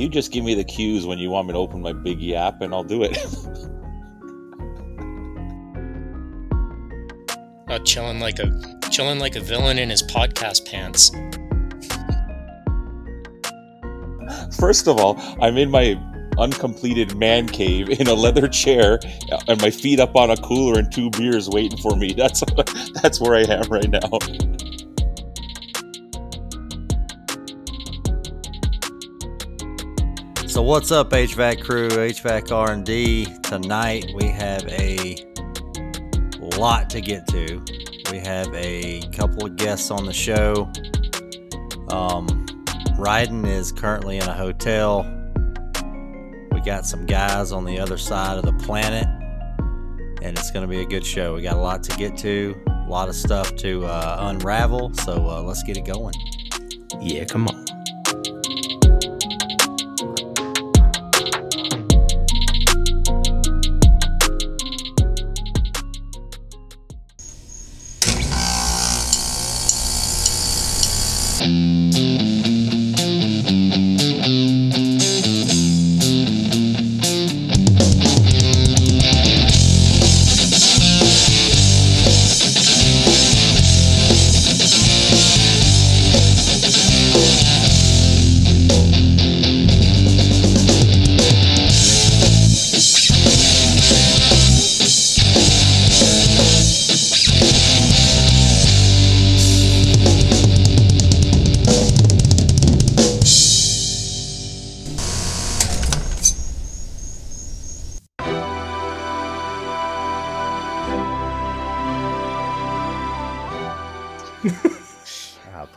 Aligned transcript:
You 0.00 0.08
just 0.08 0.32
give 0.32 0.44
me 0.44 0.54
the 0.54 0.64
cues 0.64 1.04
when 1.04 1.18
you 1.18 1.28
want 1.28 1.46
me 1.48 1.52
to 1.52 1.58
open 1.58 1.82
my 1.82 1.92
big 1.92 2.22
yap, 2.22 2.62
and 2.62 2.72
I'll 2.72 2.84
do 2.84 3.02
it. 3.02 3.18
Uh, 7.68 7.78
chilling 7.84 8.18
like 8.18 8.40
a 8.40 8.50
chilling 8.90 9.20
like 9.20 9.36
a 9.36 9.40
villain 9.40 9.78
in 9.78 9.88
his 9.88 10.02
podcast 10.02 10.68
pants. 10.68 11.12
First 14.58 14.88
of 14.88 14.98
all, 14.98 15.14
I'm 15.40 15.56
in 15.56 15.70
my 15.70 15.94
uncompleted 16.36 17.16
man 17.16 17.46
cave 17.46 17.88
in 17.88 18.08
a 18.08 18.14
leather 18.14 18.48
chair, 18.48 18.98
and 19.46 19.62
my 19.62 19.70
feet 19.70 20.00
up 20.00 20.16
on 20.16 20.30
a 20.30 20.36
cooler 20.38 20.80
and 20.80 20.90
two 20.90 21.10
beers 21.10 21.48
waiting 21.48 21.78
for 21.78 21.94
me. 21.94 22.12
That's 22.12 22.42
that's 23.02 23.20
where 23.20 23.36
I 23.36 23.42
am 23.42 23.68
right 23.70 23.88
now. 23.88 24.18
So 30.60 30.64
what's 30.64 30.92
up, 30.92 31.08
HVAC 31.08 31.62
crew, 31.62 31.88
HVAC 31.88 32.52
R&D? 32.52 33.24
Tonight 33.44 34.04
we 34.14 34.26
have 34.26 34.62
a 34.68 35.16
lot 36.58 36.90
to 36.90 37.00
get 37.00 37.26
to. 37.28 37.64
We 38.12 38.18
have 38.18 38.54
a 38.54 39.00
couple 39.10 39.46
of 39.46 39.56
guests 39.56 39.90
on 39.90 40.04
the 40.04 40.12
show. 40.12 40.70
Um, 41.88 42.44
Ryden 42.98 43.46
is 43.46 43.72
currently 43.72 44.18
in 44.18 44.24
a 44.24 44.34
hotel. 44.34 45.04
We 46.52 46.60
got 46.60 46.84
some 46.84 47.06
guys 47.06 47.52
on 47.52 47.64
the 47.64 47.80
other 47.80 47.96
side 47.96 48.36
of 48.36 48.44
the 48.44 48.52
planet, 48.62 49.06
and 50.20 50.38
it's 50.38 50.50
going 50.50 50.68
to 50.68 50.68
be 50.68 50.82
a 50.82 50.86
good 50.86 51.06
show. 51.06 51.36
We 51.36 51.40
got 51.40 51.54
a 51.54 51.60
lot 51.60 51.82
to 51.84 51.96
get 51.96 52.18
to, 52.18 52.54
a 52.66 52.86
lot 52.86 53.08
of 53.08 53.14
stuff 53.14 53.56
to 53.56 53.86
uh, 53.86 54.28
unravel. 54.28 54.92
So 54.92 55.26
uh, 55.26 55.40
let's 55.40 55.62
get 55.62 55.78
it 55.78 55.86
going. 55.86 56.12
Yeah, 57.00 57.24
come 57.24 57.48
on. 57.48 57.79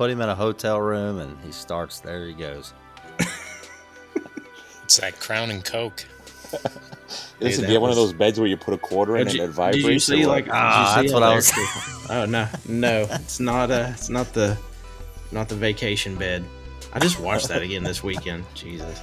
Put 0.03 0.11
him 0.11 0.19
in 0.19 0.27
a 0.27 0.35
hotel 0.35 0.81
room, 0.81 1.19
and 1.19 1.37
he 1.45 1.51
starts. 1.53 2.01
There 2.01 2.27
he 2.27 2.33
goes. 2.33 2.73
It's 4.83 4.97
that 4.97 5.17
Crown 5.17 5.49
and 5.49 5.63
Coke. 5.63 6.03
Listen, 6.51 7.61
that 7.61 7.67
do 7.67 7.67
you 7.67 7.73
have 7.75 7.81
one 7.81 7.89
of 7.89 7.95
those 7.95 8.11
beds 8.11 8.37
where 8.37 8.49
you 8.49 8.57
put 8.57 8.73
a 8.73 8.77
quarter 8.77 9.15
in 9.15 9.27
Did 9.27 9.35
and 9.39 9.49
it 9.49 9.53
vibrates? 9.53 9.85
did 9.85 9.93
you 9.93 9.99
see 9.99 10.25
like? 10.25 10.47
Ah, 10.51 10.95
did 10.97 11.03
you 11.03 11.09
that's 11.09 11.13
what 11.13 11.23
I 11.23 11.27
there- 11.27 11.35
was- 11.37 12.07
Oh 12.09 12.25
no, 12.25 12.49
no, 12.67 13.07
it's 13.11 13.39
not 13.39 13.71
a. 13.71 13.91
It's 13.91 14.09
not 14.09 14.33
the, 14.33 14.57
not 15.31 15.47
the 15.47 15.55
vacation 15.55 16.15
bed. 16.17 16.43
I 16.91 16.99
just 16.99 17.17
watched 17.17 17.47
that 17.47 17.61
again 17.61 17.83
this 17.85 18.03
weekend. 18.03 18.43
Jesus. 18.55 18.99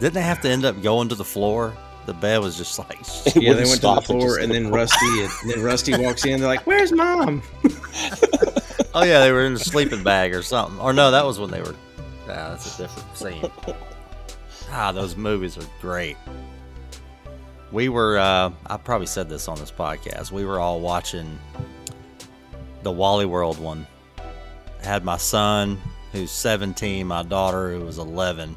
Didn't 0.00 0.14
they 0.14 0.22
have 0.22 0.40
to 0.40 0.48
end 0.48 0.64
up 0.64 0.80
going 0.82 1.10
to 1.10 1.14
the 1.14 1.24
floor? 1.26 1.76
The 2.06 2.14
bed 2.14 2.38
was 2.40 2.56
just 2.56 2.78
like 2.78 2.98
It 3.26 3.36
Yeah, 3.36 3.52
they 3.52 3.64
went 3.64 3.82
to 3.82 3.94
the 3.96 4.00
floor, 4.00 4.28
just 4.36 4.40
and 4.40 4.50
then 4.50 4.64
kept 4.64 4.74
Rusty, 4.74 5.22
and 5.24 5.50
then 5.50 5.62
Rusty 5.62 5.96
walks 5.98 6.24
in. 6.24 6.40
They're 6.40 6.48
like, 6.48 6.66
"Where's 6.66 6.90
mom?" 6.90 7.42
Oh 8.94 9.02
yeah, 9.02 9.20
they 9.20 9.32
were 9.32 9.44
in 9.44 9.54
a 9.54 9.58
sleeping 9.58 10.04
bag 10.04 10.34
or 10.34 10.42
something. 10.42 10.78
Or 10.78 10.92
no, 10.92 11.10
that 11.10 11.24
was 11.24 11.40
when 11.40 11.50
they 11.50 11.60
were. 11.60 11.74
Ah, 12.22 12.50
that's 12.50 12.78
a 12.78 12.82
different 12.82 13.16
scene. 13.16 13.50
Ah, 14.70 14.92
those 14.92 15.16
movies 15.16 15.58
are 15.58 15.66
great. 15.80 16.16
We 17.72 17.88
were. 17.88 18.18
Uh, 18.18 18.50
I 18.66 18.76
probably 18.76 19.06
said 19.06 19.28
this 19.28 19.48
on 19.48 19.58
this 19.58 19.70
podcast. 19.70 20.30
We 20.30 20.44
were 20.44 20.60
all 20.60 20.80
watching 20.80 21.38
the 22.82 22.92
Wally 22.92 23.26
World 23.26 23.58
one. 23.58 23.86
I 24.18 24.86
had 24.86 25.04
my 25.04 25.16
son, 25.16 25.78
who's 26.12 26.30
17, 26.30 27.06
my 27.06 27.22
daughter, 27.22 27.72
who 27.72 27.84
was 27.84 27.98
11. 27.98 28.56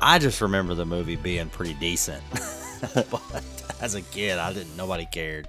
I 0.00 0.18
just 0.18 0.40
remember 0.40 0.74
the 0.74 0.84
movie 0.84 1.16
being 1.16 1.48
pretty 1.48 1.74
decent, 1.74 2.22
but 2.94 3.44
as 3.80 3.94
a 3.94 4.02
kid, 4.02 4.38
I 4.38 4.52
didn't. 4.52 4.76
Nobody 4.76 5.06
cared 5.10 5.48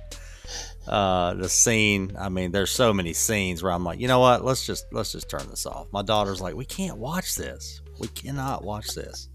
uh 0.88 1.34
the 1.34 1.50
scene 1.50 2.16
i 2.20 2.30
mean 2.30 2.52
there's 2.52 2.72
so 2.72 2.94
many 2.94 3.14
scenes 3.14 3.62
where 3.62 3.72
i'm 3.72 3.84
like 3.84 4.00
you 4.00 4.08
know 4.08 4.20
what 4.20 4.44
let's 4.44 4.66
just 4.66 4.86
let's 4.92 5.12
just 5.12 5.30
turn 5.30 5.48
this 5.50 5.66
off 5.66 5.88
my 5.92 6.02
daughter's 6.02 6.42
like 6.42 6.56
we 6.56 6.66
can't 6.66 6.98
watch 6.98 7.36
this 7.36 7.82
we 8.00 8.08
cannot 8.10 8.64
watch 8.64 8.88
this 8.96 9.30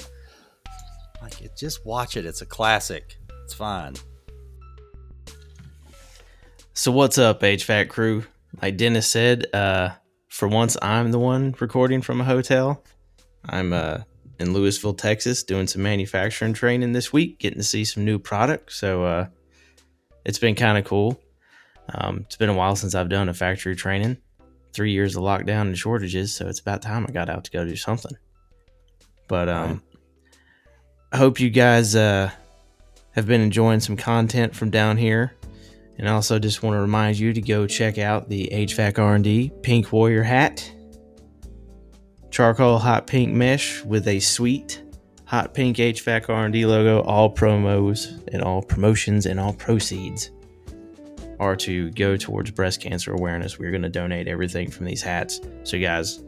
like 1.20 1.40
it, 1.42 1.56
just 1.56 1.84
watch 1.84 2.16
it 2.16 2.24
it's 2.24 2.42
a 2.42 2.46
classic 2.46 3.18
it's 3.44 3.54
fine 3.54 3.94
So 6.74 6.90
what's 6.90 7.18
up, 7.18 7.42
HVAC 7.42 7.90
crew? 7.90 8.24
Like 8.62 8.78
Dennis 8.78 9.06
said, 9.06 9.46
uh, 9.54 9.90
for 10.28 10.48
once 10.48 10.76
I'm 10.80 11.10
the 11.10 11.18
one 11.18 11.54
recording 11.60 12.00
from 12.00 12.20
a 12.20 12.24
hotel. 12.24 12.82
I'm 13.44 13.74
uh, 13.74 13.98
in 14.38 14.48
Lewisville, 14.48 14.96
Texas, 14.96 15.42
doing 15.42 15.66
some 15.66 15.82
manufacturing 15.82 16.54
training 16.54 16.92
this 16.92 17.12
week, 17.12 17.38
getting 17.38 17.58
to 17.58 17.64
see 17.64 17.84
some 17.84 18.06
new 18.06 18.18
products. 18.18 18.76
So 18.76 19.04
uh, 19.04 19.26
it's 20.24 20.38
been 20.38 20.54
kind 20.54 20.78
of 20.78 20.84
cool. 20.84 21.20
Um, 21.94 22.18
it's 22.26 22.36
been 22.36 22.48
a 22.48 22.54
while 22.54 22.76
since 22.76 22.94
I've 22.94 23.08
done 23.08 23.28
a 23.28 23.34
factory 23.34 23.76
training. 23.76 24.18
Three 24.72 24.92
years 24.92 25.16
of 25.16 25.22
lockdown 25.22 25.62
and 25.62 25.76
shortages, 25.76 26.34
so 26.34 26.48
it's 26.48 26.60
about 26.60 26.80
time 26.80 27.04
I 27.06 27.12
got 27.12 27.28
out 27.28 27.44
to 27.44 27.50
go 27.50 27.64
do 27.64 27.76
something. 27.76 28.16
But 29.28 29.48
um, 29.48 29.82
I 31.12 31.18
hope 31.18 31.40
you 31.40 31.50
guys 31.50 31.94
uh, 31.94 32.30
have 33.12 33.26
been 33.26 33.42
enjoying 33.42 33.80
some 33.80 33.96
content 33.96 34.54
from 34.54 34.70
down 34.70 34.96
here. 34.96 35.34
And 35.98 36.08
I 36.08 36.12
also 36.12 36.38
just 36.38 36.62
want 36.62 36.74
to 36.74 36.80
remind 36.80 37.18
you 37.18 37.34
to 37.34 37.40
go 37.42 37.66
check 37.66 37.98
out 37.98 38.30
the 38.30 38.48
HVAC 38.50 38.98
R&D 38.98 39.52
Pink 39.62 39.92
Warrior 39.92 40.22
hat. 40.22 40.72
Charcoal 42.30 42.78
hot 42.78 43.06
pink 43.06 43.30
mesh 43.34 43.84
with 43.84 44.08
a 44.08 44.18
sweet 44.18 44.82
hot 45.26 45.52
pink 45.52 45.76
HVAC 45.76 46.30
R&D 46.30 46.64
logo. 46.64 47.02
All 47.02 47.32
promos 47.32 48.26
and 48.32 48.42
all 48.42 48.62
promotions 48.62 49.26
and 49.26 49.38
all 49.38 49.52
proceeds 49.52 50.30
are 51.42 51.56
to 51.56 51.90
go 51.90 52.16
towards 52.16 52.52
breast 52.52 52.80
cancer 52.80 53.12
awareness. 53.12 53.58
We're 53.58 53.72
going 53.72 53.82
to 53.82 53.88
donate 53.88 54.28
everything 54.28 54.70
from 54.70 54.86
these 54.86 55.02
hats. 55.02 55.40
So 55.64 55.78
guys, 55.80 56.22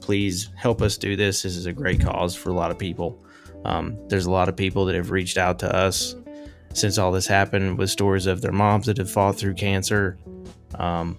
please 0.00 0.50
help 0.56 0.80
us 0.80 0.96
do 0.96 1.16
this. 1.16 1.42
This 1.42 1.56
is 1.56 1.66
a 1.66 1.72
great 1.72 2.00
cause 2.00 2.36
for 2.36 2.50
a 2.50 2.54
lot 2.54 2.70
of 2.70 2.78
people. 2.78 3.24
Um, 3.64 3.98
there's 4.08 4.26
a 4.26 4.30
lot 4.30 4.48
of 4.48 4.56
people 4.56 4.84
that 4.86 4.94
have 4.94 5.10
reached 5.10 5.36
out 5.36 5.58
to 5.58 5.74
us 5.74 6.14
since 6.72 6.98
all 6.98 7.10
this 7.10 7.26
happened 7.26 7.78
with 7.78 7.90
stories 7.90 8.26
of 8.26 8.42
their 8.42 8.52
moms 8.52 8.86
that 8.86 8.96
have 8.98 9.10
fought 9.10 9.36
through 9.36 9.54
cancer. 9.54 10.16
Um, 10.76 11.18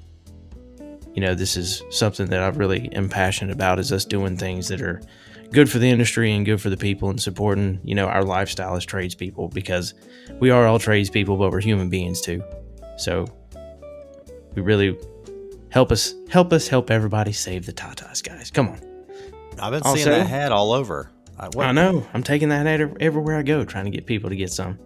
you 1.13 1.21
know, 1.21 1.35
this 1.35 1.57
is 1.57 1.83
something 1.89 2.27
that 2.27 2.41
I 2.41 2.47
really 2.47 2.89
am 2.93 3.09
passionate 3.09 3.53
about 3.53 3.79
is 3.79 3.91
us 3.91 4.05
doing 4.05 4.37
things 4.37 4.69
that 4.69 4.81
are 4.81 5.01
good 5.51 5.69
for 5.69 5.77
the 5.77 5.89
industry 5.89 6.31
and 6.31 6.45
good 6.45 6.61
for 6.61 6.69
the 6.69 6.77
people 6.77 7.09
and 7.09 7.21
supporting, 7.21 7.81
you 7.83 7.95
know, 7.95 8.07
our 8.07 8.23
lifestyle 8.23 8.77
as 8.77 8.85
tradespeople 8.85 9.49
because 9.49 9.93
we 10.39 10.49
are 10.49 10.65
all 10.65 10.79
tradespeople, 10.79 11.35
but 11.35 11.51
we're 11.51 11.59
human 11.59 11.89
beings 11.89 12.21
too. 12.21 12.41
So 12.97 13.25
we 14.55 14.61
really 14.61 14.97
help 15.69 15.91
us, 15.91 16.13
help 16.29 16.51
us, 16.53 16.67
help 16.67 16.91
everybody 16.91 17.31
save 17.31 17.65
the 17.65 17.73
Tatas, 17.73 18.23
guys. 18.23 18.51
Come 18.51 18.67
on. 18.69 18.79
i've 19.61 19.71
been 19.71 19.81
Also- 19.83 19.95
seeing 19.95 20.09
that 20.09 20.27
hat 20.27 20.51
all 20.51 20.71
over 20.73 21.09
I, 21.39 21.49
I 21.59 21.71
know. 21.71 22.05
I'm 22.13 22.21
taking 22.23 22.49
that 22.49 22.65
hat 22.67 22.81
everywhere 22.99 23.37
I 23.37 23.41
go, 23.43 23.63
trying 23.65 23.85
to 23.85 23.91
get 23.91 24.05
people 24.05 24.29
to 24.29 24.35
get 24.35 24.51
some. 24.51 24.77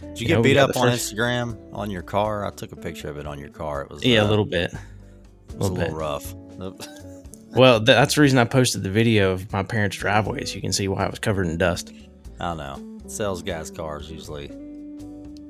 did 0.00 0.20
you 0.20 0.24
you 0.24 0.26
get 0.28 0.36
we 0.38 0.42
beat 0.50 0.56
up 0.58 0.76
on 0.76 0.90
first- 0.90 1.14
instagram 1.14 1.56
on 1.72 1.90
your 1.90 2.02
car 2.02 2.46
i 2.46 2.50
took 2.50 2.72
a 2.72 2.76
picture 2.76 3.08
of 3.08 3.16
it 3.18 3.26
on 3.26 3.38
your 3.38 3.48
car 3.50 3.82
it 3.82 3.90
was 3.90 4.04
Yeah, 4.04 4.20
uh, 4.22 4.26
a 4.26 4.30
little 4.30 4.44
bit. 4.44 4.72
it 4.72 5.56
was 5.56 5.68
a 5.68 5.72
little 5.72 5.96
little 5.96 6.70
bit. 6.70 6.86
rough 6.86 6.88
Well, 7.56 7.78
that's 7.78 8.16
the 8.16 8.20
reason 8.20 8.38
I 8.38 8.44
posted 8.46 8.82
the 8.82 8.90
video 8.90 9.30
of 9.30 9.52
my 9.52 9.62
parents' 9.62 9.96
driveways. 9.96 10.54
you 10.56 10.60
can 10.60 10.72
see 10.72 10.88
why 10.88 11.04
I 11.04 11.08
was 11.08 11.20
covered 11.20 11.46
in 11.46 11.56
dust. 11.56 11.92
i 12.40 12.46
don't 12.46 12.56
know 12.58 13.08
sales 13.08 13.42
guys 13.42 13.70
cars 13.70 14.10
usually 14.10 14.48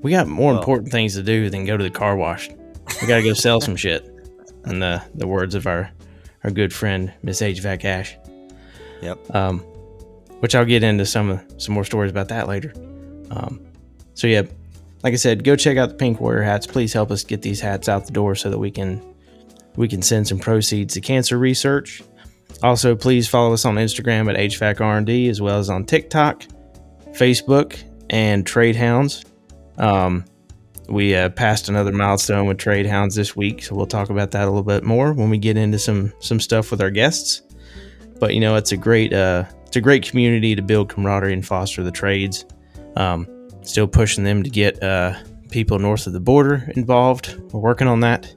We 0.03 0.11
got 0.11 0.27
more 0.29 0.53
Well- 0.53 0.59
important 0.61 0.91
things 0.93 1.15
to 1.15 1.23
do 1.23 1.49
than 1.51 1.65
go 1.65 1.77
to 1.77 1.83
the 1.85 1.91
car 1.91 2.15
wash. 2.17 2.51
We 3.01 3.07
got 3.07 3.17
to 3.17 3.23
go 3.23 3.35
sell 3.35 3.61
some 3.61 3.77
shit. 3.77 4.11
In 4.67 4.79
the 4.79 5.03
the 5.15 5.27
words 5.27 5.55
of 5.55 5.67
our 5.67 5.91
our 6.43 6.51
good 6.51 6.73
friend 6.73 7.13
Miss 7.23 7.41
HVAC 7.41 7.85
Ash. 7.85 8.17
yep 9.03 9.19
Um, 9.35 9.61
which 10.41 10.55
I'll 10.55 10.65
get 10.65 10.83
into 10.83 11.07
some 11.07 11.31
of 11.31 11.45
some 11.59 11.75
more 11.75 11.85
stories 11.85 12.11
about 12.11 12.29
that 12.29 12.49
later. 12.49 12.73
Um, 13.31 13.61
so 14.15 14.27
yeah, 14.27 14.43
like 15.03 15.13
I 15.13 15.17
said, 15.17 15.45
go 15.45 15.55
check 15.57 15.77
out 15.77 15.91
the 15.91 15.95
Pink 15.97 16.21
Warrior 16.21 16.43
hats. 16.43 16.67
Please 16.67 16.93
help 16.93 17.11
us 17.11 17.25
get 17.25 17.43
these 17.43 17.61
hats 17.61 17.89
out 17.89 18.07
the 18.07 18.13
door 18.13 18.35
so 18.35 18.51
that 18.51 18.59
we 18.59 18.71
can 18.71 19.03
we 19.77 19.89
can 19.89 20.03
send 20.03 20.27
some 20.27 20.39
proceeds 20.39 20.95
to 20.95 21.01
cancer 21.01 21.39
research. 21.39 22.03
Also, 22.63 22.95
please 22.95 23.29
follow 23.29 23.53
us 23.53 23.65
on 23.65 23.75
Instagram 23.75 24.31
at 24.31 24.39
HVAC 24.39 24.81
R&D 24.81 25.29
as 25.29 25.41
well 25.41 25.59
as 25.59 25.69
on 25.69 25.85
TikTok, 25.85 26.45
Facebook, 27.13 27.83
and 28.09 28.47
Trade 28.47 28.77
Hounds. 28.77 29.25
Um, 29.77 30.25
we 30.89 31.15
uh, 31.15 31.31
passed 31.31 31.69
another 31.69 31.93
milestone 31.93 32.47
with 32.47 32.59
Trade 32.59 32.87
Hounds 32.87 33.15
this 33.15 33.35
week, 33.35 33.63
so 33.63 33.75
we'll 33.75 33.87
talk 33.87 34.11
about 34.11 34.31
that 34.33 34.45
a 34.45 34.51
little 34.51 34.63
bit 34.63 34.85
more 34.85 35.13
when 35.13 35.31
we 35.31 35.39
get 35.39 35.57
into 35.57 35.79
some 35.79 36.13
some 36.21 36.41
stuff 36.41 36.71
with 36.71 36.81
our 36.81 36.91
guests. 36.91 37.43
But 38.21 38.35
you 38.35 38.41
know, 38.41 38.57
it's 38.57 38.73
a 38.73 38.77
great 38.77 39.13
uh, 39.13 39.45
it's 39.67 39.77
a 39.77 39.81
great 39.81 40.03
community 40.03 40.55
to 40.55 40.63
build 40.63 40.89
camaraderie 40.89 41.33
and 41.33 41.47
foster 41.47 41.83
the 41.83 41.91
trades. 41.91 42.45
Um, 42.97 43.27
still 43.63 43.89
pushing 43.89 44.25
them 44.25 44.43
to 44.43 44.51
get 44.51 44.83
uh, 44.83 45.15
people 45.51 45.79
north 45.79 46.07
of 46.07 46.13
the 46.13 46.21
border 46.21 46.71
involved. 46.77 47.41
We're 47.53 47.61
working 47.61 47.89
on 47.89 48.01
that. 48.01 48.33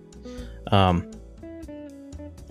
Um, 0.71 1.09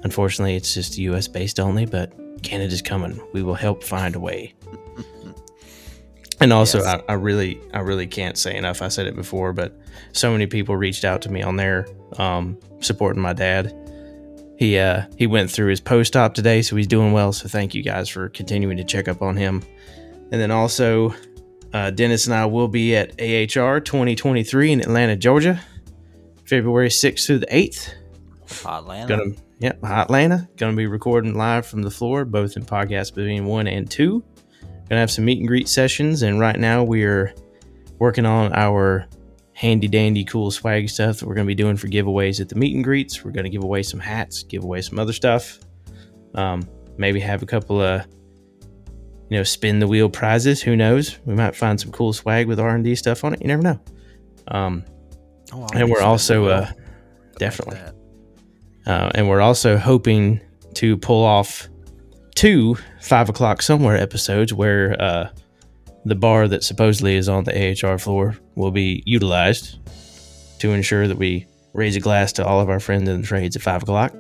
unfortunately, 0.05 0.57
it's 0.57 0.75
just 0.75 0.99
U.S. 0.99 1.27
based 1.27 1.59
only, 1.59 1.87
but 1.87 2.13
Canada's 2.43 2.83
coming. 2.83 3.21
We 3.33 3.43
will 3.43 3.55
help 3.55 3.83
find 3.83 4.15
a 4.15 4.21
way. 4.21 4.55
And 6.41 6.53
also, 6.53 6.79
Yes. 6.79 7.03
I, 7.09 7.13
I 7.13 7.15
really, 7.15 7.61
I 7.73 7.81
really 7.81 8.07
can't 8.07 8.37
say 8.37 8.57
enough. 8.57 8.83
I 8.83 8.89
said 8.89 9.07
it 9.07 9.17
before, 9.17 9.53
but 9.53 9.79
so 10.13 10.31
many 10.31 10.47
people 10.47 10.77
reached 10.77 11.05
out 11.05 11.23
to 11.23 11.31
me 11.31 11.43
on 11.43 11.57
there, 11.57 11.87
um, 12.19 12.59
supporting 12.81 13.23
my 13.23 13.33
dad. 13.33 13.75
He 14.59 14.79
uh, 14.79 15.03
he 15.17 15.27
went 15.27 15.51
through 15.51 15.69
his 15.69 15.81
post 15.81 16.17
op 16.17 16.35
today, 16.35 16.63
so 16.63 16.77
he's 16.77 16.87
doing 16.87 17.13
well. 17.13 17.33
So 17.33 17.49
thank 17.49 17.75
you 17.75 17.83
guys 17.83 18.09
for 18.09 18.29
continuing 18.31 18.77
to 18.79 18.85
check 18.85 19.09
up 19.09 19.23
on 19.23 19.37
him. 19.37 19.63
And 20.33 20.41
then 20.41 20.51
also, 20.51 21.15
uh, 21.73 21.91
Dennis 21.91 22.27
and 22.27 22.35
I 22.35 22.47
will 22.47 22.69
be 22.69 22.97
at 22.97 23.11
AHR 23.21 23.81
2023 23.81 24.73
in 24.73 24.81
Atlanta, 24.81 25.15
Georgia, 25.17 25.61
February 26.45 26.89
6th 26.89 27.27
through 27.27 27.39
the 27.41 27.47
8th. 27.47 27.91
Atlanta. 28.65 29.09
Gonna, 29.09 29.35
yep, 29.59 29.85
Atlanta. 29.85 30.49
Gonna 30.57 30.77
be 30.77 30.87
recording 30.87 31.35
live 31.35 31.67
from 31.67 31.83
the 31.83 31.91
floor, 31.91 32.25
both 32.25 32.57
in 32.57 32.65
podcast 32.65 33.15
between 33.15 33.45
one 33.47 33.67
and 33.67 33.91
two. 33.91 34.25
Gonna 34.89 35.01
have 35.01 35.11
some 35.11 35.25
meet 35.25 35.39
and 35.39 35.49
greet 35.49 35.69
sessions, 35.69 36.23
and 36.23 36.39
right 36.39 36.59
now 36.59 36.85
we're 36.85 37.35
working 37.99 38.27
on 38.27 38.53
our 38.53 39.07
handy 39.53 39.89
dandy 39.89 40.23
cool 40.25 40.51
swag 40.51 40.89
stuff 40.89 41.19
that 41.19 41.27
we're 41.27 41.35
gonna 41.35 41.47
be 41.47 41.55
doing 41.55 41.77
for 41.77 41.89
giveaways 41.89 42.41
at 42.41 42.49
the 42.49 42.55
meet 42.55 42.75
and 42.75 42.85
greets. 42.85 43.25
We're 43.25 43.33
gonna 43.33 43.49
give 43.49 43.65
away 43.65 43.83
some 43.83 44.01
hats, 44.01 44.43
give 44.43 44.63
away 44.63 44.81
some 44.83 44.99
other 44.99 45.13
stuff. 45.13 45.59
Um, 46.35 46.69
maybe 46.99 47.21
have 47.21 47.43
a 47.43 47.47
couple 47.47 47.81
of 47.81 48.07
you 49.31 49.39
know 49.39 49.43
spin 49.43 49.81
the 49.81 49.87
wheel 49.87 50.09
prizes. 50.09 50.63
Who 50.63 50.77
knows? 50.77 51.19
We 51.25 51.35
might 51.35 51.57
find 51.57 51.81
some 51.81 51.91
cool 51.91 52.13
swag 52.13 52.47
with 52.47 52.61
R 52.61 52.75
and 52.75 52.85
D 52.85 52.95
stuff 52.95 53.25
on 53.25 53.35
it. 53.35 53.41
You 53.41 53.49
never 53.49 53.63
know. 53.63 53.81
Um, 54.49 54.85
Oh, 55.53 55.67
and 55.75 55.91
we're 55.91 56.03
also 56.03 56.47
uh, 56.47 56.71
definitely 57.39 57.79
Like 57.79 57.95
uh, 58.87 59.11
and 59.15 59.29
we're 59.29 59.41
also 59.41 59.77
hoping 59.77 60.41
to 60.75 60.97
pull 60.97 61.25
off 61.25 61.69
two 62.35 62.77
five 63.07 63.29
o'clock 63.29 63.63
somewhere 63.63 63.97
episodes 63.97 64.53
where 64.53 65.01
uh, 65.01 65.31
the 66.05 66.15
bar 66.15 66.49
that 66.49 66.65
supposedly 66.65 67.17
is 67.17 67.29
on 67.29 67.45
the 67.45 67.53
AHR 67.85 67.99
floor 67.99 68.37
will 68.57 68.73
be 68.73 69.03
utilized 69.07 69.79
to 70.59 70.73
ensure 70.73 71.07
that 71.07 71.17
we 71.17 71.47
raise 71.73 71.95
a 71.95 72.01
glass 72.01 72.33
to 72.33 72.45
all 72.45 72.61
of 72.61 72.69
our 72.69 72.81
friends 72.81 73.09
in 73.09 73.21
the 73.21 73.27
trades 73.27 73.55
at 73.55 73.63
five 73.63 73.83
o'clock. 73.83 74.13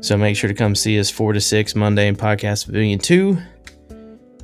So 0.00 0.16
make 0.16 0.36
sure 0.36 0.48
to 0.48 0.54
come 0.54 0.74
see 0.74 0.98
us 0.98 1.10
four 1.10 1.32
to 1.34 1.40
six 1.40 1.74
Monday 1.74 2.08
in 2.08 2.16
Podcast 2.16 2.66
Pavilion 2.66 2.98
two, 2.98 3.38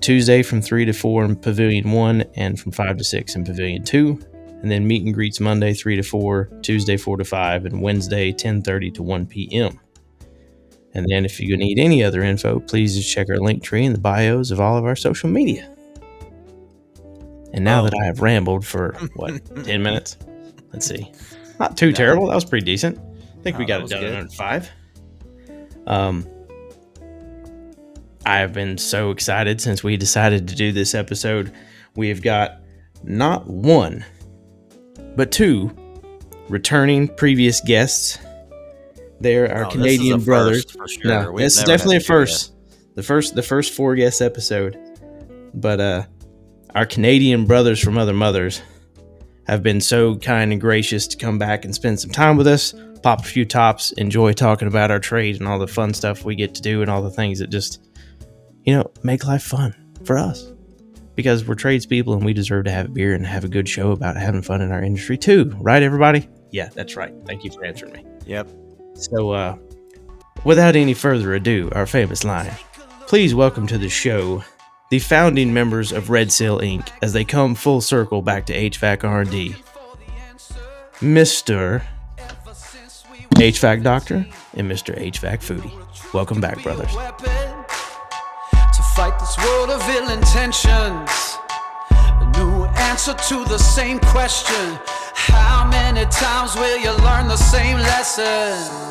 Tuesday 0.01 0.43
from 0.43 0.61
three 0.61 0.85
to 0.85 0.93
four 0.93 1.25
in 1.25 1.37
Pavilion 1.37 1.93
one, 1.93 2.25
and 2.35 2.61
from 2.61 2.73
five 2.73 2.99
to 2.99 3.05
six 3.05 3.37
in 3.37 3.45
Pavilion 3.45 3.85
two 3.85 4.21
and 4.63 4.71
then 4.71 4.87
meet 4.87 5.05
and 5.05 5.15
greets 5.15 5.41
Monday 5.41 5.73
3 5.73 5.97
to 5.97 6.03
4, 6.03 6.51
Tuesday 6.63 6.97
4 6.97 7.17
to 7.17 7.25
5, 7.25 7.65
and 7.65 7.81
Wednesday 7.81 8.31
10:30 8.31 8.95
to 8.95 9.03
1 9.03 9.27
p.m. 9.27 9.81
And 10.95 11.07
then 11.09 11.25
if 11.25 11.39
you 11.39 11.57
need 11.57 11.79
any 11.79 12.03
other 12.03 12.23
info, 12.23 12.59
please 12.61 12.97
just 12.97 13.13
check 13.13 13.29
our 13.31 13.39
link 13.39 13.63
tree 13.63 13.85
in 13.85 13.93
the 13.93 13.99
bios 14.01 14.51
of 14.51 14.61
all 14.61 14.77
of 14.77 14.85
our 14.85 14.97
social 14.97 15.29
media. 15.29 15.69
And 17.53 17.65
now 17.65 17.81
Oh. 17.81 17.85
that 17.85 17.95
I 18.01 18.05
have 18.07 18.21
rambled 18.21 18.65
for 18.67 18.97
what 19.15 19.41
10 19.65 19.83
minutes, 19.83 20.17
let's 20.73 20.87
see, 20.87 21.11
not 21.59 21.77
too 21.77 21.93
terrible. 21.93 22.27
That 22.29 22.35
was 22.35 22.45
pretty 22.45 22.65
decent. 22.65 22.99
I 22.99 23.43
think 23.43 23.59
we 23.59 23.65
got 23.65 23.83
it 23.83 23.89
done 23.91 24.05
in 24.05 24.15
under 24.15 24.31
five. 24.33 24.69
Um, 25.87 26.27
I 28.27 28.39
have 28.39 28.53
been 28.53 28.77
so 28.79 29.11
excited 29.11 29.61
since 29.61 29.83
we 29.83 29.97
decided 29.97 30.47
to 30.49 30.55
do 30.55 30.73
this 30.73 30.95
episode. 30.95 31.53
We 31.97 32.09
have 32.09 32.23
got 32.23 32.61
not 33.03 33.47
one, 33.49 34.05
but 35.17 35.33
two 35.33 35.71
returning 36.49 37.09
previous 37.09 37.61
guests. 37.61 38.19
They're 39.21 39.53
our 39.55 39.67
Oh, 39.67 39.71
Canadian 39.71 40.21
brothers. 40.21 40.65
sure. 40.89 41.05
No, 41.05 41.33
We've 41.33 41.47
it's 41.47 41.63
definitely 41.63 41.97
a 41.97 42.01
first. 42.01 42.55
The 42.95 43.03
first, 43.03 43.35
the 43.35 43.43
first 43.43 43.73
four 43.73 43.95
guest 43.95 44.21
episode. 44.21 44.79
But 45.55 45.81
uh, 45.81 46.03
our 46.75 46.87
Canadian 46.87 47.45
brothers 47.47 47.81
from 47.81 47.99
other 47.99 48.13
mothers 48.15 48.63
have 49.47 49.63
been 49.63 49.81
so 49.81 50.17
kind 50.17 50.53
and 50.53 50.61
gracious 50.61 51.07
to 51.09 51.17
come 51.17 51.39
back 51.39 51.65
and 51.65 51.75
spend 51.75 51.99
some 52.01 52.11
time 52.11 52.37
with 52.37 52.47
us, 52.47 52.73
pop 53.03 53.21
a 53.21 53.25
few 53.25 53.45
tops, 53.45 53.93
enjoy 53.93 54.33
talking 54.33 54.69
about 54.69 54.91
our 54.91 55.01
trade 55.01 55.37
and 55.39 55.49
all 55.49 55.59
the 55.59 55.67
fun 55.67 55.93
stuff 55.93 56.25
we 56.25 56.35
get 56.37 56.55
to 56.55 56.63
do 56.63 56.83
and 56.83 56.91
all 56.91 57.03
the 57.03 57.11
things 57.11 57.39
that 57.41 57.51
just, 57.51 57.83
you 58.65 58.75
know, 58.75 58.91
make 59.03 59.27
life 59.27 59.43
fun 59.43 59.75
for 60.05 60.17
us. 60.19 60.53
Because 61.17 61.45
we're 61.45 61.55
tradespeople 61.57 62.15
and 62.15 62.25
we 62.25 62.33
deserve 62.33 62.65
to 62.67 62.71
have 62.71 62.87
a 62.87 62.91
beer 62.91 63.15
and 63.15 63.27
have 63.27 63.45
a 63.45 63.49
good 63.49 63.69
show 63.69 63.91
about 63.91 64.17
having 64.17 64.41
fun 64.43 64.61
in 64.63 64.71
our 64.73 64.83
industry 64.83 65.19
too, 65.19 65.53
right, 65.61 65.83
everybody? 65.83 66.29
Yeah, 66.53 66.69
that's 66.73 66.97
right. 66.97 67.13
Thank 67.27 67.45
you 67.45 67.51
for 67.51 67.65
answering 67.65 67.93
me. 67.93 68.05
Yep. 68.27 68.49
So, 69.01 69.31
uh, 69.31 69.57
without 70.45 70.77
any 70.77 70.95
further 70.95 71.35
ado, 71.35 71.71
our 71.73 71.87
famous 71.87 72.23
line. 72.23 72.53
Please 73.07 73.35
welcome 73.35 73.67
to 73.67 73.79
the 73.79 73.89
show 73.89 74.45
the 74.91 74.99
founding 74.99 75.55
members 75.55 75.93
of 75.93 76.11
Red 76.11 76.33
Seal 76.33 76.59
Inc. 76.59 76.91
as 77.01 77.13
they 77.13 77.25
come 77.25 77.55
full 77.55 77.81
circle 77.81 78.23
back 78.23 78.45
to 78.47 78.53
HVAC 78.53 79.05
R&D. 79.05 79.55
Mr. 80.99 81.83
HVAC 83.37 83.83
Doctor 83.85 84.27
and 84.55 84.69
Mr. 84.71 84.99
HVAC 84.99 85.39
Foodie. 85.39 86.13
Welcome 86.13 86.41
back, 86.41 86.61
brothers. 86.65 86.91
to 86.91 86.97
fight 88.97 89.17
this 89.21 89.39
world 89.39 89.71
of 89.71 89.81
ill 89.89 90.11
intentions. 90.11 91.39
A 91.91 92.33
new 92.37 92.65
answer 92.65 93.15
to 93.15 93.45
the 93.45 93.59
same 93.59 94.01
question. 94.01 94.79
How 95.15 95.69
many 95.71 96.05
times 96.07 96.57
will 96.57 96.79
you 96.79 96.91
learn 97.05 97.29
the 97.29 97.37
same 97.37 97.77
lesson? 97.79 98.90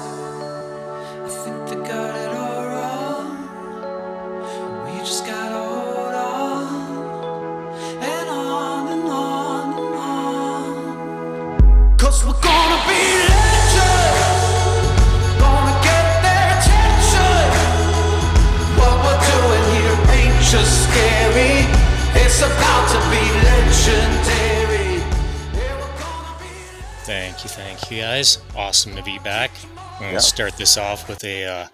Thank 27.39 27.43
you, 27.43 27.63
thank 27.63 27.91
you 27.91 28.01
guys. 28.01 28.37
Awesome 28.55 28.95
to 28.95 29.03
be 29.03 29.17
back. 29.19 29.51
I'm 29.77 29.99
gonna 30.01 30.13
Yeah. 30.13 30.19
start 30.19 30.57
this 30.57 30.77
off 30.77 31.07
with 31.07 31.23
a 31.23 31.45
uh, 31.45 31.67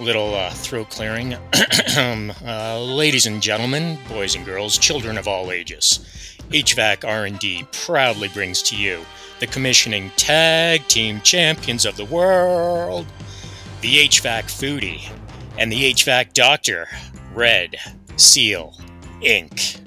little 0.00 0.34
uh, 0.34 0.50
throat 0.50 0.88
clearing. 0.90 1.36
Um, 1.96 2.32
uh, 2.46 2.78
ladies 2.80 3.26
and 3.26 3.42
gentlemen, 3.42 3.98
boys 4.08 4.34
and 4.36 4.44
girls, 4.44 4.78
children 4.78 5.18
of 5.18 5.26
all 5.26 5.50
ages, 5.50 6.00
HVAC 6.50 7.04
R&D 7.04 7.66
proudly 7.72 8.28
brings 8.28 8.62
to 8.64 8.76
you 8.76 9.04
the 9.40 9.46
commissioning 9.46 10.10
tag 10.16 10.86
team 10.86 11.20
champions 11.22 11.84
of 11.86 11.96
the 11.96 12.04
world, 12.04 13.06
the 13.80 14.06
HVAC 14.06 14.44
foodie 14.44 15.10
and 15.58 15.72
the 15.72 15.92
HVAC 15.92 16.34
doctor, 16.34 16.86
Red 17.34 17.76
Seal 18.16 18.76
Inc. 19.22 19.80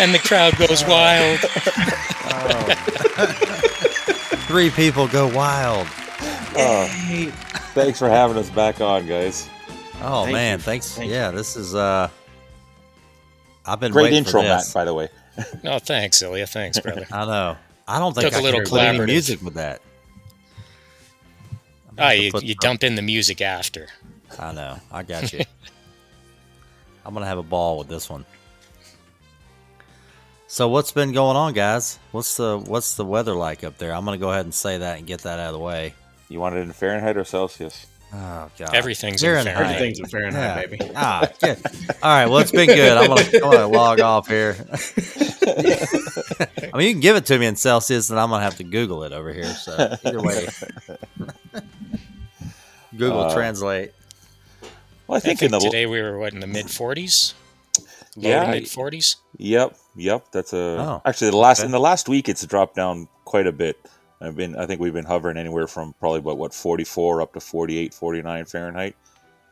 and 0.00 0.14
the 0.14 0.18
crowd 0.18 0.56
goes 0.56 0.84
wild. 0.86 1.38
Three 4.46 4.70
people 4.70 5.08
go 5.08 5.28
wild. 5.34 5.86
Uh, 6.56 6.86
thanks 7.74 7.98
for 7.98 8.08
having 8.08 8.36
us 8.36 8.50
back 8.50 8.80
on, 8.80 9.06
guys. 9.06 9.48
Oh 10.02 10.24
Thank 10.24 10.34
man, 10.34 10.58
you. 10.58 10.62
thanks. 10.62 10.94
Thank 10.96 11.10
yeah, 11.10 11.30
this 11.30 11.56
is 11.56 11.74
uh 11.74 12.08
I've 13.64 13.80
been 13.80 13.92
Great 13.92 14.04
waiting 14.04 14.18
intro, 14.18 14.42
for 14.42 14.48
Matt. 14.48 14.64
By 14.74 14.84
the 14.84 14.94
way. 14.94 15.08
No, 15.62 15.78
thanks, 15.78 16.20
Ilya. 16.20 16.46
Thanks, 16.46 16.80
brother. 16.80 17.06
I 17.12 17.24
know. 17.24 17.56
I 17.86 17.98
don't 17.98 18.14
think 18.14 18.26
Took 18.26 18.34
a 18.34 18.38
I 18.38 18.40
little 18.40 18.60
could 18.60 18.70
put 18.70 18.80
any 18.82 19.04
music 19.04 19.42
with 19.42 19.54
that. 19.54 19.80
Ah, 21.98 22.08
have 22.08 22.18
you, 22.18 22.32
put 22.32 22.42
you 22.42 22.54
dump 22.56 22.84
in 22.84 22.94
the 22.94 23.02
music 23.02 23.40
after. 23.40 23.88
I 24.38 24.52
know. 24.52 24.78
I 24.90 25.02
got 25.02 25.32
you. 25.32 25.44
I'm 27.04 27.14
gonna 27.14 27.26
have 27.26 27.38
a 27.38 27.42
ball 27.42 27.78
with 27.78 27.88
this 27.88 28.08
one. 28.10 28.24
So 30.46 30.68
what's 30.68 30.92
been 30.92 31.12
going 31.12 31.36
on, 31.36 31.54
guys? 31.54 31.98
What's 32.12 32.36
the 32.36 32.58
what's 32.58 32.94
the 32.96 33.04
weather 33.04 33.34
like 33.34 33.64
up 33.64 33.78
there? 33.78 33.92
I'm 33.94 34.04
gonna 34.04 34.18
go 34.18 34.30
ahead 34.30 34.44
and 34.44 34.54
say 34.54 34.78
that 34.78 34.98
and 34.98 35.06
get 35.06 35.22
that 35.22 35.38
out 35.38 35.48
of 35.48 35.52
the 35.54 35.58
way. 35.58 35.94
You 36.28 36.40
want 36.40 36.54
it 36.56 36.58
in 36.60 36.72
Fahrenheit 36.72 37.16
or 37.16 37.24
Celsius? 37.24 37.86
Oh 38.14 38.50
god, 38.58 38.74
Everything's 38.74 39.22
You're 39.22 39.36
in 39.36 39.46
in 39.48 39.54
Fahrenheit. 39.54 39.76
Everything's 39.76 39.98
in 40.00 40.06
Fahrenheit, 40.06 40.70
Yeah. 40.70 40.76
baby. 40.76 40.92
Ah, 40.96 41.26
good. 41.40 41.58
All 42.02 42.14
right. 42.14 42.26
Well, 42.26 42.38
it's 42.38 42.52
been 42.52 42.66
good. 42.66 42.98
I'm 42.98 43.08
gonna, 43.08 43.22
I'm 43.34 43.40
gonna 43.40 43.66
log 43.68 44.00
off 44.00 44.28
here. 44.28 44.54
I 46.74 46.76
mean, 46.76 46.86
you 46.88 46.92
can 46.92 47.00
give 47.00 47.16
it 47.16 47.24
to 47.26 47.38
me 47.38 47.46
in 47.46 47.56
Celsius, 47.56 48.10
and 48.10 48.20
I'm 48.20 48.28
gonna 48.28 48.42
have 48.44 48.56
to 48.58 48.64
Google 48.64 49.04
it 49.04 49.12
over 49.12 49.32
here. 49.32 49.46
So 49.54 49.96
either 50.04 50.20
way, 50.20 50.46
Google 52.96 53.20
Uh, 53.24 53.34
Translate. 53.34 53.92
Well, 55.12 55.16
I 55.16 55.18
I 55.18 55.20
think, 55.20 55.40
think 55.40 55.52
in 55.52 55.58
the 55.58 55.64
today 55.64 55.86
we 55.86 56.00
were 56.00 56.18
what 56.18 56.32
in 56.32 56.40
the 56.40 56.46
mid 56.46 56.66
40s, 56.66 57.34
Yeah, 58.16 58.50
mid 58.50 58.64
40s. 58.64 59.16
Yep, 59.38 59.76
yep. 59.96 60.26
That's 60.32 60.52
a 60.52 60.56
Oh, 60.80 61.02
actually 61.04 61.30
the 61.30 61.36
last 61.36 61.60
okay. 61.60 61.66
in 61.66 61.72
the 61.72 61.80
last 61.80 62.08
week 62.08 62.28
it's 62.28 62.44
dropped 62.46 62.76
down 62.76 63.08
quite 63.24 63.46
a 63.46 63.52
bit. 63.52 63.76
I've 64.20 64.36
been 64.36 64.56
I 64.56 64.66
think 64.66 64.80
we've 64.80 64.92
been 64.94 65.04
hovering 65.04 65.36
anywhere 65.36 65.66
from 65.66 65.94
probably 66.00 66.20
about 66.20 66.38
what 66.38 66.54
44 66.54 67.20
up 67.22 67.34
to 67.34 67.40
48, 67.40 67.92
49 67.92 68.44
Fahrenheit. 68.46 68.96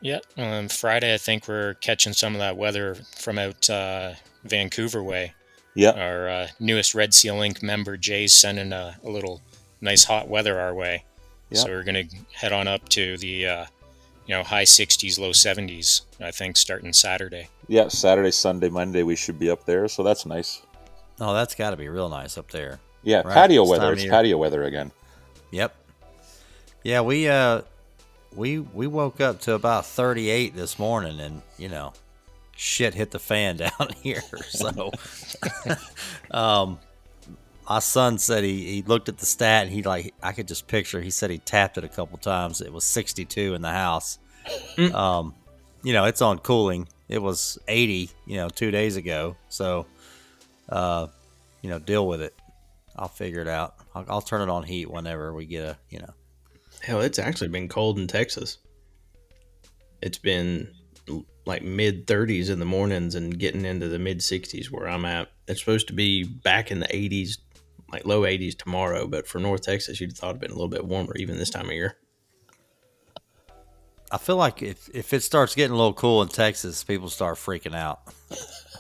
Yep. 0.01 0.25
um, 0.39 0.69
Friday 0.69 1.13
I 1.13 1.19
think 1.19 1.47
we're 1.47 1.75
catching 1.75 2.15
some 2.15 2.35
of 2.35 2.39
that 2.39 2.57
weather 2.57 2.95
from 3.19 3.39
out 3.39 3.69
uh, 3.69 4.15
Vancouver 4.45 5.03
way. 5.03 5.35
Yeah, 5.75 5.91
Our 5.91 6.29
uh, 6.29 6.49
newest 6.59 6.95
Red 6.95 7.13
Seal 7.15 7.37
Inc. 7.37 7.63
member 7.63 7.97
Jay's 7.97 8.33
sending 8.33 8.73
a, 8.73 8.97
a 9.05 9.09
little 9.11 9.41
nice 9.81 10.05
hot 10.05 10.27
weather 10.29 10.59
our 10.59 10.75
way, 10.75 11.05
Yeah. 11.51 11.61
so 11.61 11.69
we're 11.69 11.85
gonna 11.85 12.05
head 12.33 12.53
on 12.53 12.67
up 12.67 12.89
to 12.91 13.17
the 13.19 13.47
uh, 13.47 13.67
you 14.31 14.37
know 14.37 14.45
high 14.45 14.63
60s, 14.63 15.19
low 15.19 15.31
70s. 15.31 16.03
I 16.21 16.31
think 16.31 16.57
starting 16.57 16.93
Saturday. 16.93 17.49
yeah. 17.67 17.89
Saturday, 17.89 18.31
Sunday, 18.31 18.69
Monday 18.69 19.03
we 19.03 19.17
should 19.17 19.41
be 19.41 19.51
up 19.51 19.65
there, 19.67 19.89
so 19.89 20.05
that's 20.05 20.25
nice. 20.25 20.63
Oh, 21.19 21.35
that's 21.35 21.57
got 21.57 21.71
to 21.71 21.77
be 21.77 21.89
real 21.89 22.09
nice 22.09 22.39
up 22.39 22.49
there. 22.53 22.79
Yeah, 23.03 23.23
Right, 23.23 23.35
patio 23.35 23.63
this 23.65 23.71
time 23.73 23.81
weather. 23.81 23.93
It's 23.95 24.03
year. 24.05 24.13
patio 24.13 24.39
weather 24.39 24.63
again. 24.63 24.93
Yep. 25.51 25.75
Yeah, 26.85 27.01
we 27.01 27.29
uh 27.29 27.63
we 28.37 28.61
we 28.61 28.87
woke 28.87 29.21
up 29.21 29.41
to 29.41 29.55
about 29.55 29.85
38 29.85 30.55
this 30.55 30.79
morning 30.79 31.19
and, 31.19 31.43
you 31.59 31.69
know, 31.69 31.93
shit 32.57 32.95
hit 32.95 33.11
the 33.11 33.19
fan 33.19 33.57
down 33.57 33.89
here. 34.01 34.23
So 34.49 34.93
um 36.31 36.79
my 37.71 37.79
son 37.79 38.19
said 38.19 38.43
he, 38.43 38.65
he 38.65 38.83
looked 38.83 39.09
at 39.09 39.19
the 39.19 39.25
stat 39.25 39.63
and 39.63 39.73
he 39.73 39.85
like 39.85 40.13
I 40.21 40.33
could 40.33 40.49
just 40.49 40.67
picture 40.67 41.01
he 41.01 41.11
said 41.11 41.31
he 41.31 41.39
tapped 41.39 41.79
it 41.79 41.85
a 41.85 41.89
couple 41.89 42.19
times. 42.19 42.61
It 42.61 42.73
was 42.73 42.85
62 42.85 43.55
in 43.55 43.63
the 43.63 43.71
house. 43.71 44.19
um 44.95 45.35
you 45.83 45.93
know, 45.93 46.05
it's 46.05 46.21
on 46.21 46.39
cooling. 46.41 46.89
It 47.09 47.23
was 47.23 47.59
80, 47.69 48.11
you 48.27 48.37
know, 48.37 48.49
2 48.49 48.73
days 48.73 48.97
ago. 48.97 49.37
So 49.49 49.87
uh 50.69 51.07
you 51.63 51.71
know, 51.71 51.79
deal 51.79 52.09
with 52.09 52.23
it. 52.23 52.35
I'll 52.97 53.09
figure 53.09 53.41
it 53.41 53.49
out. 53.49 53.77
I'll, 53.95 54.05
I'll 54.09 54.21
turn 54.21 54.43
it 54.43 54.51
on 54.51 54.65
heat 54.65 54.91
whenever 54.91 55.33
we 55.33 55.47
get 55.47 55.65
a, 55.65 55.79
you 55.91 56.01
know. 56.01 56.13
Hell, 56.83 57.01
it's 57.03 57.21
actually 57.21 57.49
been 57.49 57.69
cold 57.69 58.01
in 58.01 58.09
Texas. 58.09 58.59
It's 60.03 60.19
been 60.19 60.75
like 61.47 61.63
mid 61.63 62.07
30s 62.07 62.51
in 62.51 62.59
the 62.59 62.65
mornings 62.65 63.15
and 63.15 63.39
getting 63.39 63.65
into 63.65 63.89
the 63.89 63.99
mid 63.99 64.19
60s 64.19 64.71
where 64.71 64.89
I'm 64.89 65.05
at. 65.05 65.29
It's 65.47 65.61
supposed 65.61 65.87
to 65.89 65.93
be 65.93 66.25
back 66.25 66.71
in 66.71 66.81
the 66.81 66.89
80s, 66.89 67.39
like 67.93 68.05
low 68.07 68.23
80s 68.23 68.57
tomorrow, 68.57 69.07
but 69.07 69.27
for 69.27 69.39
North 69.39 69.63
Texas, 69.63 70.01
you'd 70.01 70.11
have 70.11 70.19
thought 70.19 70.31
it'd 70.31 70.41
been 70.41 70.51
a 70.51 70.55
little 70.55 70.69
bit 70.69 70.85
warmer 70.85 71.17
even 71.17 71.37
this 71.37 71.51
time 71.51 71.67
of 71.67 71.73
year. 71.73 71.97
I 74.13 74.19
feel 74.19 74.37
like 74.37 74.63
if, 74.63 74.89
if 74.93 75.13
it 75.13 75.23
starts 75.23 75.55
getting 75.55 75.73
a 75.73 75.77
little 75.77 75.93
cool 75.93 76.23
in 76.23 76.29
Texas, 76.29 76.83
people 76.83 77.09
start 77.09 77.37
freaking 77.37 77.77
out. 77.77 78.01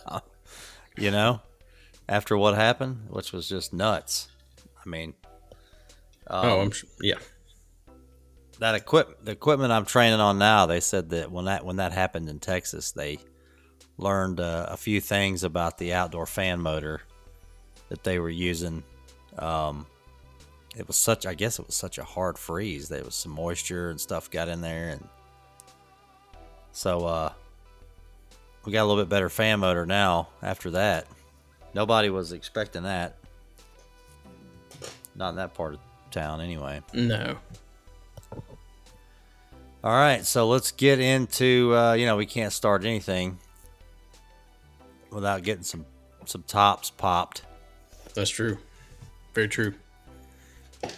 you 0.98 1.10
know, 1.10 1.40
after 2.08 2.36
what 2.36 2.54
happened, 2.56 3.06
which 3.08 3.32
was 3.32 3.48
just 3.48 3.72
nuts. 3.72 4.28
I 4.84 4.88
mean, 4.88 5.14
um, 6.26 6.46
oh, 6.46 6.60
I'm 6.60 6.70
sure. 6.70 6.88
Yeah. 7.00 7.18
that 8.58 8.74
equip 8.74 9.24
the 9.24 9.32
equipment 9.32 9.72
I'm 9.72 9.84
training 9.84 10.20
on 10.20 10.38
now. 10.38 10.66
They 10.66 10.80
said 10.80 11.10
that 11.10 11.30
when 11.30 11.44
that 11.46 11.64
when 11.64 11.76
that 11.76 11.92
happened 11.92 12.28
in 12.28 12.40
Texas, 12.40 12.92
they 12.92 13.18
learned 13.98 14.40
uh, 14.40 14.66
a 14.68 14.76
few 14.76 15.00
things 15.00 15.44
about 15.44 15.78
the 15.78 15.92
outdoor 15.92 16.26
fan 16.26 16.60
motor 16.60 17.02
that 17.88 18.04
they 18.04 18.18
were 18.18 18.30
using. 18.30 18.82
Um, 19.40 19.86
it 20.76 20.86
was 20.86 20.96
such, 20.96 21.26
I 21.26 21.34
guess, 21.34 21.58
it 21.58 21.66
was 21.66 21.74
such 21.74 21.98
a 21.98 22.04
hard 22.04 22.38
freeze. 22.38 22.88
There 22.88 23.02
was 23.02 23.14
some 23.14 23.32
moisture 23.32 23.90
and 23.90 24.00
stuff 24.00 24.30
got 24.30 24.48
in 24.48 24.60
there, 24.60 24.90
and 24.90 25.08
so 26.72 27.06
uh, 27.06 27.32
we 28.64 28.72
got 28.72 28.82
a 28.82 28.86
little 28.86 29.02
bit 29.02 29.08
better 29.08 29.28
fan 29.28 29.60
motor 29.60 29.86
now. 29.86 30.28
After 30.42 30.70
that, 30.72 31.06
nobody 31.74 32.10
was 32.10 32.32
expecting 32.32 32.84
that. 32.84 33.16
Not 35.16 35.30
in 35.30 35.36
that 35.36 35.54
part 35.54 35.74
of 35.74 35.80
town, 36.10 36.40
anyway. 36.40 36.82
No. 36.94 37.36
All 39.82 39.92
right, 39.92 40.26
so 40.26 40.46
let's 40.46 40.72
get 40.72 41.00
into 41.00 41.74
uh, 41.74 41.94
you 41.94 42.04
know 42.04 42.16
we 42.16 42.26
can't 42.26 42.52
start 42.52 42.84
anything 42.84 43.38
without 45.10 45.42
getting 45.42 45.64
some 45.64 45.86
some 46.26 46.42
tops 46.42 46.90
popped. 46.90 47.42
That's 48.14 48.30
true. 48.30 48.58
Very 49.34 49.48
true. 49.48 49.74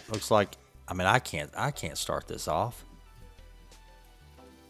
Looks 0.09 0.31
like 0.31 0.57
I 0.87 0.93
mean 0.93 1.07
I 1.07 1.19
can't 1.19 1.51
I 1.55 1.71
can't 1.71 1.97
start 1.97 2.27
this 2.27 2.47
off. 2.47 2.85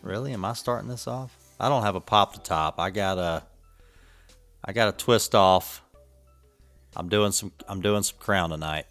Really? 0.01 0.33
Am 0.33 0.43
I 0.43 0.53
starting 0.53 0.89
this 0.89 1.07
off? 1.07 1.35
I 1.59 1.69
don't 1.69 1.83
have 1.83 1.95
a 1.95 2.01
pop 2.01 2.33
to 2.33 2.39
top. 2.39 2.79
I 2.79 2.89
got 2.89 3.17
a 3.17 3.43
I 4.65 4.73
got 4.73 4.89
a 4.89 4.91
twist 4.97 5.33
off. 5.35 5.81
I'm 6.95 7.09
doing 7.09 7.31
some 7.31 7.51
I'm 7.67 7.81
doing 7.81 8.03
some 8.03 8.17
crown 8.19 8.49
tonight. 8.49 8.85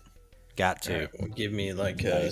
Got 0.56 0.82
to. 0.82 0.94
All 0.94 1.00
right, 1.00 1.20
well, 1.20 1.28
give 1.28 1.52
me 1.52 1.72
like 1.72 2.04
uh, 2.04 2.30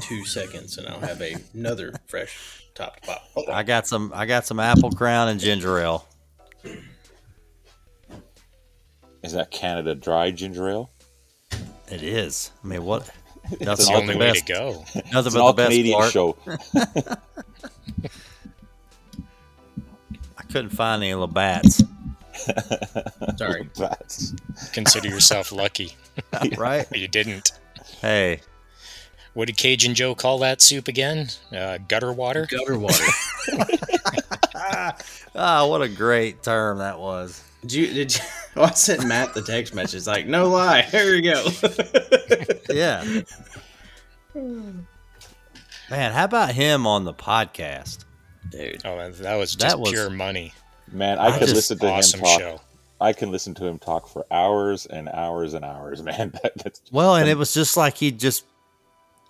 two 0.00 0.24
seconds 0.24 0.78
and 0.78 0.86
I'll 0.88 1.00
have 1.00 1.20
a, 1.20 1.36
another 1.54 1.92
fresh 2.06 2.64
top 2.74 3.00
to 3.00 3.06
pop. 3.06 3.48
I 3.48 3.62
got 3.62 3.86
some 3.86 4.12
I 4.14 4.26
got 4.26 4.46
some 4.46 4.60
apple 4.60 4.90
crown 4.90 5.28
and 5.28 5.40
ginger 5.40 5.78
ale. 5.78 6.06
Is 9.22 9.32
that 9.32 9.50
Canada 9.50 9.94
Dry 9.94 10.30
ginger 10.30 10.68
ale? 10.68 10.90
It 11.90 12.02
is. 12.02 12.50
I 12.62 12.66
mean 12.66 12.84
what 12.84 13.10
That's 13.60 13.88
the 13.88 13.94
only 13.94 14.14
the 14.14 14.18
way 14.20 14.32
best. 14.32 14.46
to 14.46 14.52
go. 14.52 14.84
Nothing 15.12 15.26
It's 15.26 15.34
but 15.34 15.46
the 15.46 15.52
best 15.54 15.70
Canadian 15.70 15.98
part. 15.98 16.12
show. 16.12 16.36
I 20.36 20.42
couldn't 20.50 20.70
find 20.70 21.02
any 21.02 21.14
Labatt's. 21.14 21.82
Sorry. 23.36 23.68
That's 23.76 24.34
Consider 24.72 25.08
yourself 25.08 25.52
lucky. 25.52 25.92
right? 26.58 26.86
You 26.94 27.08
didn't. 27.08 27.52
Hey, 28.00 28.40
What 29.34 29.46
did 29.46 29.56
Cajun 29.56 29.94
Joe 29.94 30.14
call 30.14 30.38
that 30.40 30.60
soup 30.60 30.88
again? 30.88 31.28
Uh, 31.56 31.78
gutter 31.88 32.12
water? 32.12 32.46
Gutter 32.50 32.78
water. 32.78 33.04
ah, 35.34 35.66
what 35.66 35.82
a 35.82 35.88
great 35.88 36.42
term 36.42 36.78
that 36.78 36.98
was. 36.98 37.42
Did 37.68 37.72
you? 37.72 37.86
Did 37.94 38.14
you? 38.16 38.22
Oh, 38.56 38.64
I 38.64 38.70
sent 38.70 39.06
Matt 39.06 39.34
the 39.34 39.42
text 39.42 39.72
message 39.72 40.06
like, 40.08 40.26
"No 40.26 40.48
lie, 40.48 40.82
here 40.90 41.14
you 41.14 41.22
go." 41.22 41.46
Yeah. 42.74 43.22
Man, 44.34 46.12
how 46.12 46.24
about 46.24 46.52
him 46.54 46.86
on 46.86 47.04
the 47.04 47.14
podcast? 47.14 48.04
Dude, 48.50 48.82
Oh, 48.84 48.96
that- 48.96 49.18
that 49.18 49.36
was 49.36 49.54
That 49.56 49.78
was- 49.80 49.90
pure 49.92 50.10
money. 50.10 50.52
man. 50.90 51.18
I, 51.18 51.26
I 51.28 51.38
could 51.38 51.50
listen 51.50 51.78
to 51.78 51.86
awesome 51.90 52.20
him 52.20 52.26
talk. 52.26 52.40
show. 52.40 52.60
I 53.00 53.12
can 53.12 53.30
listen 53.30 53.54
to 53.54 53.64
him 53.66 53.78
talk 53.78 54.08
for 54.08 54.26
hours 54.30 54.86
and 54.86 55.08
hours 55.08 55.54
and 55.54 55.64
hours, 55.64 56.02
man. 56.02 56.32
That, 56.42 56.52
that's 56.56 56.80
Well, 56.90 57.14
and 57.16 57.28
it 57.28 57.38
was 57.38 57.54
just 57.54 57.76
like 57.76 57.96
he 57.96 58.10
just 58.10 58.44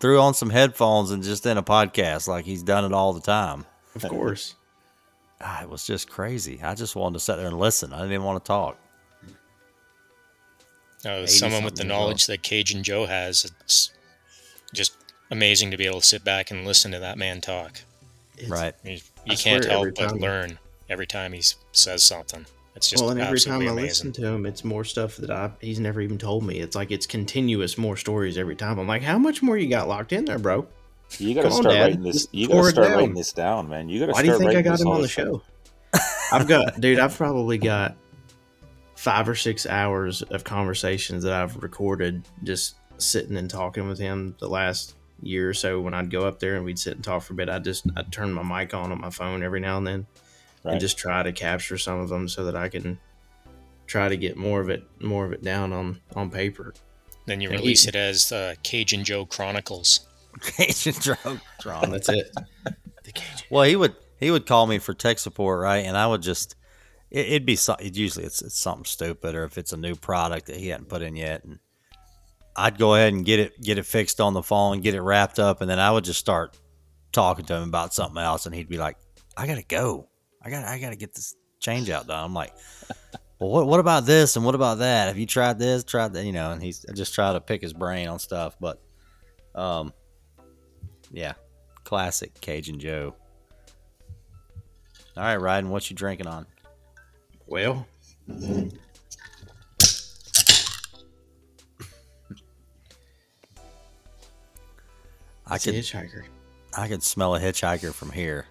threw 0.00 0.18
on 0.20 0.32
some 0.34 0.48
headphones 0.50 1.10
and 1.10 1.22
just 1.22 1.44
in 1.44 1.58
a 1.58 1.62
podcast, 1.62 2.28
like 2.28 2.44
he's 2.46 2.62
done 2.62 2.84
it 2.84 2.92
all 2.92 3.12
the 3.12 3.20
time. 3.20 3.66
of 3.94 4.08
course. 4.08 4.54
Ah, 5.40 5.62
it 5.62 5.70
was 5.70 5.86
just 5.86 6.10
crazy. 6.10 6.60
I 6.62 6.74
just 6.74 6.96
wanted 6.96 7.14
to 7.14 7.20
sit 7.20 7.36
there 7.36 7.46
and 7.46 7.58
listen. 7.58 7.92
I 7.92 7.98
didn't 7.98 8.12
even 8.12 8.24
want 8.24 8.44
to 8.44 8.48
talk. 8.48 8.76
Uh, 11.06 11.26
someone 11.26 11.62
with 11.62 11.74
the 11.74 11.82
something 11.82 11.86
as 11.86 11.86
knowledge 11.86 12.26
that 12.26 12.42
Cajun 12.42 12.82
Joe 12.82 13.06
has, 13.06 13.44
it's 13.60 13.92
just 14.74 14.96
amazing 15.30 15.70
to 15.70 15.76
be 15.76 15.86
able 15.86 16.00
to 16.00 16.06
sit 16.06 16.24
back 16.24 16.50
and 16.50 16.66
listen 16.66 16.90
to 16.90 16.98
that 16.98 17.16
man 17.18 17.40
talk. 17.40 17.80
It's- 18.36 18.50
right. 18.50 18.74
You, 18.84 18.98
I 19.30 19.34
can't 19.36 19.64
help 19.64 19.94
but 19.96 20.08
time- 20.08 20.18
learn 20.18 20.58
every 20.88 21.06
time 21.06 21.32
he 21.32 21.42
says 21.72 22.02
something. 22.02 22.46
It's 22.74 22.88
just 22.90 23.02
well, 23.02 23.10
and 23.10 23.20
every 23.20 23.40
time 23.40 23.60
I 23.62 23.64
amazing. 23.72 23.76
listen 23.82 24.12
to 24.12 24.26
him, 24.26 24.46
it's 24.46 24.62
more 24.64 24.84
stuff 24.84 25.16
that 25.16 25.30
I 25.30 25.50
he's 25.60 25.80
never 25.80 26.00
even 26.00 26.16
told 26.16 26.44
me. 26.44 26.60
It's 26.60 26.76
like 26.76 26.92
it's 26.92 27.06
continuous, 27.06 27.76
more 27.76 27.96
stories 27.96 28.38
every 28.38 28.54
time. 28.54 28.78
I'm 28.78 28.86
like, 28.86 29.02
how 29.02 29.18
much 29.18 29.42
more 29.42 29.56
you 29.56 29.68
got 29.68 29.88
locked 29.88 30.12
in 30.12 30.24
there, 30.26 30.38
bro? 30.38 30.66
You 31.18 31.34
got 31.34 31.42
to 31.42 31.48
Come 31.48 31.60
start 31.60 31.74
Dad. 31.74 31.80
writing 31.82 32.02
this. 32.02 32.12
Just 32.14 32.34
You 32.34 32.48
got 32.48 32.62
to 32.62 32.70
start 32.70 32.88
down. 32.88 32.96
writing 32.98 33.14
this 33.14 33.32
down, 33.32 33.68
man. 33.68 33.88
You 33.88 34.00
got 34.00 34.06
to 34.06 34.12
Why 34.12 34.22
start 34.22 34.24
do 34.24 34.30
you 34.32 34.38
think 34.38 34.50
I 34.50 34.54
writing 34.56 34.64
got 34.64 34.72
this 34.72 34.80
him 34.82 34.88
on 34.88 35.02
the 35.02 35.08
show? 35.08 35.42
I've 36.32 36.46
got, 36.46 36.80
dude, 36.80 36.98
I've 36.98 37.16
probably 37.16 37.58
got 37.58 37.96
five 38.96 39.28
or 39.28 39.34
six 39.34 39.64
hours 39.66 40.22
of 40.22 40.44
conversations 40.44 41.22
that 41.24 41.32
I've 41.32 41.56
recorded 41.62 42.26
just 42.44 42.76
sitting 42.98 43.36
and 43.36 43.48
talking 43.48 43.88
with 43.88 43.98
him 43.98 44.34
the 44.40 44.48
last 44.48 44.94
year 45.22 45.48
or 45.50 45.54
so 45.54 45.80
when 45.80 45.94
I'd 45.94 46.10
go 46.10 46.26
up 46.26 46.38
there 46.40 46.56
and 46.56 46.64
we'd 46.64 46.78
sit 46.78 46.94
and 46.94 47.02
talk 47.04 47.22
for 47.22 47.32
a 47.32 47.36
bit, 47.36 47.48
I'd 47.48 47.64
just 47.64 47.86
I'd 47.96 48.12
turn 48.12 48.32
my 48.32 48.42
mic 48.42 48.74
on 48.74 48.92
on 48.92 49.00
my 49.00 49.10
phone 49.10 49.42
every 49.42 49.60
now 49.60 49.78
and 49.78 49.86
then 49.86 50.06
Right. 50.64 50.72
and 50.72 50.80
just 50.80 50.98
try 50.98 51.22
to 51.22 51.30
capture 51.32 51.78
some 51.78 52.00
of 52.00 52.08
them 52.08 52.28
so 52.28 52.44
that 52.46 52.56
I 52.56 52.68
can 52.68 52.98
try 53.86 54.08
to 54.08 54.16
get 54.16 54.36
more 54.36 54.60
of 54.60 54.68
it 54.68 54.82
more 55.00 55.24
of 55.24 55.32
it 55.32 55.42
down 55.42 55.72
on 55.72 56.00
on 56.16 56.30
paper. 56.30 56.74
Then 57.26 57.40
you 57.40 57.48
And 57.50 57.60
release 57.60 57.84
he- 57.84 57.90
it 57.90 57.94
as 57.96 58.32
uh, 58.32 58.54
Cajun 58.64 59.04
Joe 59.04 59.24
Chronicles. 59.24 60.07
Cajun 60.40 60.94
drone. 61.60 61.84
And 61.84 61.94
that's 61.94 62.08
it. 62.08 62.30
The 63.04 63.12
Cajun. 63.12 63.46
Well, 63.50 63.64
he 63.64 63.76
would 63.76 63.96
he 64.18 64.30
would 64.30 64.46
call 64.46 64.66
me 64.66 64.78
for 64.78 64.94
tech 64.94 65.18
support, 65.18 65.60
right? 65.60 65.84
And 65.84 65.96
I 65.96 66.06
would 66.06 66.22
just 66.22 66.56
it, 67.10 67.26
it'd 67.26 67.46
be 67.46 67.56
so, 67.56 67.74
it 67.74 67.96
usually 67.96 68.24
it's 68.24 68.42
it's 68.42 68.58
something 68.58 68.84
stupid 68.84 69.34
or 69.34 69.44
if 69.44 69.58
it's 69.58 69.72
a 69.72 69.76
new 69.76 69.94
product 69.94 70.46
that 70.46 70.56
he 70.56 70.68
hadn't 70.68 70.88
put 70.88 71.02
in 71.02 71.16
yet, 71.16 71.44
and 71.44 71.58
I'd 72.56 72.78
go 72.78 72.94
ahead 72.94 73.12
and 73.12 73.24
get 73.24 73.38
it 73.38 73.60
get 73.60 73.78
it 73.78 73.86
fixed 73.86 74.20
on 74.20 74.34
the 74.34 74.42
phone, 74.42 74.80
get 74.80 74.94
it 74.94 75.02
wrapped 75.02 75.38
up, 75.38 75.60
and 75.60 75.70
then 75.70 75.78
I 75.78 75.90
would 75.90 76.04
just 76.04 76.20
start 76.20 76.56
talking 77.12 77.44
to 77.46 77.54
him 77.54 77.68
about 77.68 77.94
something 77.94 78.22
else, 78.22 78.46
and 78.46 78.54
he'd 78.54 78.68
be 78.68 78.78
like, 78.78 78.96
"I 79.36 79.46
gotta 79.46 79.62
go, 79.62 80.08
I 80.42 80.50
got 80.50 80.62
to 80.62 80.68
I 80.68 80.78
gotta 80.78 80.96
get 80.96 81.14
this 81.14 81.34
change 81.60 81.90
out 81.90 82.06
done." 82.06 82.24
I'm 82.24 82.34
like. 82.34 82.52
Well, 83.40 83.50
what, 83.50 83.68
what 83.68 83.78
about 83.78 84.04
this 84.04 84.34
and 84.34 84.44
what 84.44 84.56
about 84.56 84.78
that? 84.78 85.06
Have 85.06 85.16
you 85.16 85.24
tried 85.24 85.60
this? 85.60 85.84
Tried 85.84 86.12
that? 86.14 86.24
You 86.24 86.32
know, 86.32 86.50
and 86.50 86.60
he's 86.60 86.84
I 86.88 86.92
just 86.92 87.14
try 87.14 87.32
to 87.32 87.40
pick 87.40 87.62
his 87.62 87.72
brain 87.72 88.08
on 88.08 88.18
stuff, 88.18 88.56
but, 88.58 88.82
um, 89.54 89.92
yeah, 91.12 91.34
classic 91.84 92.40
Cajun 92.40 92.78
Joe. 92.78 93.14
All 95.16 95.22
right, 95.24 95.38
Ryden, 95.38 95.68
what 95.68 95.90
you 95.90 95.96
drinking 95.96 96.26
on? 96.28 96.46
Well, 97.46 97.86
I 105.46 105.58
could 105.58 105.74
hitchhiker. 105.74 106.24
I 106.76 106.88
could 106.88 107.02
smell 107.02 107.34
a 107.34 107.40
hitchhiker 107.40 107.92
from 107.92 108.12
here. 108.12 108.46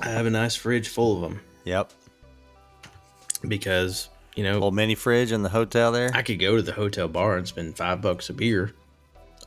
I 0.00 0.08
have 0.08 0.26
a 0.26 0.30
nice 0.30 0.54
fridge 0.54 0.88
full 0.88 1.16
of 1.16 1.22
them 1.22 1.40
Yep, 1.64 1.90
because 3.48 4.10
you 4.36 4.44
know 4.44 4.52
little 4.52 4.70
mini 4.70 4.94
fridge 4.94 5.32
in 5.32 5.42
the 5.42 5.48
hotel 5.48 5.92
there. 5.92 6.10
I 6.12 6.20
could 6.22 6.38
go 6.38 6.56
to 6.56 6.62
the 6.62 6.72
hotel 6.72 7.08
bar 7.08 7.38
and 7.38 7.48
spend 7.48 7.76
five 7.76 8.02
bucks 8.02 8.28
a 8.28 8.34
beer, 8.34 8.74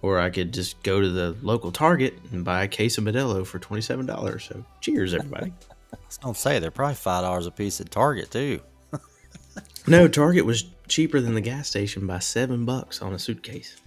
or 0.02 0.20
I 0.20 0.30
could 0.30 0.54
just 0.54 0.82
go 0.84 1.02
to 1.02 1.10
the 1.10 1.36
local 1.42 1.72
Target 1.72 2.14
and 2.32 2.44
buy 2.46 2.64
a 2.64 2.68
case 2.68 2.98
of 2.98 3.04
Modelo 3.04 3.46
for 3.46 3.60
twenty 3.60 3.82
seven 3.82 4.06
dollars. 4.06 4.46
So, 4.46 4.64
cheers, 4.82 5.14
everybody. 5.14 5.54
Don't 6.22 6.38
say 6.38 6.60
they're 6.60 6.72
probably 6.72 6.96
five 6.96 7.24
dollars 7.24 7.46
a 7.48 7.52
piece 7.52 7.80
at 7.82 7.90
Target 7.92 8.32
too. 8.32 8.60
no, 9.88 10.08
Target 10.08 10.46
was 10.46 10.66
cheaper 10.88 11.20
than 11.20 11.34
the 11.34 11.42
gas 11.42 11.68
station 11.70 12.06
by 12.08 12.20
seven 12.20 12.66
bucks 12.66 13.02
on 13.02 13.14
a 13.14 13.20
suitcase. 13.20 13.78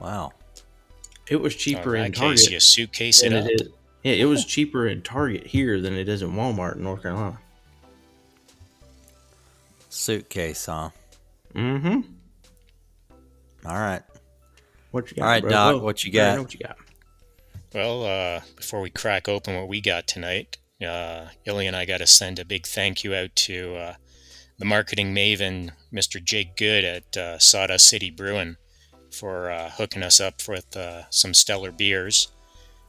Wow, 0.00 0.32
It 1.28 1.36
was 1.40 1.56
cheaper 1.56 1.96
in 1.96 2.06
in 2.06 2.12
Target 2.12 2.38
case, 2.38 2.50
you 2.50 2.60
suitcase 2.60 3.22
it 3.22 3.30
than 3.30 3.42
up. 3.44 3.50
it 3.50 3.60
is. 3.62 3.68
Yeah, 4.04 4.12
it 4.12 4.26
was 4.26 4.44
cheaper 4.44 4.86
in 4.86 5.02
Target 5.02 5.44
here 5.44 5.80
than 5.80 5.94
it 5.94 6.08
is 6.08 6.22
in 6.22 6.32
Walmart 6.34 6.76
in 6.76 6.84
North 6.84 7.02
Carolina. 7.02 7.40
suitcase, 9.88 10.66
huh? 10.66 10.90
Mm-hmm. 11.54 12.00
All 13.66 13.74
right, 13.78 14.02
What 14.90 15.10
you 15.10 15.16
got? 15.16 15.22
All 15.22 15.28
right, 15.28 15.42
bro? 15.42 15.50
Doc, 15.50 15.74
Whoa, 15.76 15.82
what 15.82 16.04
you 16.04 16.12
got? 16.12 16.36
know 16.36 16.42
what 16.42 16.54
you 16.54 16.60
got? 16.60 16.76
Well, 17.74 18.04
uh, 18.04 18.40
before 18.56 18.80
we 18.80 18.90
crack 18.90 19.28
open 19.28 19.54
what 19.54 19.68
we 19.68 19.80
got 19.80 20.06
tonight, 20.06 20.56
uh, 20.84 21.26
Illy 21.44 21.66
and 21.66 21.76
I 21.76 21.84
got 21.84 21.98
to 21.98 22.06
send 22.06 22.38
a 22.38 22.44
big 22.44 22.66
thank 22.66 23.04
you 23.04 23.14
out 23.14 23.34
to 23.36 23.76
uh, 23.76 23.94
the 24.58 24.64
marketing 24.64 25.14
maven, 25.14 25.72
Mr. 25.92 26.22
Jake 26.22 26.56
Good 26.56 26.84
at 26.84 27.16
uh, 27.16 27.38
Sawdust 27.38 27.86
City 27.86 28.10
Brewing, 28.10 28.56
for 29.10 29.50
uh, 29.50 29.70
hooking 29.70 30.02
us 30.02 30.20
up 30.20 30.40
with 30.48 30.74
uh, 30.76 31.02
some 31.10 31.34
stellar 31.34 31.72
beers. 31.72 32.28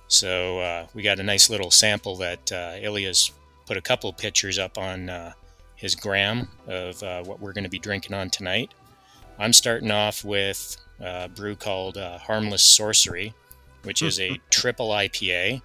So 0.07 0.59
uh, 0.59 0.87
we 0.93 1.03
got 1.03 1.19
a 1.19 1.23
nice 1.23 1.49
little 1.49 1.71
sample 1.71 2.15
that 2.17 2.51
uh, 2.51 2.75
Ilya's 2.81 3.31
put 3.67 3.77
a 3.77 3.81
couple 3.81 4.11
pictures 4.13 4.57
up 4.57 4.77
on 4.77 5.09
uh, 5.09 5.33
his 5.75 5.93
gram 5.93 6.47
of 6.67 7.01
uh, 7.03 7.23
what 7.23 7.39
we're 7.39 7.53
going 7.53 7.63
to 7.63 7.69
be 7.69 7.79
drinking 7.79 8.15
on 8.15 8.29
tonight. 8.29 8.73
I'm 9.37 9.53
starting 9.53 9.91
off 9.91 10.25
with 10.25 10.75
a 11.01 11.29
brew 11.29 11.55
called 11.55 11.97
uh, 11.97 12.17
Harmless 12.19 12.63
Sorcery, 12.63 13.33
which 13.83 14.01
is 14.01 14.19
a 14.19 14.39
triple 14.49 14.89
IPA 14.89 15.61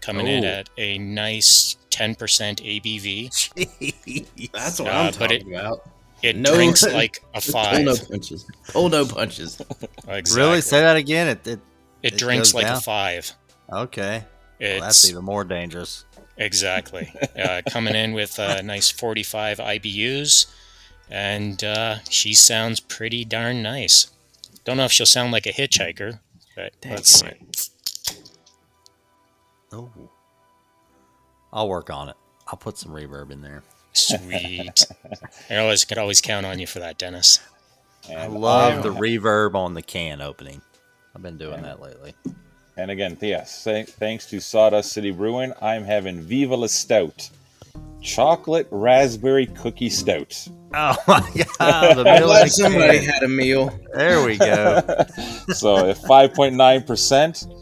coming 0.00 0.26
in 0.26 0.44
Oh. 0.44 0.48
at 0.48 0.70
a 0.76 0.98
nice 0.98 1.76
10% 1.90 2.16
ABV. 2.60 4.50
That's 4.52 4.80
what 4.80 4.88
Uh, 4.88 4.92
I'm 4.92 5.06
but 5.12 5.28
talking 5.30 5.54
about. 5.54 5.88
It 6.22 6.36
No- 6.36 6.54
drinks 6.54 6.82
like 6.92 7.22
a 7.34 7.40
Pull 7.40 7.52
five. 7.52 7.84
no 7.84 7.96
punches. 7.96 8.46
Pull 8.68 8.88
no 8.88 9.06
punches. 9.06 9.60
Exactly. 10.08 10.36
really? 10.42 10.60
Say 10.60 10.80
that 10.80 10.96
again. 10.96 11.28
It, 11.28 11.46
it 11.46 11.60
It 12.02 12.14
it 12.14 12.18
drinks 12.18 12.54
like 12.54 12.66
down? 12.66 12.76
a 12.76 12.80
five. 12.80 13.32
okay. 13.72 14.24
Well, 14.60 14.80
that's 14.80 15.08
even 15.10 15.24
more 15.24 15.42
dangerous. 15.44 16.04
exactly 16.36 17.12
uh, 17.36 17.62
coming 17.68 17.94
in 17.96 18.12
with 18.12 18.38
a 18.38 18.62
nice 18.62 18.90
45 18.90 19.58
IBUs, 19.58 20.46
and 21.10 21.62
uh, 21.64 21.96
she 22.08 22.32
sounds 22.34 22.78
pretty 22.78 23.24
darn 23.24 23.60
nice. 23.62 24.08
Don't 24.64 24.76
know 24.76 24.84
if 24.84 24.92
she'll 24.92 25.06
sound 25.06 25.32
like 25.32 25.46
a 25.46 25.52
hitchhiker, 25.52 26.20
but 26.56 26.72
Dang 26.80 26.92
let's 26.92 27.08
see. 27.10 27.26
it. 27.26 27.70
Oh, 29.72 29.90
I'll 31.52 31.68
work 31.68 31.90
on 31.90 32.08
it. 32.08 32.16
I'll 32.48 32.58
put 32.58 32.78
some 32.78 32.92
reverb 32.92 33.30
in 33.30 33.40
there. 33.40 33.62
Sweet. 33.92 34.86
I 35.50 35.56
always 35.56 35.84
could 35.84 35.98
always 35.98 36.20
count 36.20 36.46
on 36.46 36.58
you 36.58 36.66
for 36.66 36.78
that, 36.80 36.98
Dennis. 36.98 37.40
I 38.08 38.26
love 38.26 38.72
I'm- 38.74 38.82
the 38.82 38.90
reverb 38.92 39.54
on 39.54 39.74
the 39.74 39.82
can 39.82 40.20
opening. 40.20 40.62
I've 41.14 41.22
been 41.22 41.36
doing 41.38 41.62
that 41.62 41.80
lately. 41.80 42.14
And 42.76 42.90
again, 42.90 43.18
yes, 43.20 43.62
thank- 43.64 43.88
thanks 43.88 44.24
to 44.26 44.40
Sawdust 44.40 44.92
City 44.92 45.10
Brewing, 45.10 45.52
I'm 45.60 45.84
having 45.84 46.20
Viva 46.22 46.56
La 46.56 46.68
Stout, 46.68 47.28
chocolate 48.00 48.66
raspberry 48.70 49.46
cookie 49.46 49.88
stout. 49.90 50.46
Oh 50.74 50.96
my 51.06 51.20
god, 51.58 51.96
the 51.96 52.04
middle 52.04 52.30
of 52.30 52.50
Somebody 52.50 52.98
can. 53.00 53.08
had 53.08 53.22
a 53.22 53.28
meal. 53.28 53.70
There 53.94 54.24
we 54.24 54.36
go. 54.38 54.80
so 55.48 55.88
at 55.90 55.96
5.9%, 55.98 57.54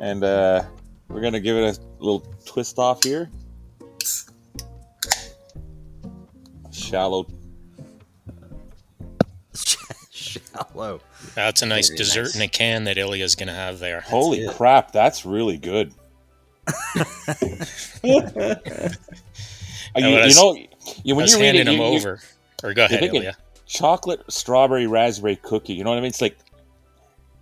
and 0.00 0.24
uh, 0.24 0.64
we're 1.08 1.20
gonna 1.20 1.40
give 1.40 1.56
it 1.56 1.78
a 1.78 1.80
little 2.02 2.20
twist 2.44 2.78
off 2.78 3.02
here. 3.04 3.30
Shallow. 6.70 7.26
Shallow. 10.10 11.00
That's 11.34 11.62
a 11.62 11.66
nice 11.66 11.88
Very 11.88 11.98
dessert 11.98 12.22
nice. 12.24 12.36
in 12.36 12.42
a 12.42 12.48
can 12.48 12.84
that 12.84 12.98
Ilya's 12.98 13.34
going 13.34 13.48
to 13.48 13.54
have 13.54 13.78
there. 13.78 14.00
Holy 14.00 14.40
it. 14.40 14.50
crap, 14.54 14.92
that's 14.92 15.24
really 15.26 15.56
good. 15.58 15.92
You, 19.96 20.08
was- 20.14 20.36
you 20.36 20.42
know, 20.42 20.54
you, 21.04 21.14
I 21.14 21.16
when 21.16 21.22
was 21.24 21.32
you 21.34 21.38
read 21.40 21.54
handing 21.54 21.66
it, 21.66 21.74
him 21.74 21.80
you, 21.80 21.86
you- 21.92 21.96
over. 21.98 22.20
Or 22.64 22.74
go 22.74 22.84
ahead, 22.86 23.00
thinking- 23.00 23.22
Ilya. 23.22 23.36
chocolate 23.66 24.22
strawberry 24.28 24.86
raspberry 24.86 25.36
cookie. 25.36 25.74
You 25.74 25.84
know 25.84 25.90
what 25.90 25.98
I 25.98 26.02
mean? 26.02 26.08
It's 26.08 26.20
like 26.22 26.38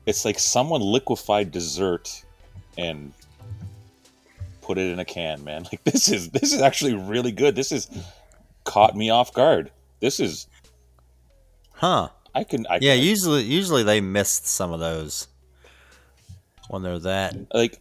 it's 0.07 0.25
like 0.25 0.39
someone 0.39 0.81
liquefied 0.81 1.51
dessert 1.51 2.25
and 2.77 3.13
put 4.61 4.77
it 4.79 4.91
in 4.91 4.99
a 4.99 5.05
can, 5.05 5.45
man. 5.45 5.65
Like 5.73 5.85
this 5.85 6.09
is 6.09 6.31
this 6.31 6.53
is 6.53 6.61
actually 6.61 6.95
really 6.95 7.33
good. 7.33 7.55
This 7.55 7.71
is 7.73 7.89
caught 8.65 8.97
me 8.97 9.11
off 9.11 9.33
guard. 9.33 9.71
This 10.01 10.21
is 10.21 10.47
Huh. 11.75 12.09
I 12.35 12.45
can 12.45 12.67
I 12.69 12.79
Yeah, 12.81 12.95
can, 12.97 13.05
usually 13.05 13.43
usually 13.45 13.83
they 13.85 14.01
missed 14.01 14.47
some 14.47 14.73
of 14.73 14.81
those 14.81 15.29
when 16.69 16.83
they're 16.83 16.99
that 17.01 17.37
like 17.55 17.79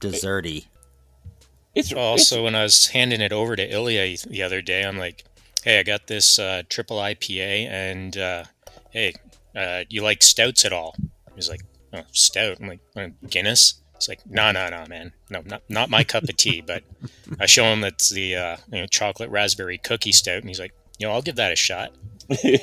desserty. 0.00 0.66
It's 1.78 1.92
Also, 1.92 2.44
when 2.44 2.54
I 2.54 2.62
was 2.62 2.88
handing 2.88 3.20
it 3.20 3.32
over 3.32 3.56
to 3.56 3.62
Ilya 3.62 4.18
the 4.26 4.42
other 4.42 4.60
day, 4.62 4.84
I'm 4.84 4.98
like, 4.98 5.24
"Hey, 5.62 5.78
I 5.80 5.82
got 5.82 6.06
this 6.06 6.38
uh, 6.38 6.62
triple 6.68 6.98
IPA, 6.98 7.68
and 7.68 8.16
uh, 8.16 8.44
hey, 8.90 9.14
uh, 9.56 9.84
you 9.88 10.02
like 10.02 10.22
stouts 10.22 10.64
at 10.64 10.72
all?" 10.72 10.94
He's 11.34 11.48
like, 11.48 11.62
oh, 11.92 12.02
"Stout." 12.12 12.58
I'm 12.60 12.68
like, 12.68 12.80
"Uh, 12.96 13.08
"Guinness." 13.28 13.80
It's 13.96 14.08
like, 14.08 14.20
"No, 14.26 14.52
no, 14.52 14.68
no, 14.68 14.84
man, 14.88 15.12
no, 15.30 15.42
not 15.44 15.62
not 15.68 15.90
my 15.90 16.04
cup 16.04 16.24
of 16.24 16.36
tea." 16.36 16.60
But 16.66 16.84
I 17.40 17.46
show 17.46 17.64
him 17.64 17.80
that's 17.80 18.10
the 18.10 18.36
uh, 18.36 18.56
you 18.72 18.80
know 18.80 18.86
chocolate 18.86 19.30
raspberry 19.30 19.78
cookie 19.78 20.12
stout, 20.12 20.38
and 20.38 20.48
he's 20.48 20.60
like, 20.60 20.74
"You 20.98 21.06
know, 21.06 21.12
I'll 21.12 21.22
give 21.22 21.36
that 21.36 21.52
a 21.52 21.56
shot." 21.56 21.92
yeah, 22.44 22.60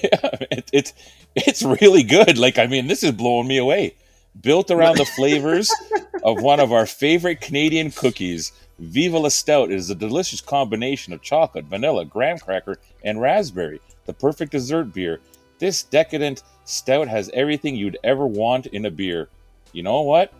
it, 0.51 0.69
it's 0.71 0.93
it's 1.35 1.63
really 1.63 2.03
good. 2.03 2.37
Like 2.37 2.57
I 2.57 2.67
mean, 2.67 2.87
this 2.87 3.03
is 3.03 3.11
blowing 3.11 3.47
me 3.47 3.57
away. 3.57 3.95
Built 4.39 4.69
around 4.69 4.97
the 4.97 5.05
flavors 5.05 5.71
of 6.23 6.41
one 6.41 6.59
of 6.59 6.71
our 6.71 6.85
favorite 6.85 7.39
Canadian 7.41 7.91
cookies, 7.91 8.51
Viva 8.79 9.17
La 9.17 9.29
Stout 9.29 9.71
is 9.71 9.89
a 9.89 9.95
delicious 9.95 10.41
combination 10.41 11.13
of 11.13 11.21
chocolate, 11.21 11.65
vanilla, 11.65 12.05
graham 12.05 12.37
cracker, 12.37 12.77
and 13.03 13.21
raspberry. 13.21 13.79
The 14.05 14.13
perfect 14.13 14.51
dessert 14.51 14.93
beer. 14.93 15.19
This 15.59 15.83
decadent 15.83 16.43
stout 16.65 17.07
has 17.07 17.29
everything 17.33 17.75
you'd 17.75 17.97
ever 18.03 18.27
want 18.27 18.67
in 18.67 18.85
a 18.85 18.91
beer. 18.91 19.29
You 19.71 19.83
know 19.83 20.01
what? 20.01 20.33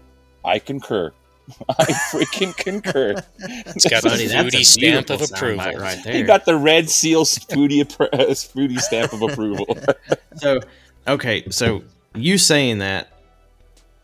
I 0.44 0.60
concur. 0.60 1.14
I 1.70 1.86
freaking 2.12 2.56
concur. 2.58 3.16
It's 3.40 3.88
got 3.88 4.04
the 4.04 4.10
Buddy, 4.10 4.28
that's 4.28 4.34
a 4.34 4.42
fruity 4.50 4.64
stamp 4.64 5.10
of 5.10 5.22
approval. 5.22 5.58
right 5.78 6.04
there. 6.04 6.14
You 6.14 6.20
there. 6.20 6.28
got 6.28 6.46
the 6.46 6.56
red 6.56 6.90
seal 6.90 7.24
fruity, 7.24 7.84
appro- 7.84 8.52
fruity 8.52 8.78
stamp 8.78 9.14
of 9.14 9.22
approval. 9.22 9.78
So, 10.38 10.60
okay, 11.08 11.46
so 11.50 11.84
you 12.14 12.38
saying 12.38 12.80
that 12.80 13.14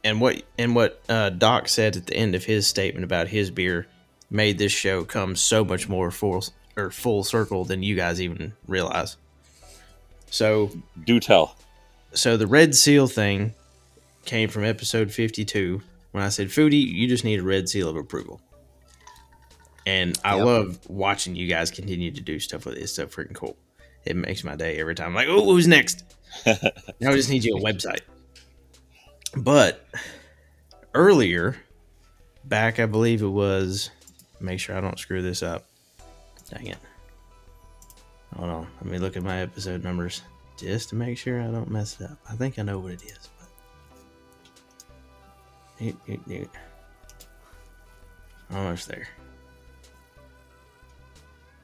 and 0.01 0.21
what 0.21 0.41
and 0.57 0.73
what 0.73 1.01
uh, 1.09 1.29
Doc 1.29 1.67
said 1.67 1.97
at 1.97 2.07
the 2.07 2.15
end 2.15 2.35
of 2.35 2.45
his 2.45 2.67
statement 2.67 3.03
about 3.03 3.27
his 3.27 3.51
beer 3.51 3.85
made 4.31 4.57
this 4.57 4.71
show 4.71 5.03
come 5.03 5.35
so 5.35 5.63
much 5.63 5.87
more 5.87 6.09
full 6.09 6.43
or 6.77 6.89
full 6.89 7.23
circle 7.23 7.65
than 7.65 7.83
you 7.83 7.95
guys 7.95 8.19
even 8.21 8.53
realize. 8.67 9.17
So 10.29 10.71
Do 11.05 11.19
tell. 11.19 11.55
so 12.13 12.37
the 12.37 12.47
red 12.47 12.73
seal 12.73 13.05
thing 13.07 13.53
came 14.25 14.49
from 14.49 14.63
episode 14.63 15.11
52 15.11 15.81
when 16.11 16.23
I 16.23 16.29
said, 16.29 16.47
Foodie, 16.47 16.85
you 16.85 17.07
just 17.07 17.23
need 17.23 17.39
a 17.39 17.43
red 17.43 17.67
seal 17.69 17.89
of 17.89 17.95
approval. 17.97 18.41
And 19.85 20.17
I 20.23 20.35
Yep. 20.37 20.45
love 20.45 20.79
watching 20.89 21.35
you 21.35 21.47
guys 21.47 21.71
continue 21.71 22.11
to 22.11 22.21
do 22.21 22.39
stuff 22.39 22.65
with 22.65 22.77
it. 22.77 22.81
It's 22.83 22.93
so 22.93 23.07
freaking 23.07 23.33
cool. 23.35 23.57
It 24.05 24.15
makes 24.15 24.43
my 24.43 24.55
day 24.55 24.77
every 24.79 24.95
time. 24.95 25.07
I'm 25.09 25.15
like, 25.15 25.27
oh, 25.27 25.43
who's 25.43 25.67
next? 25.67 26.03
now 26.45 27.09
I 27.09 27.13
just 27.15 27.29
need 27.29 27.43
you 27.43 27.57
a 27.57 27.59
website. 27.61 28.01
But 29.35 29.85
earlier, 30.93 31.55
back, 32.45 32.79
I 32.79 32.85
believe 32.85 33.21
it 33.21 33.27
was, 33.27 33.89
make 34.43 34.59
sure 34.59 34.77
I 34.77 34.81
don't 34.81 34.99
screw 34.99 35.21
this 35.21 35.43
up. 35.43 35.65
Dang 36.49 36.67
it. 36.67 36.77
Hold 38.35 38.49
on. 38.49 38.67
Let 38.81 38.91
me 38.91 38.97
look 38.97 39.17
at 39.17 39.23
my 39.23 39.39
episode 39.39 39.83
numbers 39.83 40.21
just 40.57 40.89
to 40.89 40.95
make 40.95 41.17
sure 41.17 41.41
I 41.41 41.47
don't 41.47 41.69
mess 41.69 41.99
it 41.99 42.05
up. 42.05 42.17
I 42.29 42.35
think 42.35 42.59
I 42.59 42.63
know 42.63 42.79
what 42.79 42.93
it 42.93 43.03
is. 43.03 43.29
But... 43.39 43.49
Doot, 45.79 46.05
doot, 46.05 46.29
doot. 46.29 46.49
Almost 48.53 48.87
there. 48.87 49.07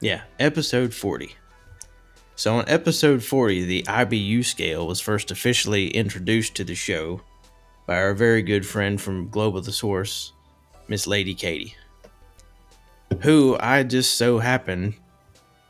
Yeah, 0.00 0.22
episode 0.38 0.94
40. 0.94 1.34
So, 2.36 2.56
on 2.56 2.64
episode 2.68 3.22
40, 3.22 3.64
the 3.64 3.82
IBU 3.82 4.44
scale 4.44 4.86
was 4.86 5.00
first 5.00 5.32
officially 5.32 5.88
introduced 5.88 6.54
to 6.54 6.64
the 6.64 6.76
show 6.76 7.20
by 7.86 7.96
our 7.96 8.14
very 8.14 8.42
good 8.42 8.64
friend 8.64 9.00
from 9.00 9.28
Global 9.28 9.60
the 9.60 9.72
Source, 9.72 10.32
Miss 10.86 11.06
Lady 11.08 11.34
Katie, 11.34 11.74
who 13.20 13.56
I 13.60 13.82
just 13.82 14.16
so 14.16 14.38
happened 14.38 14.94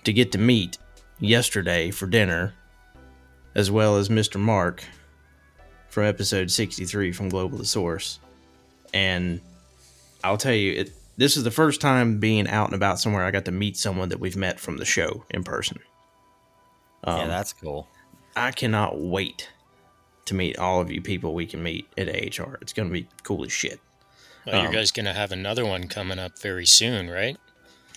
to 0.05 0.12
get 0.12 0.33
to 0.33 0.38
meet 0.38 0.79
yesterday 1.20 1.90
for 1.90 2.07
dinner, 2.07 2.55
as 3.55 3.70
well 3.70 3.96
as 3.96 4.09
Mr. 4.09 4.38
Mark 4.38 4.85
from 5.88 6.05
episode 6.05 6.51
63 6.51 7.12
from 7.12 7.29
Global 7.29 7.59
the 7.59 7.64
Source. 7.64 8.20
And 8.92 9.40
I'll 10.22 10.37
tell 10.37 10.55
you, 10.55 10.72
it, 10.72 10.92
this 11.16 11.37
is 11.37 11.44
the 11.44 11.51
first 11.51 11.81
time 11.81 12.18
being 12.18 12.48
out 12.48 12.66
and 12.66 12.74
about 12.74 13.01
somewhere 13.01 13.24
I 13.24 13.31
got 13.31 13.44
to 13.46 13.53
meet 13.53 13.77
someone 13.77 14.09
that 14.11 14.20
we've 14.20 14.37
met 14.37 14.61
from 14.61 14.77
the 14.77 14.85
show 14.85 15.24
in 15.31 15.44
person. 15.44 15.79
yeah, 17.07 17.22
Um, 17.22 17.29
that's 17.29 17.53
cool. 17.53 17.88
I 18.37 18.53
cannot 18.53 19.01
wait 19.01 19.48
to 20.27 20.35
meet 20.35 20.59
all 20.59 20.81
of 20.81 20.90
you 20.90 21.01
people 21.01 21.35
we 21.35 21.46
can 21.46 21.62
meet 21.62 21.88
at 21.96 22.09
AHR. 22.09 22.59
It's 22.61 22.72
going 22.72 22.88
to 22.88 22.92
be 22.92 23.09
cool 23.22 23.44
as 23.44 23.51
shit. 23.51 23.81
Well, 24.50 24.62
you 24.62 24.68
Um, 24.68 24.74
guys 24.74 24.90
gonna 24.90 25.14
have 25.14 25.32
another 25.32 25.64
one 25.66 25.88
coming 25.88 26.18
up 26.18 26.38
very 26.38 26.66
soon, 26.66 27.11
right? 27.11 27.37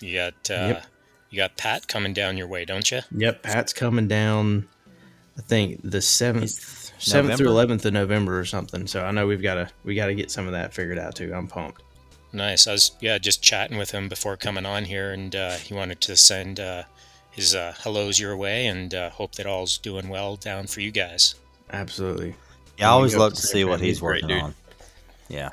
You 0.02 0.16
got 0.18 0.34
uh, 0.50 0.68
Yep. 0.68 0.86
you 1.30 1.38
got 1.38 1.58
Pat 1.58 1.88
coming 1.88 2.14
down 2.14 2.38
your 2.38 2.48
way, 2.48 2.66
don't 2.66 2.90
you? 2.92 3.02
Yep, 3.16 3.44
Pat's 3.44 3.74
coming 3.74 4.08
down. 4.08 4.68
I 5.38 5.42
think 5.42 5.80
the 5.84 6.02
seventh, 6.02 6.92
seventh 7.00 7.38
through 7.38 7.48
eleventh 7.48 7.86
of 7.86 7.94
November 7.94 8.38
or 8.40 8.46
something. 8.46 8.86
So 8.88 9.04
I 9.04 9.12
know 9.12 9.26
we've 9.28 9.42
got 9.42 9.56
to 9.56 9.70
we 9.84 9.96
got 9.96 10.08
to 10.08 10.16
get 10.16 10.30
some 10.30 10.46
of 10.46 10.52
that 10.54 10.74
figured 10.74 11.00
out 11.00 11.16
too. 11.16 11.34
I'm 11.34 11.48
pumped. 11.48 11.82
Nice. 12.34 12.68
I 12.68 12.72
was 12.74 12.92
yeah 13.02 13.18
just 13.18 13.42
chatting 13.42 13.78
with 13.78 13.92
him 13.92 14.10
before 14.10 14.36
coming 14.38 14.66
on 14.66 14.86
here, 14.86 15.12
and 15.12 15.36
uh, 15.36 15.52
he 15.56 15.74
wanted 15.74 16.02
to 16.02 16.16
send 16.18 16.60
uh, 16.60 16.84
his 17.30 17.56
uh, 17.56 17.74
hellos 17.82 18.20
your 18.20 18.36
way, 18.36 18.68
and 18.68 18.94
uh, 18.94 19.10
hope 19.10 19.36
that 19.36 19.46
all's 19.46 19.78
doing 19.78 20.10
well 20.10 20.36
down 20.36 20.68
for 20.68 20.82
you 20.82 20.92
guys. 20.92 21.36
Absolutely. 21.72 22.36
Yeah, 22.78 22.88
I 22.88 22.92
always 22.92 23.16
love 23.16 23.34
to 23.36 23.42
to 23.42 23.48
see 23.48 23.64
what 23.64 23.80
he's 23.80 23.88
He's 23.90 23.98
a 24.00 24.02
great 24.02 24.24
working 24.24 24.36
dude. 24.38 24.44
on. 24.44 24.56
Yeah, 25.30 25.50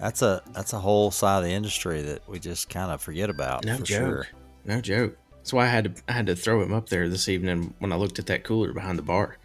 that's 0.00 0.22
a 0.22 0.42
that's 0.52 0.72
a 0.72 0.78
whole 0.78 1.10
side 1.10 1.38
of 1.38 1.44
the 1.44 1.50
industry 1.50 2.02
that 2.02 2.28
we 2.28 2.38
just 2.38 2.68
kind 2.68 2.90
of 2.90 3.00
forget 3.02 3.30
about 3.30 3.64
No 3.64 3.76
for 3.76 3.84
joke. 3.84 3.98
sure. 3.98 4.26
No 4.64 4.80
joke. 4.80 5.16
That's 5.36 5.52
why 5.52 5.64
I 5.64 5.68
had 5.68 5.84
to 5.96 6.02
I 6.08 6.12
had 6.12 6.26
to 6.26 6.36
throw 6.36 6.62
him 6.62 6.72
up 6.72 6.88
there 6.88 7.08
this 7.08 7.28
evening 7.28 7.74
when 7.78 7.92
I 7.92 7.96
looked 7.96 8.18
at 8.18 8.26
that 8.26 8.44
cooler 8.44 8.72
behind 8.72 8.98
the 8.98 9.02
bar. 9.02 9.36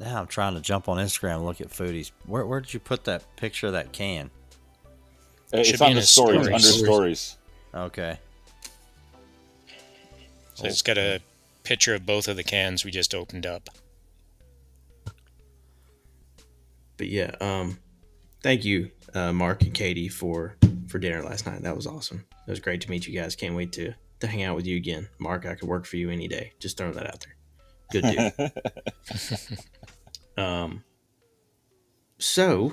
Now 0.00 0.20
I'm 0.20 0.26
trying 0.28 0.54
to 0.54 0.60
jump 0.60 0.88
on 0.88 0.98
Instagram 0.98 1.36
and 1.36 1.44
look 1.44 1.60
at 1.60 1.68
foodies. 1.68 2.12
Where 2.26 2.46
where 2.46 2.60
did 2.60 2.72
you 2.74 2.80
put 2.80 3.04
that 3.04 3.24
picture 3.36 3.66
of 3.68 3.72
that 3.72 3.92
can? 3.92 4.30
Uh, 5.52 5.62
Should 5.64 5.74
It's 5.74 5.78
be 5.78 5.84
on 5.84 5.90
in 5.92 5.96
his 5.96 6.10
stories, 6.10 6.42
stories. 6.46 6.54
under 6.66 6.84
stories. 6.86 7.36
Okay. 7.74 8.18
So 10.54 10.66
it's 10.66 10.82
got 10.82 10.98
a 10.98 11.20
picture 11.64 11.94
of 11.94 12.04
both 12.04 12.26
of 12.28 12.36
the 12.36 12.42
cans 12.44 12.84
we 12.84 12.90
just 12.90 13.14
opened 13.14 13.46
up. 13.46 13.68
But 16.96 17.06
yeah, 17.08 17.30
um, 17.40 17.78
thank 18.42 18.64
you, 18.64 18.90
uh, 19.14 19.32
Mark 19.32 19.62
and 19.62 19.74
Katie 19.74 20.08
for 20.08 20.56
for 20.88 20.98
dinner 20.98 21.22
last 21.22 21.46
night. 21.46 21.62
That 21.62 21.76
was 21.76 21.86
awesome. 21.86 22.24
It 22.46 22.50
was 22.50 22.60
great 22.60 22.80
to 22.82 22.90
meet 22.90 23.06
you 23.06 23.18
guys. 23.18 23.36
Can't 23.36 23.54
wait 23.54 23.72
to 23.72 23.94
to 24.20 24.26
hang 24.26 24.42
out 24.42 24.56
with 24.56 24.66
you 24.66 24.76
again, 24.76 25.08
Mark. 25.18 25.46
I 25.46 25.54
could 25.54 25.68
work 25.68 25.86
for 25.86 25.96
you 25.96 26.10
any 26.10 26.28
day. 26.28 26.52
Just 26.58 26.76
throwing 26.76 26.94
that 26.94 27.06
out 27.06 27.24
there. 27.24 27.36
Good 27.92 28.32
dude. 28.36 29.52
um. 30.44 30.84
So, 32.20 32.72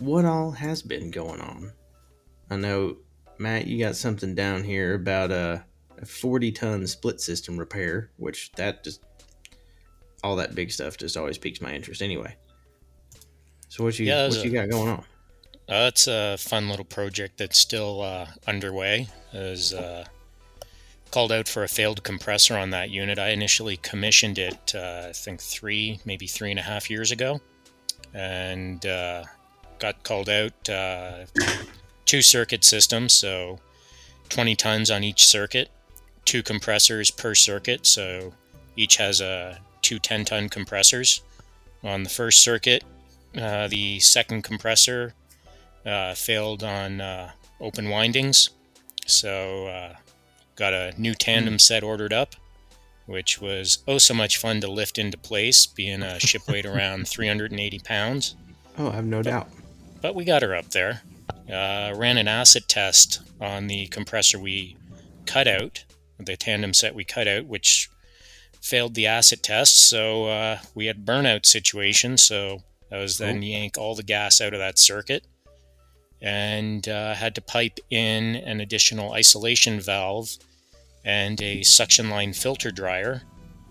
what 0.00 0.24
all 0.24 0.50
has 0.50 0.82
been 0.82 1.10
going 1.10 1.40
on? 1.40 1.72
I 2.50 2.56
know, 2.56 2.96
Matt, 3.38 3.68
you 3.68 3.78
got 3.78 3.94
something 3.94 4.34
down 4.34 4.64
here 4.64 4.94
about 4.94 5.30
a, 5.30 5.64
a 5.98 6.06
forty 6.06 6.50
ton 6.50 6.86
split 6.86 7.20
system 7.20 7.56
repair, 7.56 8.10
which 8.16 8.50
that 8.52 8.82
just 8.82 9.02
all 10.22 10.36
that 10.36 10.54
big 10.54 10.70
stuff 10.70 10.96
just 10.96 11.16
always 11.16 11.38
piques 11.38 11.60
my 11.60 11.72
interest 11.72 12.02
anyway. 12.02 12.36
So 13.70 13.84
what 13.84 13.96
you 13.98 14.06
Yeah, 14.06 14.26
what 14.28 14.44
you 14.44 14.50
a- 14.50 14.54
got 14.54 14.68
going 14.68 14.88
on? 14.88 15.04
Uh, 15.68 15.86
it's 15.86 16.08
a 16.08 16.36
fun 16.36 16.68
little 16.68 16.84
project 16.84 17.38
that's 17.38 17.56
still 17.56 18.02
uh, 18.02 18.26
underway. 18.48 19.06
Is 19.32 19.72
uh, 19.72 20.04
called 21.12 21.30
out 21.30 21.46
for 21.46 21.62
a 21.62 21.68
failed 21.68 22.02
compressor 22.02 22.58
on 22.58 22.70
that 22.70 22.90
unit. 22.90 23.20
I 23.20 23.28
initially 23.28 23.76
commissioned 23.76 24.38
it, 24.38 24.74
uh, 24.74 25.06
I 25.10 25.12
think 25.12 25.40
three, 25.40 26.00
maybe 26.04 26.26
three 26.26 26.50
and 26.50 26.58
a 26.58 26.62
half 26.62 26.90
years 26.90 27.12
ago, 27.12 27.40
and 28.12 28.84
uh, 28.84 29.22
got 29.78 30.02
called 30.02 30.28
out. 30.28 30.68
Uh, 30.68 31.26
two 32.04 32.22
circuit 32.22 32.64
systems, 32.64 33.12
so 33.12 33.60
20 34.30 34.56
tons 34.56 34.90
on 34.90 35.04
each 35.04 35.24
circuit, 35.24 35.68
two 36.24 36.42
compressors 36.42 37.12
per 37.12 37.36
circuit, 37.36 37.86
so 37.86 38.32
each 38.74 38.96
has 38.96 39.20
a 39.20 39.60
two 39.82 40.00
10 40.00 40.24
ton 40.24 40.48
compressors. 40.48 41.22
On 41.84 42.02
the 42.02 42.10
first 42.10 42.42
circuit, 42.42 42.82
uh, 43.36 43.68
the 43.68 44.00
second 44.00 44.42
compressor 44.42 45.14
uh, 45.86 46.14
failed 46.14 46.62
on 46.62 47.00
uh, 47.00 47.32
open 47.60 47.88
windings, 47.88 48.50
so 49.06 49.66
uh, 49.66 49.94
got 50.56 50.72
a 50.72 50.92
new 50.98 51.14
tandem 51.14 51.58
set 51.58 51.82
ordered 51.82 52.12
up, 52.12 52.36
which 53.06 53.40
was 53.40 53.78
oh 53.88 53.98
so 53.98 54.14
much 54.14 54.36
fun 54.36 54.60
to 54.60 54.70
lift 54.70 54.98
into 54.98 55.18
place, 55.18 55.66
being 55.66 56.02
a 56.02 56.18
ship 56.20 56.42
weight 56.48 56.66
around 56.66 57.08
380 57.08 57.78
pounds. 57.80 58.36
Oh, 58.78 58.88
I 58.88 58.96
have 58.96 59.04
no 59.06 59.22
doubt. 59.22 59.48
But 60.00 60.14
we 60.14 60.24
got 60.24 60.42
her 60.42 60.54
up 60.54 60.70
there. 60.70 61.02
Uh, 61.50 61.92
ran 61.96 62.16
an 62.16 62.28
acid 62.28 62.68
test 62.68 63.20
on 63.40 63.66
the 63.66 63.86
compressor 63.88 64.38
we 64.38 64.76
cut 65.26 65.48
out, 65.48 65.84
the 66.18 66.36
tandem 66.36 66.72
set 66.72 66.94
we 66.94 67.04
cut 67.04 67.26
out, 67.26 67.46
which 67.46 67.88
failed 68.60 68.94
the 68.94 69.06
acid 69.06 69.42
test. 69.42 69.76
So 69.76 70.26
uh, 70.26 70.58
we 70.74 70.86
had 70.86 71.04
burnout 71.04 71.46
situation. 71.46 72.16
So 72.16 72.62
that 72.90 72.98
was 72.98 73.18
then 73.18 73.42
yank 73.42 73.78
all 73.78 73.94
the 73.94 74.02
gas 74.02 74.40
out 74.40 74.52
of 74.52 74.58
that 74.60 74.78
circuit, 74.78 75.24
and 76.22 76.88
uh, 76.88 77.14
had 77.14 77.34
to 77.36 77.40
pipe 77.40 77.78
in 77.90 78.36
an 78.36 78.60
additional 78.60 79.12
isolation 79.12 79.80
valve 79.80 80.30
and 81.04 81.40
a 81.40 81.62
suction 81.62 82.10
line 82.10 82.32
filter 82.32 82.70
dryer, 82.70 83.22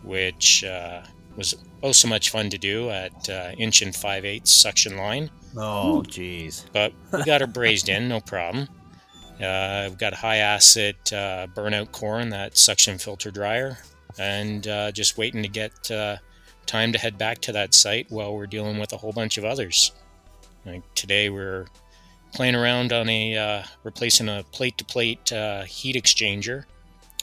which 0.04 0.64
uh, 0.64 1.02
was 1.36 1.54
oh 1.84 1.92
so 1.92 2.08
much 2.08 2.32
fun 2.32 2.50
to 2.50 2.58
do 2.58 2.90
at 2.90 3.30
uh, 3.30 3.52
inch 3.58 3.82
and 3.82 3.96
five 3.96 4.26
eighths 4.26 4.52
suction 4.52 4.98
line 4.98 5.30
Oh, 5.58 6.04
jeez. 6.08 6.66
but 6.74 6.94
we 7.12 7.24
got 7.24 7.42
her 7.42 7.48
brazed 7.48 7.90
in, 7.90 8.08
no 8.08 8.20
problem. 8.20 8.68
Uh, 9.42 9.86
we've 9.90 9.98
got 9.98 10.14
high 10.14 10.38
acid 10.38 10.96
uh, 11.14 11.48
burnout 11.56 11.92
core 11.92 12.20
in 12.20 12.30
that 12.30 12.58
suction 12.58 12.98
filter 12.98 13.32
dryer, 13.32 13.78
and 14.18 14.68
uh, 14.68 14.92
just 14.92 15.18
waiting 15.18 15.42
to 15.44 15.50
get 15.50 15.90
uh, 15.92 16.18
time 16.70 16.92
to 16.94 17.00
head 17.00 17.18
back 17.18 17.40
to 17.40 17.52
that 17.52 17.74
site 17.74 18.06
while 18.10 18.34
we're 18.36 18.48
dealing 18.48 18.78
with 18.78 18.94
a 18.94 18.98
whole 18.98 19.12
bunch 19.12 19.38
of 19.38 19.46
others. 19.46 19.92
Like 20.66 20.84
today, 20.94 21.30
we're 21.30 21.66
playing 22.34 22.56
around 22.56 22.94
on 22.94 23.10
a 23.10 23.38
uh, 23.38 23.64
replacing 23.84 24.30
a 24.30 24.44
plate-to-plate 24.52 25.32
uh, 25.34 25.64
heat 25.64 25.96
exchanger 25.96 26.66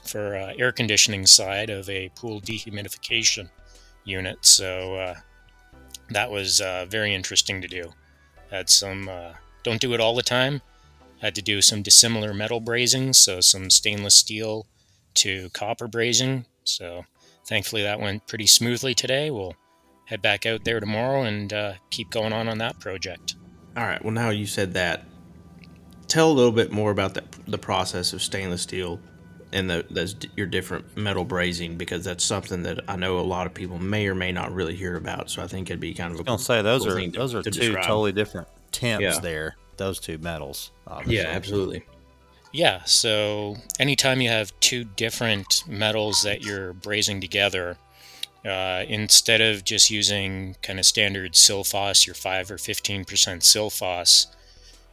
for 0.05 0.37
uh, 0.37 0.53
air 0.59 0.73
conditioning 0.73 1.27
side 1.27 1.71
of 1.71 1.89
a 1.89 2.11
pool 2.17 2.41
dehumidification 2.41 3.49
unit. 4.05 4.45
So 4.45 4.95
uh, 4.97 5.15
that 6.11 6.31
was 6.31 6.61
uh, 6.61 6.87
very 6.89 7.15
interesting 7.15 7.61
to 7.63 7.69
do 7.69 7.93
had 8.51 8.69
some 8.71 9.09
uh, 9.09 9.33
don't 9.63 9.81
do 9.81 9.93
it 9.95 10.01
all 10.01 10.15
the 10.15 10.23
time 10.23 10.61
had 11.21 11.35
to 11.35 11.43
do 11.43 11.61
some 11.63 11.83
dissimilar 11.83 12.33
metal 12.35 12.61
brazing 12.61 13.15
so 13.15 13.41
some 13.41 13.71
stainless 13.71 14.17
steel 14.17 14.67
to 15.15 15.49
copper 15.51 15.89
brazing 15.89 16.45
so 16.65 17.05
thankfully 17.47 17.83
that 17.83 18.01
went 18.01 18.27
pretty 18.27 18.47
smoothly 18.47 18.95
today 18.95 19.31
we'll 19.31 19.55
head 20.07 20.23
back 20.23 20.47
out 20.47 20.65
there 20.65 20.79
tomorrow 20.81 21.23
and 21.23 21.53
uh, 21.53 21.73
keep 21.91 22.11
going 22.11 22.33
on 22.33 22.47
on 22.49 22.59
that 22.59 22.79
project. 22.79 23.35
All 23.77 23.83
right. 23.85 24.03
Well, 24.05 24.13
now 24.15 24.31
you 24.31 24.47
said 24.47 24.75
that. 24.75 25.05
Tell 26.07 26.31
a 26.31 26.33
little 26.33 26.53
bit 26.53 26.71
more 26.71 26.93
about 26.93 27.15
the 27.15 27.25
the 27.49 27.59
process 27.59 28.13
of 28.13 28.23
stainless 28.23 28.63
steel 28.63 29.01
and 29.53 29.69
the 29.69 29.85
that's 29.91 30.15
your 30.37 30.47
different 30.47 30.97
metal 30.97 31.25
brazing 31.27 31.77
because 31.77 32.05
that's 32.05 32.23
something 32.25 32.63
that 32.63 32.79
I 32.89 32.95
know 32.95 33.19
a 33.19 33.21
lot 33.27 33.47
of 33.47 33.55
people 33.55 33.79
may 33.81 34.07
or 34.07 34.15
may 34.15 34.31
not 34.31 34.53
really 34.53 34.77
hear 34.77 34.95
about. 34.97 35.29
So 35.31 35.43
I 35.43 35.49
think 35.49 35.69
it'd 35.69 35.81
be 35.81 35.93
kind 35.93 36.15
of 36.15 36.21
a 36.21 36.31
I 36.31 36.33
was 36.35 36.47
gonna 36.47 36.61
say 36.61 36.63
those 36.63 36.83
cool 36.85 36.93
are 36.93 36.95
thing 36.97 37.13
to- 37.13 37.19
those 37.19 37.35
are 37.35 37.43
to 37.43 37.51
two 37.51 37.61
describe. 37.61 37.85
totally 37.85 38.13
different 38.13 38.47
temps 38.71 39.03
Yeah. 39.03 39.19
there. 39.21 39.57
Those 39.77 39.99
two 39.99 40.19
metals. 40.19 40.71
Obviously. 40.87 41.17
Yeah, 41.17 41.35
absolutely. 41.35 41.85
Yeah, 42.57 42.85
so 42.85 43.59
anytime 43.79 44.23
you 44.23 44.31
have 44.31 44.59
two 44.61 44.85
different 44.85 45.63
metals 45.69 46.23
that 46.23 46.41
you're 46.43 46.73
brazing 46.73 47.21
together, 47.21 47.77
uh, 48.47 48.87
instead 48.89 49.43
of 49.43 49.63
just 49.63 49.91
using 49.91 50.57
kind 50.63 50.79
of 50.79 50.87
standard 50.87 51.35
silphos, 51.35 52.07
your 52.07 52.15
5 52.15 52.51
or 52.51 52.57
15% 52.57 53.05
silphos, 53.05 54.29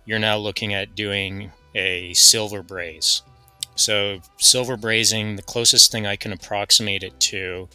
you're 0.03 0.19
now 0.19 0.35
looking 0.35 0.73
at 0.73 0.93
doing 0.93 1.53
a 1.73 2.13
silver 2.15 2.63
braze. 2.63 3.21
So, 3.75 4.19
silver 4.39 4.75
brazing, 4.75 5.37
the 5.37 5.41
closest 5.41 5.89
thing 5.89 6.05
I 6.05 6.17
can 6.17 6.33
approximate 6.33 7.01
it 7.01 7.17
to 7.31 7.69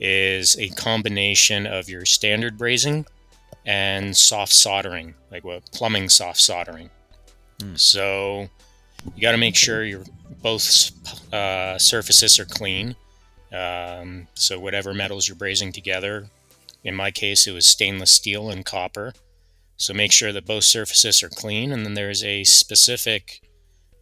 is 0.00 0.56
a 0.58 0.70
combination 0.70 1.66
of 1.66 1.90
your 1.90 2.06
standard 2.06 2.56
brazing 2.56 3.04
and 3.66 4.16
soft 4.16 4.54
soldering, 4.54 5.16
like 5.30 5.44
what 5.44 5.70
plumbing 5.70 6.08
soft 6.08 6.40
soldering. 6.40 6.88
So, 7.74 8.48
you 9.14 9.22
got 9.22 9.32
to 9.32 9.38
make 9.38 9.56
sure 9.56 9.84
your 9.84 10.04
both 10.42 10.92
uh, 11.32 11.78
surfaces 11.78 12.38
are 12.38 12.44
clean. 12.44 12.94
Um, 13.52 14.28
so 14.34 14.60
whatever 14.60 14.92
metals 14.94 15.26
you're 15.26 15.36
brazing 15.36 15.72
together, 15.72 16.28
in 16.84 16.94
my 16.94 17.10
case 17.10 17.46
it 17.46 17.52
was 17.52 17.66
stainless 17.66 18.10
steel 18.10 18.50
and 18.50 18.64
copper. 18.64 19.12
So 19.76 19.94
make 19.94 20.12
sure 20.12 20.32
that 20.32 20.46
both 20.46 20.64
surfaces 20.64 21.22
are 21.22 21.28
clean, 21.28 21.72
and 21.72 21.86
then 21.86 21.94
there's 21.94 22.24
a 22.24 22.44
specific 22.44 23.40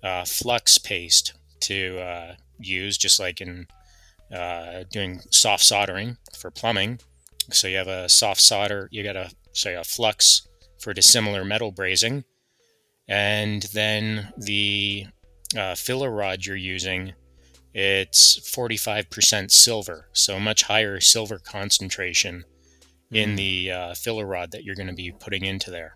uh, 0.02 0.24
flux 0.24 0.78
paste 0.78 1.34
to 1.60 1.98
uh, 1.98 2.34
use, 2.58 2.96
just 2.96 3.20
like 3.20 3.40
in 3.40 3.66
uh, 4.34 4.84
doing 4.90 5.20
soft 5.30 5.64
soldering 5.64 6.16
for 6.38 6.50
plumbing. 6.50 6.98
So 7.50 7.68
you 7.68 7.76
have 7.76 7.88
a 7.88 8.08
soft 8.08 8.40
solder, 8.40 8.88
you 8.90 9.02
got 9.04 9.16
a 9.16 9.30
say 9.52 9.74
a 9.74 9.84
flux 9.84 10.48
for 10.80 10.92
dissimilar 10.92 11.44
metal 11.44 11.72
brazing, 11.72 12.24
and 13.08 13.62
then 13.72 14.32
the 14.36 15.06
uh, 15.56 15.74
filler 15.74 16.10
rod 16.10 16.44
you're 16.44 16.56
using, 16.56 17.12
it's 17.74 18.38
45% 18.40 19.50
silver, 19.50 20.08
so 20.12 20.40
much 20.40 20.64
higher 20.64 21.00
silver 21.00 21.38
concentration 21.38 22.44
in 23.12 23.36
the 23.36 23.70
uh, 23.70 23.94
filler 23.94 24.26
rod 24.26 24.50
that 24.50 24.64
you're 24.64 24.74
going 24.74 24.88
to 24.88 24.94
be 24.94 25.12
putting 25.12 25.44
into 25.44 25.70
there. 25.70 25.94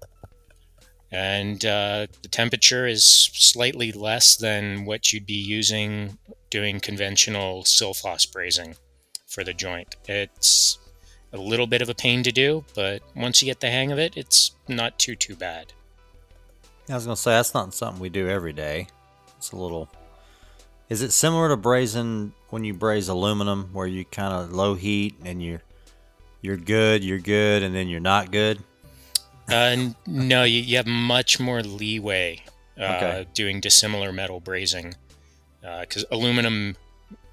And 1.12 1.64
uh, 1.64 2.07
the 2.23 2.29
temperature 2.29 2.87
is 2.87 3.05
slightly 3.05 3.90
less 3.90 4.37
than 4.37 4.85
what 4.85 5.12
you'd 5.12 5.27
be 5.27 5.33
using 5.33 6.18
doing 6.51 6.79
conventional 6.79 7.62
silphos 7.64 8.31
brazing 8.31 8.77
for 9.27 9.42
the 9.42 9.55
joint. 9.55 9.96
It's 10.07 10.79
a 11.33 11.38
little 11.38 11.66
bit 11.66 11.83
of 11.83 11.88
a 11.88 11.94
pain 11.94 12.23
to 12.25 12.33
do, 12.33 12.64
but 12.75 13.03
once 13.16 13.42
you 13.42 13.46
get 13.46 13.61
the 13.61 13.70
hang 13.70 13.90
of 13.90 13.99
it, 13.99 14.16
it's 14.16 14.53
not 14.68 14.99
too 14.99 15.16
too 15.16 15.35
bad. 15.35 15.73
I 16.90 16.94
was 16.94 17.05
gonna 17.05 17.16
say 17.16 17.33
that's 17.33 17.55
not 17.55 17.72
something 17.74 18.00
we 18.00 18.09
do 18.09 18.29
every 18.29 18.53
day. 18.53 18.88
It's 19.38 19.53
a 19.53 19.57
little. 19.57 19.88
Is 20.88 21.03
it 21.03 21.12
similar 21.12 21.48
to 21.48 21.57
brazing 21.57 22.33
when 22.48 22.64
you 22.64 22.74
braze 22.74 23.09
aluminum, 23.09 23.70
where 23.72 23.87
you 23.87 24.05
kind 24.05 24.33
of 24.35 24.53
low 24.53 24.74
heat 24.74 25.14
and 25.24 25.42
you're 25.42 25.62
you're 26.42 26.57
good, 26.57 27.05
you're 27.05 27.18
good, 27.18 27.62
and 27.62 27.74
then 27.74 27.88
you're 27.88 28.00
not 28.00 28.31
good? 28.33 28.59
Uh, 29.48 29.90
no, 30.07 30.44
you, 30.44 30.61
you 30.61 30.76
have 30.76 30.87
much 30.87 31.40
more 31.40 31.62
leeway 31.62 32.40
uh, 32.79 32.85
Okay. 32.85 33.26
doing 33.35 33.61
dissimilar 33.61 34.12
metal 34.12 34.40
brazing 34.40 34.94
because 35.81 36.05
aluminum 36.11 36.76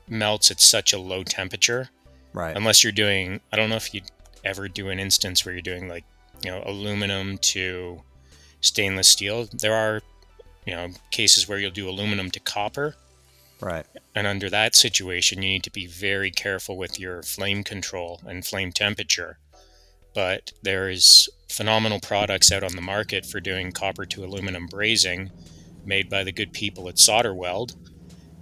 melts 0.07 0.49
at 0.51 0.59
such 0.59 0.93
a 0.93 0.97
low 0.97 1.23
temperature. 1.23 1.89
Right. 2.33 2.55
Unless 2.55 2.83
you're 2.83 2.91
doing, 2.93 3.39
I 3.51 3.55
don't 3.55 3.69
know 3.69 3.75
if 3.75 3.93
you'd 3.93 4.09
ever 4.43 4.67
do 4.67 4.89
an 4.89 4.99
instance 4.99 5.45
where 5.45 5.53
you're 5.53 5.61
doing 5.61 5.87
like, 5.87 6.05
you 6.43 6.51
know, 6.51 6.63
aluminum 6.65 7.37
to 7.39 8.01
stainless 8.61 9.07
steel. 9.07 9.47
There 9.53 9.73
are, 9.73 10.01
you 10.65 10.75
know, 10.75 10.89
cases 11.11 11.47
where 11.47 11.57
you'll 11.57 11.71
do 11.71 11.89
aluminum 11.89 12.31
to 12.31 12.39
copper. 12.39 12.95
Right. 13.61 13.85
And 14.13 14.27
under 14.27 14.49
that 14.49 14.75
situation, 14.75 15.41
you 15.41 15.49
need 15.49 15.63
to 15.63 15.71
be 15.71 15.87
very 15.87 16.31
careful 16.31 16.77
with 16.77 16.99
your 16.99 17.23
flame 17.23 17.63
control 17.63 18.21
and 18.25 18.45
flame 18.45 18.71
temperature. 18.71 19.39
But 20.13 20.51
there's 20.61 21.29
phenomenal 21.49 21.99
products 21.99 22.51
out 22.51 22.63
on 22.63 22.75
the 22.75 22.81
market 22.81 23.25
for 23.25 23.39
doing 23.39 23.71
copper 23.71 24.05
to 24.05 24.25
aluminum 24.25 24.67
brazing 24.67 25.31
made 25.85 26.09
by 26.09 26.23
the 26.23 26.31
good 26.31 26.53
people 26.53 26.89
at 26.89 26.99
Solder 26.99 27.33
Weld. 27.33 27.75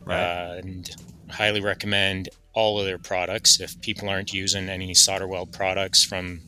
Right. 0.03 0.19
Uh, 0.19 0.55
and 0.57 0.95
highly 1.29 1.61
recommend 1.61 2.29
all 2.53 2.79
of 2.79 2.85
their 2.85 2.97
products. 2.97 3.59
If 3.59 3.79
people 3.81 4.09
aren't 4.09 4.33
using 4.33 4.69
any 4.69 4.93
Solder 4.93 5.27
Weld 5.27 5.51
products 5.51 6.03
from 6.03 6.41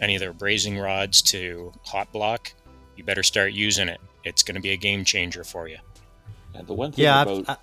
any 0.00 0.14
of 0.16 0.20
their 0.20 0.32
brazing 0.32 0.80
rods 0.82 1.22
to 1.22 1.72
hot 1.84 2.12
block, 2.12 2.52
you 2.96 3.04
better 3.04 3.22
start 3.22 3.52
using 3.52 3.88
it. 3.88 4.00
It's 4.24 4.42
going 4.42 4.54
to 4.56 4.60
be 4.60 4.70
a 4.70 4.76
game 4.76 5.04
changer 5.04 5.44
for 5.44 5.68
you. 5.68 5.78
And 6.54 6.66
the 6.66 6.74
one 6.74 6.92
thing 6.92 7.04
yeah. 7.04 7.22
about 7.22 7.38
I've, 7.40 7.50
I, 7.50 7.56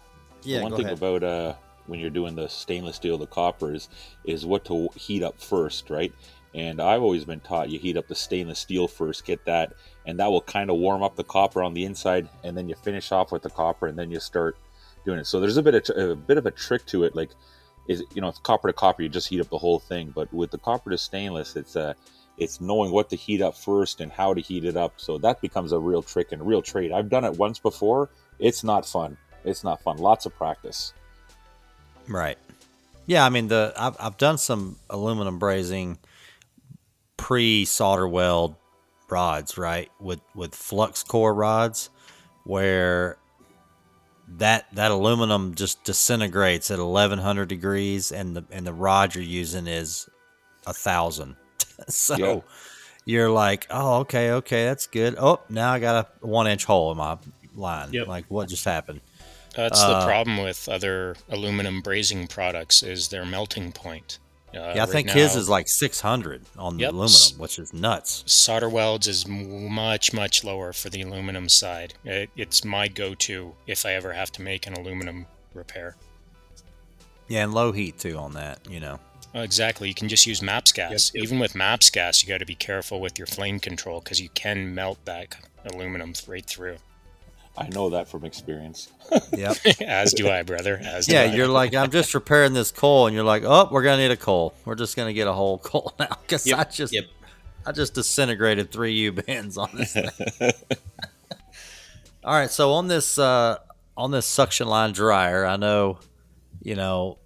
yeah. 0.44 0.58
the 0.58 0.64
one 0.64 0.76
thing 0.76 0.86
ahead. 0.86 0.98
about 0.98 1.24
uh, 1.24 1.54
when 1.88 2.00
you're 2.00 2.10
doing 2.10 2.36
the 2.36 2.48
stainless 2.48 2.96
steel, 2.96 3.18
the 3.18 3.28
coppers, 3.28 3.90
is 4.26 4.42
is 4.42 4.46
what 4.46 4.66
to 4.66 4.90
heat 4.96 5.24
up 5.24 5.40
first, 5.40 5.90
right? 5.90 6.14
And 6.54 6.82
I've 6.82 7.02
always 7.02 7.24
been 7.24 7.40
taught 7.40 7.70
you 7.70 7.80
heat 7.80 7.96
up 7.96 8.08
the 8.08 8.16
stainless 8.16 8.60
steel 8.60 8.88
first, 8.88 9.26
get 9.26 9.46
that, 9.46 9.74
and 10.06 10.20
that 10.20 10.30
will 10.30 10.42
kind 10.42 10.70
of 10.70 10.76
warm 10.78 11.02
up 11.02 11.16
the 11.16 11.24
copper 11.24 11.64
on 11.64 11.74
the 11.74 11.86
inside, 11.86 12.28
and 12.44 12.58
then 12.58 12.68
you 12.68 12.76
finish 12.76 13.12
off 13.12 13.32
with 13.32 13.42
the 13.42 13.50
copper, 13.50 13.88
and 13.88 13.98
then 13.98 14.12
you 14.12 14.20
start 14.20 14.58
doing 15.06 15.20
it. 15.20 15.28
So 15.28 15.40
there's 15.40 15.58
a 15.58 15.64
bit 15.64 15.90
of 15.90 16.10
a 16.10 16.16
bit 16.16 16.38
of 16.38 16.46
a 16.46 16.52
trick 16.52 16.86
to 16.88 17.06
it, 17.06 17.16
like 17.16 17.30
is 17.88 18.04
you 18.14 18.22
know, 18.22 18.28
if 18.28 18.42
copper 18.44 18.68
to 18.68 18.74
copper, 18.74 19.02
you 19.02 19.10
just 19.10 19.30
heat 19.30 19.40
up 19.40 19.50
the 19.50 19.58
whole 19.58 19.80
thing, 19.80 20.12
but 20.14 20.32
with 20.34 20.52
the 20.52 20.58
copper 20.58 20.90
to 20.90 20.98
stainless, 20.98 21.56
it's 21.56 21.76
uh 21.76 21.94
it's 22.38 22.62
knowing 22.62 22.92
what 22.92 23.10
to 23.10 23.16
heat 23.16 23.42
up 23.42 23.56
first 23.56 24.02
and 24.02 24.12
how 24.12 24.34
to 24.34 24.42
heat 24.42 24.66
it 24.66 24.76
up. 24.76 24.94
So 24.98 25.18
that 25.20 25.42
becomes 25.42 25.72
a 25.72 25.80
real 25.80 26.02
trick 26.02 26.32
and 26.32 26.42
a 26.42 26.46
real 26.46 26.62
trade. 26.62 26.92
I've 26.92 27.10
done 27.10 27.26
it 27.26 27.38
once 27.38 27.60
before. 27.60 28.10
It's 28.40 28.64
not 28.64 28.86
fun. 28.86 29.18
It's 29.44 29.64
not 29.64 29.82
fun. 29.82 29.98
Lots 29.98 30.26
of 30.26 30.36
practice. 30.36 30.94
Right. 32.08 32.38
Yeah, 33.06 33.26
I 33.26 33.30
mean 33.30 33.48
the 33.48 33.74
I've 33.78 33.96
I've 34.00 34.18
done 34.18 34.38
some 34.38 34.78
aluminum 34.90 35.40
brazing 35.40 35.98
pre 37.18 37.66
solder 37.66 38.08
weld 38.08 38.56
rods, 39.10 39.58
right? 39.58 39.92
With 40.00 40.22
with 40.36 40.56
flux 40.56 41.04
core 41.04 41.34
rods 41.34 41.90
where 42.44 43.18
that 44.38 44.66
that 44.74 44.92
aluminum 44.92 45.56
just 45.56 45.84
disintegrates 45.84 46.72
at 46.72 46.80
1100 46.80 47.48
degrees 47.48 48.12
and 48.12 48.36
the 48.36 48.46
and 48.52 48.66
the 48.66 48.74
rod 48.74 49.14
you're 49.16 49.24
using 49.24 49.68
is 49.68 50.10
a 50.66 50.74
thousand. 50.74 51.36
so 51.90 52.16
Yeah. 52.18 52.40
you're 53.06 53.30
like, 53.32 53.68
"Oh, 53.70 54.00
okay, 54.00 54.32
okay, 54.32 54.66
that's 54.66 54.88
good. 54.88 55.16
Oh, 55.20 55.40
now 55.50 55.72
I 55.74 55.80
got 55.80 56.08
a 56.22 56.26
1 56.28 56.48
inch 56.48 56.66
hole 56.66 56.92
in 56.92 56.98
my 56.98 57.18
line. 57.56 57.94
Yep. 57.94 58.08
Like 58.08 58.26
what 58.30 58.50
just 58.50 58.66
happened?" 58.66 59.02
That's 59.56 59.82
Uh, 59.82 60.00
the 60.00 60.06
problem 60.06 60.38
with 60.42 60.70
other 60.70 61.16
aluminum 61.30 61.82
brazing 61.82 62.30
products 62.30 62.84
is 62.84 63.10
their 63.10 63.26
melting 63.26 63.74
point. 63.74 64.18
Uh, 64.54 64.58
Yeah, 64.58 64.64
I 64.64 64.80
right 64.80 64.90
think 64.90 65.10
his 65.10 65.36
is 65.36 65.48
like 65.50 65.68
600 65.70 66.44
on 66.58 66.78
the 66.78 66.84
aluminum, 66.86 67.38
which 67.40 67.58
is 67.60 67.74
nuts. 67.74 68.24
solder 68.28 68.68
welds 68.70 69.08
is 69.08 69.26
m- 69.26 69.72
much 69.74 70.12
much 70.14 70.44
lower 70.44 70.72
for 70.74 70.90
the 70.90 71.02
aluminum 71.02 71.48
side. 71.50 71.94
It, 72.06 72.30
it's 72.38 72.64
my 72.66 72.88
go-to 72.90 73.56
if 73.68 73.86
I 73.86 73.94
ever 73.94 74.12
have 74.14 74.32
to 74.34 74.42
make 74.42 74.68
an 74.68 74.74
aluminum 74.74 75.26
repair. 75.54 75.96
Yeah, 77.28 77.44
and 77.46 77.54
low 77.54 77.72
heat 77.72 77.98
too 78.00 78.18
on 78.18 78.34
that, 78.34 78.60
you 78.70 78.80
know. 78.82 79.00
Uh, 79.34 79.40
Exactly. 79.40 79.88
You 79.88 79.94
can 79.94 80.10
just 80.10 80.28
use 80.28 80.42
MAPS 80.42 80.72
gas. 80.72 81.12
Even 81.16 81.40
with 81.40 81.56
MAPS 81.56 81.90
gas, 81.90 82.22
you 82.22 82.30
got 82.30 82.40
to 82.40 82.46
be 82.46 82.56
careful 82.56 83.00
with 83.00 83.18
your 83.18 83.28
flame 83.28 83.60
control 83.60 84.00
because 84.02 84.20
you 84.20 84.30
can 84.30 84.76
melt 84.76 85.04
that 85.06 85.36
aluminum 85.66 86.14
right 86.28 86.46
through. 86.46 86.78
I 87.58 87.68
know 87.68 87.90
that 87.90 88.08
from 88.08 88.26
experience. 88.26 88.90
Yep. 89.34 89.58
As 89.82 90.14
do 90.14 90.30
I, 90.30 90.42
brother. 90.44 90.80
As 90.82 91.08
do 91.08 91.14
yeah, 91.14 91.24
I. 91.24 91.26
you're 91.36 91.48
like, 91.48 91.76
I'm 91.76 91.92
just 91.92 92.14
repairing 92.14 92.54
this 92.54 92.72
coil, 92.72 93.08
and 93.08 93.16
you're 93.16 93.26
like, 93.26 93.44
oh, 93.46 93.68
we're 93.72 93.84
gonna 93.84 94.02
need 94.02 94.12
a 94.12 94.18
coil. 94.18 94.54
We're 94.64 94.76
just 94.76 94.96
gonna 94.96 95.12
get 95.14 95.28
a 95.28 95.34
whole 95.34 95.58
coil 95.72 95.94
now 96.00 96.18
because 96.22 96.48
Yep, 96.48 96.60
I 96.60 96.64
just, 96.66 96.94
yep. 96.94 97.06
I 97.66 97.72
just 97.74 97.94
disintegrated 97.94 98.72
three 98.72 98.94
U 98.94 99.12
bends 99.12 99.58
on 99.58 99.70
this 99.74 99.94
thing. 99.94 100.10
All 102.24 102.34
right, 102.34 102.50
so 102.50 102.72
on 102.74 102.88
this, 102.88 103.18
uh, 103.18 103.58
on 103.98 104.12
this 104.12 104.26
suction 104.26 104.68
line 104.68 104.94
dryer, 104.94 105.46
I 105.46 105.58
know, 105.58 106.00
you 106.62 106.76
know, 106.76 107.18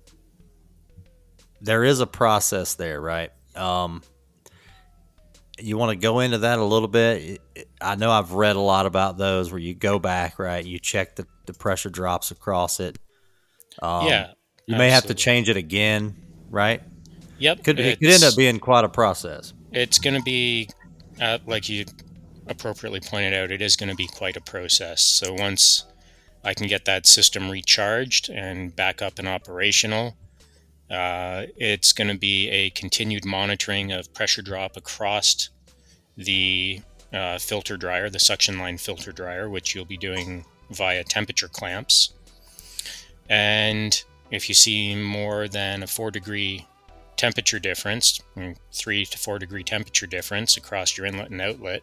there 1.65 1.84
is 1.84 1.99
a 1.99 2.08
process 2.08 2.75
there, 2.75 2.99
right? 3.01 3.32
Um, 3.56 4.01
you 5.60 5.78
want 5.78 5.91
to 5.91 5.95
go 5.95 6.19
into 6.19 6.39
that 6.39 6.60
a 6.60 6.63
little 6.63 6.88
bit. 6.88 7.21
It- 7.21 7.41
it- 7.56 7.69
I 7.80 7.95
know 7.95 8.12
I've 8.12 8.32
read 8.34 8.56
a 8.56 8.60
lot 8.62 8.86
about 8.86 9.17
those 9.17 9.51
where 9.51 9.60
you 9.60 9.73
go 9.73 9.99
back, 9.99 10.38
right? 10.39 10.65
You 10.65 10.80
check 10.80 11.15
the, 11.15 11.25
the 11.45 11.54
pressure 11.54 11.89
drops 11.89 12.32
across 12.32 12.80
it. 12.80 12.97
Um, 13.82 14.08
yeah. 14.08 14.32
You 14.67 14.75
may 14.78 14.89
have 14.89 15.04
to 15.06 15.13
change 15.13 15.49
it 15.49 15.58
again, 15.58 16.15
right? 16.49 16.82
Yep. 17.38 17.63
Could 17.63 17.80
it 17.80 17.99
could 17.99 18.10
end 18.10 18.23
up 18.23 18.36
being 18.36 18.60
quite 18.60 18.84
a 18.86 18.89
process. 18.89 19.54
it's 19.71 19.99
going 19.99 20.15
to 20.15 20.23
be 20.23 20.69
uh, 21.21 21.38
like 21.45 21.67
you 21.69 21.86
appropriately 22.47 22.99
pointed 23.01 23.34
out 23.34 23.51
it 23.51 23.62
is 23.62 23.75
going 23.75 23.89
to 23.89 23.95
be 23.95 24.08
quite 24.08 24.38
a 24.38 24.41
process 24.41 25.01
so 25.01 25.34
once 25.34 25.84
i 26.43 26.54
can 26.54 26.67
get 26.67 26.86
that 26.86 27.06
system 27.08 27.49
recharged 27.49 28.30
and 28.30 28.75
back 28.75 29.01
up 29.01 29.17
and 29.17 29.28
operational 29.28 30.15
uh, 30.89 31.43
it's 31.58 31.93
going 31.93 32.08
to 32.08 32.17
be 32.17 32.50
a 32.50 32.69
continued 32.71 33.26
monitoring 33.26 33.91
of 33.91 34.13
pressure 34.13 34.41
drop 34.41 34.78
across 34.78 35.50
the 36.17 36.82
uh, 37.13 37.38
filter 37.38 37.78
dryer 37.78 38.10
the 38.10 38.19
suction 38.19 38.58
line 38.58 38.78
filter 38.78 39.12
dryer 39.12 39.50
which 39.50 39.74
you'll 39.74 39.86
be 39.86 39.98
doing 39.98 40.45
via 40.71 41.04
temperature 41.04 41.48
clamps 41.48 42.13
and 43.30 44.04
if 44.32 44.50
you 44.50 44.56
see 44.56 44.95
more 44.95 45.48
than 45.48 45.84
a 45.84 45.88
four 45.88 46.12
degree 46.12 46.65
temperature 47.17 47.60
difference, 47.60 48.21
three 48.71 49.06
to 49.06 49.17
four 49.17 49.39
degree 49.39 49.63
temperature 49.63 50.08
difference 50.08 50.58
across 50.58 50.98
your 50.98 51.06
inlet 51.06 51.32
and 51.32 51.41
outlet, 51.41 51.82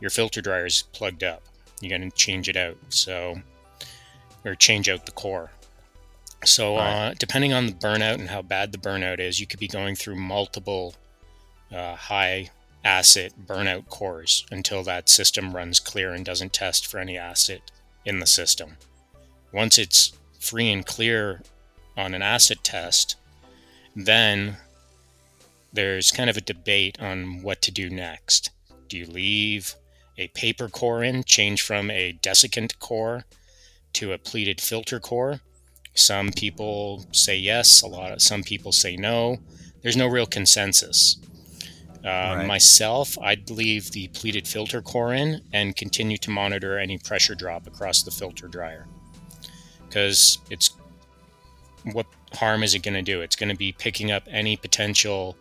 your 0.00 0.10
filter 0.10 0.40
dryer 0.40 0.66
is 0.66 0.82
plugged 0.92 1.24
up. 1.24 1.42
You're 1.80 1.96
going 1.96 2.10
to 2.10 2.16
change 2.16 2.48
it 2.48 2.56
out. 2.56 2.76
So, 2.88 3.40
or 4.44 4.54
change 4.54 4.88
out 4.88 5.06
the 5.06 5.12
core. 5.12 5.50
So, 6.44 6.76
uh, 6.76 7.14
depending 7.18 7.52
on 7.52 7.66
the 7.66 7.72
burnout 7.72 8.14
and 8.14 8.28
how 8.28 8.42
bad 8.42 8.72
the 8.72 8.78
burnout 8.78 9.18
is, 9.18 9.40
you 9.40 9.46
could 9.46 9.58
be 9.58 9.68
going 9.68 9.96
through 9.96 10.16
multiple 10.16 10.94
uh, 11.72 11.96
high 11.96 12.50
acid 12.84 13.34
burnout 13.46 13.88
cores 13.88 14.46
until 14.50 14.82
that 14.84 15.08
system 15.08 15.54
runs 15.54 15.80
clear 15.80 16.12
and 16.12 16.24
doesn't 16.24 16.52
test 16.52 16.86
for 16.86 16.98
any 16.98 17.18
acid 17.18 17.60
in 18.04 18.20
the 18.20 18.26
system. 18.26 18.76
Once 19.52 19.78
it's 19.78 20.12
free 20.38 20.70
and 20.70 20.86
clear 20.86 21.42
on 21.96 22.14
an 22.14 22.22
acid 22.22 22.58
test, 22.62 23.16
then 23.96 24.56
there's 25.72 26.12
kind 26.12 26.30
of 26.30 26.36
a 26.36 26.42
debate 26.42 26.98
on 27.00 27.42
what 27.42 27.60
to 27.62 27.70
do 27.70 27.90
next. 27.90 28.50
Do 28.88 28.96
you 28.96 29.06
leave 29.06 29.74
a 30.16 30.28
paper 30.28 30.68
core 30.68 31.02
in, 31.02 31.24
change 31.24 31.62
from 31.62 31.90
a 31.90 32.18
desiccant 32.22 32.78
core 32.78 33.24
to 33.94 34.12
a 34.12 34.18
pleated 34.18 34.60
filter 34.60 35.00
core? 35.00 35.40
Some 35.94 36.30
people 36.30 37.06
say 37.12 37.36
yes, 37.36 37.82
a 37.82 37.86
lot 37.86 38.12
of 38.12 38.22
some 38.22 38.42
people 38.42 38.72
say 38.72 38.96
no. 38.96 39.38
There's 39.82 39.96
no 39.96 40.06
real 40.06 40.26
consensus. 40.26 41.16
Uh, 42.04 42.36
Right. 42.38 42.46
Myself, 42.46 43.18
I'd 43.18 43.50
leave 43.50 43.90
the 43.90 44.08
pleated 44.08 44.46
filter 44.46 44.80
core 44.80 45.12
in 45.12 45.42
and 45.52 45.74
continue 45.74 46.16
to 46.18 46.30
monitor 46.30 46.78
any 46.78 46.96
pressure 46.98 47.34
drop 47.34 47.66
across 47.66 48.02
the 48.02 48.10
filter 48.10 48.46
dryer 48.46 48.86
because 49.88 50.38
it's 50.50 50.70
what 51.92 52.06
harm 52.34 52.62
is 52.62 52.74
it 52.74 52.82
going 52.82 52.94
to 52.94 53.02
do? 53.02 53.20
It's 53.20 53.36
going 53.36 53.48
to 53.48 53.56
be 53.56 53.72
picking 53.72 54.10
up 54.10 54.24
any 54.30 54.56
potential 54.56 55.36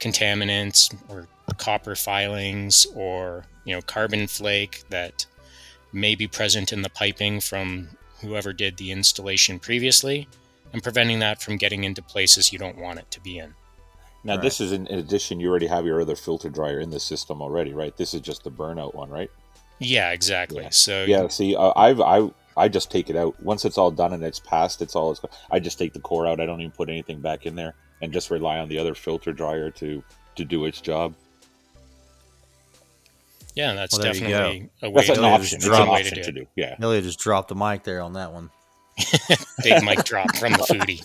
contaminants 0.00 0.94
or 1.08 1.28
copper 1.58 1.94
filings 1.94 2.86
or 2.94 3.44
you 3.64 3.74
know 3.74 3.82
carbon 3.82 4.26
flake 4.26 4.82
that 4.90 5.26
may 5.92 6.14
be 6.14 6.26
present 6.26 6.72
in 6.72 6.82
the 6.82 6.90
piping 6.90 7.40
from 7.40 7.88
whoever 8.22 8.52
did 8.52 8.76
the 8.76 8.90
installation 8.90 9.58
previously 9.58 10.28
and 10.72 10.82
preventing 10.82 11.18
that 11.18 11.42
from 11.42 11.56
getting 11.56 11.84
into 11.84 12.00
places 12.02 12.52
you 12.52 12.58
don't 12.58 12.78
want 12.78 12.98
it 12.98 13.10
to 13.10 13.20
be 13.20 13.38
in. 13.38 13.54
Now, 14.24 14.34
Right. 14.34 14.42
this 14.42 14.60
is 14.60 14.72
in, 14.72 14.86
addition. 14.86 15.40
You 15.40 15.50
already 15.50 15.66
have 15.66 15.84
your 15.84 16.00
other 16.00 16.16
filter 16.16 16.48
dryer 16.48 16.80
in 16.80 16.90
the 16.90 17.00
system 17.00 17.42
already, 17.42 17.74
right? 17.74 17.94
This 17.96 18.14
is 18.14 18.20
just 18.20 18.44
the 18.44 18.50
burnout 18.50 18.94
one, 18.94 19.10
right? 19.10 19.30
Yeah, 19.80 20.12
exactly. 20.12 20.62
Yeah. 20.62 20.70
So 20.70 21.04
Yeah. 21.04 21.28
See, 21.28 21.56
uh, 21.56 21.72
I've 21.76 22.00
I 22.00 22.30
I 22.56 22.68
just 22.68 22.90
take 22.90 23.10
it 23.10 23.16
out 23.16 23.42
once 23.42 23.64
it's 23.64 23.76
all 23.78 23.90
done 23.90 24.12
and 24.12 24.22
it's 24.22 24.38
passed. 24.38 24.80
It's 24.80 24.94
all. 24.94 25.10
It's, 25.10 25.20
I 25.50 25.58
just 25.58 25.78
take 25.78 25.92
the 25.92 26.00
core 26.00 26.26
out. 26.26 26.38
I 26.40 26.46
don't 26.46 26.60
even 26.60 26.70
put 26.70 26.88
anything 26.88 27.20
back 27.20 27.46
in 27.46 27.56
there, 27.56 27.74
and 28.00 28.12
just 28.12 28.30
rely 28.30 28.58
on 28.58 28.68
the 28.68 28.78
other 28.78 28.94
filter 28.94 29.32
dryer 29.32 29.70
to 29.72 30.04
to 30.36 30.44
do 30.44 30.66
its 30.66 30.80
job. 30.80 31.14
Yeah, 33.54 33.74
that's 33.74 33.94
Well, 33.94 34.02
there 34.02 34.14
you 34.14 34.20
go. 34.20 34.28
definitely 34.28 34.70
a 34.82 34.90
way, 34.90 35.06
That's 35.06 35.18
an 35.18 35.24
to, 35.24 35.30
option. 35.30 35.56
It's 35.56 35.66
an 35.66 35.72
way 35.72 35.78
option 35.78 36.14
to 36.16 36.22
to 36.24 36.32
do 36.32 36.40
it. 36.40 36.44
do. 36.44 36.46
Yeah. 36.56 36.76
Elliot 36.80 37.04
just 37.04 37.18
dropped 37.18 37.48
the 37.48 37.54
mic 37.54 37.84
there 37.84 38.00
on 38.00 38.14
that 38.14 38.32
one. 38.32 38.50
Big 39.62 39.82
mic 39.84 40.04
drop 40.04 40.36
from 40.36 40.52
the 40.52 40.58
foodie. 40.58 41.02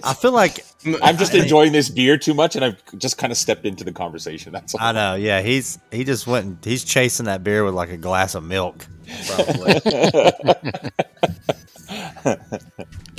I 0.04 0.14
feel 0.14 0.32
like 0.32 0.64
I'm 1.02 1.18
just 1.18 1.34
I- 1.34 1.38
enjoying 1.38 1.72
this 1.72 1.90
beer 1.90 2.16
too 2.16 2.32
much, 2.32 2.56
and 2.56 2.64
I've 2.64 2.82
just 2.98 3.18
kind 3.18 3.30
of 3.30 3.36
stepped 3.36 3.66
into 3.66 3.84
the 3.84 3.92
conversation. 3.92 4.52
That's 4.52 4.74
all. 4.74 4.80
I 4.80 4.92
know. 4.92 5.14
Yeah, 5.16 5.42
he's 5.42 5.78
he 5.92 6.04
just 6.04 6.26
went. 6.26 6.46
And, 6.46 6.58
he's 6.64 6.82
chasing 6.82 7.26
that 7.26 7.44
beer 7.44 7.62
with 7.62 7.74
like 7.74 7.90
a 7.90 7.98
glass 7.98 8.34
of 8.34 8.42
milk. 8.42 8.86
Probably. 9.26 9.80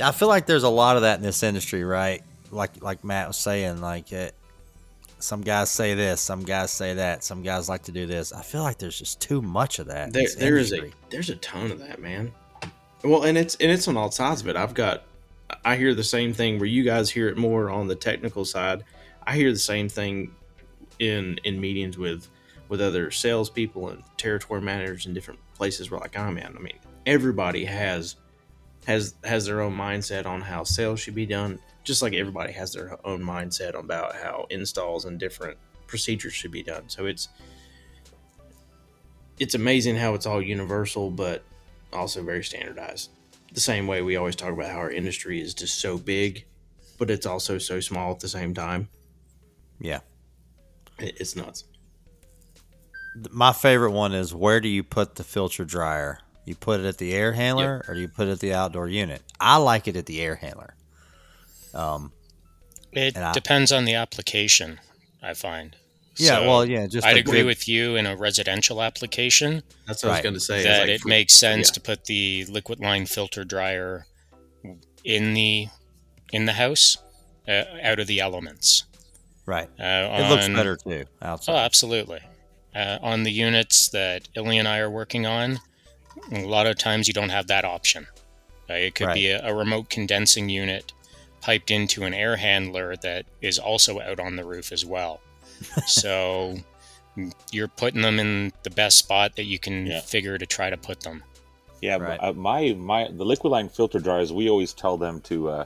I 0.00 0.12
feel 0.12 0.28
like 0.28 0.46
there's 0.46 0.62
a 0.64 0.68
lot 0.68 0.96
of 0.96 1.02
that 1.02 1.18
in 1.18 1.22
this 1.22 1.42
industry, 1.42 1.84
right? 1.84 2.22
Like 2.50 2.82
like 2.82 3.04
Matt 3.04 3.28
was 3.28 3.36
saying, 3.36 3.80
like 3.80 4.12
it, 4.12 4.34
some 5.22 5.40
guys 5.40 5.70
say 5.70 5.94
this, 5.94 6.20
some 6.20 6.42
guys 6.42 6.72
say 6.72 6.94
that, 6.94 7.22
some 7.24 7.42
guys 7.42 7.68
like 7.68 7.84
to 7.84 7.92
do 7.92 8.06
this. 8.06 8.32
I 8.32 8.42
feel 8.42 8.62
like 8.62 8.78
there's 8.78 8.98
just 8.98 9.20
too 9.20 9.40
much 9.40 9.78
of 9.78 9.86
that. 9.86 10.12
There, 10.12 10.26
there 10.38 10.56
is 10.58 10.72
a 10.72 10.90
there's 11.10 11.30
a 11.30 11.36
ton 11.36 11.70
of 11.70 11.78
that, 11.80 12.00
man. 12.00 12.32
Well, 13.04 13.24
and 13.24 13.38
it's 13.38 13.54
and 13.56 13.70
it's 13.70 13.88
on 13.88 13.96
all 13.96 14.10
sides 14.10 14.42
of 14.42 14.48
it. 14.48 14.56
I've 14.56 14.74
got 14.74 15.04
I 15.64 15.76
hear 15.76 15.94
the 15.94 16.04
same 16.04 16.32
thing 16.32 16.58
where 16.58 16.66
you 16.66 16.82
guys 16.82 17.10
hear 17.10 17.28
it 17.28 17.36
more 17.36 17.70
on 17.70 17.88
the 17.88 17.94
technical 17.94 18.44
side. 18.44 18.84
I 19.24 19.36
hear 19.36 19.52
the 19.52 19.58
same 19.58 19.88
thing 19.88 20.34
in 20.98 21.38
in 21.44 21.60
meetings 21.60 21.98
with 21.98 22.28
with 22.68 22.80
other 22.80 23.10
salespeople 23.10 23.90
and 23.90 24.02
territory 24.16 24.60
managers 24.60 25.06
in 25.06 25.14
different 25.14 25.40
places 25.54 25.90
where 25.90 26.00
like 26.00 26.16
I'm 26.16 26.38
in. 26.38 26.56
I 26.56 26.60
mean, 26.60 26.78
everybody 27.06 27.64
has 27.64 28.16
has 28.86 29.14
has 29.24 29.46
their 29.46 29.60
own 29.60 29.74
mindset 29.74 30.26
on 30.26 30.40
how 30.40 30.64
sales 30.64 31.00
should 31.00 31.14
be 31.14 31.26
done, 31.26 31.58
just 31.84 32.02
like 32.02 32.14
everybody 32.14 32.52
has 32.52 32.72
their 32.72 32.98
own 33.06 33.22
mindset 33.22 33.78
about 33.78 34.14
how 34.16 34.46
installs 34.50 35.04
and 35.04 35.18
different 35.18 35.56
procedures 35.86 36.32
should 36.32 36.50
be 36.50 36.62
done. 36.62 36.88
So 36.88 37.06
it's 37.06 37.28
it's 39.38 39.54
amazing 39.54 39.96
how 39.96 40.14
it's 40.14 40.26
all 40.26 40.42
universal, 40.42 41.10
but 41.10 41.42
also 41.92 42.22
very 42.22 42.44
standardized. 42.44 43.10
The 43.52 43.60
same 43.60 43.86
way 43.86 44.02
we 44.02 44.16
always 44.16 44.36
talk 44.36 44.52
about 44.52 44.70
how 44.70 44.78
our 44.78 44.90
industry 44.90 45.40
is 45.40 45.54
just 45.54 45.80
so 45.80 45.98
big, 45.98 46.46
but 46.98 47.10
it's 47.10 47.26
also 47.26 47.58
so 47.58 47.80
small 47.80 48.12
at 48.12 48.20
the 48.20 48.28
same 48.28 48.54
time. 48.54 48.88
Yeah. 49.78 50.00
It's 50.98 51.36
nuts. 51.36 51.64
My 53.30 53.52
favorite 53.52 53.90
one 53.90 54.14
is 54.14 54.34
where 54.34 54.60
do 54.60 54.68
you 54.68 54.82
put 54.82 55.16
the 55.16 55.24
filter 55.24 55.64
dryer? 55.64 56.20
You 56.44 56.54
put 56.56 56.80
it 56.80 56.86
at 56.86 56.98
the 56.98 57.12
air 57.14 57.32
handler 57.32 57.84
or 57.86 57.94
do 57.94 58.00
you 58.00 58.08
put 58.08 58.28
it 58.28 58.32
at 58.32 58.40
the 58.40 58.52
outdoor 58.54 58.88
unit? 58.88 59.22
I 59.40 59.56
like 59.58 59.86
it 59.86 59.96
at 59.96 60.06
the 60.06 60.20
air 60.20 60.34
handler. 60.36 60.74
Um, 61.74 62.12
It 62.92 63.14
And 63.16 63.24
I- 63.24 63.32
depends 63.32 63.72
on 63.72 63.84
the 63.86 63.94
application, 63.94 64.78
I 65.22 65.32
find. 65.34 65.76
yeah, 66.18 66.36
So 66.36 66.46
well, 66.48 66.66
yeah, 66.66 66.86
just 66.86 67.06
I'd 67.06 67.16
agree 67.16 67.38
good- 67.40 67.46
with 67.46 67.66
you 67.68 67.96
in 67.96 68.04
a 68.06 68.14
residential 68.16 68.82
application 68.82 69.62
That's 69.86 70.02
what 70.02 70.10
I 70.10 70.12
Right. 70.16 70.18
was 70.18 70.22
going 70.24 70.34
to 70.34 70.40
say. 70.40 70.62
that 70.64 70.80
like 70.80 70.88
it 70.90 71.00
for- 71.02 71.08
makes 71.08 71.32
sense 71.32 71.68
yeah. 71.68 71.72
to 71.74 71.80
put 71.80 72.04
the 72.04 72.44
liquid 72.50 72.80
line 72.80 73.06
filter 73.06 73.44
dryer 73.44 74.06
in 75.04 75.32
the 75.34 75.68
in 76.32 76.46
the 76.46 76.52
house 76.54 76.96
uh, 77.48 77.64
out 77.82 77.98
of 78.00 78.06
the 78.06 78.20
elements. 78.20 78.84
right. 79.46 79.68
Uh, 79.80 80.08
It 80.22 80.28
looks 80.30 80.48
better 80.48 80.76
too 80.76 81.04
outside. 81.22 81.52
Oh, 81.52 81.56
absolutely. 81.56 82.20
Uh, 82.74 82.98
on 83.02 83.22
the 83.24 83.32
units 83.32 83.88
that 83.88 84.28
Illy 84.34 84.56
and 84.58 84.66
I 84.68 84.78
are 84.78 84.88
working 84.90 85.26
on, 85.26 85.60
a 86.32 86.44
lot 86.46 86.66
of 86.66 86.78
times 86.78 87.08
you 87.08 87.14
don't 87.14 87.30
have 87.30 87.46
that 87.48 87.64
option. 87.64 88.06
Uh, 88.70 88.74
it 88.74 88.94
could 88.94 89.12
be 89.14 89.28
a, 89.28 89.44
a 89.46 89.54
remote 89.54 89.88
condensing 89.90 90.48
unit 90.48 90.92
piped 91.40 91.70
into 91.70 92.04
an 92.04 92.14
air 92.14 92.36
handler 92.36 92.94
that 93.02 93.26
is 93.40 93.58
also 93.58 94.00
out 94.00 94.20
on 94.20 94.36
the 94.36 94.44
roof 94.44 94.70
as 94.72 94.84
well. 94.84 95.20
so 95.86 96.56
you're 97.52 97.68
putting 97.68 98.02
them 98.02 98.18
in 98.18 98.52
the 98.62 98.70
best 98.70 98.98
spot 98.98 99.36
that 99.36 99.44
you 99.44 99.58
can 99.58 99.86
Yeah. 99.86 100.00
figure 100.00 100.38
to 100.38 100.46
try 100.46 100.70
to 100.70 100.76
put 100.76 101.00
them. 101.00 101.22
Yeah, 101.80 101.96
Right. 101.96 102.18
uh, 102.22 102.32
my 102.32 102.74
my 102.74 103.08
the 103.10 103.24
liquid 103.24 103.50
line 103.50 103.68
filter 103.68 103.98
dryers. 103.98 104.32
We 104.32 104.48
always 104.48 104.72
tell 104.72 104.96
them 104.96 105.20
to, 105.22 105.48
uh, 105.50 105.64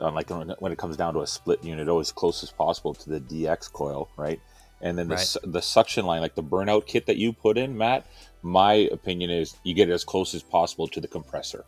uh, 0.00 0.10
like 0.12 0.30
when, 0.30 0.50
when 0.60 0.70
it 0.72 0.78
comes 0.78 0.96
down 0.96 1.14
to 1.14 1.20
a 1.22 1.26
split 1.26 1.62
unit, 1.64 1.88
always 1.88 2.12
close 2.12 2.42
as 2.44 2.50
possible 2.52 2.94
to 2.94 3.10
the 3.10 3.20
DX 3.20 3.72
coil, 3.72 4.08
right? 4.16 4.40
And 4.80 4.96
then 4.96 5.08
the 5.08 5.16
Right. 5.16 5.26
su- 5.26 5.40
the 5.42 5.60
suction 5.60 6.06
line, 6.06 6.20
like 6.20 6.36
the 6.36 6.42
burnout 6.42 6.86
kit 6.86 7.06
that 7.06 7.16
you 7.16 7.32
put 7.32 7.58
in, 7.58 7.76
Matt. 7.76 8.06
My 8.42 8.72
opinion 8.92 9.30
is 9.30 9.56
you 9.64 9.74
get 9.74 9.88
it 9.88 9.92
as 9.92 10.04
close 10.04 10.34
as 10.34 10.42
possible 10.42 10.88
to 10.88 11.00
the 11.00 11.08
compressor, 11.08 11.64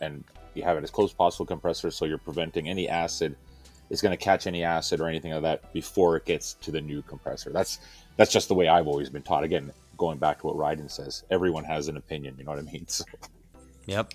and 0.00 0.24
you 0.54 0.62
have 0.62 0.76
it 0.76 0.84
as 0.84 0.90
close 0.90 1.10
as 1.10 1.14
possible 1.14 1.46
compressor, 1.46 1.90
so 1.90 2.04
you're 2.04 2.18
preventing 2.18 2.68
any 2.68 2.88
acid. 2.88 3.36
It's 3.90 4.00
going 4.00 4.16
to 4.16 4.22
catch 4.22 4.46
any 4.46 4.64
acid 4.64 5.00
or 5.00 5.08
anything 5.08 5.32
like 5.32 5.42
that 5.42 5.72
before 5.72 6.16
it 6.16 6.24
gets 6.24 6.54
to 6.54 6.70
the 6.70 6.80
new 6.80 7.02
compressor. 7.02 7.50
That's 7.50 7.78
that's 8.16 8.32
just 8.32 8.48
the 8.48 8.54
way 8.54 8.68
I've 8.68 8.86
always 8.86 9.10
been 9.10 9.22
taught. 9.22 9.44
Again, 9.44 9.70
going 9.98 10.18
back 10.18 10.40
to 10.40 10.46
what 10.46 10.56
Ryden 10.56 10.90
says, 10.90 11.24
everyone 11.30 11.64
has 11.64 11.88
an 11.88 11.96
opinion. 11.96 12.36
You 12.38 12.44
know 12.44 12.52
what 12.52 12.60
I 12.60 12.62
mean? 12.62 12.86
So, 12.88 13.04
Yep. 13.86 14.14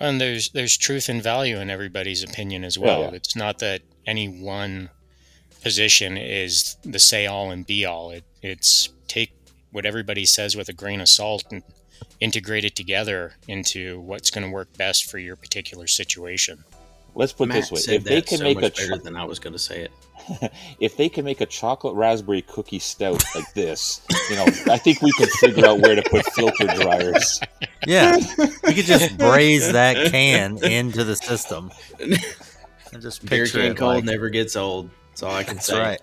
And 0.00 0.20
there's 0.20 0.50
there's 0.50 0.76
truth 0.76 1.08
and 1.08 1.22
value 1.22 1.58
in 1.58 1.70
everybody's 1.70 2.22
opinion 2.22 2.64
as 2.64 2.78
well. 2.78 3.02
yeah. 3.02 3.10
It's 3.12 3.36
not 3.36 3.58
that 3.60 3.82
any 4.06 4.28
one 4.28 4.90
position 5.62 6.16
is 6.16 6.76
the 6.84 6.98
say 6.98 7.26
all 7.26 7.50
and 7.50 7.66
be 7.66 7.84
all. 7.84 8.10
It, 8.10 8.24
it's 8.42 8.90
take 9.08 9.32
what 9.74 9.84
everybody 9.84 10.24
says 10.24 10.56
with 10.56 10.68
a 10.68 10.72
grain 10.72 11.00
of 11.00 11.08
salt 11.08 11.42
and 11.50 11.60
integrate 12.20 12.64
it 12.64 12.76
together 12.76 13.34
into 13.48 14.00
what's 14.00 14.30
going 14.30 14.46
to 14.46 14.50
work 14.50 14.68
best 14.78 15.10
for 15.10 15.18
your 15.18 15.34
particular 15.34 15.88
situation. 15.88 16.62
let's 17.16 17.32
put 17.32 17.44
it 17.44 17.48
Matt 17.48 17.68
this 17.68 17.88
way: 17.88 17.96
if 17.96 18.04
they 18.04 18.22
can 18.22 18.38
so 18.38 18.44
make 18.44 18.58
a 18.58 18.60
much 18.60 18.76
cho- 18.76 18.88
better 18.88 19.02
than 19.02 19.16
I 19.16 19.24
was 19.24 19.40
going 19.40 19.52
to 19.52 19.58
say 19.58 19.80
it. 19.82 20.52
if 20.80 20.96
they 20.96 21.08
can 21.08 21.24
make 21.24 21.40
a 21.40 21.46
chocolate 21.46 21.96
raspberry 21.96 22.42
cookie 22.42 22.78
stout 22.78 23.24
like 23.34 23.52
this, 23.54 24.00
you 24.30 24.36
know, 24.36 24.44
I 24.70 24.78
think 24.78 25.02
we 25.02 25.10
can 25.12 25.26
figure 25.26 25.66
out 25.66 25.80
where 25.80 25.96
to 25.96 26.08
put 26.08 26.24
filter 26.26 26.68
dryers. 26.68 27.40
Yeah, 27.84 28.16
you 28.16 28.74
could 28.74 28.86
just 28.86 29.18
braise 29.18 29.72
that 29.72 30.12
can 30.12 30.62
into 30.64 31.02
the 31.02 31.16
system. 31.16 31.72
And 32.92 33.02
just 33.02 33.28
Beer 33.28 33.42
picture 33.42 33.58
can 33.58 33.72
it 33.72 33.76
cold 33.76 33.94
like, 33.96 34.04
never 34.04 34.28
gets 34.28 34.54
old. 34.54 34.88
That's 35.08 35.24
all 35.24 35.34
I 35.34 35.42
can 35.42 35.54
That's 35.56 35.66
say. 35.66 35.80
right. 35.80 36.00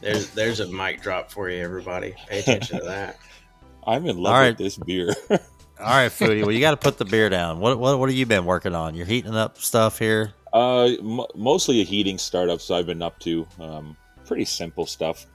There's 0.00 0.30
there's 0.30 0.60
a 0.60 0.66
mic 0.68 1.02
drop 1.02 1.30
for 1.30 1.48
you, 1.50 1.62
everybody. 1.62 2.14
Pay 2.28 2.40
attention 2.40 2.78
to 2.80 2.84
that. 2.86 3.18
I'm 3.86 4.06
in 4.06 4.18
love 4.18 4.34
All 4.34 4.40
right. 4.40 4.48
with 4.50 4.58
this 4.58 4.76
beer. 4.76 5.14
All 5.30 5.38
right, 5.86 6.10
Foodie. 6.10 6.42
Well, 6.42 6.52
you 6.52 6.60
got 6.60 6.72
to 6.72 6.76
put 6.76 6.98
the 6.98 7.04
beer 7.04 7.28
down. 7.30 7.58
What 7.60 7.78
what 7.78 7.98
what 7.98 8.08
have 8.08 8.16
you 8.18 8.26
been 8.26 8.44
working 8.44 8.74
on? 8.74 8.94
You're 8.94 9.06
heating 9.06 9.34
up 9.34 9.58
stuff 9.58 9.98
here. 9.98 10.32
Uh, 10.52 10.84
m- 11.00 11.20
mostly 11.34 11.80
a 11.80 11.84
heating 11.84 12.18
startup. 12.18 12.60
So 12.60 12.74
I've 12.74 12.86
been 12.86 13.02
up 13.02 13.18
to 13.20 13.46
um, 13.60 13.96
pretty 14.26 14.44
simple 14.44 14.84
stuff. 14.86 15.26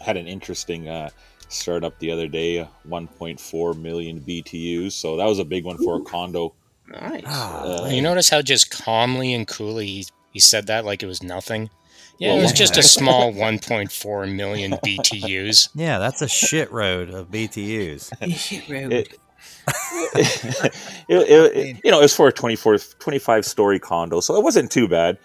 Had 0.00 0.16
an 0.16 0.26
interesting 0.26 0.88
uh, 0.88 1.08
startup 1.48 1.98
the 1.98 2.10
other 2.10 2.28
day, 2.28 2.68
1.4 2.88 3.80
million 3.80 4.20
BTUs. 4.20 4.92
So 4.92 5.16
that 5.16 5.24
was 5.26 5.38
a 5.38 5.44
big 5.44 5.64
one 5.64 5.78
for 5.78 5.96
a 5.98 6.02
condo. 6.02 6.54
Nice. 6.88 7.22
Ah, 7.26 7.84
Uh, 7.84 7.88
You 7.88 8.02
notice 8.02 8.28
how 8.28 8.42
just 8.42 8.70
calmly 8.70 9.32
and 9.32 9.46
coolly 9.46 9.86
he, 9.86 10.06
he 10.32 10.40
said 10.40 10.66
that 10.66 10.84
like 10.84 11.02
it 11.02 11.06
was 11.06 11.22
nothing? 11.22 11.70
Yeah, 12.18 12.30
Well, 12.30 12.38
it 12.38 12.42
was 12.42 12.52
just 12.52 12.76
a 12.76 12.82
small 12.98 13.32
1.4 13.32 14.34
million 14.34 14.72
BTUs. 14.72 15.70
Yeah, 15.74 15.98
that's 15.98 16.22
a 16.22 16.28
shit 16.28 16.70
road 16.72 17.10
of 17.10 17.30
BTUs. 17.30 18.10
It- 18.20 19.18
it, 20.14 20.74
it- 21.08 21.56
it- 21.56 21.80
you 21.84 21.90
know, 21.90 21.98
it 21.98 22.02
was 22.02 22.14
for 22.16 22.28
a 22.28 22.32
24, 22.32 22.78
25 22.98 23.44
story 23.44 23.78
condo, 23.78 24.20
so 24.20 24.36
it 24.36 24.42
wasn't 24.42 24.70
too 24.70 24.88
bad. 24.88 25.18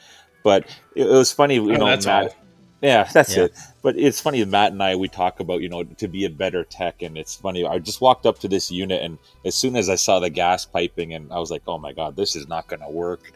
But 0.43 0.65
it, 0.95 1.03
it 1.07 1.11
was 1.11 1.31
funny, 1.31 1.55
you 1.55 1.73
Oh, 1.73 1.77
know, 1.77 1.85
that's 1.87 2.05
Matt. 2.05 2.23
all. 2.29 2.35
Yeah, 2.81 3.03
that's 3.11 3.35
Yeah. 3.35 3.45
it. 3.45 3.57
But 3.81 3.97
it's 3.97 4.21
funny, 4.21 4.43
Matt 4.45 4.71
and 4.71 4.81
I, 4.83 4.95
we 4.95 5.07
talk 5.07 5.39
about, 5.39 5.61
you 5.61 5.69
know, 5.69 5.83
to 5.83 6.07
be 6.07 6.25
a 6.25 6.29
better 6.29 6.63
tech. 6.63 7.01
And 7.01 7.17
it's 7.17 7.35
funny, 7.35 7.65
I 7.65 7.79
just 7.79 8.01
walked 8.01 8.25
up 8.27 8.39
to 8.39 8.47
this 8.47 8.69
unit, 8.71 9.01
and 9.01 9.17
as 9.45 9.55
soon 9.55 9.75
as 9.75 9.89
I 9.89 9.95
saw 9.95 10.19
the 10.19 10.29
gas 10.29 10.65
piping, 10.65 11.13
and 11.13 11.31
I 11.33 11.39
was 11.39 11.49
like, 11.51 11.63
oh 11.67 11.77
my 11.79 11.93
God, 11.93 12.15
this 12.15 12.35
is 12.35 12.47
not 12.47 12.67
going 12.67 12.81
to 12.81 12.89
work. 12.89 13.31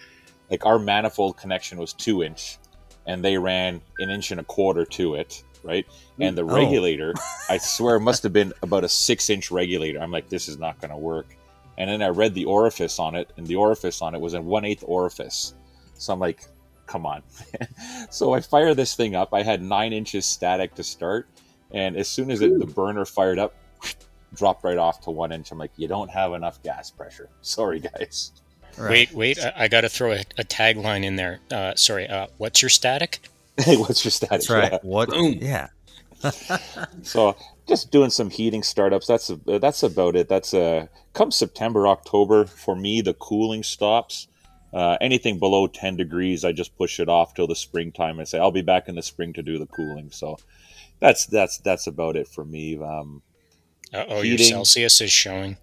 Like, 0.52 0.66
our 0.66 0.78
manifold 0.78 1.38
connection 1.38 1.80
was 1.80 1.94
two 1.94 2.22
inch, 2.24 2.58
and 3.12 3.24
they 3.26 3.38
ran 3.38 3.82
an 4.00 4.10
inch 4.10 4.32
and 4.32 4.40
a 4.40 4.44
quarter 4.44 4.86
to 4.86 5.16
it, 5.16 5.44
right? 5.64 5.86
And 6.22 6.38
the 6.38 6.44
Oh. 6.44 6.56
regulator, 6.56 7.14
I 7.50 7.58
swear, 7.76 8.00
must 8.00 8.24
have 8.24 8.32
been 8.32 8.54
about 8.64 8.86
a 8.86 8.90
six 8.90 9.30
inch 9.30 9.52
regulator. 9.52 10.00
I'm 10.02 10.12
like, 10.12 10.30
this 10.30 10.48
is 10.48 10.58
not 10.58 10.80
going 10.80 10.92
to 10.92 10.98
work. 10.98 11.36
And 11.78 11.90
then 11.90 12.02
I 12.02 12.08
read 12.08 12.34
the 12.34 12.46
orifice 12.46 13.00
on 13.00 13.16
it, 13.16 13.32
and 13.38 13.46
the 13.46 13.56
orifice 13.56 14.02
on 14.02 14.16
it 14.16 14.22
was 14.22 14.34
a 14.34 14.42
one 14.42 14.64
eighth 14.66 14.84
orifice. 14.88 15.54
So 15.96 16.14
I'm 16.14 16.20
like, 16.20 16.46
come 16.88 17.06
on. 17.06 17.22
so 18.10 18.34
I 18.34 18.40
fire 18.40 18.74
this 18.74 18.96
thing 18.96 19.16
up. 19.16 19.34
I 19.34 19.44
had 19.44 19.62
nine 19.62 19.92
inches 19.92 20.26
static 20.26 20.74
to 20.76 20.84
start, 20.84 21.28
and 21.72 21.98
as 21.98 22.08
soon 22.08 22.32
as 22.32 22.42
it, 22.42 22.58
the 22.60 22.66
burner 22.66 23.04
fired 23.06 23.40
up, 23.40 23.54
dropped 24.36 24.64
right 24.64 24.78
off 24.78 25.02
to 25.02 25.12
one 25.12 25.32
inch. 25.34 25.52
I'm 25.52 25.58
like, 25.58 25.72
you 25.76 25.88
don't 25.90 26.10
have 26.12 26.34
enough 26.34 26.62
gas 26.64 26.90
pressure. 26.92 27.30
Sorry, 27.42 27.80
guys. 27.82 28.32
Right. 28.82 28.90
Wait, 28.92 29.12
wait, 29.14 29.40
I, 29.40 29.54
I 29.56 29.68
got 29.68 29.82
to 29.82 29.90
throw 29.90 30.12
a, 30.14 30.24
a 30.38 30.44
tagline 30.44 31.04
in 31.04 31.16
there. 31.16 31.40
Uh, 31.52 31.76
sorry, 31.76 32.08
uh, 32.08 32.28
what's 32.38 32.62
your 32.62 32.70
static? 32.70 33.20
Hey, 33.58 33.78
what's 33.84 34.04
your 34.04 34.12
static? 34.12 34.30
That's 34.32 34.50
right. 34.50 34.72
Yeah. 34.74 34.80
What? 34.82 35.10
Boom. 35.10 35.38
Yeah. 35.42 35.68
So 37.04 37.36
just 37.68 37.92
doing 37.92 38.10
some 38.10 38.30
heating 38.30 38.64
startups. 38.64 39.08
That's 39.08 39.30
a, 39.30 39.60
that's 39.60 39.84
about 39.84 40.16
it. 40.16 40.30
That's 40.30 40.54
a 40.54 40.90
come 41.14 41.32
September 41.32 41.88
October 41.88 42.46
for 42.46 42.76
me. 42.76 43.02
The 43.02 43.14
cooling 43.16 43.64
stops. 43.64 44.28
Uh, 44.74 44.98
anything 45.02 45.40
below 45.40 45.68
ten 45.68 45.98
degrees, 45.98 46.46
I 46.46 46.52
just 46.52 46.78
push 46.78 47.00
it 47.00 47.10
off 47.10 47.34
till 47.34 47.48
the 47.48 47.56
springtime 47.56 48.20
and 48.20 48.28
say 48.28 48.40
I'll 48.40 48.52
be 48.52 48.62
back 48.62 48.88
in 48.88 48.96
the 48.96 49.02
spring 49.02 49.34
to 49.34 49.42
do 49.44 49.58
the 49.58 49.66
cooling. 49.66 50.12
So 50.12 50.38
that's 51.00 51.26
that's 51.26 51.58
that's 51.60 51.88
about 51.88 52.16
it 52.16 52.28
for 52.28 52.46
me. 52.46 52.78
Um, 52.78 53.22
Uh 53.94 54.06
oh, 54.08 54.22
your 54.22 54.38
Celsius 54.38 55.02
is 55.02 55.12
showing. 55.12 55.58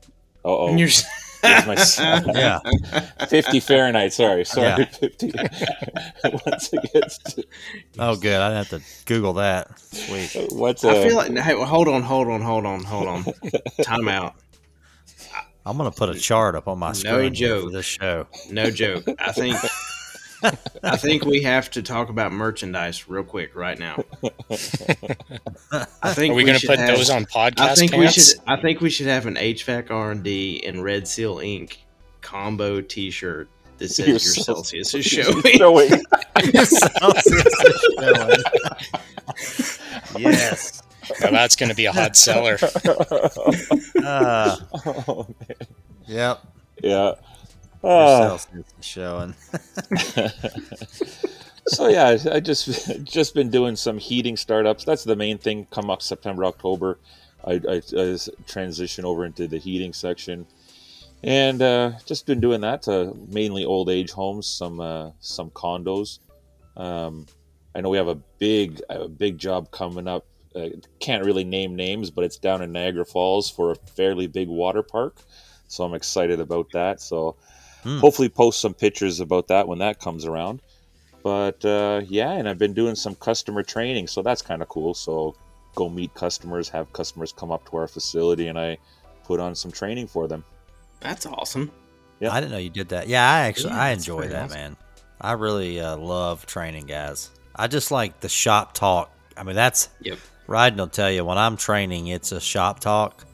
Uh 0.44 0.48
oh, 0.48 0.66
You're- 0.70 0.78
Here's 0.80 1.04
my 1.04 1.08
Yeah. 1.42 2.58
50 3.28 3.60
Fahrenheit. 3.60 4.12
Sorry, 4.12 4.44
sorry, 4.44 4.66
Yeah. 4.80 4.84
50. 4.86 5.32
Once 6.46 6.72
it 6.72 6.92
gets 6.92 7.18
to, 7.18 7.44
Oh, 7.98 8.16
good. 8.16 8.40
I 8.40 8.48
didn't 8.48 8.66
have 8.66 8.68
to 8.70 9.04
Google 9.06 9.34
that. 9.34 9.78
Sweet. 9.78 10.52
what's 10.52 10.84
I 10.84 11.06
feel 11.06 11.16
like 11.16 11.36
hey, 11.36 11.54
well, 11.54 11.64
hold 11.66 11.88
on, 11.88 12.02
hold 12.02 12.28
on, 12.28 12.42
hold 12.42 12.66
on, 12.66 12.82
hold 12.84 13.06
on. 13.06 13.24
Time 13.82 14.08
out. 14.08 14.34
I'm 15.66 15.76
gonna 15.76 15.90
put 15.90 16.08
a 16.08 16.14
chart 16.18 16.54
up 16.54 16.66
on 16.66 16.78
my 16.78 16.88
No 16.88 16.92
screen 16.94 17.34
here 17.34 17.56
for 17.56 17.62
joke. 17.64 17.72
this 17.72 17.84
show. 17.86 18.26
No 18.50 18.70
joke. 18.70 19.04
I 19.18 19.32
think 19.32 19.56
I 20.82 20.96
think 20.96 21.24
we 21.24 21.42
have 21.42 21.70
to 21.72 21.82
talk 21.82 22.08
about 22.10 22.32
merchandise 22.32 23.08
real 23.08 23.24
quick 23.24 23.54
right 23.56 23.78
now. 23.78 24.02
I 24.12 24.24
think 26.14 26.32
Are 26.32 26.36
we, 26.36 26.44
going 26.44 26.58
to 26.58 26.66
put 26.66 26.78
have- 26.78 26.96
those 26.96 27.10
on 27.10 27.24
podcast 27.26 27.60
I 27.60 27.74
think 27.74 27.92
we 27.92 28.08
should. 28.08 28.34
I 28.46 28.56
think 28.60 28.80
we 28.80 28.90
should 28.90 29.06
have 29.06 29.26
an 29.26 29.34
HVAC 29.34 29.90
R 29.90 30.10
and 30.12 30.22
D 30.22 30.62
and 30.64 30.82
Red 30.82 31.08
Seal 31.08 31.36
Inc. 31.36 31.76
combo 32.20 32.80
T-shirt 32.80 33.48
that 33.78 33.88
says 33.88 34.06
Your 34.06 34.14
your, 34.14 34.18
Cel- 34.20 34.44
Celsius 34.56 34.94
is 34.94 35.12
You're 35.12 35.24
showing. 35.24 35.42
showing. 35.58 36.02
yes. 40.18 40.82
Now 41.20 41.30
that's 41.30 41.56
going 41.56 41.70
to 41.70 41.74
be 41.74 41.86
a 41.86 41.92
hot 41.92 42.16
seller. 42.16 42.58
Uh, 44.04 44.56
Oh, 45.08 45.26
man. 45.40 45.56
yep. 46.06 46.40
yeah. 46.82 47.12
Uh, 47.82 48.38
is 48.54 48.64
showing. 48.80 49.34
so 51.66 51.88
yeah, 51.88 52.16
I 52.32 52.40
just 52.40 53.04
just 53.04 53.34
been 53.34 53.50
doing 53.50 53.76
some 53.76 53.98
heating 53.98 54.36
startups. 54.36 54.84
That's 54.84 55.04
the 55.04 55.16
main 55.16 55.38
thing. 55.38 55.66
Come 55.70 55.90
up 55.90 56.02
September, 56.02 56.44
October, 56.44 56.98
I, 57.44 57.60
I, 57.68 57.82
I 57.96 58.18
transition 58.46 59.04
over 59.04 59.24
into 59.24 59.46
the 59.46 59.58
heating 59.58 59.92
section, 59.92 60.46
and 61.22 61.62
uh, 61.62 61.92
just 62.04 62.26
been 62.26 62.40
doing 62.40 62.62
that 62.62 62.82
to 62.82 63.16
mainly 63.28 63.64
old 63.64 63.90
age 63.90 64.10
homes, 64.10 64.46
some 64.46 64.80
uh, 64.80 65.12
some 65.20 65.50
condos. 65.50 66.18
Um, 66.76 67.26
I 67.74 67.80
know 67.80 67.90
we 67.90 67.98
have 67.98 68.08
a 68.08 68.16
big 68.38 68.80
a 68.88 69.08
big 69.08 69.38
job 69.38 69.70
coming 69.70 70.08
up. 70.08 70.26
Uh, 70.54 70.70
can't 70.98 71.24
really 71.24 71.44
name 71.44 71.76
names, 71.76 72.10
but 72.10 72.24
it's 72.24 72.38
down 72.38 72.62
in 72.62 72.72
Niagara 72.72 73.04
Falls 73.04 73.48
for 73.48 73.70
a 73.70 73.76
fairly 73.76 74.26
big 74.26 74.48
water 74.48 74.82
park. 74.82 75.16
So 75.68 75.84
I'm 75.84 75.94
excited 75.94 76.40
about 76.40 76.70
that. 76.72 77.00
So 77.00 77.36
Hmm. 77.88 77.98
hopefully 78.00 78.28
post 78.28 78.60
some 78.60 78.74
pictures 78.74 79.20
about 79.20 79.48
that 79.48 79.66
when 79.68 79.78
that 79.78 79.98
comes 80.00 80.24
around. 80.24 80.60
But 81.22 81.64
uh, 81.64 82.02
yeah, 82.06 82.32
and 82.32 82.48
I've 82.48 82.58
been 82.58 82.74
doing 82.74 82.94
some 82.94 83.14
customer 83.14 83.62
training, 83.62 84.06
so 84.08 84.22
that's 84.22 84.42
kind 84.42 84.62
of 84.62 84.68
cool. 84.68 84.94
So 84.94 85.34
go 85.74 85.88
meet 85.88 86.12
customers, 86.14 86.68
have 86.68 86.92
customers 86.92 87.32
come 87.32 87.50
up 87.50 87.68
to 87.70 87.76
our 87.76 87.88
facility, 87.88 88.48
and 88.48 88.58
I 88.58 88.78
put 89.24 89.40
on 89.40 89.54
some 89.54 89.70
training 89.72 90.06
for 90.08 90.26
them. 90.28 90.44
That's 91.00 91.24
awesome. 91.26 91.70
Yeah. 92.20 92.32
I 92.32 92.40
didn't 92.40 92.52
know 92.52 92.58
you 92.58 92.70
did 92.70 92.88
that. 92.90 93.08
Yeah, 93.08 93.30
I 93.30 93.40
actually 93.42 93.72
Yeah, 93.74 93.80
I 93.82 93.90
enjoy 93.90 94.28
that, 94.28 94.44
awesome. 94.46 94.58
man. 94.58 94.76
I 95.20 95.32
really 95.32 95.80
uh, 95.80 95.96
love 95.96 96.46
training 96.46 96.86
guys. 96.86 97.30
I 97.54 97.66
just 97.68 97.90
like 97.90 98.20
the 98.20 98.28
shop 98.28 98.74
talk. 98.74 99.10
I 99.36 99.42
mean, 99.44 99.56
that's 99.56 99.88
Yep. 100.02 100.18
Ryden 100.48 100.76
will 100.76 100.86
tell 100.88 101.10
you 101.10 101.24
when 101.24 101.38
I'm 101.38 101.56
training, 101.56 102.08
it's 102.08 102.32
a 102.32 102.40
shop 102.40 102.80
talk. 102.80 103.24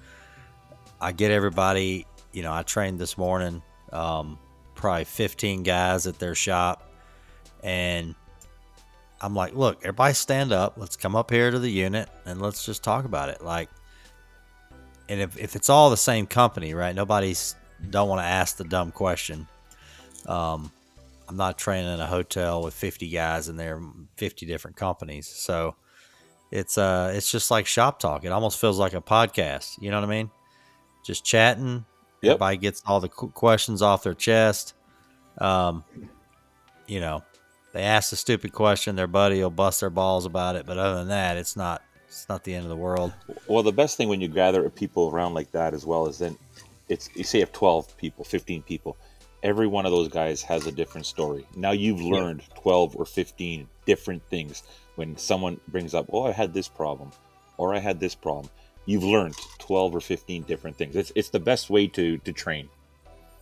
I 1.00 1.12
get 1.12 1.30
everybody. 1.30 2.06
You 2.32 2.42
know, 2.42 2.52
I 2.52 2.62
trained 2.62 2.98
this 2.98 3.16
morning, 3.16 3.62
um, 3.92 4.38
probably 4.84 5.04
15 5.04 5.62
guys 5.62 6.06
at 6.06 6.18
their 6.18 6.34
shop, 6.34 6.92
and 7.62 8.14
I'm 9.18 9.34
like, 9.34 9.54
look, 9.54 9.78
everybody 9.78 10.12
stand 10.12 10.52
up. 10.52 10.74
Let's 10.76 10.94
come 10.94 11.16
up 11.16 11.30
here 11.30 11.50
to 11.50 11.58
the 11.58 11.70
unit 11.70 12.10
and 12.26 12.42
let's 12.42 12.66
just 12.66 12.84
talk 12.84 13.06
about 13.06 13.30
it. 13.30 13.42
Like, 13.42 13.70
and 15.08 15.22
if, 15.22 15.38
if 15.38 15.56
it's 15.56 15.70
all 15.70 15.88
the 15.88 15.96
same 15.96 16.26
company, 16.26 16.74
right? 16.74 16.94
Nobody's 16.94 17.56
don't 17.88 18.10
want 18.10 18.20
to 18.20 18.26
ask 18.26 18.58
the 18.58 18.64
dumb 18.64 18.92
question. 18.92 19.48
Um, 20.26 20.70
I'm 21.30 21.38
not 21.38 21.56
training 21.56 21.90
in 21.90 22.00
a 22.00 22.06
hotel 22.06 22.62
with 22.62 22.74
50 22.74 23.08
guys 23.08 23.48
in 23.48 23.56
there, 23.56 23.80
50 24.18 24.44
different 24.44 24.76
companies. 24.76 25.26
So 25.26 25.76
it's 26.50 26.76
uh, 26.76 27.10
it's 27.16 27.30
just 27.30 27.50
like 27.50 27.66
shop 27.66 28.00
talk. 28.00 28.26
It 28.26 28.32
almost 28.32 28.60
feels 28.60 28.78
like 28.78 28.92
a 28.92 29.00
podcast. 29.00 29.80
You 29.80 29.90
know 29.90 29.98
what 29.98 30.06
I 30.06 30.10
mean? 30.10 30.30
Just 31.06 31.24
chatting. 31.24 31.86
Yep. 32.24 32.32
Everybody 32.32 32.56
gets 32.56 32.82
all 32.86 33.00
the 33.00 33.08
qu- 33.08 33.30
questions 33.30 33.82
off 33.82 34.02
their 34.02 34.14
chest. 34.14 34.74
Um, 35.38 35.84
you 36.86 37.00
know, 37.00 37.22
they 37.72 37.82
ask 37.82 38.12
a 38.12 38.16
stupid 38.16 38.52
question, 38.52 38.96
their 38.96 39.06
buddy 39.06 39.42
will 39.42 39.50
bust 39.50 39.80
their 39.80 39.90
balls 39.90 40.26
about 40.26 40.56
it. 40.56 40.64
But 40.66 40.78
other 40.78 40.96
than 40.96 41.08
that, 41.08 41.36
it's 41.36 41.56
not 41.56 41.82
it's 42.06 42.28
not 42.28 42.44
the 42.44 42.54
end 42.54 42.64
of 42.64 42.70
the 42.70 42.76
world. 42.76 43.12
Well, 43.48 43.64
the 43.64 43.72
best 43.72 43.96
thing 43.96 44.08
when 44.08 44.20
you 44.20 44.28
gather 44.28 44.68
people 44.70 45.10
around 45.10 45.34
like 45.34 45.50
that 45.50 45.74
as 45.74 45.84
well 45.84 46.06
is 46.06 46.18
then 46.18 46.36
it's 46.88 47.10
you 47.16 47.24
say 47.24 47.38
you 47.38 47.42
have 47.42 47.52
12 47.52 47.96
people, 47.96 48.24
15 48.24 48.62
people. 48.62 48.96
Every 49.42 49.66
one 49.66 49.84
of 49.84 49.92
those 49.92 50.08
guys 50.08 50.40
has 50.42 50.66
a 50.66 50.72
different 50.72 51.06
story. 51.06 51.46
Now 51.56 51.72
you've 51.72 52.00
learned 52.00 52.42
12 52.54 52.96
or 52.96 53.04
15 53.04 53.68
different 53.84 54.22
things. 54.30 54.62
When 54.94 55.16
someone 55.16 55.60
brings 55.68 55.92
up, 55.92 56.06
"Oh, 56.12 56.24
I 56.26 56.30
had 56.30 56.54
this 56.54 56.68
problem," 56.68 57.10
or 57.58 57.74
"I 57.74 57.78
had 57.80 57.98
this 57.98 58.14
problem," 58.14 58.48
you've 58.86 59.04
learned 59.04 59.36
12 59.58 59.94
or 59.94 60.00
15 60.00 60.42
different 60.42 60.76
things. 60.76 60.96
It's 60.96 61.12
it's 61.14 61.30
the 61.30 61.40
best 61.40 61.70
way 61.70 61.86
to 61.88 62.18
to 62.18 62.32
train. 62.32 62.68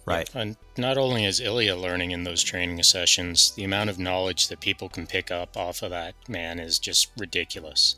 Right. 0.04 0.28
And 0.34 0.56
not 0.76 0.98
only 0.98 1.24
is 1.24 1.38
Ilya 1.38 1.76
learning 1.76 2.10
in 2.10 2.24
those 2.24 2.42
training 2.42 2.82
sessions, 2.82 3.52
the 3.52 3.62
amount 3.62 3.88
of 3.88 4.00
knowledge 4.00 4.48
that 4.48 4.60
people 4.60 4.88
can 4.88 5.06
pick 5.06 5.30
up 5.30 5.56
off 5.56 5.82
of 5.82 5.90
that 5.90 6.14
man 6.28 6.58
is 6.58 6.80
just 6.80 7.12
ridiculous. 7.16 7.96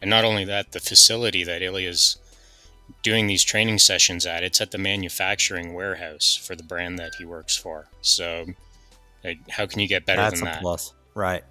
And 0.00 0.08
not 0.08 0.24
only 0.24 0.44
that, 0.44 0.72
the 0.72 0.80
facility 0.80 1.42
that 1.44 1.60
Ilya's 1.60 2.18
doing 3.02 3.26
these 3.26 3.42
training 3.42 3.78
sessions 3.78 4.26
at, 4.26 4.42
it's 4.42 4.60
at 4.60 4.70
the 4.70 4.78
manufacturing 4.78 5.74
warehouse 5.74 6.34
for 6.36 6.54
the 6.54 6.62
brand 6.62 6.98
that 6.98 7.16
he 7.16 7.24
works 7.24 7.56
for. 7.56 7.88
So, 8.00 8.46
like, 9.24 9.38
how 9.50 9.66
can 9.66 9.80
you 9.80 9.88
get 9.88 10.06
better 10.06 10.22
That's 10.22 10.40
than 10.40 10.48
a 10.48 10.52
that? 10.52 10.60
plus. 10.60 10.94
Right. 11.14 11.42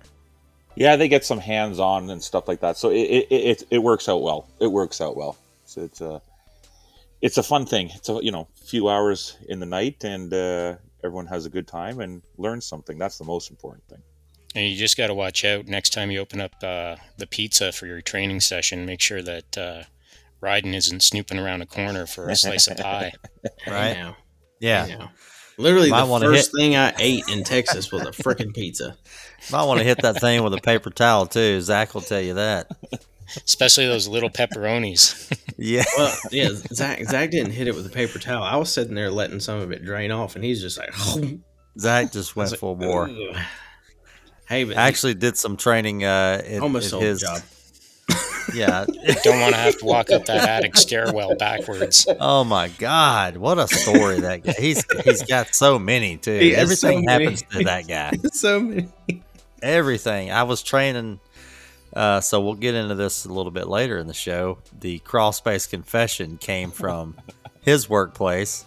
Yeah, 0.80 0.95
they 0.95 1.07
get 1.09 1.25
some 1.25 1.39
hands 1.39 1.77
on 1.80 2.09
and 2.09 2.23
stuff 2.23 2.47
like 2.47 2.61
that. 2.61 2.77
So 2.77 2.89
it 2.89 2.95
it, 3.01 3.27
it, 3.32 3.63
it 3.69 3.77
works 3.80 4.07
out 4.09 4.21
well. 4.23 4.47
It 4.59 4.67
works 4.71 5.01
out 5.01 5.15
well. 5.17 5.38
So 5.65 5.82
it's 5.82 6.01
a 6.01 6.21
it's 7.21 7.38
a 7.38 7.43
fun 7.43 7.65
thing. 7.65 7.91
It's 7.93 8.07
a 8.09 8.19
you 8.23 8.32
know 8.32 8.47
few 8.65 8.89
hours 8.89 9.38
in 9.47 9.59
the 9.59 9.65
night 9.65 10.03
and 10.03 10.34
uh, 10.34 10.75
everyone 11.03 11.27
has 11.27 11.45
a 11.45 11.49
good 11.49 11.67
time 11.67 11.99
and 11.99 12.21
learns 12.38 12.65
something. 12.65 12.97
That's 12.97 13.17
the 13.17 13.25
most 13.25 13.51
important 13.51 13.84
thing. 13.89 14.01
And 14.55 14.65
you 14.65 14.75
just 14.77 14.97
got 14.97 15.07
to 15.07 15.13
watch 15.13 15.45
out 15.45 15.67
next 15.67 15.91
time 15.91 16.09
you 16.11 16.19
open 16.19 16.41
up 16.41 16.53
uh, 16.63 16.95
the 17.17 17.27
pizza 17.27 17.71
for 17.71 17.86
your 17.86 18.01
training 18.01 18.39
session. 18.39 18.86
Make 18.86 18.99
sure 19.01 19.21
that 19.21 19.57
uh, 19.57 19.84
Ryden 20.41 20.73
isn't 20.73 21.03
snooping 21.03 21.38
around 21.38 21.61
a 21.61 21.67
corner 21.67 22.07
for 22.07 22.30
a 22.30 22.36
slice 22.36 22.67
of 22.67 22.77
pie. 22.77 23.13
Right. 23.67 23.93
Now, 23.93 24.15
Yeah. 24.59 24.86
now. 24.88 25.11
Literally, 25.57 25.89
Might 25.91 26.05
the 26.07 26.19
first 26.25 26.51
hit- 26.53 26.59
thing 26.61 26.75
I 26.77 26.93
ate 26.97 27.27
in 27.27 27.43
Texas 27.43 27.91
was 27.91 28.03
a 28.03 28.11
freaking 28.11 28.53
pizza. 28.55 28.97
Might 29.51 29.63
want 29.63 29.79
to 29.79 29.83
hit 29.83 30.01
that 30.01 30.19
thing 30.19 30.43
with 30.43 30.53
a 30.53 30.61
paper 30.61 30.89
towel 30.89 31.25
too. 31.25 31.61
Zach 31.61 31.93
will 31.93 32.01
tell 32.01 32.21
you 32.21 32.35
that. 32.35 32.69
Especially 33.45 33.85
those 33.85 34.07
little 34.07 34.29
pepperonis. 34.29 35.31
Yeah. 35.61 35.83
Well, 35.97 36.15
yeah, 36.31 36.49
Zach, 36.71 37.03
Zach 37.03 37.31
didn't 37.31 37.51
hit 37.51 37.67
it 37.67 37.75
with 37.75 37.85
a 37.85 37.89
paper 37.89 38.17
towel. 38.17 38.43
I 38.43 38.55
was 38.55 38.71
sitting 38.71 38.95
there 38.95 39.11
letting 39.11 39.41
some 39.41 39.59
of 39.59 39.73
it 39.73 39.83
drain 39.83 40.09
off, 40.09 40.35
and 40.37 40.45
he's 40.45 40.61
just 40.61 40.77
like, 40.77 40.93
Zach 41.77 42.13
just 42.13 42.33
went 42.37 42.55
full 42.55 42.75
bore. 42.77 43.09
"Ugh." 43.09 43.35
Hey, 44.47 44.63
but 44.63 44.77
I 44.77 44.87
actually 44.87 45.15
did 45.15 45.35
some 45.35 45.57
training 45.57 46.05
uh 46.05 46.41
at, 46.45 46.61
almost 46.61 46.93
at 46.93 47.01
his 47.01 47.19
job. 47.19 47.41
Yeah. 48.55 48.85
Don't 49.23 49.41
want 49.41 49.53
to 49.53 49.59
have 49.59 49.77
to 49.79 49.85
walk 49.85 50.11
up 50.11 50.25
that 50.25 50.47
attic 50.47 50.77
stairwell 50.77 51.35
backwards. 51.35 52.07
Oh 52.21 52.45
my 52.45 52.69
God! 52.69 53.35
What 53.35 53.59
a 53.59 53.67
story 53.67 54.21
that 54.21 54.43
guy. 54.43 54.53
He's 54.57 54.85
he's 55.03 55.23
got 55.23 55.53
so 55.53 55.77
many 55.77 56.15
too. 56.15 56.39
He 56.39 56.55
Everything 56.55 56.99
so 56.99 57.01
many. 57.01 57.25
happens 57.25 57.41
to 57.51 57.63
that 57.65 57.85
guy. 57.87 58.13
so 58.31 58.61
many. 58.61 58.87
Everything. 59.62 60.32
I 60.32 60.43
was 60.43 60.64
training. 60.64 61.20
Uh, 61.93 62.22
so 62.22 62.39
we'll 62.39 62.53
get 62.53 62.76
into 62.76 62.95
this 62.95 63.26
a 63.26 63.34
little 63.34 63.51
bit 63.51 63.68
later 63.68 63.97
in 63.97 64.07
the 64.07 64.14
show. 64.14 64.60
The 64.80 64.99
crawl 64.99 65.32
space 65.32 65.66
confession 65.66 66.38
came 66.38 66.72
from 66.72 67.18
his 67.62 67.89
workplace. 67.89 68.66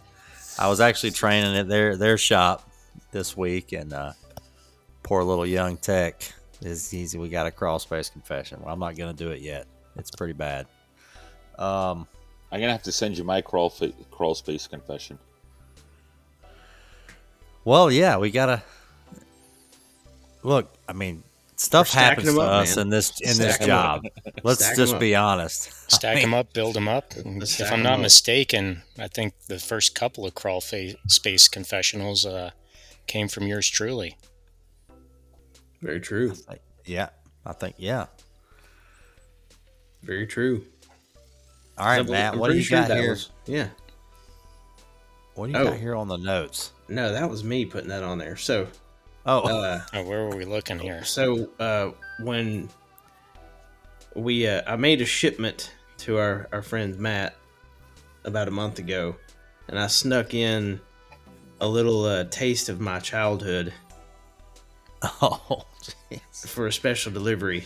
I 0.58 0.68
was 0.68 0.80
actually 0.80 1.12
training 1.12 1.56
at 1.56 1.68
their 1.68 1.96
their 1.96 2.18
shop 2.18 2.68
this 3.10 3.36
week, 3.36 3.72
and 3.72 3.92
uh, 3.92 4.12
poor 5.02 5.22
little 5.22 5.46
young 5.46 5.76
tech 5.76 6.32
is 6.60 6.92
easy. 6.92 7.18
We 7.18 7.28
got 7.28 7.46
a 7.46 7.50
crawl 7.50 7.78
space 7.78 8.10
confession. 8.10 8.60
Well, 8.60 8.72
I'm 8.72 8.80
not 8.80 8.96
gonna 8.96 9.12
do 9.12 9.30
it 9.30 9.40
yet. 9.40 9.66
It's 9.96 10.10
pretty 10.10 10.34
bad. 10.34 10.66
Um, 11.58 12.06
I'm 12.50 12.60
gonna 12.60 12.72
have 12.72 12.82
to 12.84 12.92
send 12.92 13.16
you 13.16 13.24
my 13.24 13.40
crawl 13.40 13.70
fa- 13.70 13.92
crawl 14.10 14.34
space 14.34 14.66
confession. 14.66 15.18
Well, 17.64 17.90
yeah, 17.90 18.18
we 18.18 18.30
gotta 18.30 18.62
look. 20.42 20.72
I 20.88 20.92
mean, 20.92 21.22
stuff 21.56 21.94
We're 21.94 22.00
happens 22.00 22.34
to 22.34 22.40
up, 22.40 22.62
us 22.62 22.76
man. 22.76 22.86
in 22.86 22.90
this 22.90 23.20
in 23.20 23.34
Stack 23.34 23.46
this 23.46 23.60
'em 23.60 23.66
job. 23.66 24.02
Let's 24.42 24.60
Stack 24.64 24.72
'em 24.72 24.76
just 24.86 24.98
be 24.98 25.14
honest. 25.14 25.90
Stack 25.90 26.20
them 26.22 26.34
up, 26.34 26.52
build 26.52 26.74
them 26.74 26.88
up. 26.88 27.12
If 27.16 27.72
I'm 27.72 27.82
not 27.82 27.94
up. 27.94 28.00
mistaken, 28.00 28.82
I 28.98 29.08
think 29.08 29.34
the 29.48 29.58
first 29.58 29.94
couple 29.94 30.26
of 30.26 30.34
crawl 30.34 30.60
fa- 30.60 30.94
space 31.08 31.48
confessionals 31.48 32.24
uh, 32.26 32.50
came 33.06 33.28
from 33.28 33.46
yours 33.46 33.68
truly. 33.68 34.16
Very 35.80 36.00
true. 36.00 36.34
Yeah, 36.84 37.08
I 37.44 37.52
think 37.52 37.76
yeah. 37.78 38.06
Very 40.02 40.26
true. 40.26 40.64
All 41.78 41.86
right, 41.86 42.06
Matt. 42.08 42.34
I'm 42.34 42.38
What 42.38 42.50
do 42.50 42.56
you 42.56 42.62
sure 42.62 42.80
got 42.86 42.96
here? 42.96 43.10
was- 43.10 43.30
yeah. 43.46 43.68
What 45.34 45.46
do 45.46 45.52
you 45.52 45.58
Oh. 45.58 45.64
got 45.70 45.78
here 45.78 45.94
on 45.96 46.08
the 46.08 46.18
notes? 46.18 46.72
No, 46.88 47.12
that 47.12 47.30
was 47.30 47.42
me 47.42 47.64
putting 47.64 47.88
that 47.88 48.02
on 48.02 48.18
there. 48.18 48.36
So, 48.36 48.66
Oh, 49.24 49.40
uh, 49.40 49.80
Oh, 49.94 50.02
where 50.04 50.24
were 50.24 50.36
we 50.36 50.44
looking 50.44 50.78
here? 50.78 51.04
so 51.04 51.48
uh, 51.60 51.90
when 52.20 52.68
we, 54.14 54.46
uh, 54.46 54.62
I 54.66 54.76
made 54.76 55.00
a 55.00 55.04
shipment 55.06 55.72
to 55.98 56.18
our 56.18 56.48
our 56.52 56.62
friend 56.62 56.98
Matt 56.98 57.36
about 58.24 58.48
a 58.48 58.50
month 58.50 58.78
ago, 58.78 59.16
and 59.68 59.78
I 59.78 59.86
snuck 59.86 60.34
in 60.34 60.80
a 61.60 61.68
little 61.68 62.04
uh, 62.04 62.24
taste 62.24 62.68
of 62.68 62.80
my 62.80 62.98
childhood 62.98 63.72
oh, 65.22 65.64
jeez. 66.10 66.48
for 66.48 66.66
a 66.66 66.72
special 66.72 67.12
delivery. 67.12 67.64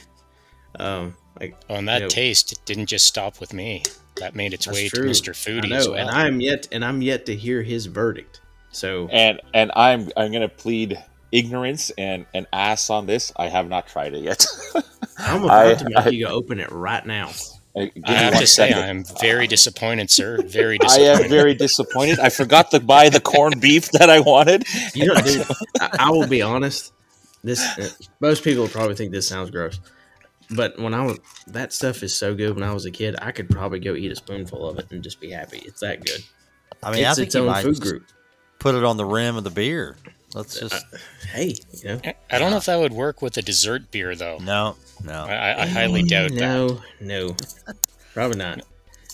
Um, 0.78 1.16
like 1.40 1.56
Oh, 1.70 1.76
and 1.76 1.88
that 1.88 2.02
Yeah. 2.02 2.08
taste 2.08 2.52
it 2.52 2.58
didn't 2.66 2.86
just 2.86 3.06
stop 3.06 3.40
with 3.40 3.54
me. 3.54 3.82
That 4.16 4.34
made 4.34 4.52
its 4.54 4.66
way 4.66 4.88
true. 4.88 5.04
to 5.04 5.10
Mr. 5.10 5.32
Foodie 5.32 5.64
I 5.64 5.68
know, 5.68 5.76
as 5.76 5.88
well. 5.88 5.96
and 5.98 6.10
I'm 6.10 6.40
yet 6.40 6.68
and 6.72 6.84
I'm 6.84 7.00
yet 7.00 7.24
to 7.26 7.34
hear 7.34 7.62
his 7.62 7.86
verdict. 7.86 8.40
So 8.70 9.08
And 9.10 9.40
and 9.54 9.72
I'm 9.74 10.10
I'm 10.16 10.32
gonna 10.32 10.48
plead 10.50 11.02
ignorance 11.32 11.90
and 11.98 12.26
an 12.34 12.46
ass 12.52 12.90
on 12.90 13.06
this. 13.06 13.32
I 13.36 13.48
have 13.48 13.68
not 13.68 13.86
tried 13.88 14.14
it 14.14 14.22
yet. 14.24 14.44
I'm 15.18 15.44
about 15.44 15.66
I- 15.66 15.74
to 15.74 15.84
make 15.84 15.96
I- 15.98 16.08
you 16.10 16.26
go 16.26 16.32
open 16.32 16.60
it 16.60 16.70
right 16.72 17.04
now. 17.04 17.30
Give 17.74 17.94
me 17.94 18.02
I 18.06 18.12
have 18.12 18.32
one 18.32 18.40
to 18.40 18.46
say, 18.46 18.68
second. 18.70 18.78
I 18.82 18.86
am 18.86 19.04
very 19.20 19.46
disappointed, 19.46 20.10
sir. 20.10 20.40
Very 20.42 20.78
I 20.80 20.86
disappointed. 20.86 21.24
am 21.24 21.28
very 21.28 21.54
disappointed. 21.54 22.18
I 22.20 22.30
forgot 22.30 22.70
to 22.70 22.80
buy 22.80 23.10
the 23.10 23.20
corned 23.20 23.60
beef 23.60 23.90
that 23.90 24.08
I 24.08 24.20
wanted. 24.20 24.64
You 24.94 25.08
know, 25.08 25.14
dude, 25.20 25.44
I, 25.78 25.90
I 26.00 26.10
will 26.10 26.26
be 26.26 26.40
honest. 26.40 26.94
This 27.44 27.60
uh, 27.78 27.86
most 28.18 28.42
people 28.44 28.66
probably 28.66 28.94
think 28.94 29.12
this 29.12 29.28
sounds 29.28 29.50
gross, 29.50 29.78
but 30.50 30.78
when 30.80 30.94
I 30.94 31.02
was 31.04 31.18
that 31.48 31.74
stuff 31.74 32.02
is 32.02 32.16
so 32.16 32.34
good. 32.34 32.54
When 32.54 32.64
I 32.64 32.72
was 32.72 32.86
a 32.86 32.90
kid, 32.90 33.14
I 33.20 33.30
could 33.30 33.50
probably 33.50 33.78
go 33.78 33.94
eat 33.94 34.10
a 34.10 34.16
spoonful 34.16 34.66
of 34.66 34.78
it 34.78 34.90
and 34.90 35.02
just 35.04 35.20
be 35.20 35.30
happy. 35.30 35.58
It's 35.58 35.80
that 35.82 36.02
good. 36.02 36.22
I 36.82 36.92
mean, 36.92 37.04
I 37.04 37.08
it's 37.10 37.18
think 37.18 37.26
its 37.26 37.34
you 37.34 37.42
own 37.42 37.48
might 37.48 37.62
food 37.62 37.78
group. 37.82 38.06
put 38.58 38.74
it 38.74 38.84
on 38.84 38.96
the 38.96 39.04
rim 39.04 39.36
of 39.36 39.44
the 39.44 39.50
beer. 39.50 39.98
Let's 40.36 40.60
just 40.60 40.84
Hey, 41.32 41.54
you 41.82 41.84
know, 41.88 42.00
I 42.30 42.38
don't 42.38 42.50
know 42.50 42.58
if 42.58 42.66
that 42.66 42.78
would 42.78 42.92
work 42.92 43.22
with 43.22 43.36
a 43.38 43.42
dessert 43.42 43.90
beer, 43.90 44.14
though. 44.14 44.38
no, 44.38 44.76
no. 45.02 45.24
I, 45.24 45.34
I, 45.52 45.62
I 45.62 45.66
highly 45.66 46.02
doubt 46.02 46.30
that. 46.32 46.38
no, 46.38 46.80
no, 47.00 47.36
probably 48.14 48.36
not. 48.38 48.58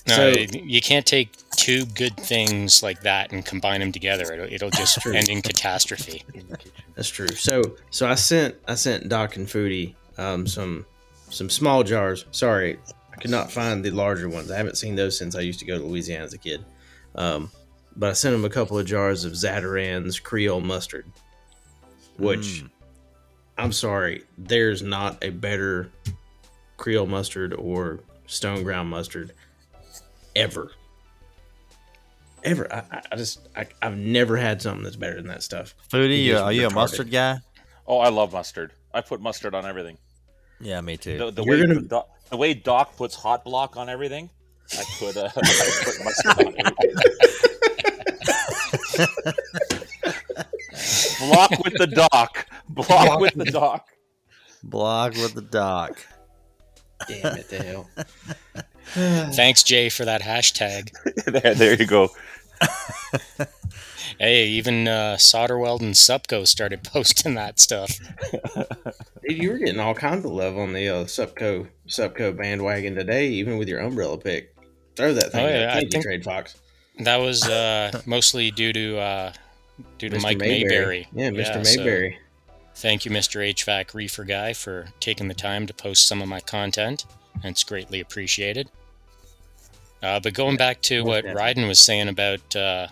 No, 0.08 0.16
So- 0.16 0.28
you 0.52 0.80
can't 0.80 1.06
take 1.06 1.30
two 1.56 1.86
good 1.86 2.16
things 2.16 2.82
like 2.82 3.02
that 3.02 3.30
and 3.32 3.46
combine 3.46 3.78
them 3.80 3.92
together. 3.92 4.32
It'll, 4.32 4.52
it'll 4.52 4.70
just 4.70 5.00
True. 5.00 5.14
end 5.14 5.28
in 5.28 5.42
catastrophe. 5.42 6.24
That's 6.96 7.08
true. 7.08 7.28
So, 7.28 7.62
so 7.90 8.08
I 8.08 8.16
sent 8.16 8.56
I 8.66 8.74
sent 8.74 9.08
Doc 9.08 9.36
and 9.36 9.46
Foodie 9.46 9.94
um, 10.18 10.46
some 10.46 10.84
some 11.30 11.48
small 11.48 11.84
jars. 11.84 12.26
Sorry, 12.32 12.78
I 13.12 13.16
could 13.16 13.30
not 13.30 13.50
find 13.52 13.84
the 13.84 13.90
larger 13.92 14.28
ones. 14.28 14.50
I 14.50 14.56
haven't 14.56 14.76
seen 14.76 14.96
those 14.96 15.16
since 15.16 15.36
I 15.36 15.40
used 15.40 15.60
to 15.60 15.64
go 15.66 15.78
to 15.78 15.84
Louisiana 15.84 16.24
as 16.24 16.34
a 16.34 16.38
kid. 16.38 16.64
Um, 17.14 17.50
but 17.96 18.10
I 18.10 18.12
sent 18.12 18.34
him 18.34 18.44
a 18.44 18.50
couple 18.50 18.78
of 18.78 18.86
jars 18.86 19.24
of 19.24 19.32
Zatarain's 19.32 20.18
Creole 20.18 20.60
mustard, 20.60 21.06
which 22.16 22.62
Mm. 22.62 22.70
I'm 23.58 23.72
sorry, 23.72 24.24
there's 24.38 24.82
not 24.82 25.22
a 25.22 25.30
better 25.30 25.90
Creole 26.78 27.06
mustard 27.06 27.52
or 27.54 28.00
stone 28.26 28.62
ground 28.62 28.88
mustard 28.88 29.32
ever. 30.34 30.72
Ever, 32.44 32.72
I, 32.72 32.78
I- 32.90 33.02
I 33.12 33.16
just 33.16 33.40
I, 33.54 33.66
I've 33.80 33.96
never 33.96 34.36
had 34.36 34.60
something 34.60 34.82
that's 34.82 34.96
better 34.96 35.16
than 35.16 35.28
that 35.28 35.42
stuff. 35.42 35.74
Foodie, 35.92 36.08
He 36.10 36.28
you, 36.28 36.34
is 36.36 36.40
are 36.40 36.52
you 36.52 36.66
a 36.66 36.70
mustard 36.74 37.10
guy? 37.10 37.38
Oh, 37.86 37.98
I 37.98 38.08
love 38.08 38.32
mustard. 38.32 38.72
I 38.92 39.00
put 39.00 39.20
mustard 39.20 39.54
on 39.54 39.64
everything. 39.66 39.96
Yeah, 40.60 40.80
me 40.80 40.96
too. 40.96 41.18
The, 41.18 41.30
the 41.30 41.44
way 41.44 41.60
gonna- 41.60 41.74
the, 41.74 41.80
doc, 41.82 42.08
the 42.30 42.36
way 42.36 42.54
Doc 42.54 42.96
puts 42.96 43.14
hot 43.14 43.44
block 43.44 43.76
on 43.76 43.88
everything, 43.88 44.30
I 44.72 44.82
put 44.98 45.16
uh, 45.16 45.28
I 45.36 45.80
put 45.84 46.04
mustard 46.04 46.46
on 46.46 46.54
everything. 46.58 47.50
Block 51.18 51.50
with 51.64 51.74
the 51.78 51.86
doc. 51.86 52.46
Block 52.68 53.20
with 53.20 53.34
the 53.34 53.44
doc. 53.44 53.86
Block 54.62 55.12
with 55.14 55.34
the 55.34 55.42
doc. 55.42 55.98
Damn 57.08 57.36
it, 57.38 57.48
the 57.50 57.62
hell. 57.62 57.90
Thanks, 59.32 59.62
Jay, 59.62 59.88
for 59.88 60.04
that 60.04 60.22
hashtag. 60.22 60.90
there, 61.26 61.54
there 61.54 61.74
you 61.74 61.86
go. 61.86 62.08
Hey, 64.18 64.46
even 64.48 64.86
uh, 64.86 65.16
Solderweld 65.18 65.80
and 65.80 65.94
Supco 65.94 66.46
started 66.46 66.84
posting 66.84 67.34
that 67.34 67.58
stuff. 67.58 67.98
Dude, 69.26 69.42
you 69.42 69.50
were 69.50 69.58
getting 69.58 69.80
all 69.80 69.94
kinds 69.94 70.24
of 70.24 70.30
love 70.32 70.56
on 70.58 70.72
the 70.72 70.88
uh, 70.88 71.04
Supco 71.04 71.68
Supco 71.88 72.36
bandwagon 72.36 72.94
today, 72.94 73.28
even 73.28 73.58
with 73.58 73.68
your 73.68 73.80
umbrella 73.80 74.18
pick. 74.18 74.54
Throw 74.96 75.14
that 75.14 75.32
thing 75.32 75.44
Oh, 75.44 75.48
in 75.48 75.54
yeah, 75.54 75.66
a 75.66 75.70
I 75.70 75.72
candy 75.74 75.88
think- 75.90 76.04
trade 76.04 76.24
fox. 76.24 76.56
That 76.98 77.16
was 77.16 77.48
uh, 77.48 78.02
mostly 78.06 78.50
due 78.50 78.72
to 78.72 78.98
uh, 78.98 79.32
due 79.98 80.08
to 80.08 80.16
Mr. 80.16 80.22
Mike 80.22 80.38
Mayberry. 80.38 81.08
Yeah, 81.12 81.30
Mr. 81.30 81.64
so 81.66 81.80
Mayberry. 81.80 82.18
thank 82.76 83.04
you, 83.04 83.10
Mr. 83.10 83.48
HVAC 83.54 83.94
Reefer 83.94 84.24
Guy, 84.24 84.52
for 84.52 84.88
taking 85.00 85.28
the 85.28 85.34
time 85.34 85.66
to 85.66 85.74
post 85.74 86.06
some 86.06 86.20
of 86.22 86.28
my 86.28 86.40
content. 86.40 87.06
It's 87.42 87.64
greatly 87.64 88.00
appreciated. 88.00 88.70
Uh, 90.02 90.20
but 90.20 90.34
going 90.34 90.56
back 90.56 90.80
to 90.82 91.04
what. 91.04 91.24
Ryden 91.24 91.68
was 91.68 91.78
saying 91.78 92.08
about 92.08 92.56
uh, 92.56 92.88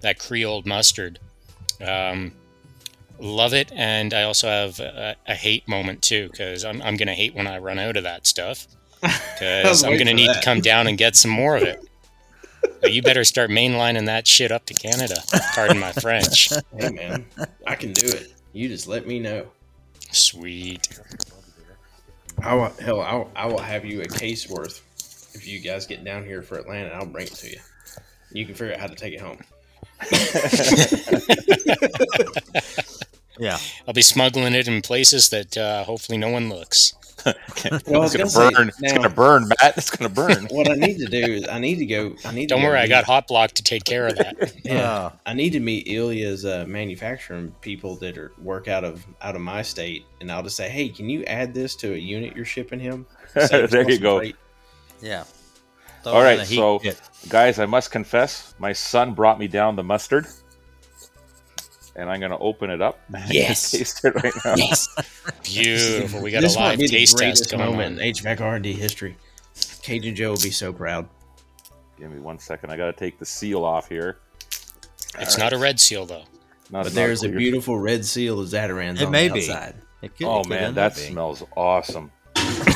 that 0.00 0.18
Creole 0.18 0.62
mustard. 0.66 1.18
Um, 1.80 2.32
love 3.18 3.54
it, 3.54 3.70
and 3.74 4.12
I 4.12 4.22
also 4.24 4.48
have 4.48 4.80
a, 4.80 5.16
a 5.26 5.34
hate 5.34 5.66
moment 5.68 6.02
too 6.02 6.28
because 6.30 6.64
I'm 6.64 6.82
I'm 6.82 6.96
gonna 6.96 7.14
hate 7.14 7.34
when 7.34 7.46
I 7.46 7.58
run 7.58 7.78
out 7.78 7.96
of 7.96 8.02
that 8.04 8.26
stuff 8.26 8.66
because 9.00 9.84
I'm 9.84 9.96
gonna 9.96 10.14
need 10.14 10.28
that. 10.28 10.40
to 10.40 10.44
come 10.44 10.60
down 10.60 10.86
and 10.86 10.98
get 10.98 11.16
some 11.16 11.30
more 11.30 11.56
of 11.56 11.62
it. 11.62 11.80
But 12.80 12.92
you 12.92 13.02
better 13.02 13.24
start 13.24 13.50
mainlining 13.50 14.06
that 14.06 14.26
shit 14.26 14.50
up 14.50 14.66
to 14.66 14.74
Canada. 14.74 15.16
Pardon 15.54 15.78
my 15.78 15.92
French. 15.92 16.50
Hey 16.76 16.90
man, 16.90 17.26
I 17.66 17.74
can 17.74 17.92
do 17.92 18.06
it. 18.06 18.32
You 18.52 18.68
just 18.68 18.86
let 18.86 19.06
me 19.06 19.18
know. 19.18 19.46
Sweet. 20.10 20.88
I 22.42 22.54
will, 22.54 22.72
hell, 22.80 23.00
I 23.00 23.14
will, 23.14 23.30
I 23.36 23.46
will 23.46 23.58
have 23.58 23.84
you 23.84 24.00
a 24.00 24.08
case 24.08 24.48
worth 24.48 24.82
if 25.34 25.46
you 25.46 25.60
guys 25.60 25.86
get 25.86 26.04
down 26.04 26.24
here 26.24 26.42
for 26.42 26.58
Atlanta. 26.58 26.90
I'll 26.90 27.06
bring 27.06 27.26
it 27.26 27.34
to 27.34 27.50
you. 27.50 27.58
You 28.32 28.46
can 28.46 28.54
figure 28.54 28.74
out 28.74 28.80
how 28.80 28.86
to 28.86 28.94
take 28.94 29.14
it 29.14 29.20
home. 29.20 29.38
Yeah. 33.40 33.58
I'll 33.88 33.94
be 33.94 34.02
smuggling 34.02 34.54
it 34.54 34.68
in 34.68 34.82
places 34.82 35.30
that 35.30 35.56
uh, 35.56 35.84
hopefully 35.84 36.18
no 36.18 36.28
one 36.28 36.50
looks. 36.50 36.92
Well, 37.86 38.04
it's 38.04 38.14
gonna 38.16 38.24
gonna 38.24 38.30
say, 38.30 38.50
burn. 38.50 38.68
it's 38.68 38.92
gonna 38.92 39.08
burn, 39.10 39.48
Matt. 39.48 39.76
It's 39.76 39.90
gonna 39.90 40.08
burn. 40.14 40.46
What 40.50 40.70
I 40.70 40.74
need 40.74 40.98
to 40.98 41.06
do 41.06 41.18
is 41.18 41.46
I 41.48 41.58
need 41.58 41.76
to 41.76 41.86
go. 41.86 42.14
I 42.24 42.32
need. 42.32 42.48
To 42.48 42.54
Don't 42.54 42.62
go 42.62 42.68
worry, 42.68 42.78
I 42.78 42.86
got 42.88 43.04
Hot 43.04 43.26
Block 43.28 43.50
to 43.52 43.62
take 43.62 43.84
care 43.84 44.06
of 44.06 44.16
that. 44.16 44.54
Yeah, 44.64 44.90
Uh, 44.90 45.10
I 45.26 45.34
need 45.34 45.50
to 45.50 45.60
meet 45.60 45.86
Ilya's 45.88 46.44
uh, 46.44 46.64
manufacturing 46.68 47.52
people 47.60 47.96
that 47.96 48.16
are 48.16 48.32
work 48.38 48.68
out 48.68 48.84
of 48.84 49.04
out 49.20 49.34
of 49.36 49.42
my 49.42 49.62
state, 49.62 50.04
and 50.20 50.30
I'll 50.32 50.42
just 50.42 50.56
say, 50.56 50.68
hey, 50.68 50.88
can 50.88 51.08
you 51.10 51.24
add 51.24 51.52
this 51.54 51.74
to 51.76 51.92
a 51.94 51.96
unit 51.98 52.34
you're 52.36 52.44
shipping 52.44 52.80
him? 52.80 53.06
There 53.34 53.88
you 53.90 53.98
go. 53.98 54.18
freight. 54.18 54.36
yeah. 55.00 55.24
All 56.06 56.22
right, 56.22 56.22
Throw 56.22 56.30
it 56.30 56.34
in 56.34 56.40
a 56.40 56.44
heat 56.44 56.56
so- 56.56 56.78
kit. 56.78 57.00
Guys, 57.28 57.58
I 57.58 57.66
must 57.66 57.90
confess, 57.90 58.54
my 58.58 58.72
son 58.72 59.12
brought 59.12 59.38
me 59.38 59.46
down 59.48 59.76
the 59.76 59.82
mustard, 59.84 60.26
and 61.96 62.10
I'm 62.10 62.20
gonna 62.20 62.38
open 62.38 62.70
it 62.70 62.80
up. 62.80 62.98
Yes. 63.30 63.70
taste 63.70 64.04
it 64.04 64.14
right 64.22 64.32
now. 64.44 64.54
Yes, 64.56 64.88
Beautiful. 65.44 66.22
We 66.22 66.30
got 66.30 66.40
this 66.42 66.56
a 66.56 66.58
might 66.58 66.68
live 66.70 66.78
be 66.80 66.86
the 66.86 66.96
taste 66.96 67.16
greatest 67.16 67.44
test 67.44 67.56
going 67.56 67.70
moment 67.70 67.98
on. 68.00 68.04
in 68.04 68.12
HVAC 68.14 68.40
R&D 68.40 68.72
history. 68.72 69.16
Cajun 69.82 70.14
Joe 70.14 70.30
will 70.30 70.36
be 70.36 70.50
so 70.50 70.72
proud. 70.72 71.08
Give 71.98 72.10
me 72.10 72.20
one 72.20 72.38
second. 72.38 72.70
I 72.70 72.76
gotta 72.76 72.92
take 72.92 73.18
the 73.18 73.26
seal 73.26 73.64
off 73.64 73.88
here. 73.88 74.18
It's 75.18 75.36
not 75.38 75.52
a 75.52 75.58
red 75.58 75.80
seal 75.80 76.06
though. 76.06 76.24
Not, 76.70 76.84
But 76.84 76.84
not 76.84 76.94
there's 76.94 77.24
a 77.24 77.28
beautiful 77.28 77.78
red 77.78 78.04
seal 78.04 78.38
of 78.40 78.48
Zatarain's 78.48 79.00
It 79.02 79.06
on 79.06 79.10
may 79.12 79.28
the 79.28 79.34
be. 79.34 79.40
outside. 79.40 79.74
It 80.02 80.16
could- 80.16 80.26
Oh 80.28 80.40
it 80.40 80.42
could 80.44 80.50
man, 80.50 80.74
that 80.74 80.94
being. 80.94 81.12
smells 81.12 81.42
awesome. 81.56 82.10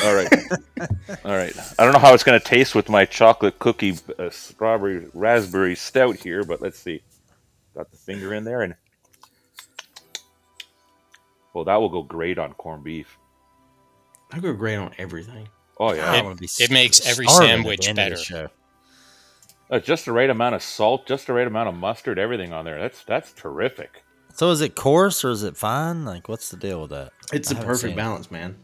All 0.04 0.14
right, 0.14 0.28
all 1.24 1.32
right. 1.36 1.54
I 1.78 1.84
don't 1.84 1.92
know 1.92 1.98
how 1.98 2.12
it's 2.12 2.24
gonna 2.24 2.40
taste 2.40 2.74
with 2.74 2.88
my 2.88 3.04
chocolate 3.06 3.58
cookie 3.58 3.96
uh, 4.18 4.28
strawberry 4.30 5.06
raspberry 5.14 5.74
stout 5.74 6.16
here, 6.16 6.42
but 6.44 6.60
let's 6.60 6.78
see. 6.78 7.02
Got 7.74 7.90
the 7.90 7.96
finger 7.96 8.34
in 8.34 8.44
there, 8.44 8.62
and 8.62 8.74
well, 11.54 11.64
that 11.64 11.76
will 11.76 11.88
go 11.88 12.02
great 12.02 12.38
on 12.38 12.52
corned 12.54 12.84
beef. 12.84 13.16
I 14.32 14.40
go 14.40 14.52
great 14.52 14.76
on 14.76 14.92
everything. 14.98 15.48
Oh 15.78 15.92
yeah, 15.92 16.22
wanna 16.22 16.34
be 16.36 16.48
it 16.58 16.70
makes 16.70 17.04
every 17.06 17.26
sandwich 17.26 17.80
the 17.82 17.88
end 17.90 17.98
of 17.98 18.04
better. 18.04 18.16
this. 18.16 18.50
Uh, 19.70 19.78
just 19.80 20.04
the 20.04 20.12
right 20.12 20.28
amount 20.30 20.54
of 20.54 20.62
salt, 20.62 21.06
just 21.06 21.26
the 21.26 21.32
right 21.32 21.46
amount 21.46 21.68
of 21.68 21.74
mustard, 21.74 22.18
everything 22.18 22.52
on 22.52 22.64
there. 22.64 22.78
That's 22.80 23.02
that's 23.04 23.32
terrific. 23.32 24.02
So 24.34 24.50
is 24.50 24.60
it 24.60 24.74
coarse 24.74 25.24
or 25.24 25.30
is 25.30 25.42
it 25.42 25.56
fine? 25.56 26.04
Like, 26.04 26.28
what's 26.28 26.50
the 26.50 26.56
deal 26.56 26.80
with 26.82 26.90
that? 26.90 27.12
It's 27.32 27.52
I 27.52 27.58
a 27.58 27.62
perfect 27.64 27.80
seen 27.82 27.90
it. 27.92 27.96
balance, 27.96 28.30
man. 28.30 28.56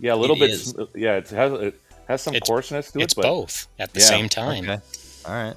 Yeah, 0.00 0.14
a 0.14 0.16
little 0.16 0.36
It 0.36 0.40
bit. 0.40 0.50
is. 0.50 0.74
Yeah, 0.94 1.16
it 1.16 1.28
has 1.30 1.52
it 1.52 1.80
has 2.08 2.22
some 2.22 2.34
It's- 2.34 2.48
coarseness 2.48 2.90
to 2.92 2.98
It's 3.00 3.14
it. 3.14 3.18
It's 3.18 3.26
both 3.26 3.68
at 3.78 3.92
the 3.94 4.00
Yeah, 4.00 4.06
same 4.06 4.28
time. 4.28 4.64
Okay. 4.68 4.80
All 5.26 5.32
right. 5.34 5.56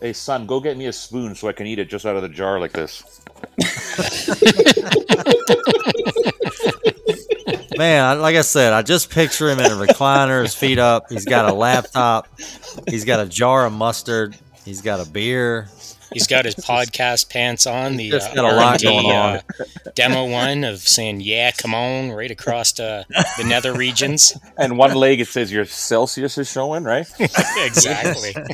Hey, 0.00 0.12
son, 0.12 0.46
go 0.46 0.60
get 0.60 0.76
me 0.76 0.86
a 0.86 0.92
spoon 0.92 1.34
so 1.34 1.48
I 1.48 1.52
can 1.52 1.66
eat 1.66 1.78
it 1.78 1.88
just 1.88 2.06
out 2.06 2.16
of 2.16 2.22
the 2.22 2.28
jar 2.28 2.60
like 2.60 2.72
this. 2.72 3.20
Man, 7.76 8.20
like 8.20 8.36
I 8.36 8.40
said, 8.40 8.72
I 8.72 8.82
just 8.82 9.10
picture 9.10 9.50
him 9.50 9.58
in 9.58 9.66
a 9.66 9.74
recliner, 9.74 10.42
his 10.42 10.54
feet 10.54 10.78
up. 10.78 11.10
He's 11.10 11.26
got 11.26 11.50
a 11.50 11.52
laptop. 11.52 12.26
He's 12.88 13.04
got 13.04 13.20
a 13.20 13.26
jar 13.26 13.66
of 13.66 13.72
mustard. 13.72 14.36
He's 14.64 14.80
got 14.80 15.06
a 15.06 15.10
beer. 15.10 15.68
He's 16.12 16.26
got 16.26 16.46
his 16.46 16.54
podcast 16.54 17.28
pants 17.28 17.66
on. 17.66 17.96
The 17.96 18.14
uh, 18.14 18.34
got 18.34 18.44
a 18.44 18.56
lot 18.56 18.72
R&D, 18.72 18.84
going 18.84 19.06
on. 19.06 19.36
uh, 19.36 19.42
demo 19.94 20.30
one 20.30 20.64
of 20.64 20.78
saying 20.78 21.20
"Yeah, 21.20 21.50
come 21.50 21.74
on!" 21.74 22.12
right 22.12 22.30
across 22.30 22.78
uh, 22.80 23.04
the 23.36 23.44
nether 23.44 23.74
regions. 23.74 24.38
And 24.56 24.78
one 24.78 24.94
leg 24.94 25.20
it 25.20 25.28
says 25.28 25.52
your 25.52 25.66
Celsius 25.66 26.38
is 26.38 26.50
showing, 26.50 26.84
right? 26.84 27.06
exactly. 27.18 28.34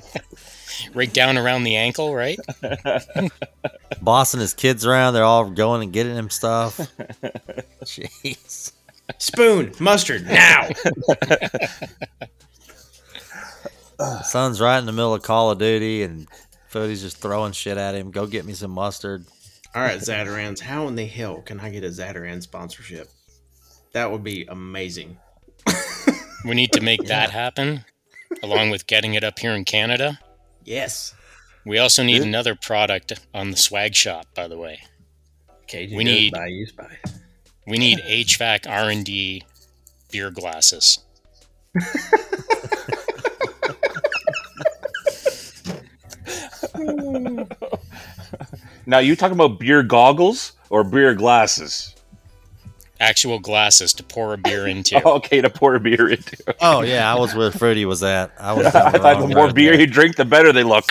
right 0.95 1.12
down 1.12 1.39
around 1.39 1.64
the 1.64 1.77
ankle, 1.77 2.14
right? 2.14 2.39
Bossing 4.03 4.41
his 4.41 4.55
kids 4.55 4.87
around. 4.87 5.14
They're 5.14 5.25
all 5.25 5.51
going 5.51 5.83
and 5.83 5.93
getting 5.93 6.14
him 6.14 6.31
stuff. 6.31 6.79
Jeez. 7.85 8.73
Spoon, 9.18 9.73
mustard, 9.79 10.25
now. 10.27 10.68
Son's 14.25 14.61
right 14.61 14.79
in 14.79 14.87
the 14.87 14.93
middle 14.93 15.14
of 15.14 15.23
Call 15.23 15.51
of 15.51 15.59
Duty, 15.59 16.03
and 16.03 16.27
Foodie's 16.73 17.03
just 17.03 17.18
throwing 17.18 17.53
shit 17.53 17.77
at 17.77 17.95
him. 17.95 18.11
Go 18.11 18.27
get 18.27 18.45
me 18.45 18.53
some 18.53 18.70
mustard. 18.73 19.25
All 19.75 19.83
right, 19.83 20.01
Zatarain's. 20.01 20.61
How 20.61 20.89
in 20.89 20.97
the 20.97 21.07
hell 21.07 21.43
can 21.43 21.61
I 21.61 21.70
get 21.70 21.85
a 21.85 21.89
Zatarain 21.89 22.43
sponsorship? 22.43 23.09
That 23.93 24.11
would 24.11 24.25
be 24.25 24.45
amazing. 24.49 25.18
We 26.45 26.55
need 26.55 26.73
to 26.73 26.81
make 26.81 27.05
that 27.05 27.31
happen, 27.31 27.85
along 28.43 28.70
with 28.70 28.87
getting 28.87 29.14
it 29.14 29.23
up 29.23 29.39
here 29.39 29.53
in 29.53 29.64
Canada. 29.64 30.18
Yes. 30.65 31.15
We 31.65 31.79
also 31.79 32.03
need 32.03 32.19
Yeah. 32.23 32.29
another 32.29 32.55
product 32.55 33.13
on 33.35 33.51
the 33.51 33.57
swag 33.57 33.95
shop, 33.95 34.27
by 34.35 34.49
the 34.49 34.59
way. 34.59 34.81
Cajun 35.69 35.97
We 35.97 36.05
need- 36.05 36.33
by 36.33 36.47
use 36.47 36.73
by. 36.73 36.97
We 37.67 37.79
need 37.79 38.01
HVAC 38.01 38.67
R&D 38.69 39.45
beer 40.11 40.31
glasses. 40.31 40.99
Now 48.87 48.99
you 48.99 49.15
talking 49.17 49.35
about 49.35 49.59
beer 49.61 49.83
goggles 49.83 50.53
or 50.71 50.83
beer 50.85 51.15
glasses? 51.15 51.95
Actual 53.03 53.40
glasses 53.40 53.92
to 53.94 54.03
pour 54.05 54.32
a 54.32 54.38
beer 54.38 54.66
into. 54.66 55.05
okay, 55.16 55.40
to 55.40 55.50
pour 55.50 55.74
a 55.74 55.80
beer 55.80 56.09
into. 56.09 56.36
Oh 56.61 56.82
yeah, 56.82 57.12
I 57.12 57.18
was 57.18 57.34
where 57.34 57.50
Foodie 57.50 57.84
was 57.84 58.03
at. 58.05 58.32
I 58.38 58.53
was. 58.53 58.66
I 58.74 58.92
thought 58.92 59.20
the 59.20 59.34
more 59.34 59.53
beer 59.53 59.72
there. 59.72 59.80
you 59.80 59.86
drink, 59.88 60.14
the 60.16 60.24
better 60.24 60.53
they 60.53 60.62
look. 60.62 60.84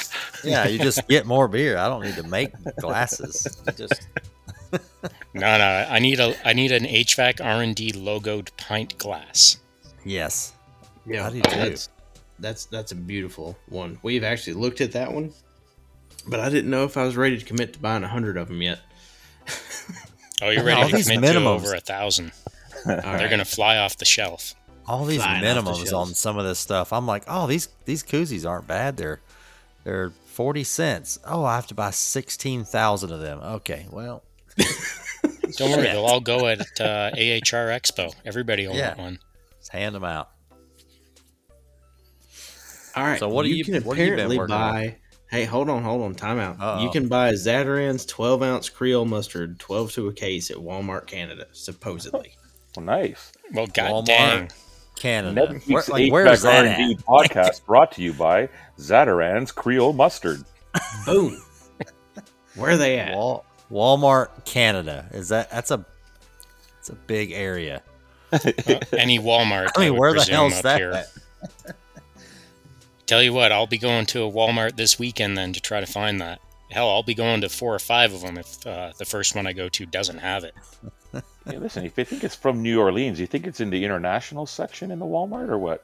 Yeah, 0.43 0.68
you 0.68 0.78
just 0.78 1.07
get 1.07 1.26
more 1.26 1.47
beer. 1.47 1.78
I 1.78 1.88
don't 1.88 2.03
need 2.03 2.16
to 2.16 2.24
make 2.24 2.51
glasses. 2.82 3.47
Just 3.78 4.07
No, 5.34 5.57
no, 5.57 5.88
I 5.89 5.99
need 5.99 6.20
a 6.20 6.36
I 6.45 6.51
need 6.53 6.72
an 6.74 6.84
HVAC 6.84 7.43
R&D 7.43 7.93
logoed 7.93 8.49
pint 8.57 8.97
glass. 8.97 9.57
yes. 10.03 10.53
Yeah, 11.05 11.24
How 11.24 11.30
do 11.30 11.38
you 11.38 11.43
do? 11.43 11.49
that's, 11.49 11.89
that's 12.39 12.66
that's 12.66 12.91
a 12.91 12.95
beautiful 12.95 13.57
one. 13.70 13.97
We've 14.03 14.24
actually 14.24 14.53
looked 14.53 14.82
at 14.82 14.91
that 14.91 15.12
one, 15.14 15.32
but 16.28 16.39
I 16.41 16.49
didn't 16.49 16.70
know 16.70 16.84
if 16.84 16.97
I 16.97 17.03
was 17.05 17.16
ready 17.16 17.38
to 17.39 17.45
commit 17.45 17.74
to 17.74 17.80
buying 17.80 18.03
a 18.03 18.07
hundred 18.07 18.36
of 18.38 18.49
them 18.49 18.62
yet. 18.62 18.80
Oh, 20.42 20.50
you're 20.50 20.62
All 20.62 20.66
ready 20.68 20.89
to 20.92 20.96
these 20.98 21.10
commit 21.10 21.34
to 21.34 21.39
minimums. 21.39 21.46
over 21.56 21.76
a 21.76 21.80
thousand. 21.80 22.32
They're 22.86 22.98
right. 22.98 23.30
gonna 23.30 23.46
fly 23.46 23.78
off 23.78 23.98
the 23.98 24.06
shelf. 24.06 24.56
All 24.88 25.06
these 25.06 25.22
Flying 25.22 25.46
off 25.46 25.64
the 25.66 25.72
minimums 25.72 25.94
on 25.94 26.08
some 26.16 26.38
of 26.38 26.46
this 26.46 26.58
stuff. 26.60 26.92
I'm 26.92 27.06
like, 27.06 27.24
oh, 27.28 27.46
these 27.48 27.70
these 27.86 28.04
koozies 28.04 28.50
aren't 28.50 28.68
bad. 28.68 28.98
They're 28.98 29.22
they're 29.84 30.10
forty 30.26 30.64
cents. 30.64 31.20
Oh, 31.26 31.44
I 31.46 31.56
have 31.56 31.68
to 31.68 31.76
buy 31.76 31.92
sixteen 31.92 32.64
thousand 32.64 33.12
of 33.12 33.20
them. 33.22 33.39
Okay, 33.39 33.86
well, 33.92 34.24
Don't 35.58 35.72
worry, 35.72 35.84
they'll 35.84 36.06
all 36.06 36.22
go 36.22 36.48
at 36.48 36.60
uh, 36.82 37.12
AHR 37.14 37.70
Expo. 37.70 38.14
Everybody 38.26 38.68
will 38.68 38.76
Yeah. 38.76 38.89
want 38.89 39.00
one. 39.00 39.20
just 39.60 39.72
hand 39.72 39.94
them 39.94 40.04
out. 40.04 40.30
All 42.96 43.04
right. 43.04 43.20
So 43.20 43.30
what 43.30 43.44
do 43.44 43.50
you 43.50 43.56
you- 43.58 43.66
can 43.66 43.84
what 43.84 43.98
have 43.98 44.06
you 44.08 44.16
been 44.16 44.20
apparently 44.32 44.38
working 44.38 44.56
on? 44.56 44.96
Buy. 45.32 45.38
Hey, 45.38 45.46
hold 45.46 45.70
on, 45.70 45.84
hold 45.84 46.02
on, 46.04 46.14
time 46.14 46.40
out. 46.40 46.58
Uh-oh. 46.60 46.84
You 46.84 46.90
can 46.92 47.08
buy 47.08 47.32
Zatarain's 47.34 48.06
12 48.06 48.44
ounce 48.44 48.70
Creole 48.70 49.06
mustard, 49.06 49.60
12 49.60 49.92
to 49.94 50.08
a 50.10 50.14
case 50.14 50.52
at 50.52 50.58
Walmart 50.58 51.08
Canada, 51.08 51.48
supposedly. 51.52 52.36
Well, 52.78 52.86
nice. 52.86 53.34
Well, 53.52 53.68
god 53.68 53.92
Walmart. 53.92 54.06
dang. 54.06 54.52
Canada. 54.96 55.60
Where, 55.68 55.84
like, 55.90 56.10
where 56.10 56.26
is 56.28 56.44
that 56.44 56.66
R&D 56.66 56.94
at? 56.94 57.00
podcast 57.06 57.66
brought 57.66 57.92
to 57.94 58.02
you 58.02 58.14
by 58.14 58.48
Zatarain's 58.80 59.52
Creole 59.52 59.92
Mustard. 59.92 60.42
Boom. 61.06 61.38
Where 62.56 62.72
are 62.72 62.78
they 62.78 62.98
at? 62.98 63.14
Wal- 63.14 63.44
Walmart 63.70 64.46
Canada. 64.46 65.10
Is 65.12 65.28
that 65.30 65.52
that's 65.52 65.72
a 65.72 65.84
it's 66.80 66.88
a 66.90 66.96
big 66.96 67.34
area. 67.34 67.82
Any 68.94 69.20
Walmart. 69.20 69.72
I 69.76 69.82
mean, 69.82 69.92
would 69.92 70.00
where 70.00 70.12
the 70.14 70.20
presume 70.20 70.36
hell's 70.36 70.54
up 70.60 70.64
that? 70.64 71.08
Here. 73.20 73.24
at? 73.28 73.32
Tell 73.32 73.34
you 73.34 73.34
what, 73.34 73.51
I'll 73.51 73.68
be 73.68 73.78
going 73.78 74.05
to 74.07 74.24
a 74.24 74.32
Walmart 74.32 74.76
this 74.78 74.99
weekend 74.99 75.38
then 75.38 75.53
to 75.53 75.62
try 75.62 75.80
to 75.80 75.86
find 75.86 76.22
that. 76.22 76.39
Hell, 76.72 76.89
I'll 76.89 77.03
be 77.03 77.16
going 77.16 77.41
to 77.41 77.49
four 77.49 77.76
or 77.76 77.80
five 77.80 78.14
of 78.14 78.22
them 78.22 78.38
if 78.38 78.66
uh, 78.66 78.93
the 78.97 79.05
first 79.05 79.36
one 79.36 79.47
I 79.47 79.53
go 79.53 79.70
to 79.70 79.86
doesn't 79.86 80.20
have 80.20 80.43
it. 80.43 80.55
Hey, 81.45 81.57
listen, 81.57 81.86
if 81.86 81.97
you 81.97 82.05
think 82.05 82.24
it's 82.24 82.36
from 82.36 82.62
New 82.62 82.80
Orleans, 82.80 83.20
you 83.20 83.26
think 83.26 83.47
it's 83.47 83.59
in 83.59 83.72
the 83.72 83.84
international 83.84 84.45
section 84.45 84.91
in 84.91 84.99
the 84.99 85.05
Walmart 85.05 85.49
or 85.49 85.57
what? 85.57 85.84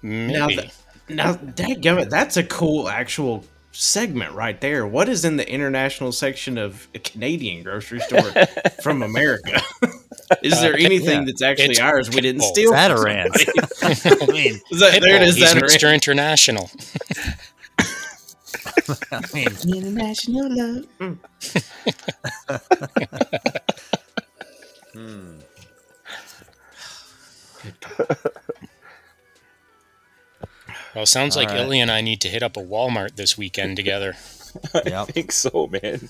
Maybe. 0.00 0.38
Now, 0.38 0.46
th- 0.48 0.72
now, 1.08 1.34
dadgummit, 1.34 2.08
that's 2.08 2.38
a 2.38 2.42
cool 2.42 2.88
actual 2.88 3.44
segment 3.72 4.32
right 4.34 4.60
there. 4.60 4.86
What 4.86 5.08
is 5.10 5.26
in 5.26 5.36
the 5.36 5.46
international 5.48 6.10
section 6.10 6.58
of 6.58 6.88
a 6.94 6.98
Canadian 6.98 7.62
grocery 7.62 8.00
store 8.00 8.32
from 8.82 9.02
America? 9.02 9.60
is 10.42 10.60
there 10.60 10.74
anything 10.78 11.20
yeah. 11.20 11.24
that's 11.26 11.42
actually 11.42 11.70
It's 11.70 11.80
ours 11.80 12.10
we 12.10 12.20
didn't 12.20 12.42
steal? 12.42 12.70
from 12.70 12.78
Zatarain's. 12.78 13.44
somebody? 13.74 14.24
I 14.30 14.32
mean, 14.32 14.60
Is 14.70 14.80
that- 14.80 15.00
there 15.02 15.16
it 15.16 15.22
is. 15.22 15.36
He's 15.36 15.44
Zatarain's. 15.52 15.76
Mr. 15.76 15.94
International. 15.94 16.70
I 19.12 19.20
mean, 19.34 19.48
International 19.76 20.48
love. 20.56 20.86
Mm. 20.98 21.18
hmm. 24.94 25.38
Well, 30.94 31.06
sounds 31.06 31.36
like 31.36 31.48
All 31.48 31.54
right. 31.54 31.64
Illy 31.64 31.80
and 31.80 31.90
I 31.90 32.00
need 32.00 32.20
to 32.22 32.28
hit 32.28 32.42
up 32.42 32.56
a 32.56 32.60
Walmart 32.60 33.16
this 33.16 33.36
weekend 33.38 33.76
together. 33.76 34.14
I 34.74 34.82
Yep. 34.86 35.08
think 35.08 35.32
so, 35.32 35.68
man. 35.82 36.08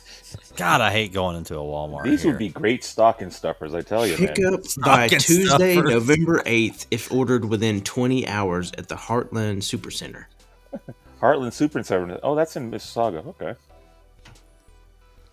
God, 0.56 0.80
I 0.80 0.90
hate 0.90 1.12
going 1.12 1.36
into 1.36 1.54
a 1.56 1.62
Walmart. 1.62 2.04
These 2.04 2.22
here. 2.22 2.32
would 2.32 2.38
be 2.38 2.48
great 2.48 2.84
stocking 2.84 3.30
stuffers, 3.30 3.74
I 3.74 3.82
tell 3.82 4.06
you, 4.06 4.16
man. 4.18 4.34
Pick 4.34 4.44
up 4.46 4.60
by 4.84 5.06
Stocking 5.08 5.18
Tuesday, 5.18 5.72
stuffers. 5.74 5.90
November 5.92 6.42
8th, 6.44 6.86
if 6.90 7.12
ordered 7.12 7.44
within 7.44 7.80
20 7.82 8.26
hours 8.26 8.72
at 8.78 8.88
the 8.88 8.94
Heartland 8.96 9.58
Supercenter. 9.58 10.24
Heartland 11.20 11.52
Super 11.52 11.82
Center. 11.82 12.18
Oh, 12.22 12.34
that's 12.34 12.56
in 12.56 12.70
Mississauga. 12.70 13.26
Okay. 13.26 13.54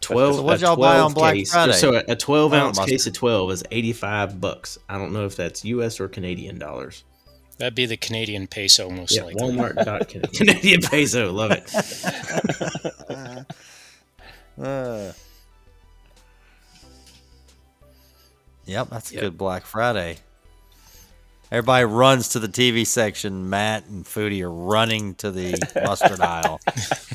12 0.01 0.35
So 0.35 0.41
what'd 0.43 0.61
a 0.61 0.65
y'all 0.67 0.75
buy 0.75 0.99
on 0.99 1.11
12 1.11 1.15
Black 1.15 1.33
case. 1.35 1.51
Friday? 1.51 1.73
So 1.73 1.95
a, 1.95 2.03
a 2.09 2.15
12 2.15 2.53
Oh, 2.53 2.55
ounce 2.57 2.79
case 2.85 3.07
of 3.07 3.13
12 3.13 3.51
is 3.51 3.63
85 3.71 4.39
bucks. 4.39 4.77
I 4.87 4.97
don't 4.97 5.13
know 5.13 5.25
if 5.25 5.35
that's 5.35 5.65
US 5.65 5.99
or 5.99 6.07
Canadian 6.07 6.59
dollars. 6.59 7.03
That'd 7.57 7.75
be 7.75 7.85
the 7.85 7.95
Canadian 7.97 8.47
peso, 8.47 8.89
most 8.89 9.15
Yeah, 9.15 9.23
likely. 9.23 9.41
Walmart 9.41 9.83
dot 9.85 10.09
Canadian 10.33 10.81
peso. 10.81 11.31
Love 11.31 11.51
it. 11.51 13.45
Uh. 14.61 15.11
Yep, 18.65 18.87
that's 18.89 19.11
a 19.11 19.15
Yep. 19.15 19.21
good 19.23 19.37
Black 19.37 19.65
Friday. 19.65 20.15
Everybody 21.51 21.83
runs 21.83 22.29
to 22.29 22.39
the 22.39 22.47
TV 22.47 22.87
section. 22.87 23.49
Matt 23.49 23.85
and 23.87 24.05
Foodie 24.05 24.41
are 24.43 24.49
running 24.49 25.13
to 25.15 25.29
the 25.29 25.57
mustard 25.85 26.21
aisle, 26.21 26.61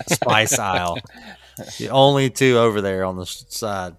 spice 0.07 0.59
aisle. 0.59 0.99
The 1.79 1.89
only 1.89 2.29
two 2.29 2.59
over 2.59 2.83
there 2.83 3.07
on 3.07 3.17
the 3.17 3.25
side. 3.25 3.97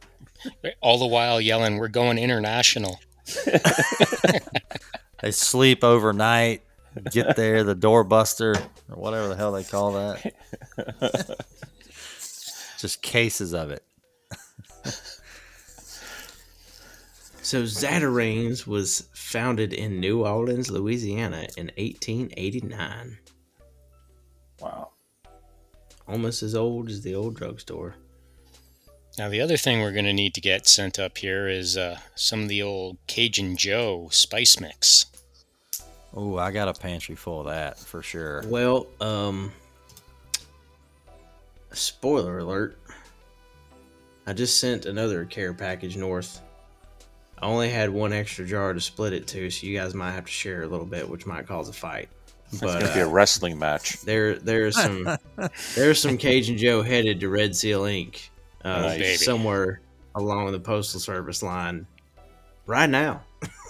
All 0.80 1.00
the 1.00 1.08
while 1.08 1.42
yelling, 1.42 1.78
"We're 1.78 1.88
going 1.88 2.20
international." 2.20 3.00
They 5.22 5.32
sleep 5.32 5.84
overnight, 5.84 6.64
get 7.12 7.36
there, 7.36 7.64
the 7.64 7.76
doorbuster, 7.76 8.58
or 8.90 8.96
whatever 8.96 9.28
the 9.28 9.36
hell 9.36 9.52
they 9.52 9.64
call 9.64 9.94
that. 9.94 10.34
Just 12.80 13.02
cases 13.02 13.54
of 13.54 13.72
it. 13.72 13.84
So 17.52 17.64
Zatarain's 17.64 18.66
was 18.66 19.10
founded 19.14 19.74
in 19.74 20.00
New 20.00 20.26
Orleans, 20.26 20.70
Louisiana 20.70 21.48
in 21.58 21.72
1889. 21.76 23.18
Wow. 24.62 24.92
Almost 26.08 26.44
as 26.44 26.56
old 26.56 26.90
as 26.90 27.02
the 27.02 27.14
old 27.14 27.36
drugstore. 27.36 27.96
Now, 29.18 29.28
the 29.28 29.42
other 29.42 29.58
thing 29.58 29.82
we're 29.82 29.92
going 29.92 30.06
to 30.06 30.14
need 30.14 30.34
to 30.36 30.40
get 30.40 30.66
sent 30.66 30.98
up 30.98 31.18
here 31.18 31.50
is 31.50 31.76
uh, 31.76 31.98
some 32.16 32.44
of 32.44 32.48
the 32.48 32.62
old 32.62 33.00
Cajun 33.08 33.58
Joe 33.58 34.08
spice 34.12 34.58
mix. 34.58 35.08
Oh, 36.14 36.38
I 36.38 36.52
got 36.52 36.68
a 36.68 36.74
pantry 36.80 37.16
full 37.16 37.42
of 37.42 37.46
that 37.48 37.80
for 37.80 38.02
sure. 38.04 38.44
Well, 38.48 38.88
um 39.00 39.52
spoiler 41.72 42.40
alert. 42.40 42.78
I 44.28 44.34
just 44.34 44.60
sent 44.60 44.86
another 44.86 45.26
care 45.26 45.54
package 45.54 45.98
north. 45.98 46.42
I 47.42 47.46
only 47.46 47.70
had 47.70 47.90
one 47.90 48.14
extra 48.14 48.46
jar 48.46 48.74
to 48.74 48.80
split 48.80 49.14
it 49.14 49.26
to, 49.28 49.50
so 49.50 49.66
you 49.66 49.76
guys 49.78 49.96
might 49.96 50.12
have 50.12 50.26
to 50.26 50.32
share 50.32 50.62
a 50.62 50.68
little 50.68 50.86
bit, 50.86 51.10
which 51.10 51.26
might 51.26 51.48
cause 51.48 51.70
a 51.70 51.74
fight. 51.74 52.08
It's 52.52 52.60
But 52.60 52.82
gonna 52.82 52.94
be 52.94 53.00
a 53.00 53.08
uh, 53.08 53.10
wrestling 53.10 53.58
match. 53.58 54.02
there 54.02 54.36
there's 54.36 54.76
some 54.76 55.18
there's 55.76 56.00
some 56.00 56.18
Cajun 56.18 56.58
Joe 56.58 56.82
headed 56.84 57.20
to 57.22 57.30
Red 57.30 57.56
Seal 57.56 57.84
Inc. 57.84 58.30
Uh, 58.64 58.82
Nice. 58.82 59.26
Somewhere 59.26 59.82
along 60.14 60.52
the 60.52 60.60
postal 60.60 61.00
service 61.00 61.42
line 61.42 61.88
right 62.68 62.90
now. 62.90 63.24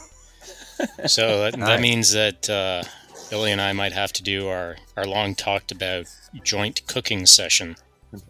So 1.07 1.39
that, 1.41 1.53
that 1.53 1.59
Nice. 1.59 1.81
means 1.81 2.11
that 2.13 2.49
uh, 2.49 2.83
Billy 3.29 3.51
and 3.51 3.61
I 3.61 3.73
might 3.73 3.93
have 3.93 4.13
to 4.13 4.23
do 4.23 4.47
our, 4.47 4.77
our 4.97 5.05
long 5.05 5.35
talked 5.35 5.71
about 5.71 6.05
joint 6.43 6.85
cooking 6.87 7.25
session. 7.25 7.75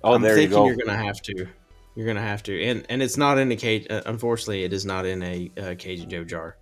Oh, 0.03 0.13
I'm 0.13 0.21
there 0.21 0.33
you 0.35 0.43
thinking 0.47 0.57
go. 0.57 0.67
you're 0.67 0.75
gonna 0.75 0.97
have 1.03 1.21
to. 1.23 1.47
You're 1.95 2.07
gonna 2.07 2.21
have 2.21 2.43
to, 2.43 2.63
and 2.63 2.85
and 2.89 3.01
it's 3.03 3.17
not 3.17 3.37
in 3.37 3.51
a 3.51 3.55
cage. 3.55 3.87
Uh, 3.89 4.01
unfortunately, 4.05 4.63
it 4.63 4.71
is 4.73 4.85
not 4.85 5.05
in 5.05 5.21
a 5.23 5.51
uh, 5.59 5.75
Cajun 5.77 6.09
Joe 6.09 6.23
jar. 6.23 6.55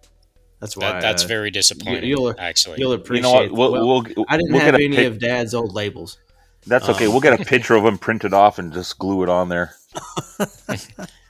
That's 0.59 0.75
why. 0.75 0.93
That, 0.93 1.01
that's 1.01 1.23
uh, 1.25 1.27
very 1.27 1.51
disappointing, 1.51 2.09
you'll- 2.09 2.33
actually. 2.39 2.79
You'll 2.79 2.91
You 2.91 2.97
appreciate. 2.97 3.23
know 3.23 3.33
what? 3.33 3.51
We'll, 3.51 3.71
well, 3.87 4.03
we'll, 4.15 4.25
I 4.27 4.37
didn't 4.37 4.53
we'll 4.53 4.61
have 4.61 4.75
any 4.75 4.89
pic- 4.89 5.07
of 5.07 5.19
Dad's 5.19 5.53
old 5.53 5.73
labels. 5.73 6.17
That's 6.65 6.89
okay. 6.89 7.05
um, 7.05 7.11
we'll 7.11 7.21
get 7.21 7.39
a 7.39 7.45
picture 7.45 7.75
of 7.75 7.85
him 7.85 7.97
printed 7.97 8.33
off 8.33 8.57
and 8.59 8.73
just 8.73 8.97
glue 8.99 9.23
it 9.23 9.29
on 9.29 9.49
there. 9.49 9.73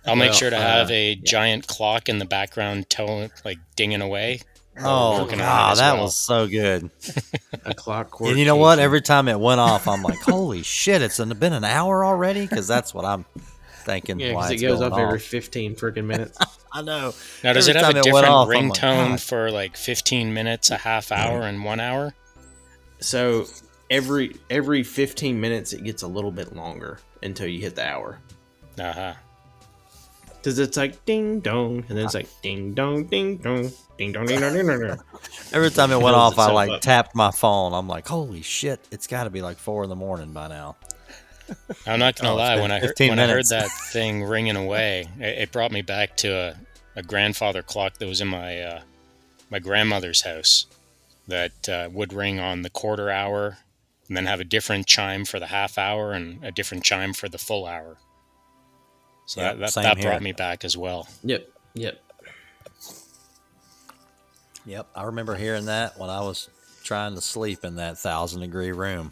I'll 0.06 0.16
make 0.16 0.30
well, 0.30 0.34
sure 0.34 0.50
to 0.50 0.58
uh, 0.58 0.62
have 0.62 0.90
a 0.92 1.16
giant 1.16 1.68
clock 1.68 2.10
in 2.10 2.18
the 2.20 2.26
background, 2.26 2.90
toe, 2.90 3.30
like 3.46 3.58
dinging 3.76 4.02
away. 4.02 4.42
Oh, 4.82 5.24
working 5.24 5.40
on 5.42 5.46
it 5.46 5.50
God, 5.50 5.72
as 5.74 5.78
that 5.80 5.94
well. 5.94 6.04
was 6.04 6.18
so 6.18 6.48
good. 6.48 6.90
A 7.66 7.74
clockwork. 7.74 8.30
And 8.32 8.40
you 8.40 8.46
know 8.46 8.56
what? 8.56 8.76
Cajun. 8.76 8.86
Every 8.86 9.02
time 9.02 9.28
it 9.28 9.40
went 9.40 9.60
off, 9.60 9.88
I'm 9.88 10.02
like, 10.04 10.20
"Holy 10.24 10.64
shit! 10.64 11.02
It's 11.02 11.18
been 11.20 11.54
an 11.54 11.64
hour 11.64 12.06
already." 12.06 12.48
Because 12.48 12.68
that's 12.68 12.94
what 12.94 13.06
I'm 13.06 13.26
thinking. 13.84 14.20
yeah, 14.20 14.30
because 14.30 14.52
it 14.52 14.58
goes 14.62 14.80
going 14.80 14.94
off 14.94 15.00
every 15.00 15.20
15 15.20 15.76
freaking 15.76 16.06
minutes. 16.06 16.38
I 16.72 16.82
know. 16.82 17.14
Now, 17.44 17.54
does 17.54 17.68
Every 17.68 17.80
it 17.80 17.84
have 17.84 17.90
a 17.90 17.94
time 17.94 17.98
it 17.98 18.14
went 18.14 18.26
different 18.26 18.28
off, 18.28 18.50
I'm 18.50 18.70
like, 18.70 18.80
ringtone 18.80 19.28
for 19.28 19.52
like 19.52 19.76
15 19.76 20.34
minutes, 20.34 20.70
a 20.70 20.78
half 20.78 21.12
hour, 21.12 21.42
and 21.42 21.64
one 21.64 21.80
hour? 21.80 22.14
so 23.00 23.46
every 23.90 24.36
every 24.50 24.84
15 24.84 25.40
minutes, 25.40 25.74
it 25.74 25.84
gets 25.84 26.04
a 26.04 26.08
little 26.08 26.32
bit 26.32 26.56
longer 26.56 27.00
until 27.24 27.48
you 27.48 27.60
hit 27.62 27.76
the 27.76 27.88
hour. 27.88 28.20
Uh 28.80 28.94
huh. 28.94 29.14
Because 30.42 30.58
it's 30.60 30.78
like 30.78 31.04
ding 31.06 31.42
dong, 31.42 31.84
and 31.90 31.98
then 31.98 32.06
it's 32.06 32.14
like 32.14 32.28
ding 32.42 32.74
dong, 32.74 33.06
ding 33.06 33.38
dong, 33.38 33.72
ding 33.98 34.12
dong, 34.14 34.26
ding 34.26 34.40
dong, 34.40 34.54
ding 34.54 34.68
dong. 34.68 34.80
ding 34.80 34.88
dong. 34.88 35.04
Every 35.54 35.70
time 35.70 35.92
it 35.92 36.02
went 36.02 36.16
off, 36.16 36.40
I 36.40 36.52
like 36.52 36.70
up. 36.70 36.82
tapped 36.82 37.14
my 37.16 37.32
phone. 37.32 37.74
I'm 37.74 37.88
like, 37.88 38.08
"Holy 38.08 38.42
shit! 38.42 38.80
It's 38.92 39.06
got 39.08 39.26
to 39.26 39.30
be 39.30 39.42
like 39.42 39.58
four 39.58 39.84
in 39.84 39.90
the 39.90 39.96
morning 39.98 40.32
by 40.32 40.48
now." 40.48 40.78
I'm 41.88 42.00
not 42.00 42.16
gonna 42.16 42.34
Oh, 42.34 42.36
lie. 42.38 42.62
When 42.62 42.72
I 42.72 42.80
heard 42.80 42.90
15 42.90 43.10
when 43.10 43.20
I 43.20 43.28
heard 43.28 43.48
that 43.48 43.70
thing 43.92 44.24
ringing 44.24 44.56
away, 44.56 45.08
it, 45.20 45.40
it 45.40 45.52
brought 45.52 45.72
me 45.72 45.82
back 45.82 46.16
to 46.18 46.30
a, 46.32 46.56
a 46.96 47.02
grandfather 47.04 47.62
clock 47.64 47.98
that 47.98 48.08
was 48.08 48.22
in 48.22 48.28
my 48.28 48.62
uh, 48.62 48.82
my 49.50 49.60
grandmother's 49.60 50.22
house 50.22 50.68
that 51.28 51.68
uh, 51.68 51.90
would 51.92 52.14
ring 52.14 52.40
on 52.40 52.62
the 52.62 52.70
quarter 52.70 53.10
hour, 53.10 53.58
and 54.08 54.16
then 54.16 54.26
have 54.28 54.40
a 54.40 54.44
different 54.44 54.86
chime 54.88 55.26
for 55.26 55.40
the 55.40 55.48
half 55.48 55.78
hour 55.78 56.14
and 56.14 56.44
a 56.44 56.52
different 56.52 56.84
chime 56.84 57.14
for 57.14 57.28
the 57.28 57.38
full 57.40 57.66
hour. 57.66 57.98
So 59.30 59.42
Yeah, 59.42 59.54
that 59.54 59.74
that, 59.76 59.84
that 59.84 60.02
brought 60.02 60.24
me 60.24 60.32
back 60.32 60.66
as 60.66 60.76
well. 60.76 61.08
Yep, 61.24 61.48
yep. 61.76 62.02
Yep, 64.66 64.88
I 64.96 65.04
remember 65.04 65.36
hearing 65.36 65.66
that 65.66 66.00
when 66.00 66.10
I 66.10 66.22
was 66.22 66.50
trying 66.84 67.14
to 67.14 67.22
sleep 67.22 67.64
in 67.64 67.76
that 67.76 68.00
thousand 68.00 68.42
degree 68.42 68.72
room 68.72 69.12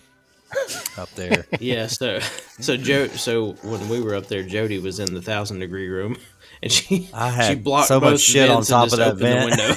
up 0.97 1.11
there. 1.11 1.45
Yeah, 1.59 1.86
so 1.86 2.18
so 2.59 2.76
Joe, 2.78 3.05
so 3.09 3.51
when 3.61 3.88
we 3.89 4.01
were 4.01 4.15
up 4.15 4.26
there, 4.26 4.41
Jody 4.41 4.80
was 4.80 4.99
in 4.99 5.13
the 5.13 5.22
thousand 5.22 5.59
degree 5.59 5.88
room, 5.88 6.18
and 6.63 6.72
she 6.72 7.11
I 7.13 7.49
she 7.49 7.55
blocked 7.55 7.88
so 7.88 7.99
much 7.99 8.20
shit 8.20 8.49
on 8.49 8.63
top 8.63 8.91
of 8.91 8.97
that 8.97 9.09
opened 9.09 9.20
the 9.20 9.24
vent. 9.24 9.51
window. 9.51 9.76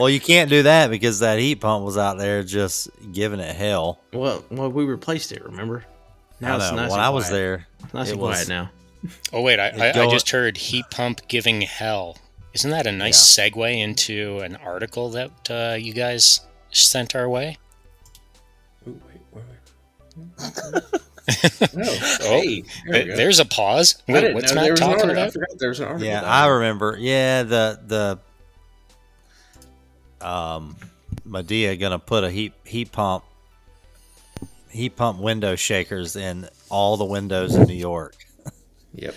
well, 0.00 0.10
you 0.10 0.18
can't 0.18 0.50
do 0.50 0.64
that 0.64 0.90
because 0.90 1.20
that 1.20 1.38
heat 1.38 1.60
pump 1.60 1.84
was 1.84 1.96
out 1.96 2.18
there 2.18 2.42
just 2.42 2.90
giving 3.12 3.38
it 3.38 3.54
hell. 3.54 4.00
well, 4.12 4.44
well, 4.50 4.68
we 4.68 4.84
replaced 4.84 5.30
it. 5.30 5.44
Remember? 5.44 5.84
I 6.42 6.56
it's 6.56 6.70
know. 6.70 6.76
nice 6.76 6.90
when 6.90 7.00
I 7.00 7.10
was 7.10 7.24
quiet. 7.28 7.38
there, 7.38 7.66
nice 7.94 8.08
it 8.08 8.12
and 8.12 8.20
was- 8.20 8.34
quiet 8.44 8.48
now. 8.48 8.70
Oh 9.32 9.42
wait, 9.42 9.60
I, 9.60 9.68
I, 9.68 9.88
I 9.90 10.10
just 10.10 10.28
heard 10.30 10.56
heat 10.56 10.84
pump 10.90 11.20
giving 11.28 11.60
hell. 11.62 12.16
Isn't 12.52 12.70
that 12.72 12.86
a 12.86 12.92
nice 12.92 13.18
segue 13.36 13.78
into 13.78 14.40
an 14.40 14.56
article 14.56 15.10
that 15.10 15.30
uh, 15.50 15.76
you 15.78 15.92
guys 15.92 16.40
sent 16.72 17.14
our 17.14 17.28
way? 17.28 17.58
Ooh, 18.88 19.00
wait, 19.06 19.20
wait, 19.32 19.44
wait. 19.48 20.82
oh, 21.76 22.40
hey, 22.40 22.62
there 22.62 22.64
we 22.86 22.92
Th- 22.92 23.06
go. 23.06 23.16
There's 23.16 23.38
a 23.38 23.44
pause. 23.44 24.02
Wait, 24.08 24.34
what's 24.34 24.52
know 24.52 24.62
there 24.62 24.72
Matt 24.72 24.78
talking 24.78 24.94
article. 24.94 25.10
I 25.10 25.12
about? 25.22 25.32
forgot 25.32 25.48
there 25.60 25.68
was 25.68 25.78
an 25.80 25.86
article. 25.86 26.06
yeah, 26.08 26.22
I 26.22 26.46
remember. 26.48 26.96
Yeah, 26.98 27.44
the 27.44 28.18
the 30.20 30.26
um 30.26 30.74
Midea 31.26 31.78
gonna 31.78 31.98
put 32.00 32.24
a 32.24 32.30
heat 32.30 32.52
heat 32.64 32.90
pump 32.90 33.22
heat 34.70 34.96
pump 34.96 35.20
window 35.20 35.56
shakers 35.56 36.16
in 36.16 36.48
all 36.68 36.96
the 36.96 37.04
windows 37.04 37.54
in 37.54 37.66
New 37.66 37.74
York. 37.74 38.14
Yep. 38.94 39.14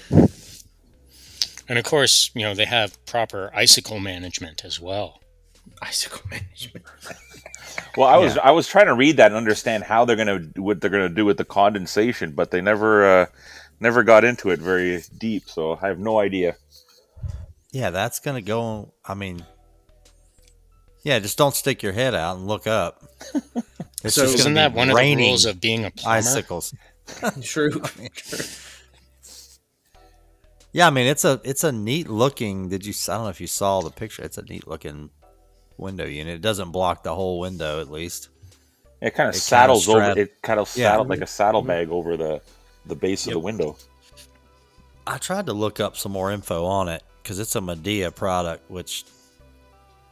And 1.70 1.78
of 1.80 1.86
course, 1.86 2.32
you 2.36 2.42
know, 2.42 2.54
they 2.54 2.66
have 2.66 3.04
proper 3.06 3.50
icicle 3.56 4.00
management 4.00 4.66
as 4.66 4.80
well. 4.80 5.22
Icicle 5.82 6.22
management. 6.30 6.86
Well, 7.98 8.08
I 8.08 8.18
was 8.18 8.36
Yeah. 8.36 8.42
I 8.44 8.52
was 8.52 8.68
trying 8.68 8.88
to 8.88 8.94
read 8.94 9.18
that 9.18 9.28
and 9.28 9.36
understand 9.36 9.84
how 9.84 10.04
they're 10.06 10.16
gonna 10.16 10.40
what 10.56 10.82
they're 10.82 10.90
gonna 10.90 11.10
do 11.10 11.26
with 11.26 11.38
the 11.38 11.46
condensation, 11.46 12.32
but 12.32 12.52
they 12.52 12.62
never 12.62 13.06
uh, 13.06 13.26
never 13.80 14.04
got 14.04 14.24
into 14.24 14.50
it 14.50 14.60
very 14.60 15.02
deep. 15.18 15.50
So 15.50 15.78
I 15.82 15.88
have 15.88 16.00
no 16.00 16.20
idea. 16.20 16.56
Yeah, 17.72 17.90
that's 17.90 18.20
gonna 18.20 18.42
go. 18.42 18.94
I 19.06 19.14
mean, 19.14 19.46
yeah, 21.04 21.20
just 21.20 21.38
don't 21.38 21.56
stick 21.56 21.82
your 21.82 21.94
head 21.94 22.14
out 22.14 22.38
and 22.38 22.48
look 22.48 22.68
up. 22.68 23.04
It's 24.04 24.16
So 24.16 24.24
Isn't 24.24 24.54
that 24.56 24.74
one 24.74 24.90
of 24.90 24.96
the 24.96 25.00
raining 25.00 25.30
rules 25.30 25.46
of 25.46 25.60
being 25.62 25.86
a 25.86 25.92
plumber? 25.92 26.18
icicles? 26.18 26.74
True. 27.42 27.82
Yeah, 30.74 30.88
I 30.88 30.90
mean 30.90 31.06
it's 31.08 31.26
a 31.26 31.42
it's 31.44 31.66
a 31.66 31.72
neat 31.74 32.08
looking. 32.10 32.70
Did 32.70 32.86
you? 32.86 32.94
I 33.10 33.16
don't 33.16 33.24
know 33.24 33.30
if 33.30 33.42
you 33.42 33.48
saw 33.48 33.82
the 33.82 33.90
picture. 33.90 34.24
It's 34.24 34.38
a 34.38 34.42
neat 34.44 34.68
looking 34.68 35.10
window 35.78 36.06
unit. 36.06 36.36
It 36.36 36.42
doesn't 36.42 36.72
block 36.72 37.04
the 37.04 37.14
whole 37.14 37.40
window, 37.42 37.82
at 37.82 37.92
least. 37.92 38.30
It 39.02 39.14
kind 39.14 39.28
of 39.28 39.36
It 39.36 39.40
kinda 39.40 39.40
saddles 39.40 39.90
over. 39.90 40.18
It 40.18 40.42
kind 40.42 40.62
of 40.62 40.72
Yeah. 40.78 40.96
like 40.98 41.20
a 41.20 41.28
saddlebag 41.28 41.90
over 41.90 42.16
the 42.16 42.42
the 42.86 42.96
base 42.96 43.28
of 43.28 43.34
the 43.34 43.40
window. 43.40 43.76
I 45.06 45.18
tried 45.18 45.48
to 45.48 45.54
look 45.54 45.82
up 45.82 45.98
some 45.98 46.14
more 46.14 46.32
info 46.32 46.64
on 46.66 46.88
it 46.88 47.04
because 47.22 47.38
it's 47.40 47.56
a 47.58 47.60
Midea 47.60 48.16
product, 48.16 48.70
which 48.72 49.04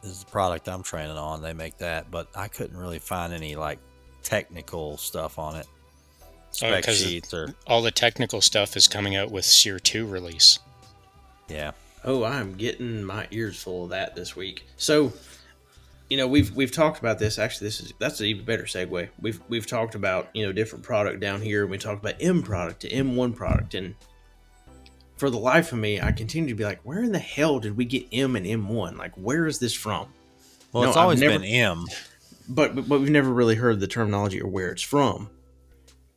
is 0.02 0.24
the 0.24 0.30
product 0.30 0.68
I'm 0.68 0.82
training 0.82 1.16
on. 1.16 1.42
They 1.42 1.52
make 1.52 1.78
that, 1.78 2.10
but 2.10 2.28
I 2.34 2.48
couldn't 2.48 2.76
really 2.76 2.98
find 2.98 3.32
any 3.32 3.56
like 3.56 3.78
technical 4.22 4.96
stuff 4.96 5.38
on 5.38 5.56
it. 5.56 5.66
Oh, 6.62 6.80
sheets 6.80 7.32
or 7.32 7.54
all 7.66 7.80
the 7.80 7.92
technical 7.92 8.40
stuff 8.40 8.76
is 8.76 8.88
coming 8.88 9.14
out 9.14 9.30
with 9.30 9.44
SEER2 9.44 10.10
release. 10.10 10.58
yeah. 11.48 11.72
Oh, 12.02 12.24
I'm 12.24 12.54
getting 12.54 13.04
my 13.04 13.28
ears 13.30 13.62
full 13.62 13.84
of 13.84 13.90
that 13.90 14.14
this 14.14 14.34
week. 14.34 14.64
So, 14.78 15.12
you 16.08 16.16
know, 16.16 16.26
we've 16.26 16.50
we've 16.56 16.72
talked 16.72 16.98
about 16.98 17.18
this. 17.18 17.38
Actually, 17.38 17.66
this 17.66 17.80
is 17.80 17.92
that's 17.98 18.20
an 18.20 18.26
even 18.26 18.44
better 18.44 18.64
segue. 18.64 19.10
We've 19.20 19.40
we've 19.48 19.66
talked 19.66 19.94
about 19.94 20.28
you 20.32 20.44
know 20.46 20.50
different 20.52 20.82
product 20.82 21.20
down 21.20 21.42
here. 21.42 21.62
and 21.62 21.70
We 21.70 21.76
talked 21.78 22.00
about 22.02 22.14
M 22.20 22.42
product 22.42 22.80
to 22.80 22.88
M1 22.90 23.36
product, 23.36 23.74
and 23.74 23.94
for 25.20 25.30
the 25.30 25.38
life 25.38 25.70
of 25.70 25.78
me, 25.78 26.00
I 26.00 26.12
continue 26.12 26.48
to 26.48 26.54
be 26.54 26.64
like, 26.64 26.80
where 26.82 27.02
in 27.02 27.12
the 27.12 27.18
hell 27.18 27.60
did 27.60 27.76
we 27.76 27.84
get 27.84 28.06
M 28.10 28.34
and 28.36 28.46
M1? 28.46 28.96
Like, 28.96 29.14
where 29.16 29.46
is 29.46 29.58
this 29.58 29.74
from? 29.74 30.08
Well, 30.72 30.84
No, 30.84 30.88
it's 30.88 30.96
always 30.96 31.20
never- 31.20 31.38
been 31.38 31.44
M. 31.44 31.84
But, 32.52 32.74
but 32.74 32.88
but 32.88 32.98
we've 33.00 33.10
never 33.10 33.32
really 33.32 33.54
heard 33.54 33.78
the 33.78 33.86
terminology 33.86 34.40
or 34.40 34.48
where 34.48 34.70
it's 34.72 34.82
from. 34.82 35.30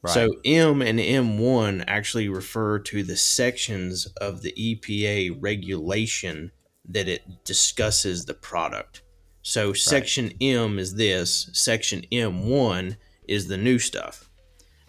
Right. 0.02 0.14
So 0.16 0.30
M 0.44 0.82
and 0.82 0.98
M1 0.98 1.84
actually 1.88 2.28
refer 2.28 2.80
to 2.80 3.04
the 3.04 3.16
sections 3.16 4.08
of 4.20 4.42
the 4.42 4.52
EPA 4.54 5.38
regulation 5.40 6.52
that 6.90 7.08
it 7.08 7.44
discusses 7.44 8.26
the 8.26 8.34
product. 8.34 9.04
So 9.44 9.74
section 9.74 10.34
M 10.42 10.80
is 10.80 10.96
this, 10.96 11.52
section 11.54 12.02
M1 12.12 12.98
is 13.28 13.48
the 13.48 13.58
new 13.58 13.78
stuff. 13.78 14.28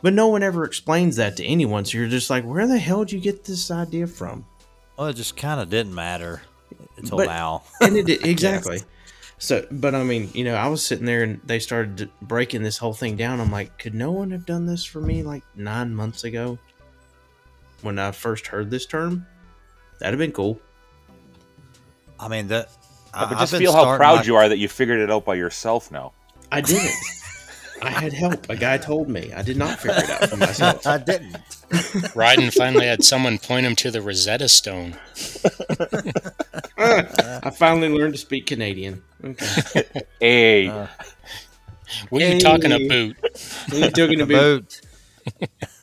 But 0.05 0.12
no 0.12 0.26
one 0.28 0.42
ever 0.42 0.64
explains 0.64 1.16
that 1.16 1.34
to 1.38 1.44
anyone, 1.46 1.86
so 1.86 1.96
you're 1.96 2.09
just 2.09 2.28
like, 2.28 2.44
where 2.44 2.66
the 2.66 2.76
hell 2.76 3.07
did 3.07 3.12
you 3.12 3.20
get 3.20 3.42
this 3.44 3.70
idea 3.70 4.07
from? 4.07 4.44
well, 4.98 5.07
it 5.09 5.14
just 5.14 5.34
kind 5.34 5.59
of 5.62 5.70
didn't 5.70 5.94
matter 5.94 6.42
until 6.98 7.16
But- 7.16 7.26
now. 7.28 7.62
and 7.80 7.96
it 7.96 8.05
did- 8.05 8.26
exactly. 8.26 8.82
So, 9.38 9.66
but 9.70 9.94
I 9.94 10.05
mean, 10.05 10.28
you 10.34 10.44
know, 10.44 10.57
I 10.57 10.68
was 10.68 10.84
sitting 10.84 11.07
there 11.07 11.22
and 11.22 11.40
they 11.46 11.59
started 11.59 12.11
breaking 12.20 12.62
this 12.62 12.76
whole 12.76 12.92
thing 12.92 13.16
down. 13.16 13.40
I'm 13.40 13.50
like, 13.50 13.78
could 13.78 13.94
no 13.94 14.12
one 14.12 14.30
have 14.32 14.44
done 14.44 14.66
this 14.66 14.84
for 14.84 15.00
me 15.00 15.22
like 15.22 15.42
nine 15.57 15.94
months 15.94 16.24
ago 16.24 16.59
when 17.80 17.98
I 17.98 18.11
first 18.12 18.46
heard 18.48 18.70
this 18.70 18.84
term? 18.84 19.26
That'd 20.00 20.12
have 20.12 20.18
been 20.18 20.32
cool. 20.32 20.61
I 22.20 22.28
mean 22.28 22.48
that. 22.48 22.68
I, 23.14 23.24
but 23.24 23.32
I've 23.38 23.38
just 23.48 23.57
feel 23.57 23.72
how 23.72 23.96
proud 23.96 24.16
my- 24.18 24.22
you 24.24 24.36
are 24.36 24.50
that 24.50 24.59
you 24.59 24.68
figured 24.68 25.00
it 25.00 25.11
out 25.11 25.24
by 25.24 25.34
yourself 25.34 25.90
now. 25.90 26.12
I 26.52 26.61
didn't. 26.61 26.92
I 27.83 27.91
had 27.91 28.12
help. 28.12 28.49
A 28.49 28.57
guy 28.57 28.79
told 28.79 29.09
me. 29.09 29.33
I 29.33 29.43
did 29.43 29.57
not 29.57 29.79
figure 29.81 29.99
it 30.03 30.11
out 30.11 30.31
for 30.31 30.37
myself. 30.37 30.87
I 30.87 30.99
didn't. 30.99 31.37
Ryden 32.14 32.53
finally 32.55 32.87
had 32.87 33.03
someone 33.05 33.39
point 33.39 33.66
him 33.66 33.75
to 33.77 33.91
the 33.91 34.01
Rosetta 34.01 34.49
Stone. 34.49 34.97
I 36.79 37.51
finally 37.51 37.89
learned 37.89 38.14
to 38.14 38.18
speak 38.18 38.47
Canadian. 38.47 39.03
Okay. 39.22 39.85
Hey, 40.20 40.68
Uh, 40.68 40.87
What 42.11 42.22
are 42.22 42.35
you 42.35 42.41
talking 42.41 42.70
Hey. 42.70 42.87
about? 42.87 43.16
What 43.22 43.72
are 43.72 43.79
you 43.79 43.91
talking 43.91 44.18
The 44.18 44.25
about? 44.25 44.81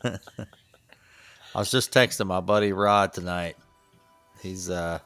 I 1.55 1.59
was 1.59 1.69
just 1.71 1.93
texting 1.93 2.27
my 2.27 2.39
buddy 2.39 2.71
Rod 2.73 3.13
tonight. 3.13 3.57
He's 4.41 4.69
uh 4.69 4.99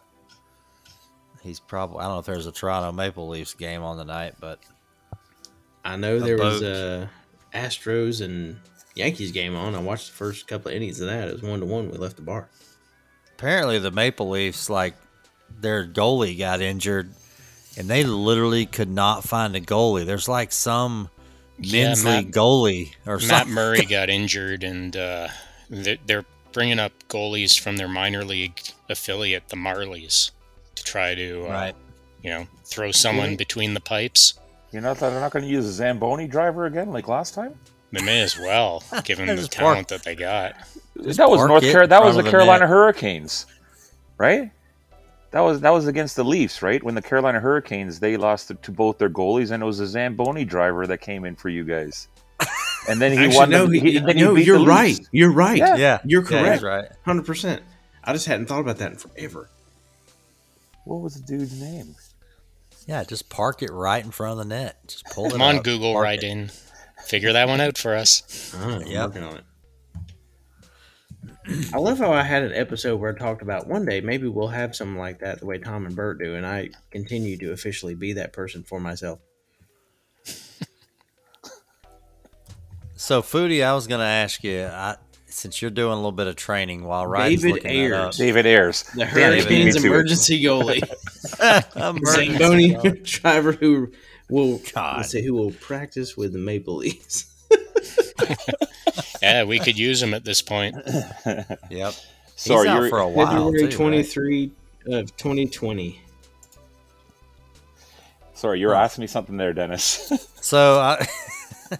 he's 1.41 1.59
probably 1.59 1.99
I 1.99 2.03
don't 2.03 2.13
know 2.13 2.19
if 2.19 2.25
there's 2.25 2.45
a 2.45 2.51
Toronto 2.51 2.91
Maple 2.91 3.27
Leafs 3.27 3.53
game 3.53 3.81
on 3.81 3.97
tonight, 3.97 4.35
but 4.39 4.59
I 5.85 5.95
know 5.95 6.19
there 6.19 6.37
was 6.37 6.61
a 6.61 7.09
Astros 7.53 8.21
and 8.23 8.57
Yankees 8.95 9.31
game 9.31 9.55
on. 9.55 9.75
I 9.75 9.79
watched 9.79 10.07
the 10.07 10.13
first 10.15 10.47
couple 10.47 10.69
of 10.71 10.75
innings 10.75 10.99
of 10.99 11.07
that. 11.07 11.27
It 11.27 11.33
was 11.33 11.41
one 11.43 11.59
to 11.61 11.65
one. 11.65 11.89
We 11.91 11.97
left 11.97 12.15
the 12.17 12.21
bar. 12.23 12.49
apparently 13.35 13.79
the 13.79 13.91
Maple 13.91 14.29
Leafs 14.29 14.69
like 14.69 14.95
their 15.61 15.85
goalie 15.87 16.37
got 16.37 16.59
injured 16.61 17.11
and 17.77 17.87
they 17.89 18.03
literally 18.03 18.65
could 18.65 18.89
not 18.89 19.23
find 19.23 19.55
a 19.55 19.61
goalie. 19.61 20.05
There's 20.05 20.27
like 20.27 20.51
some 20.51 21.09
men's 21.59 22.03
league 22.05 22.31
goalie 22.31 22.93
or 23.05 23.17
Matt 23.17 23.23
something. 23.23 23.53
Murray 23.53 23.85
got 23.89 24.09
injured, 24.09 24.63
and 24.63 24.95
uh, 24.95 25.27
they're, 25.69 25.97
they're 26.05 26.25
bringing 26.53 26.79
up 26.79 26.93
goalies 27.09 27.59
from 27.59 27.75
their 27.77 27.89
minor 27.89 28.23
league 28.23 28.61
affiliate, 28.89 29.49
the 29.49 29.57
Marlies, 29.57 30.31
to 30.75 30.83
try 30.85 31.15
to, 31.15 31.45
uh, 31.47 31.49
Right. 31.51 31.75
you 32.23 32.29
know, 32.29 32.47
throw 32.63 32.91
someone 32.93 33.35
between 33.35 33.73
the 33.73 33.81
pipes. 33.81 34.35
You're 34.75 34.83
not 34.83 34.97
they're 34.99 35.19
not 35.19 35.31
going 35.31 35.43
to 35.45 35.49
use 35.49 35.65
a 35.65 35.71
Zamboni 35.71 36.27
driver 36.27 36.65
again 36.65 36.91
like 36.91 37.07
last 37.07 37.33
time. 37.33 37.55
They 37.91 38.03
may 38.03 38.21
as 38.21 38.37
well, 38.37 38.83
given 39.05 39.27
the 39.27 39.35
Just 39.35 39.55
park- 39.55 39.73
talent 39.73 39.87
that 39.87 40.03
they 40.03 40.15
got. 40.15 40.55
that 40.95 41.29
was 41.29 41.47
North 41.47 41.63
Carolina. 41.63 41.87
That 41.87 42.03
was 42.03 42.15
the 42.17 42.23
Carolina 42.29 42.59
net. 42.61 42.69
Hurricanes, 42.69 43.45
right? 44.17 44.51
That 45.31 45.39
was 45.41 45.61
that 45.61 45.69
was 45.69 45.87
against 45.87 46.15
the 46.17 46.23
Leafs, 46.25 46.61
right? 46.61 46.83
When 46.83 46.93
the 46.95 47.01
Carolina 47.01 47.39
Hurricanes 47.39 47.99
they 47.99 48.17
lost 48.17 48.51
to 48.61 48.71
both 48.71 48.97
their 48.97 49.09
goalies, 49.09 49.51
and 49.51 49.63
it 49.63 49.65
was 49.65 49.79
a 49.79 49.87
Zamboni 49.87 50.43
driver 50.45 50.85
that 50.87 50.99
came 50.99 51.23
in 51.25 51.35
for 51.35 51.49
you 51.49 51.63
guys. 51.63 52.07
And 52.87 53.01
then 53.01 53.13
he 53.13 53.17
Actually, 53.17 53.35
won. 53.37 53.49
no, 53.49 53.65
the, 53.65 53.79
he, 53.79 53.91
he, 53.93 53.97
then 53.97 54.15
no, 54.15 54.35
beat 54.35 54.45
you're 54.45 54.59
the 54.59 54.65
right. 54.67 54.95
Leafs. 54.95 55.09
You're 55.11 55.31
right. 55.31 55.57
Yeah. 55.57 55.75
Yeah. 55.75 55.99
You're 56.05 56.21
correct. 56.21 56.53
he's 56.57 56.61
right. 56.63 56.85
Hundred 57.03 57.25
percent. 57.25 57.63
I 58.03 58.13
just 58.13 58.27
hadn't 58.27 58.45
thought 58.45 58.59
about 58.59 58.77
that 58.77 58.91
in 58.91 58.97
forever. 58.99 59.49
What 60.83 61.01
was 61.01 61.15
the 61.19 61.25
dude's 61.25 61.59
name? 61.59 61.95
Yeah, 62.85 63.03
just 63.03 63.29
park 63.29 63.61
it 63.63 63.71
right 63.71 64.03
in 64.03 64.11
front 64.11 64.33
of 64.33 64.37
the 64.37 64.45
net. 64.55 64.77
Just 64.87 65.05
pull 65.05 65.25
it 65.27 65.31
Come 65.31 65.41
on, 65.41 65.57
up, 65.57 65.63
Google, 65.63 65.97
right 65.99 66.21
it. 66.21 66.27
in. 66.27 66.51
Figure 67.05 67.33
that 67.33 67.47
one 67.47 67.59
out 67.61 67.77
for 67.77 67.95
us. 67.95 68.21
Mm-hmm, 68.55 68.69
I'm 68.69 68.87
Yep. 68.87 69.07
working 69.09 69.23
on 69.23 69.37
it. 69.37 69.43
I 71.73 71.77
love 71.77 71.99
how 71.99 72.11
I 72.11 72.23
had 72.23 72.41
an 72.43 72.53
episode 72.53 72.99
where 72.99 73.13
I 73.13 73.17
talked 73.17 73.43
about 73.43 73.67
one 73.67 73.85
day 73.85 74.01
maybe 74.01 74.27
we'll 74.27 74.47
have 74.47 74.75
something 74.75 74.97
like 74.97 75.19
that 75.19 75.39
the 75.41 75.45
way 75.45 75.59
Tom 75.59 75.85
and 75.85 75.95
Bert 75.95 76.17
do, 76.19 76.33
and 76.35 76.45
I 76.45 76.69
continue 76.89 77.37
to 77.37 77.51
officially 77.51 77.93
be 77.93 78.13
that 78.13 78.33
person 78.33 78.63
for 78.63 78.79
myself. 78.79 79.19
So, 82.97 83.21
Foodie, 83.21 83.63
I 83.63 83.73
was 83.75 83.87
going 83.87 83.99
to 83.99 84.05
ask 84.05 84.43
you, 84.43 84.63
I, 84.65 84.95
since 85.35 85.61
you're 85.61 85.71
doing 85.71 85.91
a 85.91 85.95
little 85.95 86.11
bit 86.11 86.27
of 86.27 86.35
training 86.35 86.83
while 86.85 87.05
Ryan's 87.05 87.41
David 87.41 87.55
looking 87.55 87.89
that 87.89 87.99
up. 87.99 88.13
David 88.15 88.45
Ayres. 88.45 88.83
The 88.83 89.05
Damn, 89.05 89.33
you 89.37 89.43
beat 89.43 89.49
me 89.49 89.55
Hurricanes 89.63 89.81
to 89.81 89.87
emergency 89.87 90.43
goalie, 90.43 91.75
Emergency 91.75 92.37
Zamboni 92.37 92.73
goal. 92.73 92.95
driver 93.03 93.51
who 93.51 93.91
will 94.29 94.61
God. 94.73 95.05
say 95.05 95.21
who 95.21 95.33
will 95.33 95.51
practice 95.51 96.15
with 96.15 96.31
the 96.33 96.39
Maple 96.39 96.75
Leafs. 96.77 97.25
Yeah, 99.21 99.43
we 99.43 99.59
could 99.59 99.77
use 99.77 100.01
him 100.01 100.13
at 100.13 100.23
this 100.23 100.41
point. 100.41 100.75
Yep. 101.69 101.93
So 102.37 102.57
He's 102.57 102.65
are 102.65 102.67
out 102.67 102.83
you 102.83 102.89
for 102.89 102.99
a 102.99 103.07
while. 103.07 103.27
February 103.27 103.59
too, 103.59 103.65
right? 103.65 103.73
twenty 103.73 104.03
three 104.03 104.51
of 104.87 105.15
twenty 105.17 105.47
twenty. 105.47 106.01
sorry, 108.33 108.59
you 108.59 108.67
were 108.67 108.75
asking 108.75 109.01
me 109.03 109.07
something 109.07 109.37
there, 109.37 109.53
Dennis. 109.53 110.11
So, 110.41 110.79
I, 110.79 111.07
uh, 111.71 111.77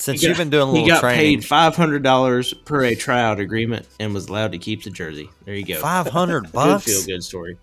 since 0.00 0.20
He 0.20 0.26
you've 0.28 0.36
been 0.36 0.50
doing 0.50 0.68
a 0.68 0.72
He 0.72 0.72
little 0.82 0.88
got 0.88 1.00
training, 1.00 1.18
paid 1.40 1.44
five 1.44 1.76
hundred 1.76 2.02
dollars 2.02 2.52
per 2.54 2.82
a 2.84 2.94
tryout 2.94 3.38
agreement 3.40 3.86
and 4.00 4.12
was 4.14 4.28
allowed 4.28 4.52
to 4.52 4.58
keep 4.58 4.82
the 4.82 4.90
jersey. 4.90 5.28
There 5.44 5.54
you 5.54 5.64
go. 5.64 5.80
five 5.80 6.06
hundred 6.08 6.44
Good 6.44 6.52
bucks. 6.52 6.84
feel 6.84 7.04
good 7.06 7.22
story. 7.22 7.56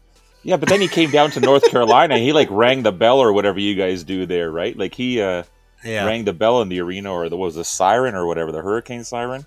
yeah, 0.43 0.57
but 0.57 0.69
then 0.69 0.79
he 0.81 0.88
came 0.88 1.11
down 1.11 1.31
to 1.31 1.39
North 1.39 1.63
Carolina. 1.71 2.17
He 2.17 2.31
like 2.33 2.49
rang 2.51 2.83
the 2.83 2.91
bell 2.91 3.19
or 3.19 3.33
whatever 3.33 3.59
you 3.59 3.75
guys 3.75 4.03
do 4.03 4.25
there, 4.25 4.51
right? 4.51 4.77
Like 4.77 4.93
he 4.95 5.21
uh, 5.21 5.43
Yeah, 5.83 6.05
rang 6.05 6.25
the 6.25 6.33
bell 6.33 6.61
in 6.61 6.69
the 6.69 6.79
arena, 6.79 7.11
or 7.11 7.27
there 7.29 7.38
was 7.38 7.57
a 7.57 7.63
siren 7.63 8.15
or 8.15 8.25
whatever, 8.27 8.51
the 8.51 8.61
hurricane 8.61 9.03
siren. 9.03 9.45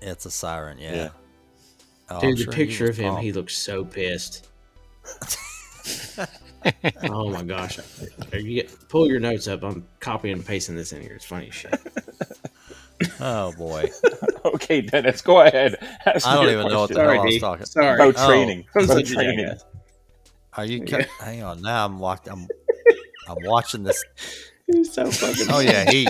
it's 0.00 0.24
a 0.26 0.30
siren. 0.30 0.78
Yeah. 0.78 0.94
Yeah. 0.94 1.08
Oh, 2.10 2.16
I'm 2.16 2.20
Dude, 2.20 2.38
the 2.38 2.42
sure 2.44 2.52
picture 2.52 2.86
of 2.90 2.96
him, 2.98 3.08
pumped. 3.14 3.22
he 3.24 3.32
looks 3.32 3.56
so 3.56 3.84
pissed. 3.84 4.46
oh 7.04 7.30
my 7.30 7.42
gosh! 7.42 7.78
You 8.32 8.62
get, 8.62 8.88
pull 8.88 9.08
your 9.08 9.20
notes 9.20 9.48
up. 9.48 9.62
I'm 9.62 9.86
copying 10.00 10.34
and 10.36 10.46
pasting 10.46 10.76
this 10.76 10.92
in 10.92 11.02
here. 11.02 11.12
It's 11.14 11.24
funny 11.24 11.50
shit. 11.50 11.74
Oh 13.20 13.52
boy, 13.58 13.90
Okay, 14.44 14.80
Dennis, 14.80 15.20
go 15.20 15.40
ahead. 15.40 15.76
Ask 16.06 16.26
I 16.26 16.34
don't 16.36 16.44
your 16.44 16.52
even 16.60 16.68
know 16.68 16.80
what 16.82 16.90
question. 16.92 16.94
the 17.06 17.12
hell 17.12 17.20
I 17.20 17.24
was 17.24 17.34
D. 17.34 17.40
talking. 17.40 17.66
Sorry. 17.66 17.94
about 17.96 18.14
Oh. 18.16 18.28
training. 18.28 18.64
I'm 18.74 18.84
About 18.84 18.96
such 18.96 19.10
training. 19.12 19.48
Are 20.56 20.64
you? 20.64 20.84
Cut, 20.84 21.06
hang 21.20 21.42
on. 21.42 21.60
Now 21.60 21.84
I'm 21.86 21.98
locked. 21.98 22.28
I'm. 22.28 22.46
I'm 23.28 23.36
watching 23.42 23.82
this. 23.82 24.02
He's 24.72 24.92
so 24.92 25.10
fucking. 25.10 25.46
Oh 25.50 25.58
yeah, 25.58 25.90
he. 25.90 26.06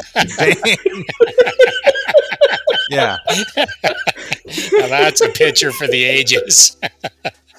yeah. 2.90 3.16
Now 3.57 4.86
that's 4.88 5.22
a 5.22 5.30
picture 5.30 5.72
for 5.72 5.86
the 5.86 6.05
ages. 6.05 6.76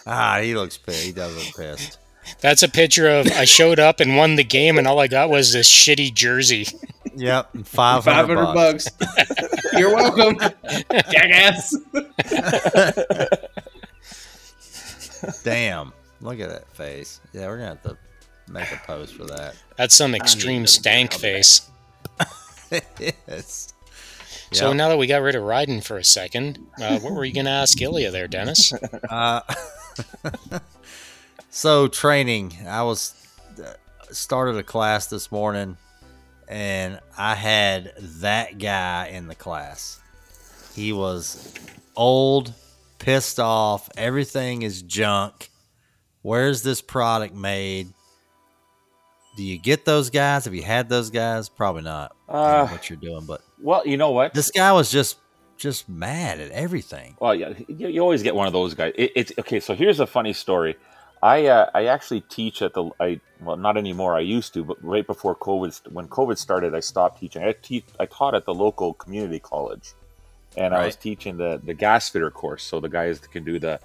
Ah, 0.05 0.39
he 0.41 0.53
looks 0.55 0.77
pissed. 0.77 1.03
He 1.03 1.11
does 1.11 1.35
look 1.35 1.55
pissed. 1.55 1.97
That's 2.41 2.63
a 2.63 2.69
picture 2.69 3.07
of 3.09 3.27
I 3.31 3.45
showed 3.45 3.79
up 3.79 3.99
and 3.99 4.15
won 4.17 4.35
the 4.35 4.43
game, 4.43 4.77
and 4.77 4.87
all 4.87 4.99
I 4.99 5.07
got 5.07 5.29
was 5.29 5.53
this 5.53 5.69
shitty 5.71 6.13
jersey. 6.13 6.67
Yep, 7.15 7.49
five 7.65 8.03
Five 8.03 8.27
hundred 8.27 8.37
hundred 8.43 8.53
bucks. 8.53 8.89
bucks. 8.89 9.73
You're 9.73 9.93
welcome, 9.95 10.37
jackass. 11.11 11.75
Damn, 15.43 15.93
look 16.21 16.39
at 16.39 16.49
that 16.49 16.67
face. 16.73 17.19
Yeah, 17.33 17.47
we're 17.47 17.57
gonna 17.57 17.69
have 17.69 17.83
to 17.83 17.97
make 18.51 18.71
a 18.71 18.77
post 18.85 19.13
for 19.15 19.25
that. 19.25 19.55
That's 19.77 19.95
some 19.95 20.13
extreme 20.15 20.67
stank 20.67 21.13
face. 21.13 21.69
yes. 22.99 23.73
So 24.51 24.67
Yep. 24.67 24.75
now 24.77 24.89
that 24.89 24.97
we 24.97 25.07
got 25.07 25.21
rid 25.21 25.35
of 25.35 25.43
Ryden 25.43 25.83
for 25.83 25.97
a 25.97 26.03
second, 26.03 26.59
uh, 26.79 26.99
what 26.99 27.13
were 27.13 27.25
you 27.25 27.33
going 27.33 27.45
to 27.45 27.51
ask 27.51 27.81
Ilya 27.81 28.11
there, 28.11 28.27
Dennis? 28.27 28.71
Uh, 29.09 29.41
so 31.55 31.87
training, 31.87 32.51
I 32.67 32.83
was 32.83 33.13
uh, 33.63 33.71
started 34.11 34.57
a 34.57 34.63
class 34.63 35.07
this 35.07 35.31
morning, 35.31 35.77
and 36.49 36.99
I 37.17 37.33
had 37.33 37.93
that 38.19 38.57
guy 38.57 39.07
in 39.13 39.27
the 39.27 39.35
class. 39.35 40.01
He 40.75 40.91
was 40.91 41.53
old, 41.95 42.53
pissed 42.99 43.39
off. 43.39 43.89
Everything 43.95 44.63
is 44.63 44.81
junk. 44.81 45.49
Where's 46.23 46.61
this 46.61 46.81
product 46.81 47.33
made? 47.33 47.87
Do 49.37 49.43
you 49.43 49.57
get 49.57 49.85
those 49.85 50.09
guys? 50.09 50.43
Have 50.43 50.53
you 50.55 50.63
had 50.63 50.89
those 50.89 51.09
guys? 51.09 51.47
Probably 51.47 51.83
not. 51.83 52.13
I 52.27 52.33
don't 52.33 52.41
know 52.43 52.47
Uh, 52.63 52.67
what 52.67 52.89
you're 52.89 52.97
doing, 52.99 53.25
but 53.25 53.41
well, 53.61 53.81
you 53.85 53.95
know 53.95 54.11
what? 54.11 54.33
this 54.33 54.51
guy 54.51 54.73
was 54.73 54.91
just 54.91 55.19
just 55.57 55.87
mad 55.87 56.41
at 56.41 56.51
everything. 56.51 57.15
Well, 57.21 57.33
yeah, 57.33 57.53
you, 57.69 57.87
you 57.87 58.01
always 58.01 58.23
get 58.23 58.35
one 58.35 58.45
of 58.45 58.51
those 58.51 58.73
guys. 58.73 58.91
It, 58.97 59.13
it's 59.15 59.31
okay. 59.39 59.61
So 59.61 59.73
here's 59.73 60.01
a 60.01 60.07
funny 60.07 60.33
story. 60.33 60.75
I 61.25 61.47
uh, 61.47 61.71
I 61.73 61.85
actually 61.85 62.21
teach 62.21 62.61
at 62.61 62.75
the 62.75 62.91
I 62.99 63.19
well 63.41 63.57
not 63.57 63.77
anymore. 63.77 64.15
I 64.15 64.19
used 64.19 64.53
to, 64.53 64.63
but 64.63 64.77
right 64.83 65.05
before 65.07 65.35
COVID, 65.35 65.91
when 65.91 66.07
COVID 66.07 66.37
started, 66.37 66.75
I 66.75 66.81
stopped 66.81 67.19
teaching. 67.19 67.41
I 67.41 67.53
te- 67.53 67.83
I 67.99 68.05
taught 68.05 68.35
at 68.35 68.45
the 68.45 68.53
local 68.53 68.93
community 68.93 69.39
college, 69.39 69.93
and 70.55 70.75
I 70.75 70.85
was 70.85 70.95
teaching 70.95 71.37
the 71.37 71.59
the 71.63 71.73
gas 71.73 72.09
fitter 72.09 72.29
course. 72.29 72.63
So 72.63 72.79
the 72.79 72.89
guys 72.89 73.21
that 73.21 73.31
can 73.31 73.43
do 73.43 73.57
the 73.57 73.79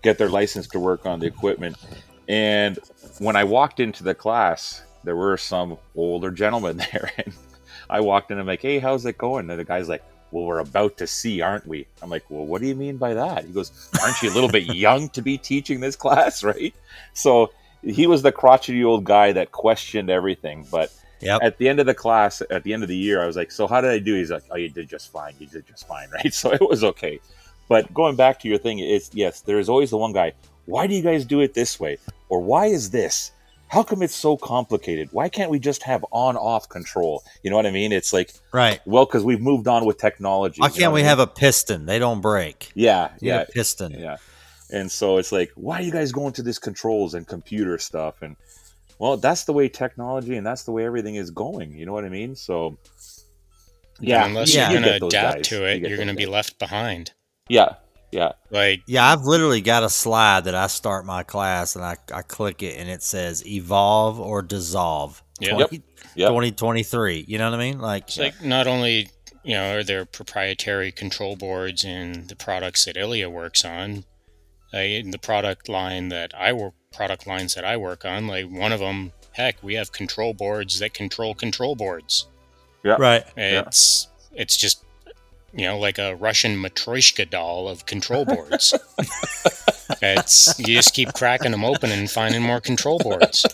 get 0.00 0.16
their 0.16 0.30
license 0.30 0.66
to 0.68 0.80
work 0.80 1.04
on 1.04 1.20
the 1.20 1.26
equipment. 1.26 1.76
And 2.26 2.78
when 3.18 3.36
I 3.36 3.44
walked 3.44 3.80
into 3.80 4.02
the 4.02 4.14
class, 4.14 4.82
there 5.04 5.16
were 5.16 5.36
some 5.36 5.76
older 5.94 6.30
gentlemen 6.30 6.78
there, 6.92 7.12
and 7.18 7.34
I 7.90 8.00
walked 8.00 8.30
in. 8.30 8.38
And 8.38 8.40
I'm 8.40 8.46
like, 8.46 8.62
"Hey, 8.62 8.78
how's 8.78 9.04
it 9.04 9.18
going?" 9.18 9.50
And 9.50 9.60
the 9.60 9.64
guy's 9.64 9.90
like, 9.90 10.04
"Well, 10.30 10.44
we're 10.44 10.58
about 10.60 10.96
to 10.98 11.06
see, 11.06 11.40
aren't 11.40 11.66
we?" 11.66 11.86
I'm 12.02 12.10
like, 12.10 12.24
"Well, 12.28 12.44
what 12.46 12.60
do 12.60 12.68
you 12.68 12.74
mean 12.74 12.96
by 12.96 13.14
that?" 13.14 13.44
He 13.44 13.52
goes, 13.52 13.70
"Aren't 14.02 14.20
you 14.22 14.30
a 14.30 14.34
little 14.34 14.50
bit 14.50 14.64
young 14.74 15.08
to 15.10 15.22
be 15.22 15.38
teaching 15.38 15.80
this 15.80 15.96
class, 15.96 16.42
right?" 16.52 16.74
So 17.14 17.52
he 17.82 18.06
was 18.06 18.22
the 18.22 18.32
crotchety 18.32 18.84
old 18.84 19.04
guy 19.04 19.32
that 19.32 19.52
questioned 19.52 20.10
everything. 20.10 20.66
But 20.70 20.92
Yep. 21.20 21.40
at 21.42 21.58
the 21.58 21.68
end 21.68 21.80
of 21.80 21.86
the 21.86 21.94
class, 21.94 22.42
at 22.48 22.62
the 22.62 22.72
end 22.72 22.84
of 22.84 22.88
the 22.88 22.96
year, 22.96 23.20
I 23.20 23.26
was 23.26 23.36
like, 23.36 23.50
"So 23.50 23.66
how 23.66 23.80
did 23.80 23.90
I 23.90 23.98
do?" 23.98 24.14
He's 24.14 24.30
like, 24.30 24.44
"Oh, 24.50 24.56
you 24.56 24.68
did 24.68 24.88
just 24.88 25.10
fine. 25.10 25.34
You 25.40 25.46
did 25.48 25.66
just 25.66 25.86
fine, 25.88 26.08
right?" 26.14 26.32
So 26.32 26.52
it 26.52 26.60
was 26.60 26.84
okay. 26.84 27.18
But 27.68 27.92
going 27.92 28.14
back 28.16 28.38
to 28.40 28.48
your 28.48 28.58
thing, 28.58 28.78
it's 28.78 29.10
yes, 29.12 29.40
there 29.40 29.58
is 29.58 29.68
always 29.68 29.90
the 29.90 29.98
one 29.98 30.12
guy. 30.12 30.32
Why 30.66 30.86
do 30.86 30.94
you 30.94 31.02
guys 31.02 31.24
do 31.24 31.40
it 31.40 31.54
this 31.54 31.80
way? 31.80 31.98
Or 32.28 32.40
why 32.40 32.66
is 32.66 32.90
this? 32.90 33.32
How 33.68 33.82
come 33.82 34.02
it's 34.02 34.14
so 34.14 34.36
complicated? 34.36 35.08
Why 35.12 35.28
can't 35.28 35.50
we 35.50 35.58
just 35.58 35.82
have 35.82 36.04
on-off 36.10 36.68
control? 36.68 37.22
You 37.42 37.50
know 37.50 37.56
what 37.56 37.66
I 37.66 37.70
mean? 37.70 37.92
It's 37.92 38.12
like, 38.12 38.32
Right. 38.52 38.80
well, 38.86 39.04
because 39.04 39.24
we've 39.24 39.40
moved 39.40 39.68
on 39.68 39.84
with 39.84 39.98
technology. 39.98 40.60
Why 40.60 40.68
can't 40.68 40.90
what 40.90 40.94
we 40.94 41.00
I 41.00 41.02
mean? 41.02 41.08
have 41.10 41.18
a 41.18 41.26
piston? 41.26 41.86
They 41.86 41.98
don't 41.98 42.20
break. 42.20 42.70
Yeah, 42.74 43.10
You 43.20 43.28
yeah, 43.32 43.40
a 43.42 43.46
piston. 43.46 43.92
yeah. 43.92 44.16
And 44.70 44.90
so 44.90 45.16
it's 45.18 45.32
like, 45.32 45.50
why 45.54 45.80
are 45.80 45.82
you 45.82 45.92
guys 45.92 46.12
going 46.12 46.32
to 46.34 46.42
this 46.42 46.58
controls 46.58 47.14
and 47.14 47.26
computer 47.26 47.78
stuff? 47.78 48.20
And 48.22 48.36
well, 48.98 49.16
that's 49.16 49.44
the 49.44 49.52
way 49.52 49.68
technology 49.68 50.36
and 50.36 50.46
that's 50.46 50.64
the 50.64 50.72
way 50.72 50.84
everything 50.84 51.14
is 51.16 51.30
going. 51.30 51.72
You 51.72 51.86
know 51.86 51.92
what 51.92 52.04
I 52.04 52.08
mean? 52.10 52.36
So 52.36 52.76
yeah, 54.00 54.26
Unless 54.26 54.54
Yeah. 54.54 54.70
you're 54.70 54.80
going 54.80 54.98
to 55.00 55.06
adapt 55.06 55.36
guys. 55.36 55.48
to 55.48 55.64
it, 55.64 55.80
get 55.80 55.88
you're 55.88 55.96
going 55.98 56.08
to 56.08 56.14
be 56.14 56.26
left 56.26 56.58
behind. 56.58 57.12
yeah, 57.48 57.74
yeah. 58.10 58.32
Like, 58.50 58.82
Yeah, 58.86 59.06
I've 59.10 59.22
literally 59.22 59.60
got 59.60 59.82
a 59.82 59.88
slide 59.88 60.44
that 60.44 60.54
I 60.54 60.66
start 60.66 61.04
my 61.04 61.22
class 61.22 61.76
and 61.76 61.84
I, 61.84 61.96
I 62.12 62.22
click 62.22 62.62
it 62.62 62.78
and 62.78 62.88
it 62.88 63.02
says 63.02 63.46
evolve 63.46 64.18
or 64.18 64.42
dissolve. 64.42 65.22
Yeah. 65.40 65.54
20, 65.54 65.82
Yep. 66.14 66.28
2023. 66.28 67.24
You 67.28 67.38
know 67.38 67.50
what 67.50 67.60
I 67.60 67.62
mean? 67.62 67.78
Like, 67.78 68.04
it's 68.04 68.18
like 68.18 68.42
not 68.42 68.66
only 68.66 69.10
you 69.44 69.54
know 69.54 69.76
are 69.76 69.84
there 69.84 70.04
proprietary 70.04 70.90
control 70.90 71.36
boards 71.36 71.84
in 71.84 72.26
the 72.26 72.34
products 72.36 72.84
that 72.86 72.96
Ilya 72.96 73.30
works 73.30 73.64
on, 73.64 74.04
uh, 74.74 74.78
in 74.78 75.10
the 75.12 75.18
product 75.18 75.68
line 75.68 76.08
that 76.08 76.32
I 76.36 76.52
work, 76.52 76.74
product 76.92 77.26
lines 77.26 77.54
that 77.54 77.64
I 77.64 77.76
work 77.76 78.04
on, 78.04 78.26
like 78.26 78.46
one 78.50 78.72
of 78.72 78.80
them, 78.80 79.12
heck, 79.32 79.62
we 79.62 79.74
have 79.74 79.92
control 79.92 80.34
boards 80.34 80.78
that 80.80 80.92
control 80.92 81.34
control 81.34 81.76
boards. 81.76 82.26
Yeah. 82.82 82.96
Right. 82.98 83.24
It's 83.36 84.08
it's 84.32 84.56
just 84.56 84.84
you 85.52 85.66
know 85.66 85.78
like 85.78 85.98
a 85.98 86.14
Russian 86.16 86.56
matryoshka 86.56 87.28
doll 87.28 87.68
of 87.68 87.86
control 87.86 88.24
boards. 88.24 88.74
it's 90.02 90.58
you 90.58 90.74
just 90.74 90.94
keep 90.94 91.12
cracking 91.14 91.52
them 91.52 91.64
open 91.64 91.90
and 91.90 92.10
finding 92.10 92.42
more 92.42 92.60
control 92.60 92.98
boards. 92.98 93.46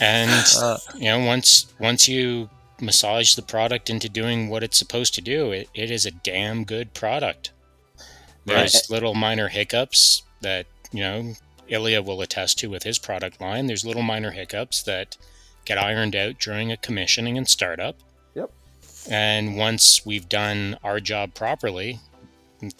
And 0.00 0.44
you 0.96 1.08
know 1.08 1.24
once 1.24 1.72
once 1.78 2.08
you 2.08 2.50
massage 2.80 3.34
the 3.34 3.42
product 3.42 3.90
into 3.90 4.08
doing 4.08 4.48
what 4.48 4.62
it's 4.62 4.78
supposed 4.78 5.14
to 5.14 5.20
do, 5.20 5.50
it, 5.50 5.68
it 5.74 5.90
is 5.90 6.06
a 6.06 6.10
damn 6.10 6.64
good 6.64 6.94
product. 6.94 7.50
There's 8.44 8.88
little 8.90 9.14
minor 9.14 9.48
hiccups 9.48 10.22
that 10.40 10.66
you 10.92 11.00
know 11.00 11.34
Ilya 11.68 12.02
will 12.02 12.20
attest 12.22 12.58
to 12.60 12.70
with 12.70 12.82
his 12.82 12.98
product 12.98 13.40
line. 13.40 13.66
There's 13.66 13.84
little 13.84 14.02
minor 14.02 14.30
hiccups 14.30 14.82
that 14.84 15.16
get 15.64 15.78
ironed 15.78 16.16
out 16.16 16.38
during 16.38 16.72
a 16.72 16.76
commissioning 16.76 17.36
and 17.36 17.48
startup. 17.48 17.96
Yep. 19.08 19.14
And 19.14 19.56
once 19.56 20.04
we've 20.04 20.28
done 20.28 20.78
our 20.84 21.00
job 21.00 21.34
properly, 21.34 21.98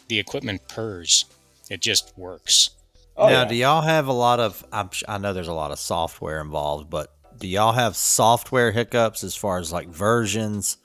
the 0.08 0.18
equipment 0.18 0.66
purrs. 0.68 1.24
It 1.70 1.80
just 1.80 2.16
works. 2.16 2.70
Oh, 3.16 3.26
now, 3.26 3.42
yeah. 3.42 3.48
do 3.48 3.54
y'all 3.54 3.82
have 3.82 4.06
a 4.06 4.12
lot 4.12 4.40
of? 4.40 4.64
I'm, 4.72 4.90
I 5.06 5.18
know 5.18 5.32
there's 5.32 5.48
a 5.48 5.52
lot 5.52 5.70
of 5.70 5.78
software 5.78 6.40
involved, 6.40 6.88
but 6.88 7.12
do 7.38 7.48
y'all 7.48 7.72
have 7.72 7.96
software 7.96 8.72
hiccups 8.72 9.24
as 9.24 9.34
far 9.34 9.58
as 9.58 9.72
like 9.72 9.88
versions? 9.88 10.76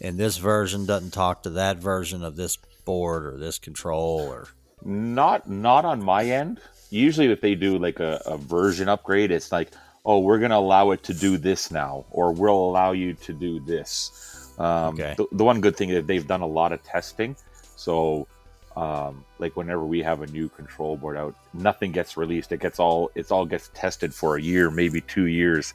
And 0.00 0.18
this 0.18 0.36
version 0.36 0.86
doesn't 0.86 1.12
talk 1.12 1.44
to 1.44 1.50
that 1.50 1.78
version 1.78 2.24
of 2.24 2.36
this 2.36 2.56
board 2.84 3.26
or 3.26 3.36
this 3.36 3.58
control 3.58 4.20
or 4.20 4.48
Not 4.84 5.48
not 5.48 5.84
on 5.84 6.02
my 6.02 6.24
end. 6.24 6.60
Usually, 6.90 7.30
if 7.30 7.40
they 7.40 7.54
do 7.54 7.78
like 7.78 8.00
a, 8.00 8.20
a 8.26 8.36
version 8.36 8.88
upgrade, 8.88 9.30
it's 9.30 9.52
like, 9.52 9.70
oh, 10.04 10.18
we're 10.18 10.38
going 10.38 10.50
to 10.50 10.56
allow 10.56 10.90
it 10.90 11.04
to 11.04 11.14
do 11.14 11.36
this 11.38 11.70
now, 11.70 12.04
or 12.10 12.32
we'll 12.32 12.52
allow 12.52 12.92
you 12.92 13.14
to 13.14 13.32
do 13.32 13.60
this. 13.60 14.31
Um, 14.62 14.94
Okay. 14.94 15.16
the, 15.16 15.26
the 15.32 15.44
one 15.44 15.60
good 15.60 15.76
thing 15.76 15.90
is 15.90 16.04
they've 16.06 16.26
done 16.26 16.42
a 16.42 16.46
lot 16.46 16.72
of 16.72 16.82
testing, 16.84 17.36
so 17.76 18.28
um, 18.76 19.24
like 19.38 19.56
whenever 19.56 19.84
we 19.84 20.02
have 20.02 20.22
a 20.22 20.26
new 20.28 20.48
control 20.48 20.96
board 20.96 21.16
out, 21.16 21.34
nothing 21.52 21.92
gets 21.92 22.16
released. 22.16 22.52
It 22.52 22.60
gets 22.60 22.78
all 22.78 23.10
it's 23.16 23.32
all 23.32 23.44
gets 23.44 23.70
tested 23.74 24.14
for 24.14 24.36
a 24.36 24.42
year, 24.42 24.70
maybe 24.70 25.00
two 25.00 25.26
years, 25.26 25.74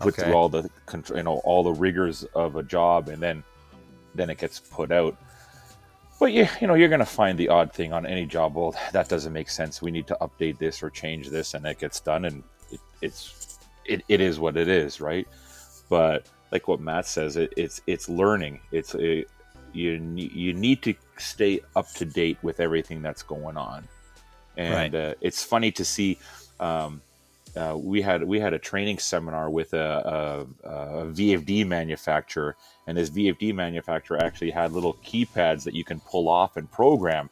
put 0.00 0.14
Okay. 0.14 0.22
through 0.24 0.34
all 0.34 0.48
the 0.48 0.68
you 1.14 1.22
know 1.22 1.38
all 1.44 1.62
the 1.62 1.72
rigors 1.72 2.24
of 2.34 2.56
a 2.56 2.62
job, 2.64 3.08
and 3.08 3.22
then 3.22 3.44
then 4.16 4.30
it 4.30 4.38
gets 4.38 4.58
put 4.58 4.90
out. 4.90 5.16
But 6.18 6.32
you, 6.32 6.48
you 6.60 6.66
know, 6.66 6.74
you're 6.74 6.88
going 6.88 6.98
to 6.98 7.06
find 7.06 7.38
the 7.38 7.48
odd 7.48 7.72
thing 7.72 7.92
on 7.92 8.04
any 8.04 8.26
job. 8.26 8.56
Well, 8.56 8.74
that 8.92 9.08
doesn't 9.08 9.32
make 9.32 9.48
sense. 9.48 9.80
We 9.80 9.92
need 9.92 10.08
to 10.08 10.18
update 10.20 10.58
this 10.58 10.82
or 10.82 10.90
change 10.90 11.28
this, 11.30 11.54
and 11.54 11.64
it 11.66 11.78
gets 11.78 12.00
done, 12.00 12.24
and 12.24 12.42
it, 12.72 12.80
it's 13.00 13.58
it, 13.84 14.02
it 14.08 14.20
is 14.20 14.40
what 14.40 14.56
it 14.56 14.66
is, 14.68 15.00
right? 15.00 15.28
But 15.88 16.26
like 16.52 16.68
what 16.68 16.80
Matt 16.80 17.06
says, 17.06 17.36
it, 17.36 17.52
it's 17.56 17.80
it's 17.86 18.08
learning. 18.08 18.60
It's 18.72 18.94
a, 18.94 19.24
you 19.72 19.98
ne- 19.98 20.30
you 20.34 20.52
need 20.54 20.82
to 20.82 20.94
stay 21.18 21.60
up 21.76 21.90
to 21.94 22.04
date 22.04 22.38
with 22.42 22.60
everything 22.60 23.02
that's 23.02 23.22
going 23.22 23.56
on, 23.56 23.86
and 24.56 24.94
uh, 24.94 25.14
it's 25.20 25.42
funny 25.44 25.70
to 25.72 25.84
see. 25.84 26.18
Um, 26.60 27.00
uh, 27.56 27.76
we 27.76 28.00
had 28.02 28.22
we 28.24 28.38
had 28.38 28.52
a 28.52 28.58
training 28.58 28.98
seminar 28.98 29.50
with 29.50 29.72
a, 29.74 30.46
a, 30.64 30.68
a 30.68 31.04
VFD 31.06 31.66
manufacturer, 31.66 32.56
and 32.86 32.96
this 32.96 33.10
VFD 33.10 33.54
manufacturer 33.54 34.22
actually 34.22 34.50
had 34.50 34.72
little 34.72 34.94
keypads 35.04 35.64
that 35.64 35.74
you 35.74 35.82
can 35.84 35.98
pull 36.00 36.28
off 36.28 36.56
and 36.56 36.70
program. 36.70 37.30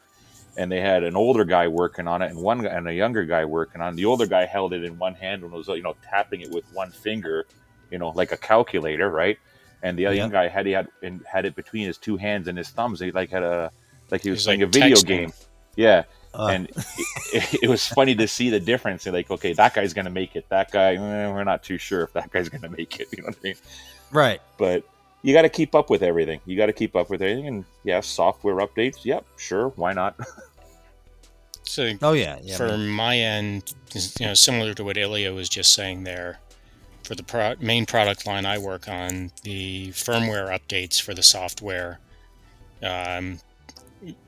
And 0.59 0.73
they 0.73 0.81
had 0.81 1.05
an 1.05 1.17
older 1.17 1.45
guy 1.45 1.69
working 1.69 2.09
on 2.09 2.23
it, 2.23 2.31
and 2.31 2.39
one 2.41 2.63
guy- 2.63 2.71
and 2.71 2.89
a 2.89 2.95
younger 2.95 3.25
guy 3.27 3.45
working 3.45 3.83
on. 3.83 3.93
it. 3.93 3.97
The 3.97 4.07
older 4.07 4.27
guy 4.27 4.47
held 4.47 4.73
it 4.73 4.85
in 4.85 4.99
one 4.99 5.15
hand 5.15 5.43
and 5.43 5.53
was 5.53 5.69
you 5.69 5.83
know 5.83 5.95
tapping 6.03 6.41
it 6.41 6.51
with 6.51 6.65
one 6.73 6.91
finger, 6.91 7.45
you 7.91 7.99
know 7.99 8.11
like 8.11 8.33
a 8.33 8.37
calculator, 8.37 9.11
right? 9.11 9.39
And 9.83 9.99
the 9.99 10.07
other 10.07 10.15
Yeah. 10.17 10.23
young 10.23 10.31
guy 10.31 10.49
had 10.49 10.67
he 10.67 10.73
had 10.73 10.89
and 11.03 11.23
had 11.31 11.45
it 11.45 11.55
between 11.55 11.87
his 11.87 11.99
two 11.99 12.17
hands 12.17 12.49
and 12.49 12.57
his 12.59 12.71
thumbs. 12.71 13.01
He 13.01 13.11
like 13.13 13.31
had 13.31 13.43
a 13.43 13.71
like 14.11 14.23
he 14.23 14.31
was 14.31 14.41
He's 14.41 14.47
playing 14.47 14.61
like 14.61 14.69
a 14.69 14.73
video 14.73 14.97
texting. 14.97 15.07
game. 15.07 15.33
Yeah, 15.77 16.05
Uh. 16.35 16.47
and 16.47 16.69
it, 17.33 17.63
it 17.65 17.69
was 17.69 17.87
funny 17.87 18.15
to 18.15 18.27
see 18.27 18.49
the 18.51 18.59
difference. 18.61 19.05
They're 19.05 19.13
like, 19.13 19.31
okay, 19.31 19.53
that 19.53 19.75
guy's 19.75 19.93
gonna 19.93 20.11
make 20.11 20.35
it. 20.37 20.49
That 20.49 20.71
guy, 20.71 20.95
eh, 20.95 21.29
we're 21.31 21.45
not 21.45 21.63
too 21.63 21.77
sure 21.79 22.03
if 22.03 22.13
that 22.15 22.31
guy's 22.31 22.49
gonna 22.49 22.71
make 22.71 22.99
it. 23.01 23.09
You 23.13 23.23
know 23.23 23.29
what 23.29 23.37
I 23.39 23.45
mean? 23.45 23.55
Right. 24.11 24.41
But 24.57 24.85
you 25.23 25.35
got 25.35 25.43
to 25.43 25.49
keep 25.49 25.75
up 25.75 25.91
with 25.91 26.03
everything. 26.03 26.41
You 26.47 26.57
got 26.57 26.67
to 26.67 26.73
keep 26.73 26.95
up 26.95 27.11
with 27.11 27.21
everything, 27.21 27.49
and 27.49 27.65
yeah, 27.85 28.01
software 28.01 28.55
updates. 28.57 29.05
Yep, 29.05 29.25
sure, 29.37 29.69
why 29.77 29.93
not? 29.93 30.15
So 31.65 31.93
Oh 32.01 32.13
yeah. 32.13 32.39
Yeah. 32.43 32.57
for 32.57 32.69
man. 32.69 32.89
my 32.89 33.19
end, 33.19 33.75
you 34.21 34.27
know, 34.27 34.35
similar 34.35 34.73
to 34.75 34.85
what 34.85 34.97
Ilya 34.97 35.33
was 35.35 35.49
just 35.49 35.75
saying 35.75 36.05
there, 36.05 36.39
for 37.07 37.15
the 37.15 37.23
pro- 37.23 37.55
main 37.61 37.87
product 37.87 38.27
line 38.27 38.45
I 38.45 38.59
work 38.59 38.89
on, 38.89 39.31
the 39.45 39.89
firmware 39.89 40.49
updates 40.49 41.01
for 41.01 41.15
the 41.15 41.23
software, 41.23 42.01
um, 42.83 43.39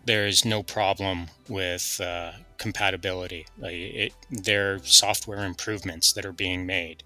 there's 0.04 0.44
no 0.44 0.62
problem 0.62 1.26
with 1.48 2.00
uh, 2.00 2.32
compatibility. 2.56 3.46
Like 3.58 3.74
it, 3.74 4.12
they're 4.30 4.78
software 4.84 5.44
improvements 5.44 6.12
that 6.12 6.24
are 6.24 6.32
being 6.32 6.66
made. 6.66 7.02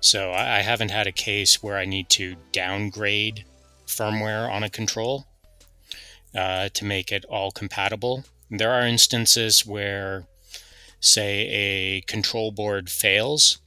So 0.00 0.32
I, 0.32 0.58
I 0.58 0.60
haven't 0.62 0.90
had 0.90 1.06
a 1.06 1.12
case 1.12 1.62
where 1.62 1.76
I 1.76 1.84
need 1.84 2.08
to 2.10 2.36
downgrade 2.52 3.44
firmware 3.86 4.50
on 4.50 4.64
a 4.64 4.70
control 4.70 5.26
uh, 6.34 6.68
to 6.74 6.84
make 6.84 7.12
it 7.12 7.24
all 7.26 7.52
compatible. 7.52 8.24
There 8.50 8.72
are 8.72 8.86
instances 8.86 9.64
where, 9.64 10.24
say, 11.00 11.48
a 11.48 12.00
control 12.02 12.50
board 12.50 12.90
fails 12.90 13.58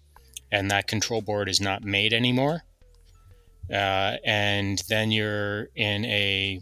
and 0.51 0.69
that 0.71 0.87
control 0.87 1.21
board 1.21 1.49
is 1.49 1.61
not 1.61 1.83
made 1.83 2.13
anymore. 2.13 2.63
Uh, 3.71 4.17
and 4.25 4.81
then 4.89 5.11
you're 5.11 5.69
in 5.75 6.05
a 6.05 6.59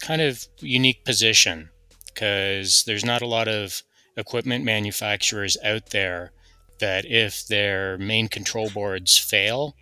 kind 0.00 0.20
of 0.20 0.46
unique 0.60 1.04
position 1.04 1.70
because 2.06 2.84
there's 2.84 3.04
not 3.04 3.22
a 3.22 3.26
lot 3.26 3.48
of 3.48 3.82
equipment 4.16 4.64
manufacturers 4.64 5.56
out 5.64 5.86
there 5.90 6.32
that 6.78 7.06
if 7.06 7.46
their 7.46 7.96
main 7.98 8.28
control 8.28 8.68
boards 8.68 9.16
fail 9.16 9.74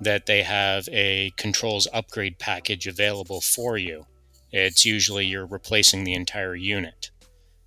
that 0.00 0.24
they 0.24 0.42
have 0.42 0.88
a 0.90 1.30
controls 1.36 1.86
upgrade 1.92 2.38
package 2.38 2.86
available 2.86 3.42
for 3.42 3.76
you 3.76 4.06
it's 4.50 4.86
usually 4.86 5.26
you're 5.26 5.44
replacing 5.44 6.04
the 6.04 6.14
entire 6.14 6.54
unit 6.54 7.10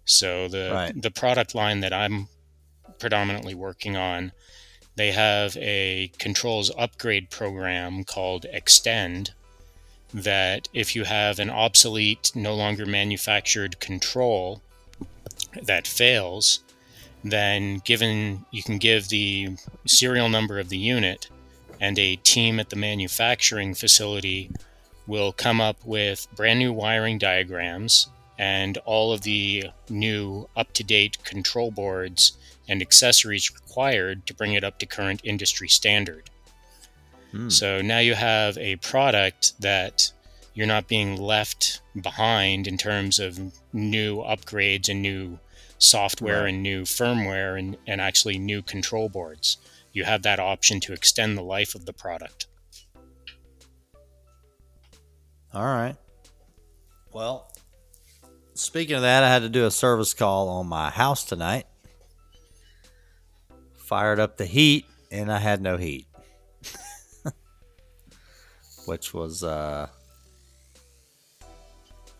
so 0.06 0.48
the 0.48 0.72
Right. 0.74 1.00
the 1.00 1.12
product 1.12 1.54
line 1.54 1.82
that 1.82 1.94
i'm 1.94 2.28
predominantly 2.98 3.54
working 3.54 3.96
on 3.96 4.32
they 4.96 5.12
have 5.12 5.58
a 5.58 6.12
controls 6.20 6.72
upgrade 6.78 7.30
program 7.30 8.04
called 8.04 8.46
extend 8.52 9.32
that 10.14 10.70
if 10.74 10.96
you 10.96 11.06
have 11.06 11.40
an 11.40 11.50
obsolete 11.50 12.32
no 12.36 12.54
longer 12.54 12.86
manufactured 12.86 13.80
control 13.80 14.62
that 15.62 15.88
fails 15.88 16.60
then 17.24 17.80
given 17.86 18.46
you 18.52 18.62
can 18.62 18.78
give 18.78 19.10
the 19.10 19.50
serial 19.86 20.30
number 20.30 20.60
of 20.60 20.70
the 20.70 20.78
unit 20.78 21.30
and 21.80 21.98
a 21.98 22.16
team 22.18 22.60
at 22.60 22.70
the 22.70 22.76
manufacturing 22.76 23.74
facility 23.74 24.52
will 25.08 25.32
come 25.32 25.60
up 25.60 25.78
with 25.84 26.28
brand 26.36 26.60
new 26.60 26.72
wiring 26.72 27.18
diagrams 27.18 28.08
and 28.38 28.78
all 28.80 29.12
of 29.12 29.22
the 29.22 29.66
new 29.90 30.48
up-to-date 30.56 31.24
control 31.24 31.72
boards 31.72 32.38
and 32.68 32.82
accessories 32.82 33.52
required 33.54 34.26
to 34.26 34.34
bring 34.34 34.54
it 34.54 34.64
up 34.64 34.80
to 34.80 34.86
current 34.86 35.22
industry 35.24 35.68
standard 35.68 36.30
Hmm. 37.32 37.50
so 37.50 37.82
now 37.82 37.98
you 38.00 38.14
have 38.14 38.58
a 38.60 38.76
product 38.78 39.60
that 39.60 40.12
you're 40.54 40.68
not 40.68 40.88
being 40.88 41.18
left 41.18 41.82
behind 42.00 42.68
in 42.68 42.78
terms 42.78 43.18
of 43.18 43.40
new 43.74 44.18
upgrades 44.18 44.88
and 44.88 45.02
new 45.02 45.40
software 45.80 46.42
Right. 46.44 46.50
and 46.54 46.62
new 46.62 46.84
firmware 46.84 47.58
and, 47.58 47.76
and 47.88 48.00
actually 48.00 48.38
new 48.38 48.62
control 48.62 49.10
boards. 49.10 49.58
You 49.92 50.04
have 50.04 50.22
that 50.22 50.40
option 50.40 50.80
to 50.82 50.94
extend 50.94 51.36
the 51.36 51.42
life 51.42 51.74
of 51.74 51.86
the 51.88 51.92
product. 51.94 52.46
All 55.54 55.66
right. 55.66 55.96
Well, 57.12 57.52
speaking 58.54 58.96
of 58.96 59.02
that, 59.02 59.24
I 59.24 59.30
had 59.30 59.42
to 59.42 59.50
do 59.50 59.66
a 59.66 59.72
service 59.72 60.14
call 60.14 60.50
on 60.50 60.68
my 60.68 60.90
house 60.92 61.24
tonight. 61.24 61.66
Fired 63.94 64.20
up 64.20 64.38
the 64.38 64.46
heat, 64.48 64.88
and 65.12 65.32
I 65.32 65.38
had 65.38 65.62
no 65.62 65.78
heat, 65.78 66.08
which 68.88 69.14
was 69.14 69.44
uh, 69.44 69.88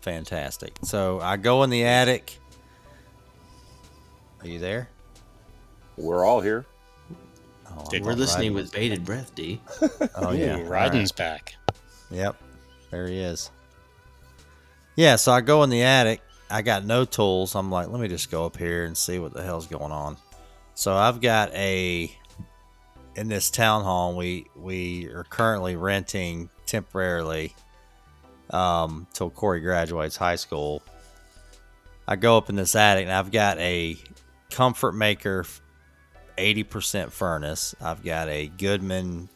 fantastic. 0.00 0.76
So 0.84 1.18
I 1.20 1.36
go 1.36 1.64
in 1.64 1.70
the 1.70 1.82
attic. 1.84 2.38
Are 4.40 4.46
you 4.46 4.60
there? 4.60 4.88
We're 5.96 6.24
all 6.24 6.40
here. 6.40 6.64
Oh, 7.66 7.84
Did- 7.90 8.04
We're 8.04 8.12
listening 8.12 8.52
riding 8.52 8.54
with 8.54 8.72
bated 8.72 9.04
breath, 9.04 9.34
D. 9.34 9.60
Oh 10.14 10.30
yeah, 10.30 10.58
Ooh, 10.58 10.62
All 10.64 10.70
right. 10.70 10.92
Ryden's 10.92 11.10
back. 11.10 11.56
Yep. 12.12 12.36
There 12.92 13.08
he 13.08 13.18
is. 13.18 13.50
Yeah, 14.94 15.16
so 15.16 15.32
I 15.32 15.40
go 15.40 15.64
in 15.64 15.70
the 15.70 15.82
attic. 15.82 16.20
I 16.48 16.62
got 16.62 16.84
no 16.84 17.04
tools. 17.04 17.56
I'm 17.56 17.68
like, 17.72 17.88
let 17.88 18.00
me 18.00 18.06
just 18.06 18.30
go 18.30 18.46
up 18.46 18.56
here 18.56 18.84
and 18.84 18.96
see 18.96 19.18
what 19.18 19.32
the 19.34 19.42
hell's 19.42 19.66
going 19.66 19.90
on. 19.90 20.16
So 20.74 20.94
I've 20.94 21.20
got 21.20 21.52
a 21.54 22.10
in 23.16 23.28
this 23.28 23.50
town 23.50 23.84
hall 23.84 24.16
we 24.16 24.46
we 24.56 25.06
are 25.06 25.24
currently 25.24 25.76
renting 25.76 26.50
temporarily 26.66 27.54
um 28.50 29.06
till 29.12 29.30
Corey 29.30 29.60
graduates 29.60 30.16
high 30.16 30.36
school. 30.36 30.82
I 32.06 32.16
go 32.16 32.36
up 32.36 32.50
in 32.50 32.56
this 32.56 32.74
attic 32.74 33.04
and 33.04 33.12
I've 33.12 33.30
got 33.30 33.58
a 33.58 33.96
Comfortmaker 34.50 35.48
80% 36.36 37.10
furnace. 37.10 37.74
I've 37.80 38.04
got 38.04 38.28
a 38.28 38.48
Goodman 38.48 39.28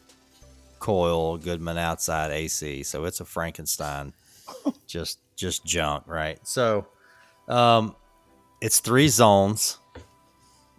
coil 0.79 1.37
Goodman 1.37 1.77
outside 1.77 2.31
AC. 2.31 2.83
So 2.83 3.05
it's 3.05 3.19
a 3.19 3.25
Frankenstein, 3.25 4.13
just 4.87 5.19
just 5.35 5.65
junk, 5.65 6.03
right? 6.07 6.39
So, 6.45 6.87
um, 7.47 7.95
it's 8.61 8.79
three 8.79 9.07
zones. 9.07 9.77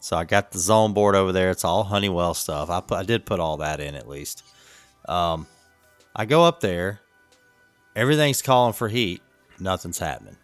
So 0.01 0.16
I 0.16 0.24
got 0.24 0.51
the 0.51 0.59
zone 0.59 0.94
board 0.94 1.14
over 1.14 1.30
there. 1.30 1.51
It's 1.51 1.64
all 1.64 1.84
Honeywell 1.84 2.34
stuff. 2.34 2.70
I 2.70 2.80
put 2.80 2.98
I 2.98 3.03
did 3.03 3.26
put 3.26 3.38
all 3.38 3.59
that 3.59 3.80
in 3.80 3.94
at 3.94 4.09
least. 4.09 4.42
Um, 5.07 5.46
I 6.16 6.24
go 6.24 6.44
up 6.44 6.61
there. 6.61 7.01
Everything's 7.94 8.42
calling 8.42 8.72
for 8.72 8.88
heat. 8.88 9.22
Nothing's 9.59 9.98
happening. 9.98 10.36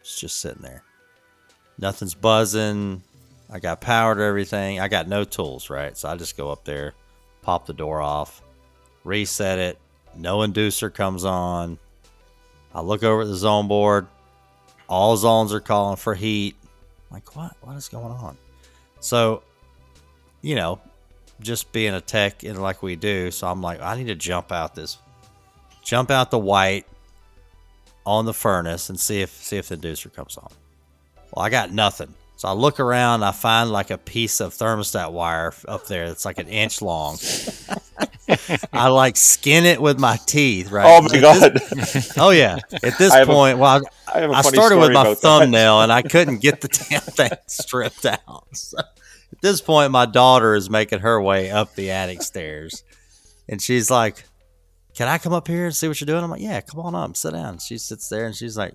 It's 0.00 0.20
just 0.20 0.38
sitting 0.38 0.62
there. 0.62 0.82
Nothing's 1.78 2.14
buzzing. 2.14 3.02
I 3.48 3.58
got 3.58 3.80
power 3.80 4.14
to 4.14 4.22
everything. 4.22 4.80
I 4.80 4.88
got 4.88 5.08
no 5.08 5.24
tools, 5.24 5.70
right? 5.70 5.96
So 5.96 6.08
I 6.08 6.16
just 6.16 6.36
go 6.36 6.50
up 6.50 6.64
there, 6.64 6.94
pop 7.42 7.66
the 7.66 7.72
door 7.72 8.00
off, 8.00 8.42
reset 9.04 9.58
it. 9.58 9.78
No 10.16 10.38
inducer 10.38 10.92
comes 10.92 11.24
on. 11.24 11.78
I 12.74 12.80
look 12.80 13.02
over 13.02 13.22
at 13.22 13.28
the 13.28 13.36
zone 13.36 13.68
board. 13.68 14.06
All 14.88 15.16
zones 15.16 15.52
are 15.52 15.60
calling 15.60 15.96
for 15.96 16.14
heat. 16.14 16.56
I'm 17.10 17.16
like, 17.16 17.36
what? 17.36 17.56
What 17.60 17.76
is 17.76 17.88
going 17.88 18.12
on? 18.12 18.36
So, 19.00 19.42
you 20.42 20.54
know, 20.54 20.80
just 21.40 21.72
being 21.72 21.94
a 21.94 22.00
tech 22.00 22.42
and 22.44 22.60
like 22.60 22.82
we 22.82 22.96
do. 22.96 23.30
So 23.30 23.46
I'm 23.46 23.62
like, 23.62 23.80
I 23.80 23.96
need 23.96 24.08
to 24.08 24.14
jump 24.14 24.52
out 24.52 24.74
this, 24.74 24.98
jump 25.82 26.10
out 26.10 26.30
the 26.30 26.38
white 26.38 26.86
on 28.06 28.24
the 28.24 28.34
furnace 28.34 28.88
and 28.88 28.98
see 28.98 29.20
if 29.22 29.30
see 29.30 29.56
if 29.56 29.68
the 29.68 29.76
inducer 29.76 30.12
comes 30.12 30.36
on. 30.36 30.50
Well, 31.32 31.44
I 31.44 31.50
got 31.50 31.72
nothing. 31.72 32.14
So 32.36 32.48
I 32.48 32.52
look 32.52 32.80
around, 32.80 33.22
I 33.22 33.32
find 33.32 33.70
like 33.70 33.90
a 33.90 33.98
piece 33.98 34.40
of 34.40 34.54
thermostat 34.54 35.12
wire 35.12 35.52
up 35.68 35.86
there 35.86 36.08
that's 36.08 36.24
like 36.24 36.38
an 36.38 36.48
inch 36.48 36.80
long. 36.80 37.18
I 38.72 38.88
like 38.88 39.16
skin 39.16 39.64
it 39.64 39.80
with 39.80 39.98
my 39.98 40.18
teeth, 40.26 40.70
right? 40.70 40.86
Oh 40.86 41.02
my 41.02 41.16
At 41.16 41.52
this- 41.52 42.12
god! 42.12 42.14
oh 42.22 42.30
yeah. 42.30 42.58
At 42.82 42.98
this 42.98 43.12
have 43.12 43.28
a- 43.28 43.32
point, 43.32 43.58
well, 43.58 43.82
I, 44.06 44.20
I 44.24 44.38
I 44.38 44.42
started 44.42 44.78
with 44.78 44.92
my 44.92 45.00
about 45.02 45.20
that. 45.20 45.38
thumbnail 45.40 45.82
and 45.82 45.92
I 45.92 46.02
couldn't 46.02 46.40
get 46.40 46.60
the 46.60 46.68
damn 46.90 47.00
thing 47.00 47.30
stripped 47.46 48.06
out. 48.06 48.44
So, 48.52 48.78
at 48.78 49.40
this 49.42 49.60
point, 49.60 49.90
my 49.92 50.06
daughter 50.06 50.54
is 50.54 50.68
making 50.70 51.00
her 51.00 51.20
way 51.20 51.50
up 51.50 51.74
the 51.74 51.90
attic 51.90 52.22
stairs, 52.22 52.82
and 53.48 53.60
she's 53.62 53.90
like, 53.90 54.24
"Can 54.94 55.08
I 55.08 55.18
come 55.18 55.32
up 55.32 55.46
here 55.48 55.66
and 55.66 55.74
see 55.74 55.88
what 55.88 56.00
you're 56.00 56.06
doing?" 56.06 56.22
I'm 56.24 56.30
like, 56.30 56.42
"Yeah, 56.42 56.60
come 56.60 56.80
on 56.80 56.94
up, 56.94 57.16
sit 57.16 57.32
down." 57.32 57.58
She 57.58 57.78
sits 57.78 58.08
there 58.08 58.26
and 58.26 58.34
she's 58.34 58.56
like, 58.56 58.74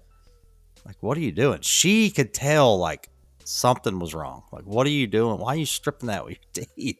"Like, 0.86 0.96
what 1.02 1.18
are 1.18 1.22
you 1.22 1.32
doing?" 1.32 1.60
She 1.62 2.10
could 2.10 2.34
tell 2.34 2.78
like 2.78 3.10
something 3.44 4.00
was 4.00 4.16
wrong. 4.16 4.42
Like, 4.52 4.64
what 4.64 4.88
are 4.88 4.92
you 4.92 5.06
doing? 5.08 5.38
Why 5.40 5.54
are 5.54 5.58
you 5.58 5.66
stripping 5.68 6.08
that 6.08 6.26
with 6.26 6.38
your 6.56 6.66
teeth? 6.76 7.00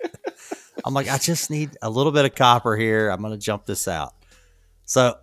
I'm 0.84 0.94
like, 0.94 1.08
I 1.08 1.18
just 1.18 1.50
need 1.50 1.78
a 1.82 1.90
little 1.90 2.12
bit 2.12 2.26
of 2.26 2.36
copper 2.36 2.76
here. 2.76 3.10
I'm 3.10 3.22
gonna 3.22 3.38
jump 3.38 3.66
this 3.66 3.88
out. 3.88 4.14
So 4.86 5.18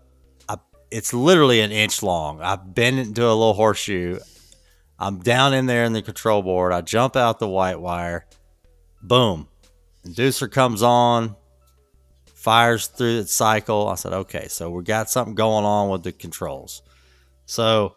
I, 0.49 0.57
it's 0.91 1.13
literally 1.13 1.61
an 1.61 1.73
inch 1.73 2.03
long. 2.03 2.41
I 2.41 2.57
bend 2.57 2.99
it 2.99 3.09
into 3.09 3.23
a 3.23 3.29
little 3.29 3.55
horseshoe. 3.55 4.19
I'm 4.99 5.19
down 5.19 5.53
in 5.53 5.67
there 5.67 5.85
in 5.85 5.93
the 5.93 6.03
control 6.03 6.43
board. 6.43 6.73
I 6.73 6.81
jump 6.81 7.17
out 7.17 7.39
the 7.39 7.49
white 7.49 7.81
wire. 7.81 8.27
Boom. 9.03 9.49
Inducer 10.07 10.51
comes 10.51 10.83
on, 10.83 11.37
fires 12.35 12.87
through 12.87 13.21
its 13.21 13.33
cycle. 13.33 13.89
I 13.89 13.97
said, 13.97 14.13
okay, 14.13 14.49
so 14.49 14.71
we 14.71 14.83
got 14.85 15.11
something 15.11 15.35
going 15.35 15.65
on 15.65 15.91
with 15.91 16.03
the 16.03 16.13
controls. 16.13 16.83
So 17.47 17.97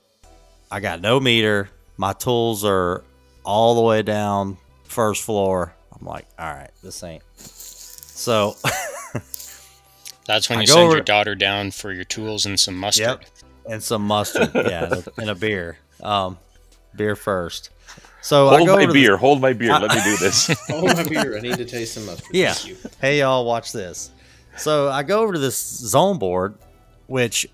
I 0.71 0.79
got 0.79 1.01
no 1.01 1.19
meter. 1.19 1.69
My 1.97 2.13
tools 2.13 2.65
are 2.65 3.03
all 3.43 3.75
the 3.75 3.81
way 3.81 4.01
down 4.01 4.57
first 4.83 5.23
floor. 5.23 5.74
I'm 5.99 6.05
like, 6.05 6.25
all 6.37 6.53
right, 6.53 6.71
this 6.83 7.03
ain't. 7.03 7.23
So 7.37 8.55
That's 10.25 10.49
when 10.49 10.59
I 10.59 10.61
you 10.61 10.67
send 10.67 10.79
over- 10.81 10.95
your 10.95 11.03
daughter 11.03 11.35
down 11.35 11.71
for 11.71 11.91
your 11.91 12.03
tools 12.03 12.45
and 12.45 12.59
some 12.59 12.75
mustard. 12.77 13.05
Yep. 13.05 13.25
and 13.69 13.83
some 13.83 14.01
mustard, 14.05 14.51
yeah, 14.55 15.01
and 15.17 15.29
a 15.29 15.35
beer. 15.35 15.77
Um, 16.01 16.37
beer 16.95 17.15
first. 17.15 17.69
So 18.21 18.47
I 18.49 18.57
Hold 18.57 18.67
go 18.67 18.75
my 18.75 18.81
over 18.83 18.87
to 18.87 18.93
the- 18.93 18.93
beer. 19.05 19.17
Hold 19.17 19.41
my 19.41 19.53
beer. 19.53 19.71
Let 19.71 19.91
me 19.95 20.01
do 20.03 20.17
this. 20.17 20.47
hold 20.67 20.85
my 20.95 21.03
beer! 21.03 21.37
I 21.37 21.41
need 21.41 21.57
to 21.57 21.65
taste 21.65 21.93
some 21.93 22.05
mustard. 22.07 22.27
Yeah. 22.33 22.53
Thank 22.53 22.67
you. 22.83 22.89
hey 23.01 23.19
y'all, 23.19 23.45
watch 23.45 23.71
this. 23.71 24.09
So 24.57 24.89
I 24.89 25.03
go 25.03 25.21
over 25.21 25.33
to 25.33 25.39
this 25.39 25.57
zone 25.61 26.17
board, 26.17 26.55
which 27.07 27.47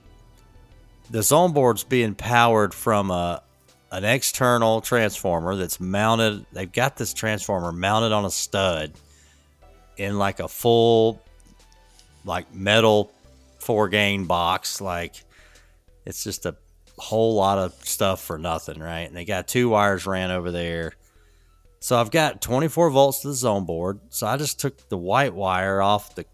the 1.09 1.21
zone 1.23 1.51
board's 1.51 1.83
being 1.83 2.15
powered 2.15 2.73
from 2.73 3.11
a 3.11 3.41
an 3.91 4.03
external 4.05 4.81
transformer 4.81 5.55
that's 5.55 5.79
mounted. 5.79 6.45
They've 6.51 6.71
got 6.71 6.97
this 6.97 7.13
transformer 7.13 7.71
mounted 7.71 8.11
on 8.11 8.25
a 8.25 8.31
stud 8.31 8.93
in 9.97 10.17
like 10.17 10.39
a 10.39 10.47
full, 10.47 11.21
like 12.25 12.53
metal 12.53 13.11
four 13.59 13.89
gang 13.89 14.25
box. 14.25 14.81
Like 14.81 15.15
it's 16.05 16.23
just 16.23 16.45
a 16.45 16.55
whole 16.97 17.35
lot 17.35 17.57
of 17.57 17.73
stuff 17.85 18.21
for 18.23 18.37
nothing, 18.37 18.79
right? 18.79 19.01
And 19.01 19.15
they 19.15 19.25
got 19.25 19.47
two 19.47 19.69
wires 19.69 20.05
ran 20.05 20.31
over 20.31 20.51
there. 20.51 20.93
So 21.79 21.99
I've 21.99 22.11
got 22.11 22.41
24 22.41 22.91
volts 22.91 23.21
to 23.21 23.29
the 23.29 23.33
zone 23.33 23.65
board. 23.65 23.99
So 24.09 24.27
I 24.27 24.37
just 24.37 24.59
took 24.59 24.87
the 24.89 24.97
white 24.97 25.33
wire 25.33 25.81
off 25.81 26.15
the 26.15 26.25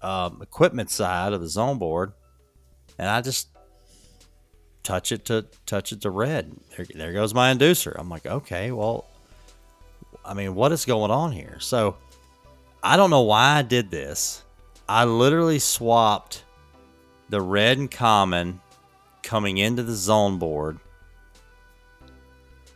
um, 0.00 0.40
equipment 0.42 0.90
side 0.90 1.32
of 1.32 1.40
the 1.40 1.48
zone 1.48 1.78
board, 1.78 2.12
and 2.98 3.08
I 3.08 3.20
just 3.22 3.48
touch 4.84 5.10
it 5.10 5.24
to 5.24 5.46
touch 5.66 5.90
it 5.90 6.02
to 6.02 6.10
red. 6.10 6.54
There, 6.76 6.86
there 6.94 7.12
goes 7.12 7.34
my 7.34 7.52
inducer. 7.52 7.94
I'm 7.98 8.08
like, 8.08 8.26
okay, 8.26 8.70
well, 8.70 9.06
I 10.24 10.34
mean, 10.34 10.54
what 10.54 10.70
is 10.70 10.84
going 10.84 11.10
on 11.10 11.32
here? 11.32 11.58
So 11.58 11.96
I 12.82 12.96
don't 12.96 13.10
know 13.10 13.22
why 13.22 13.56
I 13.56 13.62
did 13.62 13.90
this. 13.90 14.44
I 14.88 15.04
literally 15.04 15.58
swapped 15.58 16.44
the 17.30 17.40
red 17.40 17.78
and 17.78 17.90
common 17.90 18.60
coming 19.22 19.58
into 19.58 19.82
the 19.82 19.94
zone 19.94 20.38
board. 20.38 20.78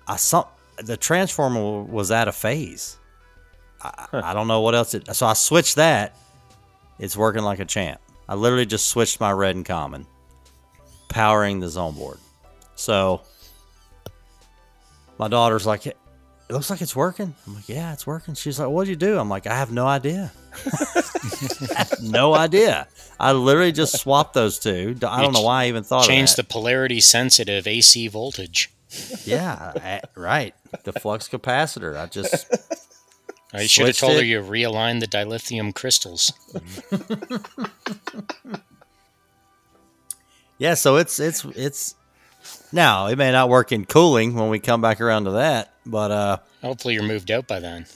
I 0.07 0.17
saw 0.17 0.49
the 0.79 0.97
transformer 0.97 1.83
was 1.83 2.11
out 2.11 2.29
of 2.29 2.35
phase. 2.35 2.97
I, 3.83 4.07
I 4.13 4.35
don't 4.35 4.49
know 4.49 4.63
what 4.63 4.75
else 4.75 4.95
it. 4.95 5.15
So 5.15 5.27
I 5.27 5.35
switched 5.35 5.77
that. 5.77 6.17
It's 6.99 7.17
working 7.17 7.43
like 7.43 7.61
a 7.61 7.65
champ. 7.65 8.01
I 8.29 8.35
literally 8.35 8.67
just 8.67 8.89
switched 8.89 9.21
my 9.21 9.33
red 9.33 9.57
and 9.57 9.65
common, 9.65 10.07
powering 11.09 11.61
the 11.61 11.69
zone 11.69 11.95
board. 11.95 12.19
So 12.77 13.23
my 15.19 15.29
daughter's 15.29 15.67
like, 15.67 15.87
it 15.87 15.97
looks 16.49 16.71
like 16.71 16.81
it's 16.81 16.97
working. 16.97 17.35
I'm 17.47 17.55
like, 17.55 17.69
yeah, 17.69 17.93
it's 17.93 18.07
working. 18.07 18.35
She's 18.35 18.59
like, 18.59 18.69
what'd 18.69 18.89
you 18.89 18.97
do? 18.97 19.19
I'm 19.19 19.29
like, 19.29 19.47
I 19.47 19.55
have 19.55 19.71
no 19.71 19.87
idea. 19.87 20.33
no 22.03 22.35
idea. 22.35 22.89
I 23.21 23.33
literally 23.33 23.73
just 23.73 23.99
swapped 23.99 24.35
those 24.35 24.59
two. 24.59 24.97
I 25.07 25.23
don't 25.23 25.35
know 25.35 25.43
why 25.43 25.65
I 25.65 25.69
even 25.69 25.83
thought 25.83 26.07
Change 26.07 26.35
the 26.37 26.45
polarity 26.45 27.01
sensitive 27.01 27.67
AC 27.67 28.09
voltage. 28.09 28.71
yeah, 29.25 30.01
right. 30.15 30.55
The 30.85 30.93
flux 30.95 31.29
capacitor. 31.29 31.99
I 31.99 32.07
just 32.07 32.47
I 33.53 33.67
should 33.67 33.87
have 33.87 33.97
told 33.97 34.17
her 34.17 34.25
you 34.25 34.41
realign 34.41 35.01
the 35.01 35.07
dilithium 35.07 35.75
crystals. 35.75 36.33
Yeah, 40.59 40.75
so 40.75 40.97
it's 40.97 41.19
it's 41.21 41.45
it's 41.45 41.95
now 42.73 43.07
it 43.07 43.17
may 43.17 43.31
not 43.33 43.49
work 43.49 43.73
in 43.73 43.85
cooling 43.85 44.35
when 44.35 44.51
we 44.51 44.59
come 44.59 44.81
back 44.81 45.01
around 45.01 45.25
to 45.25 45.31
that, 45.33 45.73
but 45.87 46.11
uh 46.11 46.39
Hopefully 46.63 46.95
you're 46.95 47.05
moved 47.05 47.31
out 47.31 47.47
by 47.47 47.61
then. 47.61 47.87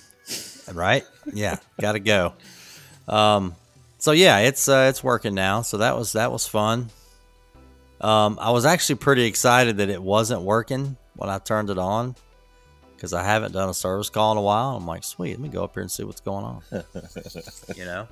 right? 0.72 1.04
Yeah, 1.32 1.56
got 1.80 1.92
to 1.92 2.00
go. 2.00 2.34
Um 3.08 3.56
so 3.98 4.12
yeah, 4.12 4.38
it's 4.38 4.68
uh 4.68 4.86
it's 4.88 5.02
working 5.02 5.34
now. 5.34 5.62
So 5.62 5.78
that 5.78 5.96
was 5.96 6.12
that 6.12 6.30
was 6.30 6.46
fun. 6.46 6.90
Um 8.00 8.38
I 8.40 8.50
was 8.50 8.64
actually 8.64 8.96
pretty 8.96 9.24
excited 9.24 9.78
that 9.78 9.90
it 9.90 10.02
wasn't 10.02 10.42
working 10.42 10.96
when 11.16 11.28
I 11.28 11.38
turned 11.38 11.68
it 11.70 11.78
on 11.78 12.14
cuz 12.98 13.12
I 13.12 13.24
haven't 13.24 13.52
done 13.52 13.68
a 13.68 13.74
service 13.74 14.08
call 14.08 14.30
in 14.30 14.38
a 14.38 14.42
while. 14.42 14.76
I'm 14.76 14.86
like, 14.86 15.02
"Sweet, 15.02 15.32
let 15.32 15.40
me 15.40 15.48
go 15.48 15.64
up 15.64 15.74
here 15.74 15.82
and 15.82 15.90
see 15.90 16.04
what's 16.04 16.20
going 16.20 16.44
on." 16.44 16.62
you 17.74 17.84
know? 17.84 18.06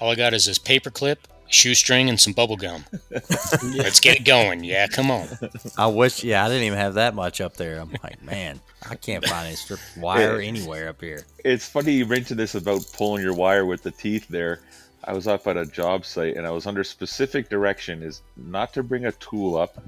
All 0.00 0.10
I 0.12 0.14
got 0.14 0.32
is 0.32 0.44
this 0.44 0.60
paperclip, 0.60 1.16
shoestring, 1.50 2.08
and 2.08 2.20
some 2.20 2.32
bubble 2.32 2.56
gum. 2.56 2.84
Let's 3.10 4.00
get 4.00 4.20
it 4.20 4.24
going. 4.24 4.64
Yeah, 4.64 4.86
come 4.86 5.10
on. 5.10 5.28
I 5.76 5.86
wish 5.86 6.22
yeah, 6.24 6.44
I 6.44 6.48
didn't 6.48 6.64
even 6.64 6.78
have 6.78 6.94
that 6.94 7.14
much 7.14 7.40
up 7.40 7.56
there. 7.56 7.78
I'm 7.80 7.90
like, 8.02 8.22
"Man, 8.22 8.60
I 8.88 8.94
can't 8.94 9.24
find 9.24 9.46
any 9.46 9.56
strip 9.56 9.80
wire 9.96 10.40
anywhere 10.40 10.88
up 10.88 11.00
here." 11.00 11.24
it's 11.44 11.68
funny 11.68 11.92
you 11.92 12.04
mentioned 12.06 12.38
this 12.38 12.54
about 12.54 12.84
pulling 12.94 13.22
your 13.22 13.34
wire 13.34 13.64
with 13.66 13.82
the 13.82 13.90
teeth 13.90 14.26
there. 14.28 14.60
I 15.04 15.12
was 15.14 15.26
up 15.26 15.46
at 15.46 15.56
a 15.56 15.64
job 15.64 16.04
site 16.04 16.36
and 16.36 16.46
I 16.46 16.50
was 16.50 16.66
under 16.66 16.84
specific 16.84 17.48
direction 17.48 18.02
is 18.02 18.20
not 18.36 18.74
to 18.74 18.82
bring 18.82 19.06
a 19.06 19.12
tool 19.12 19.56
up. 19.56 19.78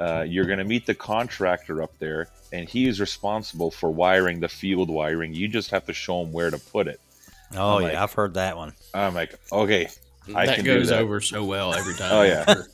Uh, 0.00 0.24
you're 0.26 0.46
going 0.46 0.58
to 0.58 0.64
meet 0.64 0.86
the 0.86 0.94
contractor 0.94 1.82
up 1.82 1.96
there 2.00 2.28
and 2.52 2.68
he 2.68 2.88
is 2.88 2.98
responsible 2.98 3.70
for 3.70 3.90
wiring 3.90 4.40
the 4.40 4.48
field 4.48 4.90
wiring. 4.90 5.32
You 5.34 5.46
just 5.46 5.70
have 5.70 5.84
to 5.86 5.92
show 5.92 6.22
him 6.22 6.32
where 6.32 6.50
to 6.50 6.58
put 6.58 6.88
it. 6.88 7.00
Oh 7.54 7.76
I'm 7.76 7.82
yeah, 7.82 7.88
like- 7.88 7.96
I've 7.98 8.12
heard 8.14 8.34
that 8.34 8.56
one. 8.56 8.72
I'm 8.94 9.14
like, 9.14 9.34
okay, 9.52 9.88
I 10.34 10.46
that 10.46 10.64
goes 10.64 10.88
that. 10.88 11.00
over 11.00 11.20
so 11.20 11.44
well 11.44 11.74
every 11.74 11.94
time. 11.94 12.12
Oh, 12.12 12.22
yeah. 12.22 12.54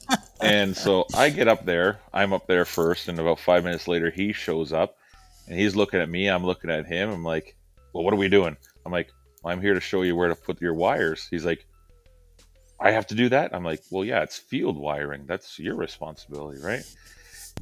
And 0.43 0.74
so 0.74 1.05
I 1.14 1.28
get 1.28 1.48
up 1.48 1.66
there. 1.66 2.01
I'm 2.14 2.32
up 2.32 2.47
there 2.47 2.64
first, 2.64 3.09
and 3.09 3.18
about 3.18 3.39
five 3.39 3.62
minutes 3.62 3.86
later, 3.86 4.10
he 4.10 4.32
shows 4.32 4.72
up, 4.72 4.97
and 5.47 5.59
he's 5.59 5.77
looking 5.77 6.01
at 6.01 6.09
me. 6.09 6.28
I'm 6.28 6.44
looking 6.44 6.70
at 6.70 6.86
him. 6.86 7.10
I'm 7.10 7.22
like, 7.24 7.56
"Well, 7.93 8.05
what 8.05 8.14
are 8.14 8.16
we 8.16 8.31
doing?" 8.31 8.56
I'm 8.86 8.93
like, 8.93 9.10
well, 9.43 9.52
"I'm 9.52 9.60
here 9.60 9.74
to 9.74 9.81
show 9.81 10.01
you 10.01 10.16
where 10.16 10.28
to 10.28 10.35
put 10.35 10.59
your 10.62 10.72
wires." 10.72 11.28
He's 11.31 11.44
like, 11.44 11.66
"I 12.81 12.90
have 12.90 13.06
to 13.09 13.14
do 13.14 13.28
that." 13.28 13.55
I'm 13.55 13.64
like, 13.64 13.82
"Well, 13.90 14.02
yeah, 14.02 14.22
it's 14.22 14.39
field 14.39 14.78
wiring. 14.78 15.27
That's 15.27 15.59
your 15.59 15.74
responsibility, 15.77 16.59
right?" 16.62 16.85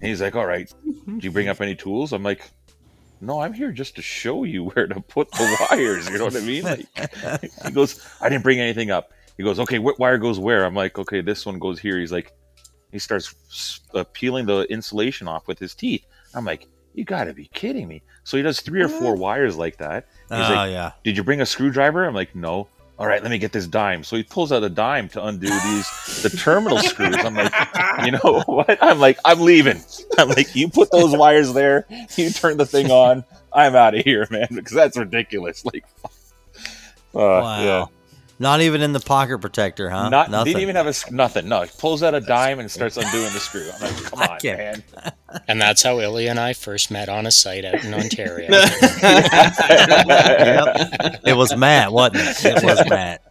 And 0.00 0.08
he's 0.08 0.22
like, 0.22 0.36
"All 0.36 0.46
right. 0.46 0.72
Mm-hmm. 0.86 1.18
Do 1.18 1.26
you 1.26 1.32
bring 1.32 1.48
up 1.48 1.60
any 1.60 1.74
tools?" 1.74 2.12
I'm 2.12 2.22
like, 2.22 2.48
"No, 3.20 3.40
I'm 3.40 3.52
here 3.54 3.72
just 3.72 3.96
to 3.96 4.02
show 4.02 4.44
you 4.44 4.64
where 4.70 4.86
to 4.86 5.00
put 5.00 5.32
the 5.32 5.66
wires." 5.68 6.08
You 6.08 6.18
know 6.18 6.26
what 6.26 6.36
I 6.36 6.40
mean? 6.42 6.62
Like, 6.62 6.86
he 7.64 7.72
goes, 7.72 8.00
"I 8.20 8.28
didn't 8.28 8.44
bring 8.44 8.60
anything 8.60 8.92
up." 8.92 9.10
He 9.38 9.44
goes, 9.44 9.58
"Okay, 9.60 9.78
what 9.78 9.98
wire 9.98 10.18
goes 10.18 10.38
where?" 10.38 10.64
I'm 10.64 10.74
like, 10.74 10.98
"Okay, 10.98 11.22
this 11.22 11.46
one 11.46 11.58
goes 11.58 11.78
here." 11.78 11.98
He's 11.98 12.12
like 12.12 12.34
he 12.92 12.98
starts 12.98 13.80
uh, 13.94 14.04
peeling 14.12 14.46
the 14.46 14.62
insulation 14.70 15.28
off 15.28 15.46
with 15.46 15.58
his 15.58 15.74
teeth. 15.74 16.04
I'm 16.34 16.44
like, 16.44 16.66
you 16.94 17.04
got 17.04 17.24
to 17.24 17.34
be 17.34 17.46
kidding 17.52 17.86
me. 17.86 18.02
So 18.24 18.36
he 18.36 18.42
does 18.42 18.60
three 18.60 18.82
or 18.82 18.88
four 18.88 19.14
wires 19.14 19.56
like 19.56 19.76
that. 19.78 20.06
He's 20.30 20.38
oh 20.38 20.54
like, 20.54 20.70
yeah. 20.70 20.92
did 21.04 21.16
you 21.16 21.22
bring 21.22 21.40
a 21.40 21.46
screwdriver? 21.46 22.04
I'm 22.04 22.14
like, 22.14 22.34
no. 22.34 22.68
All 22.98 23.06
right, 23.06 23.22
let 23.22 23.30
me 23.30 23.38
get 23.38 23.52
this 23.52 23.68
dime. 23.68 24.02
So 24.02 24.16
he 24.16 24.24
pulls 24.24 24.50
out 24.50 24.64
a 24.64 24.68
dime 24.68 25.08
to 25.10 25.24
undo 25.24 25.46
these 25.46 26.22
the 26.22 26.30
terminal 26.30 26.78
screws. 26.78 27.14
I'm 27.16 27.34
like, 27.34 27.52
you 28.04 28.10
know 28.10 28.42
what? 28.46 28.76
I'm 28.82 28.98
like, 28.98 29.18
I'm 29.24 29.40
leaving. 29.40 29.80
I'm 30.18 30.28
like, 30.30 30.56
you 30.56 30.68
put 30.68 30.90
those 30.90 31.16
wires 31.16 31.52
there. 31.52 31.86
You 32.16 32.30
turn 32.30 32.56
the 32.56 32.66
thing 32.66 32.90
on. 32.90 33.22
I'm 33.52 33.76
out 33.76 33.94
of 33.94 34.04
here, 34.04 34.26
man, 34.30 34.48
because 34.54 34.72
that's 34.72 34.96
ridiculous. 34.96 35.64
Like, 35.64 35.84
uh, 36.04 36.08
Wow. 37.14 37.62
yeah. 37.62 37.84
Not 38.40 38.60
even 38.60 38.82
in 38.82 38.92
the 38.92 39.00
pocket 39.00 39.38
protector, 39.38 39.90
huh? 39.90 40.10
Not 40.10 40.30
Nothing. 40.30 40.52
didn't 40.52 40.62
even 40.62 40.76
have 40.76 40.86
a 40.86 40.94
nothing. 41.12 41.48
No, 41.48 41.62
he 41.62 41.70
pulls 41.78 42.04
out 42.04 42.14
a 42.14 42.20
dime 42.20 42.60
and 42.60 42.70
starts 42.70 42.96
undoing 42.96 43.32
the 43.32 43.40
screw. 43.40 43.68
I'm 43.74 43.80
like, 43.80 44.04
come 44.10 44.18
I 44.20 44.26
on, 44.28 44.38
can't- 44.40 44.84
man. 44.94 45.12
And 45.46 45.60
that's 45.60 45.82
how 45.82 46.00
Ilya 46.00 46.30
and 46.30 46.40
I 46.40 46.54
first 46.54 46.90
met 46.90 47.10
on 47.10 47.26
a 47.26 47.30
site 47.30 47.62
out 47.66 47.84
in 47.84 47.92
Ontario. 48.02 48.48
Yep. 48.50 48.72
It 51.26 51.36
was 51.36 51.54
Matt, 51.56 51.92
wasn't 51.92 52.16
it? 52.22 52.44
It 52.44 52.64
was 52.64 52.88
Matt. 52.88 53.22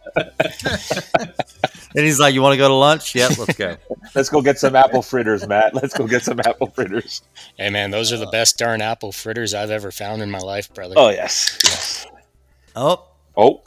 and 1.94 2.04
he's 2.04 2.20
like, 2.20 2.34
"You 2.34 2.42
want 2.42 2.52
to 2.52 2.56
go 2.56 2.68
to 2.68 2.74
lunch? 2.74 3.14
Yep, 3.14 3.38
let's 3.38 3.54
go." 3.56 3.76
Let's 4.14 4.28
go 4.28 4.40
get 4.42 4.58
some 4.58 4.76
apple 4.76 5.02
fritters, 5.02 5.46
Matt. 5.46 5.74
Let's 5.74 5.94
go 5.94 6.06
get 6.06 6.22
some 6.22 6.40
apple 6.40 6.68
fritters. 6.68 7.22
hey 7.56 7.70
man, 7.70 7.90
those 7.90 8.12
are 8.12 8.16
the 8.16 8.26
best 8.28 8.58
darn 8.58 8.80
apple 8.80 9.12
fritters 9.12 9.54
I've 9.54 9.70
ever 9.70 9.90
found 9.90 10.22
in 10.22 10.30
my 10.30 10.38
life, 10.38 10.72
brother. 10.72 10.94
Oh 10.96 11.08
yes, 11.10 11.58
yes. 11.64 12.06
Oh, 12.76 13.04
Oh, 13.36 13.62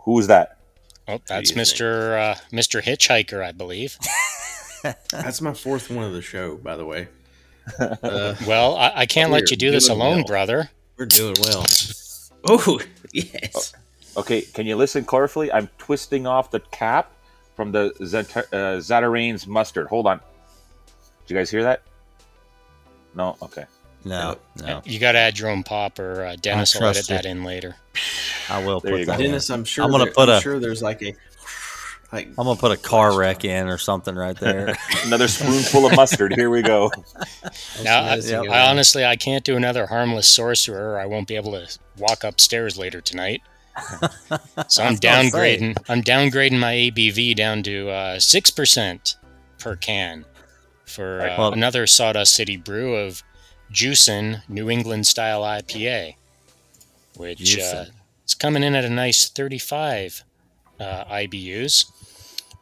who 0.00 0.12
was 0.12 0.26
that? 0.28 0.55
Oh, 1.08 1.20
that's 1.28 1.54
Mister 1.54 2.16
uh, 2.16 2.34
Mister 2.50 2.80
Hitchhiker, 2.82 3.42
I 3.44 3.52
believe. 3.52 3.96
That's 5.10 5.40
my 5.40 5.52
fourth 5.52 5.90
one 5.90 6.04
of 6.04 6.12
the 6.12 6.22
show, 6.22 6.56
by 6.56 6.76
the 6.76 6.84
way. 6.84 7.08
Uh, 7.80 8.36
Well, 8.46 8.76
I, 8.76 8.92
I 8.94 9.06
can't 9.06 9.32
let 9.32 9.50
you 9.50 9.56
do 9.56 9.72
this 9.72 9.88
alone, 9.88 10.18
well. 10.18 10.24
brother. 10.26 10.70
we're 10.96 11.06
doing 11.06 11.34
well. 11.42 11.64
Oh 12.48 12.78
yes. 13.12 13.72
Okay, 14.16 14.42
can 14.42 14.66
you 14.66 14.76
listen 14.76 15.04
carefully? 15.04 15.50
I'm 15.50 15.68
twisting 15.78 16.26
off 16.28 16.52
the 16.52 16.60
cap 16.60 17.10
from 17.56 17.72
the 17.72 17.92
Zat- 18.02 18.36
uh, 18.52 18.78
Zatarain's 18.78 19.46
mustard. 19.48 19.88
Hold 19.88 20.06
on. 20.06 20.18
Did 21.26 21.34
you 21.34 21.36
guys 21.40 21.50
hear 21.50 21.64
that? 21.64 21.82
No. 23.16 23.36
Okay. 23.42 23.64
No, 24.06 24.36
no, 24.62 24.82
You 24.84 24.98
got 24.98 25.12
to 25.12 25.18
add 25.18 25.38
your 25.38 25.50
own 25.50 25.62
pop, 25.62 25.98
or 25.98 26.24
uh, 26.24 26.36
Dennis 26.40 26.74
will 26.74 26.84
edit 26.86 26.94
trust 26.96 27.10
you. 27.10 27.16
that 27.16 27.24
in 27.26 27.44
later. 27.44 27.76
I 28.48 28.64
will 28.64 28.80
There 28.80 28.92
put 28.92 29.00
you 29.00 29.06
that. 29.06 29.18
go. 29.18 29.24
in. 29.24 29.30
Dennis, 29.30 29.50
I'm 29.50 29.64
sure. 29.64 29.84
I'm 29.84 29.90
gonna 29.90 30.04
there- 30.04 30.12
put 30.14 30.28
I'm 30.28 30.36
a- 30.36 30.40
sure 30.40 30.58
there's 30.60 30.82
like 30.82 31.02
a 31.02 31.14
Like 32.12 32.28
I'm 32.28 32.34
gonna 32.46 32.56
put 32.56 32.70
a 32.72 32.76
car 32.76 33.18
wreck 33.18 33.44
in 33.44 33.66
or 33.68 33.78
something 33.78 34.14
right 34.14 34.38
there. 34.38 34.76
Another 35.04 35.26
spoonful 35.28 35.86
of 35.86 35.96
mustard. 35.96 36.34
Here 36.34 36.50
we 36.50 36.62
go. 36.62 36.90
Now, 37.82 38.00
I, 38.04 38.10
noticing 38.16 38.48
I 38.50 38.70
honestly, 38.70 39.04
I 39.04 39.16
can't 39.16 39.44
do 39.44 39.56
another 39.56 39.86
harmless 39.86 40.28
sorcerer. 40.30 40.94
Or 40.94 40.98
I 41.00 41.06
won't 41.06 41.28
be 41.28 41.36
able 41.36 41.52
to 41.52 41.66
walk 41.98 42.24
upstairs 42.24 42.78
later 42.78 43.00
tonight. 43.00 43.42
So 44.68 44.82
I'm 44.82 44.88
I 44.88 44.90
was 44.92 45.00
gonna 45.00 45.30
say. 45.30 45.30
downgrading. 45.30 45.76
I'm 45.88 46.02
downgrading 46.02 46.58
my 46.58 46.72
ABV 46.74 47.36
down 47.36 47.62
to 47.64 47.90
uh, 47.90 48.18
six 48.18 48.50
percent 48.50 49.16
per 49.58 49.76
can 49.76 50.24
for 50.86 51.20
uh, 51.20 51.34
Well- 51.36 51.52
another 51.52 51.86
Sawdust 51.86 52.34
City 52.34 52.56
brew 52.56 52.96
of 52.96 53.22
Juicin 53.72 54.42
New 54.48 54.70
England 54.70 55.06
style 55.06 55.42
IPA, 55.42 56.14
which 57.16 57.58
uh, 57.58 57.86
it's 58.24 58.34
coming 58.34 58.62
in 58.62 58.74
at 58.74 58.84
a 58.84 58.90
nice 58.90 59.28
35 59.28 60.24
uh, 60.80 61.04
IBUs 61.04 61.86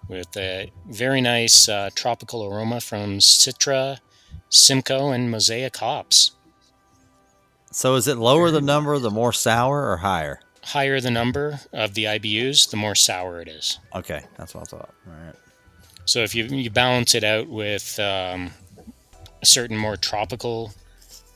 with 0.09 0.37
a 0.37 0.71
very 0.87 1.21
nice 1.21 1.69
uh, 1.69 1.91
tropical 1.95 2.45
aroma 2.45 2.81
from 2.81 3.19
Citra, 3.19 3.99
Simcoe, 4.49 5.11
and 5.11 5.31
Mosaic 5.31 5.77
hops. 5.77 6.33
so 7.71 7.95
is 7.95 8.07
it 8.07 8.19
lower 8.19 8.51
the 8.51 8.61
number, 8.61 8.99
the 8.99 9.11
more 9.11 9.33
sour, 9.33 9.91
or 9.91 9.99
higher? 9.99 10.41
Higher 10.63 11.01
the 11.01 11.11
number 11.11 11.61
of 11.73 11.95
the 11.95 12.05
IBUs, 12.05 12.71
the 12.71 12.77
more 12.77 12.95
sour 12.95 13.41
it 13.41 13.49
is. 13.49 13.79
Okay, 13.95 14.25
that's 14.37 14.55
what 14.55 14.63
I 14.63 14.77
thought. 14.77 14.95
All 15.07 15.27
right. 15.27 15.35
So 16.07 16.21
if 16.21 16.35
you, 16.35 16.45
you 16.45 16.71
balance 16.71 17.15
it 17.15 17.25
out 17.25 17.49
with 17.49 17.99
um, 17.99 18.51
certain 19.43 19.77
more 19.77 19.97
tropical 19.97 20.73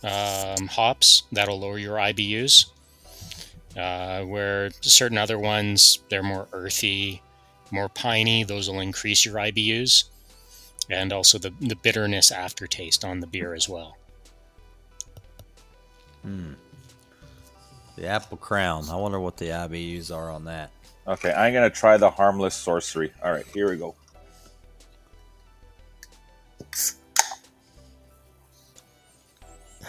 um, 0.03 0.69
hops, 0.69 1.25
that'll 1.33 1.59
lower 1.59 1.79
your 1.79 1.97
IBUs. 1.97 2.66
Uh, 3.77 4.23
where 4.25 4.70
certain 4.81 5.19
other 5.19 5.39
ones, 5.39 6.01
they're 6.09 6.23
more 6.23 6.49
earthy, 6.53 7.23
more 7.70 7.89
piney, 7.89 8.43
those 8.43 8.69
will 8.69 8.81
increase 8.81 9.25
your 9.25 9.37
IBUs. 9.37 10.05
And 10.91 11.12
also 11.12 11.39
the, 11.39 11.53
the 11.61 11.77
bitterness 11.77 12.33
aftertaste 12.33 13.05
on 13.05 13.20
the 13.20 13.27
beer 13.27 13.55
as 13.55 13.69
well. 13.69 13.97
The 17.97 18.07
apple 18.07 18.37
crown. 18.37 18.89
I 18.91 18.97
wonder 18.97 19.20
what 19.20 19.37
the 19.37 19.47
IBUs 19.47 20.15
are 20.15 20.31
on 20.31 20.45
that. 20.45 20.70
Okay, 21.07 21.33
I'm 21.33 21.53
gonna 21.53 21.70
try 21.70 21.97
the 21.97 22.11
harmless 22.11 22.55
sorcery. 22.55 23.12
All 23.25 23.33
right, 23.33 23.47
here 23.55 23.70
we 23.70 23.77
go. 23.77 23.95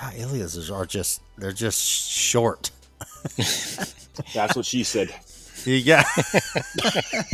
Ah, 0.02 0.14
Ilias 0.16 0.70
are 0.70 0.86
just 0.86 1.22
they're 1.38 1.52
just 1.52 1.82
short. 1.82 2.72
That's 4.34 4.56
what 4.56 4.66
she 4.66 4.84
said. 4.84 5.14
Yeah. 5.66 6.04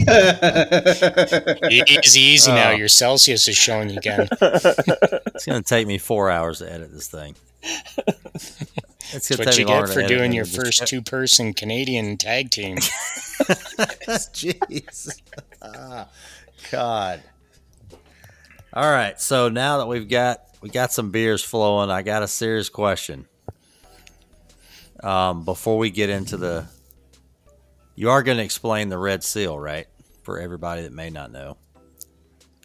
got 0.06 1.72
Easy, 1.72 2.22
easy 2.22 2.52
now. 2.52 2.70
Oh. 2.70 2.74
Your 2.74 2.88
Celsius 2.88 3.48
is 3.48 3.56
showing 3.56 3.96
again. 3.96 4.28
it's 4.42 5.46
gonna 5.46 5.62
take 5.62 5.86
me 5.86 6.00
four 6.00 6.32
hours 6.32 6.60
to 6.60 6.72
edit 6.72 6.92
this 6.92 7.08
thing. 7.08 7.36
It's 9.14 9.30
That's 9.30 9.38
what 9.38 9.58
you 9.58 9.66
get 9.66 9.90
for 9.90 10.02
doing 10.04 10.34
your 10.34 10.46
first 10.46 10.88
two 10.88 11.02
person 11.02 11.54
Canadian 11.54 12.18
tag 12.18 12.50
team. 12.50 12.78
Jeez. 14.34 15.22
Ah, 15.62 16.08
God. 16.72 17.22
All 18.76 18.92
right. 18.92 19.20
So 19.22 19.48
now 19.48 19.78
that 19.78 19.88
we've 19.88 20.10
got 20.10 20.42
we 20.62 20.70
got 20.70 20.92
some 20.92 21.12
beers 21.12 21.42
flowing, 21.44 21.90
I 21.90 22.02
got 22.02 22.24
a 22.24 22.28
serious 22.28 22.68
question. 22.68 23.26
Um, 25.02 25.46
before 25.46 25.78
we 25.78 25.92
get 25.92 26.10
into 26.10 26.36
the, 26.36 26.66
you 27.96 28.10
are 28.10 28.24
going 28.24 28.38
to 28.38 28.44
explain 28.44 28.90
the 28.90 28.98
red 28.98 29.24
seal, 29.24 29.58
right? 29.58 29.88
For 30.24 30.40
everybody 30.40 30.82
that 30.82 30.92
may 30.92 31.10
not 31.10 31.32
know. 31.32 31.58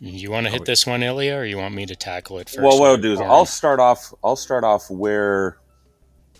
You 0.00 0.30
want 0.30 0.46
to 0.46 0.52
hit 0.52 0.64
this 0.64 0.86
one, 0.86 1.02
Ilya, 1.02 1.36
or 1.36 1.44
you 1.44 1.58
want 1.58 1.74
me 1.74 1.84
to 1.84 1.94
tackle 1.94 2.38
it 2.38 2.48
first? 2.48 2.60
well, 2.60 2.80
what 2.80 2.88
I'll 2.90 2.96
do 2.96 3.12
is 3.12 3.20
I'll 3.20 3.44
start 3.44 3.78
off. 3.78 4.14
I'll 4.24 4.36
start 4.36 4.64
off 4.64 4.90
where 4.90 5.58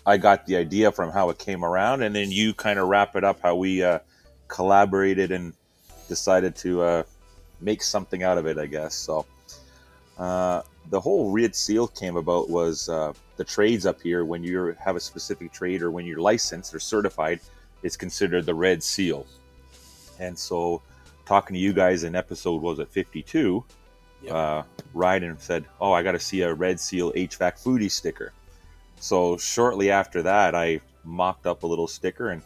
I 0.05 0.17
got 0.17 0.47
the 0.47 0.57
idea 0.57 0.91
from, 0.91 1.11
how 1.11 1.29
it 1.29 1.37
came 1.37 1.63
around, 1.63 2.01
and 2.01 2.15
then 2.15 2.31
you 2.31 2.55
kind 2.55 2.79
of 2.79 2.87
wrap 2.87 3.15
it 3.15 3.23
up 3.23 3.39
how 3.41 3.55
we 3.55 3.83
uh, 3.83 3.99
collaborated 4.47 5.31
and 5.31 5.53
decided 6.09 6.55
to 6.57 6.81
uh, 6.81 7.03
make 7.61 7.83
something 7.83 8.23
out 8.23 8.39
of 8.39 8.47
it. 8.47 8.57
I 8.57 8.65
guess 8.65 8.95
so. 8.95 9.27
Uh, 10.21 10.61
the 10.91 10.99
whole 10.99 11.31
red 11.31 11.55
seal 11.55 11.87
came 11.87 12.15
about 12.15 12.47
was 12.47 12.87
uh, 12.89 13.11
the 13.37 13.43
trades 13.43 13.87
up 13.87 13.99
here. 13.99 14.23
When 14.23 14.43
you 14.43 14.75
have 14.79 14.95
a 14.95 14.99
specific 14.99 15.51
trade 15.51 15.81
or 15.81 15.89
when 15.89 16.05
you're 16.05 16.19
licensed 16.19 16.75
or 16.75 16.79
certified, 16.79 17.39
it's 17.81 17.97
considered 17.97 18.45
the 18.45 18.53
red 18.53 18.83
seal. 18.83 19.25
And 20.19 20.37
so, 20.37 20.83
talking 21.25 21.55
to 21.55 21.59
you 21.59 21.73
guys 21.73 22.03
in 22.03 22.15
episode 22.15 22.61
was 22.61 22.77
it 22.77 22.89
52, 22.89 23.63
uh, 24.29 24.61
Ryden 24.93 25.41
said, 25.41 25.65
"Oh, 25.79 25.91
I 25.91 26.03
got 26.03 26.11
to 26.11 26.19
see 26.19 26.43
a 26.43 26.53
Red 26.53 26.79
Seal 26.79 27.11
HVAC 27.13 27.59
foodie 27.59 27.89
sticker." 27.89 28.31
So 28.99 29.37
shortly 29.37 29.89
after 29.89 30.21
that, 30.21 30.53
I 30.53 30.81
mocked 31.03 31.47
up 31.47 31.63
a 31.63 31.67
little 31.67 31.87
sticker 31.87 32.29
and 32.29 32.43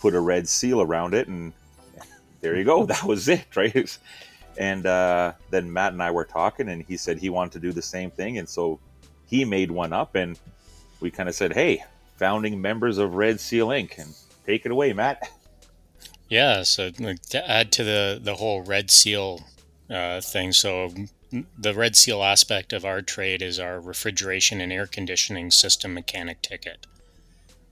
put 0.00 0.14
a 0.14 0.20
red 0.20 0.46
seal 0.46 0.82
around 0.82 1.14
it, 1.14 1.26
and 1.28 1.54
there 2.42 2.54
you 2.54 2.64
go. 2.64 2.84
That 2.84 3.04
was 3.04 3.28
it, 3.28 3.46
right? 3.56 3.98
And 4.58 4.86
uh, 4.86 5.34
then 5.50 5.72
Matt 5.72 5.92
and 5.92 6.02
I 6.02 6.10
were 6.10 6.24
talking, 6.24 6.68
and 6.68 6.82
he 6.82 6.96
said 6.96 7.18
he 7.18 7.30
wanted 7.30 7.52
to 7.52 7.60
do 7.60 7.72
the 7.72 7.80
same 7.80 8.10
thing, 8.10 8.38
and 8.38 8.48
so 8.48 8.80
he 9.26 9.44
made 9.44 9.70
one 9.70 9.92
up, 9.92 10.16
and 10.16 10.36
we 11.00 11.10
kind 11.12 11.28
of 11.28 11.34
said, 11.36 11.52
"Hey, 11.52 11.84
founding 12.16 12.60
members 12.60 12.98
of 12.98 13.14
Red 13.14 13.38
Seal 13.38 13.68
Inc." 13.68 13.96
and 13.98 14.14
take 14.44 14.66
it 14.66 14.72
away, 14.72 14.92
Matt. 14.92 15.30
Yeah, 16.30 16.62
so 16.64 16.90
to 16.90 17.50
add 17.50 17.72
to 17.72 17.84
the 17.84 18.20
the 18.22 18.34
whole 18.34 18.60
red 18.60 18.90
seal 18.90 19.46
uh, 19.88 20.20
thing, 20.20 20.52
so 20.52 20.92
the 21.58 21.72
red 21.72 21.96
seal 21.96 22.22
aspect 22.22 22.74
of 22.74 22.84
our 22.84 23.00
trade 23.00 23.40
is 23.40 23.58
our 23.58 23.80
refrigeration 23.80 24.60
and 24.60 24.70
air 24.70 24.86
conditioning 24.86 25.50
system 25.50 25.94
mechanic 25.94 26.42
ticket, 26.42 26.86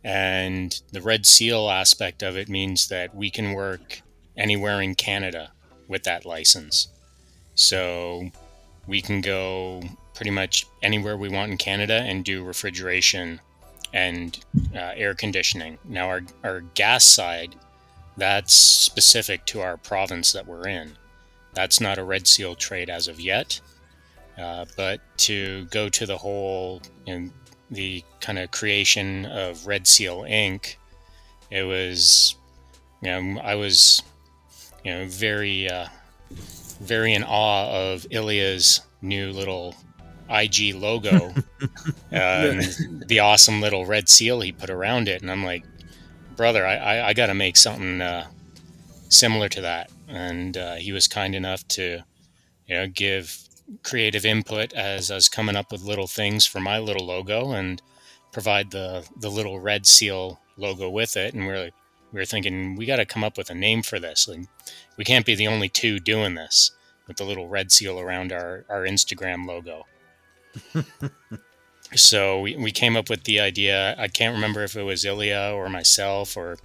and 0.02 0.80
the 0.90 1.02
red 1.02 1.26
seal 1.26 1.68
aspect 1.68 2.22
of 2.22 2.34
it 2.38 2.48
means 2.48 2.88
that 2.88 3.14
we 3.14 3.30
can 3.30 3.52
work 3.52 4.00
anywhere 4.38 4.80
in 4.80 4.94
Canada 4.94 5.52
with 5.88 6.04
that 6.04 6.24
license. 6.24 6.88
So 7.54 8.30
we 8.86 9.00
can 9.02 9.20
go 9.20 9.82
pretty 10.14 10.30
much 10.30 10.66
anywhere 10.82 11.16
we 11.16 11.28
want 11.28 11.50
in 11.52 11.58
Canada 11.58 11.94
and 11.94 12.24
do 12.24 12.44
refrigeration 12.44 13.40
and 13.92 14.38
uh, 14.74 14.92
air 14.94 15.14
conditioning. 15.14 15.78
Now 15.84 16.08
our 16.08 16.22
our 16.42 16.60
gas 16.74 17.04
side 17.04 17.54
that's 18.16 18.54
specific 18.54 19.44
to 19.46 19.60
our 19.60 19.76
province 19.76 20.32
that 20.32 20.46
we're 20.46 20.66
in. 20.66 20.92
That's 21.52 21.80
not 21.80 21.98
a 21.98 22.04
red 22.04 22.26
seal 22.26 22.54
trade 22.54 22.90
as 22.90 23.08
of 23.08 23.20
yet. 23.20 23.60
Uh, 24.38 24.66
but 24.76 25.00
to 25.18 25.64
go 25.66 25.88
to 25.88 26.06
the 26.06 26.16
whole, 26.16 26.82
you 27.06 27.18
know, 27.18 27.30
the 27.70 28.04
kind 28.20 28.38
of 28.38 28.50
creation 28.50 29.26
of 29.26 29.66
Red 29.66 29.86
Seal 29.86 30.20
Inc., 30.22 30.76
it 31.50 31.62
was, 31.62 32.36
you 33.02 33.08
know, 33.08 33.40
I 33.40 33.54
was, 33.54 34.02
you 34.86 34.92
know, 34.92 35.04
very, 35.06 35.68
uh, 35.68 35.88
very 36.30 37.12
in 37.12 37.24
awe 37.24 37.92
of 37.92 38.06
Ilya's 38.08 38.82
new 39.02 39.32
little 39.32 39.74
IG 40.30 40.76
logo 40.76 41.34
uh, 41.60 41.66
and 42.12 43.04
the 43.08 43.18
awesome 43.18 43.60
little 43.60 43.84
red 43.84 44.08
seal 44.08 44.40
he 44.40 44.52
put 44.52 44.70
around 44.70 45.08
it. 45.08 45.22
And 45.22 45.30
I'm 45.30 45.44
like, 45.44 45.64
brother, 46.36 46.64
I, 46.64 46.76
I, 46.76 47.08
I 47.08 47.14
got 47.14 47.26
to 47.26 47.34
make 47.34 47.56
something 47.56 48.00
uh, 48.00 48.28
similar 49.08 49.48
to 49.48 49.60
that. 49.62 49.90
And 50.06 50.56
uh, 50.56 50.76
he 50.76 50.92
was 50.92 51.08
kind 51.08 51.34
enough 51.34 51.66
to, 51.68 52.04
you 52.68 52.76
know, 52.76 52.86
give 52.86 53.42
creative 53.82 54.24
input 54.24 54.72
as 54.72 55.10
I 55.10 55.16
was 55.16 55.28
coming 55.28 55.56
up 55.56 55.72
with 55.72 55.82
little 55.82 56.06
things 56.06 56.46
for 56.46 56.60
my 56.60 56.78
little 56.78 57.04
logo 57.04 57.50
and 57.50 57.82
provide 58.30 58.70
the 58.70 59.04
the 59.16 59.30
little 59.30 59.58
red 59.58 59.84
seal 59.84 60.38
logo 60.56 60.88
with 60.88 61.16
it. 61.16 61.34
And 61.34 61.44
we're 61.44 61.64
like, 61.64 61.74
we 62.16 62.22
were 62.22 62.24
thinking 62.24 62.76
we 62.76 62.86
got 62.86 62.96
to 62.96 63.04
come 63.04 63.22
up 63.22 63.36
with 63.36 63.50
a 63.50 63.54
name 63.54 63.82
for 63.82 64.00
this. 64.00 64.26
Like, 64.26 64.46
we 64.96 65.04
can't 65.04 65.26
be 65.26 65.34
the 65.34 65.48
only 65.48 65.68
two 65.68 65.98
doing 65.98 66.34
this 66.34 66.70
with 67.06 67.18
the 67.18 67.24
little 67.24 67.46
red 67.46 67.70
seal 67.70 68.00
around 68.00 68.32
our 68.32 68.64
our 68.70 68.84
Instagram 68.84 69.46
logo. 69.46 69.84
so 71.94 72.40
we, 72.40 72.56
we 72.56 72.72
came 72.72 72.96
up 72.96 73.10
with 73.10 73.24
the 73.24 73.38
idea. 73.38 73.94
I 73.98 74.08
can't 74.08 74.34
remember 74.34 74.64
if 74.64 74.76
it 74.76 74.82
was 74.82 75.04
Ilya 75.04 75.52
or 75.54 75.68
myself 75.68 76.38
or 76.38 76.56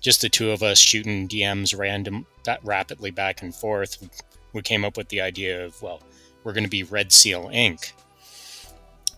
just 0.00 0.20
the 0.20 0.28
two 0.28 0.52
of 0.52 0.62
us 0.62 0.78
shooting 0.78 1.26
DMs 1.26 1.76
random 1.76 2.24
that 2.44 2.64
rapidly 2.64 3.10
back 3.10 3.42
and 3.42 3.52
forth. 3.52 4.08
We 4.52 4.62
came 4.62 4.84
up 4.84 4.96
with 4.96 5.08
the 5.08 5.22
idea 5.22 5.66
of 5.66 5.82
well, 5.82 6.04
we're 6.44 6.52
going 6.52 6.62
to 6.62 6.70
be 6.70 6.84
Red 6.84 7.10
Seal 7.10 7.50
Inc. 7.52 7.90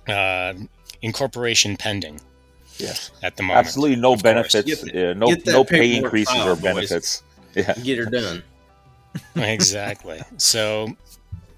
Uh, 0.09 0.55
incorporation 1.03 1.77
pending 1.77 2.19
Yes, 2.79 3.11
at 3.23 3.37
the 3.37 3.43
moment. 3.43 3.59
absolutely 3.67 3.97
no 3.97 4.15
of 4.15 4.23
benefits, 4.23 4.67
Get 4.67 4.81
the- 4.93 5.11
uh, 5.11 5.15
no 5.15 5.35
no 5.47 5.65
pay 5.65 5.97
increases 5.97 6.35
filed, 6.35 6.49
or 6.49 6.55
boys. 6.55 6.63
benefits. 6.63 7.23
Yeah. 7.55 7.75
Get 7.75 7.99
her 7.99 8.07
done. 8.07 8.43
exactly. 9.37 10.23
So, 10.39 10.97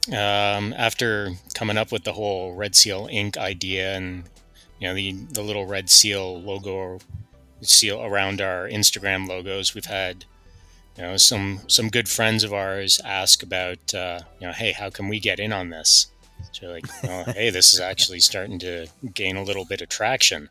um, 0.08 0.74
after 0.76 1.30
coming 1.54 1.78
up 1.78 1.92
with 1.92 2.04
the 2.04 2.12
whole 2.12 2.54
Red 2.54 2.74
Seal 2.74 3.06
Inc. 3.08 3.36
idea 3.36 3.94
and 3.96 4.24
you 4.80 4.88
know 4.88 4.94
the 4.94 5.12
the 5.32 5.42
little 5.42 5.66
red 5.66 5.88
seal 5.88 6.40
logo 6.42 6.98
seal 7.62 8.02
around 8.02 8.40
our 8.40 8.68
Instagram 8.68 9.28
logos, 9.28 9.74
we've 9.74 9.84
had 9.86 10.24
you 10.96 11.02
know, 11.02 11.16
some 11.16 11.60
some 11.66 11.88
good 11.88 12.08
friends 12.08 12.44
of 12.44 12.52
ours 12.52 13.00
ask 13.04 13.42
about, 13.42 13.92
uh, 13.94 14.20
you 14.40 14.46
know, 14.46 14.52
hey, 14.52 14.72
how 14.72 14.90
can 14.90 15.08
we 15.08 15.18
get 15.18 15.40
in 15.40 15.52
on 15.52 15.70
this? 15.70 16.08
So 16.52 16.66
like, 16.68 16.86
oh, 17.04 17.24
hey, 17.32 17.50
this 17.50 17.72
is 17.74 17.80
actually 17.90 18.20
starting 18.20 18.58
to 18.60 18.86
gain 19.14 19.36
a 19.36 19.42
little 19.42 19.64
bit 19.64 19.80
of 19.80 19.88
traction. 19.88 20.48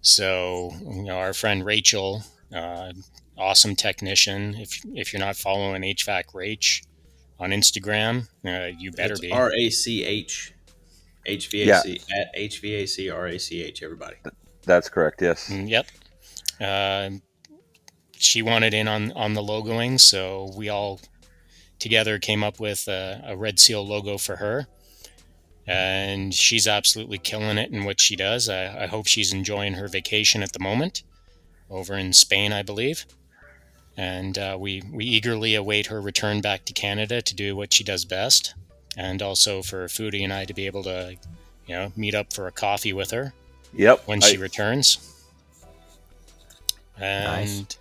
So 0.00 0.70
you 0.82 1.02
know, 1.02 1.18
our 1.18 1.32
friend 1.34 1.64
Rachel, 1.64 2.22
uh, 2.54 2.92
awesome 3.36 3.74
technician. 3.76 4.54
If 4.54 4.80
if 4.94 5.12
you're 5.12 5.20
not 5.20 5.36
following 5.36 5.82
HVAC 5.82 6.26
Rach 6.34 6.86
on 7.38 7.50
Instagram, 7.50 8.28
uh, 8.44 8.72
you 8.78 8.92
better 8.92 9.12
It's 9.14 9.20
be. 9.20 9.32
R 9.32 9.52
A 9.52 9.70
C 9.70 10.04
H 10.04 10.52
HVAC 11.26 12.02
at 12.16 12.34
HVAC 12.36 13.12
R 13.14 13.26
A 13.28 13.38
C 13.38 13.62
H. 13.62 13.82
Everybody. 13.82 14.16
That's 14.64 14.88
correct. 14.88 15.22
Yes. 15.22 15.48
Mm, 15.48 15.68
Yep. 15.68 15.86
Uh, 16.60 17.10
she 18.18 18.42
wanted 18.42 18.72
in 18.72 18.88
on 18.88 19.12
on 19.12 19.34
the 19.34 19.42
logoing, 19.42 20.00
so 20.00 20.50
we 20.56 20.68
all 20.68 21.00
together 21.78 22.18
came 22.18 22.42
up 22.42 22.58
with 22.58 22.88
a, 22.88 23.22
a 23.26 23.36
Red 23.36 23.58
Seal 23.58 23.86
logo 23.86 24.16
for 24.16 24.36
her, 24.36 24.66
and 25.66 26.32
she's 26.34 26.66
absolutely 26.68 27.18
killing 27.18 27.58
it 27.58 27.70
in 27.72 27.84
what 27.84 28.00
she 28.00 28.16
does. 28.16 28.48
I, 28.48 28.84
I 28.84 28.86
hope 28.86 29.06
she's 29.06 29.32
enjoying 29.32 29.74
her 29.74 29.88
vacation 29.88 30.42
at 30.42 30.52
the 30.52 30.58
moment, 30.60 31.02
over 31.70 31.94
in 31.94 32.12
Spain, 32.12 32.52
I 32.52 32.62
believe. 32.62 33.04
And 33.96 34.36
uh, 34.38 34.56
we 34.60 34.82
we 34.92 35.04
eagerly 35.06 35.54
await 35.54 35.86
her 35.86 36.00
return 36.00 36.40
back 36.42 36.64
to 36.66 36.72
Canada 36.72 37.22
to 37.22 37.34
do 37.34 37.56
what 37.56 37.72
she 37.72 37.82
does 37.82 38.04
best, 38.04 38.54
and 38.96 39.22
also 39.22 39.62
for 39.62 39.86
Foodie 39.86 40.22
and 40.22 40.32
I 40.32 40.44
to 40.44 40.52
be 40.54 40.66
able 40.66 40.82
to, 40.84 41.16
you 41.66 41.74
know, 41.74 41.92
meet 41.96 42.14
up 42.14 42.32
for 42.32 42.46
a 42.46 42.52
coffee 42.52 42.92
with 42.92 43.10
her 43.12 43.32
Yep. 43.74 44.02
when 44.06 44.22
I- 44.22 44.26
she 44.28 44.36
returns. 44.36 44.98
And 46.98 47.76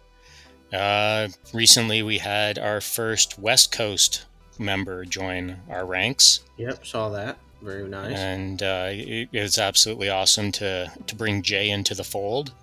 uh, 0.74 1.28
recently 1.54 2.02
we 2.04 2.18
had 2.18 2.58
our 2.60 2.82
first 2.82 3.40
West 3.40 3.72
Coast 3.72 4.26
member 4.60 5.06
join 5.06 5.58
our 5.70 5.86
ranks, 5.86 6.42
Yep, 6.58 6.86
saw 6.86 7.10
that. 7.10 7.38
Very 7.66 7.88
nice. 7.90 8.16
and 8.18 8.62
uh, 8.62 8.88
it, 8.92 9.30
it's 9.34 9.58
absolutely 9.58 10.10
awesome 10.10 10.52
to 10.54 10.92
to 11.08 11.16
bring 11.16 11.42
Jay 11.42 11.70
into 11.70 11.96
the 11.96 12.04
fold. 12.04 12.54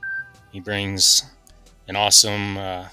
He 0.53 0.61
brings 0.61 1.25
an 1.89 1.97
awesome, 1.97 2.57
uh, 2.57 2.89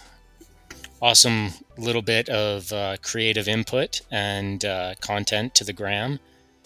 awesome 1.02 1.52
little 1.78 2.02
bit 2.02 2.28
of 2.30 2.72
uh, 2.74 2.98
creative 3.02 3.48
input 3.48 4.02
and 4.12 4.64
uh, 4.66 4.96
content 5.02 5.56
to 5.56 5.64
the 5.64 5.74
gram. 5.74 6.20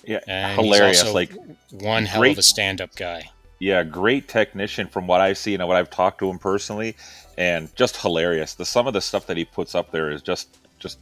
yeah. 0.05 0.19
And 0.27 0.59
hilarious. 0.59 0.99
He's 1.01 1.07
also 1.07 1.13
like 1.13 1.31
one 1.71 2.05
hell 2.05 2.21
great- 2.21 2.31
of 2.33 2.37
a 2.39 2.43
stand-up 2.43 2.95
guy. 2.95 3.29
yeah, 3.59 3.83
great 3.83 4.27
technician 4.27 4.87
from 4.87 5.07
what 5.07 5.21
I've 5.21 5.37
seen 5.37 5.59
and 5.61 5.67
what 5.67 5.77
I've 5.77 5.89
talked 5.89 6.19
to 6.19 6.29
him 6.29 6.39
personally, 6.39 6.95
and 7.37 7.73
just 7.75 7.97
hilarious. 7.97 8.53
The 8.55 8.65
some 8.65 8.87
of 8.87 8.93
the 8.93 9.01
stuff 9.01 9.27
that 9.27 9.37
he 9.37 9.45
puts 9.45 9.75
up 9.75 9.91
there 9.91 10.09
is 10.11 10.21
just 10.21 10.57
just 10.79 10.99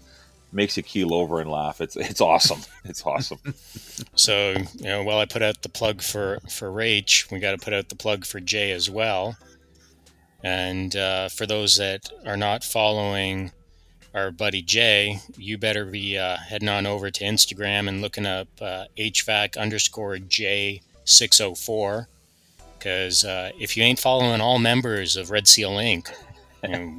makes 0.52 0.78
you 0.78 0.84
keel 0.84 1.14
over 1.14 1.40
and 1.40 1.50
laugh. 1.50 1.82
It's 1.82 1.96
it's 1.96 2.22
awesome. 2.22 2.62
It's 2.84 3.06
awesome. 3.06 3.38
So, 4.16 4.56
you 4.78 4.84
know, 4.84 5.04
while 5.04 5.20
I 5.20 5.26
put 5.26 5.44
out 5.44 5.62
the 5.62 5.70
plug 5.70 6.02
for 6.02 6.40
for 6.50 6.70
Rach, 6.70 7.32
we 7.32 7.40
got 7.40 7.52
to 7.52 7.64
put 7.64 7.74
out 7.74 7.90
the 7.90 7.96
plug 7.96 8.26
for 8.26 8.40
Jay 8.40 8.72
as 8.72 8.90
well. 8.90 9.38
And 10.44 10.96
uh, 10.96 11.30
for 11.30 11.46
those 11.46 11.78
that 11.78 12.10
are 12.26 12.38
not 12.38 12.64
following 12.64 13.52
our 14.16 14.32
buddy 14.32 14.64
Jay, 14.64 15.20
you 15.38 15.58
better 15.60 15.86
be 15.86 16.18
uh, 16.18 16.38
heading 16.38 16.70
on 16.70 16.88
over 16.88 17.12
to 17.12 17.24
Instagram 17.24 17.88
and 17.88 18.02
looking 18.02 18.26
up 18.26 18.48
uh, 18.60 18.86
HVAC 18.98 19.58
underscore 19.58 20.18
J 20.18 20.82
six 21.06 21.40
hundred 21.40 21.60
four. 21.60 22.08
Because 22.78 23.24
uh, 23.24 23.52
if 23.60 23.78
you 23.78 23.84
ain't 23.84 24.00
following 24.00 24.42
all 24.42 24.58
members 24.58 25.16
of 25.16 25.30
Red 25.30 25.48
Seal 25.48 25.74
Inc., 25.74 26.10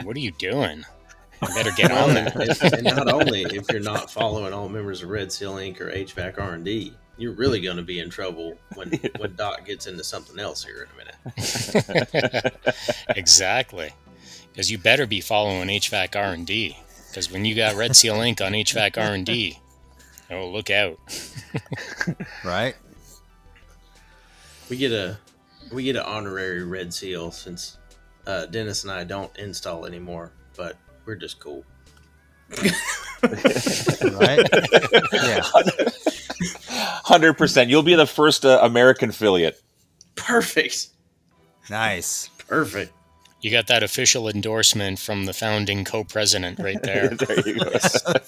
what 0.04 0.16
are 0.16 0.20
you 0.20 0.30
doing? 0.30 0.84
You 1.42 1.54
better 1.54 1.70
get 1.76 1.92
on 1.92 2.14
that. 2.14 2.36
and, 2.36 2.86
and 2.86 2.96
not 2.96 3.12
only 3.12 3.42
if 3.42 3.70
you're 3.70 3.80
not 3.80 4.10
following 4.10 4.52
all 4.52 4.68
members 4.68 5.02
of 5.02 5.10
Red 5.10 5.32
Seal 5.32 5.54
Inc. 5.54 5.80
or 5.80 5.90
HVAC 5.90 6.38
R 6.38 6.54
and 6.54 6.64
D, 6.64 6.94
you're 7.18 7.32
really 7.34 7.60
going 7.60 7.76
to 7.76 7.82
be 7.82 8.00
in 8.00 8.10
trouble 8.10 8.56
when 8.74 8.90
when 9.18 9.34
Doc 9.36 9.64
gets 9.66 9.86
into 9.86 10.04
something 10.04 10.38
else 10.38 10.64
here 10.64 10.86
in 10.86 10.88
a 10.90 10.96
minute. 10.96 12.54
exactly 13.16 13.92
because 14.52 14.70
you 14.70 14.78
better 14.78 15.06
be 15.06 15.20
following 15.20 15.68
hvac 15.68 16.16
r&d 16.16 16.76
because 17.08 17.30
when 17.30 17.44
you 17.44 17.54
got 17.54 17.74
red 17.74 17.94
seal 17.94 18.16
inc 18.16 18.44
on 18.44 18.52
hvac 18.52 19.00
r&d 19.00 19.58
oh 20.30 20.48
look 20.48 20.68
out 20.68 20.98
Right? 22.44 22.74
We 24.68 24.76
get 24.76 24.92
a 24.92 25.18
we 25.72 25.84
get 25.84 25.96
an 25.96 26.02
honorary 26.02 26.64
Red 26.64 26.92
Seal 26.92 27.30
since 27.30 27.78
uh, 28.26 28.46
Dennis 28.46 28.84
and 28.84 28.92
I 28.92 29.04
don't 29.04 29.34
install 29.38 29.86
anymore, 29.86 30.32
but 30.56 30.76
we're 31.04 31.16
just 31.16 31.38
cool. 31.40 31.64
Right? 33.22 34.48
yeah. 35.12 35.42
Hundred 37.04 37.34
percent. 37.34 37.70
You'll 37.70 37.82
be 37.84 37.94
the 37.94 38.06
first 38.06 38.44
uh, 38.44 38.58
American 38.62 39.10
affiliate. 39.10 39.62
Perfect, 40.16 40.88
Nice. 41.70 42.28
perfect. 42.48 42.92
you 43.40 43.50
got 43.52 43.68
that 43.68 43.82
official 43.84 44.28
endorsement 44.28 44.98
from 44.98 45.24
the 45.26 45.32
founding 45.32 45.84
co-president 45.84 46.58
right 46.58 46.82
there 46.84 47.08
there 47.10 47.40
you 47.48 47.58
go. 47.58 47.70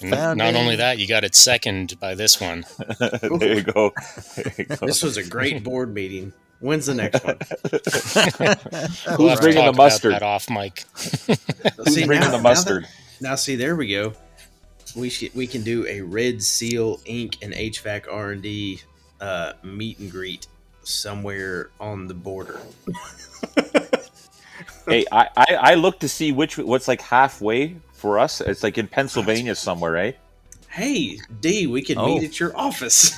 And 0.01 0.37
not 0.37 0.55
only 0.55 0.77
that 0.77 0.97
you 0.97 1.07
got 1.07 1.23
it 1.25 1.35
seconded 1.35 1.99
by 1.99 2.15
this 2.15 2.39
one 2.41 2.65
there 2.99 3.55
you 3.55 3.61
go. 3.63 3.91
There 4.35 4.53
you 4.57 4.65
go. 4.65 4.85
This 4.87 5.03
was 5.03 5.17
a 5.17 5.23
great 5.23 5.63
board 5.63 5.93
meeting. 5.93 6.33
When's 6.65 6.87
the 6.87 6.95
next 6.95 7.23
one? 7.23 7.37
We'll 9.19 9.29
have 9.29 9.39
bringing 9.39 9.55
the 9.57 9.65
talk 9.65 9.73
about 9.73 9.75
mustard? 9.77 10.13
that 10.13 10.23
off 10.23 10.49
Mike. 10.49 10.83
Who's 11.27 11.93
See, 11.93 12.05
bringing 12.05 12.25
now- 12.25 12.31
the 12.31 12.37
now 12.37 12.43
mustard? 12.43 12.83
that- 12.85 13.21
Now, 13.21 13.35
see, 13.35 13.55
there 13.55 13.75
we 13.75 13.87
go. 13.89 14.13
We 14.95 15.09
should 15.09 15.35
we 15.35 15.45
can 15.45 15.61
do 15.63 15.85
a 15.87 16.01
Red 16.01 16.41
Seal 16.41 16.97
Inc. 17.05 17.37
and 17.43 17.53
HVAC 17.53 18.05
R 18.11 18.31
and 18.31 18.41
D 18.41 18.81
uh, 19.21 19.53
meet 19.63 19.99
and 19.99 20.09
greet 20.11 20.47
somewhere 20.83 21.69
on 21.79 22.07
the 22.07 22.13
border. 22.13 22.59
hey, 24.87 25.05
I, 25.11 25.29
I 25.37 25.45
I 25.71 25.73
look 25.75 25.99
to 25.99 26.09
see 26.09 26.31
which 26.31 26.57
what's 26.57 26.87
like 26.87 27.01
halfway 27.01 27.75
for 27.93 28.17
us. 28.19 28.41
It's 28.41 28.63
like 28.63 28.77
in 28.77 28.87
Pennsylvania 28.87 29.53
somewhere, 29.55 29.91
right? 29.91 30.17
Hey, 30.69 31.19
D, 31.41 31.67
we 31.67 31.81
could 31.83 31.97
Oh. 31.97 32.15
meet 32.15 32.23
at 32.23 32.39
your 32.39 32.55
office. 32.57 33.13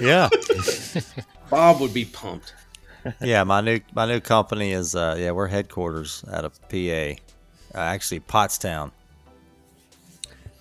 Yeah. 0.00 0.28
Bob 1.50 1.80
would 1.80 1.94
be 1.94 2.04
pumped. 2.04 2.52
Yeah, 3.20 3.44
my 3.44 3.60
new 3.60 3.80
my 3.94 4.06
new 4.06 4.20
company 4.20 4.72
is 4.72 4.94
uh 4.94 5.16
yeah, 5.18 5.30
we're 5.32 5.48
headquarters 5.48 6.24
out 6.30 6.44
of 6.44 6.60
PA. 6.68 6.76
Uh, 6.76 7.14
actually 7.74 8.20
Pottstown. 8.20 8.90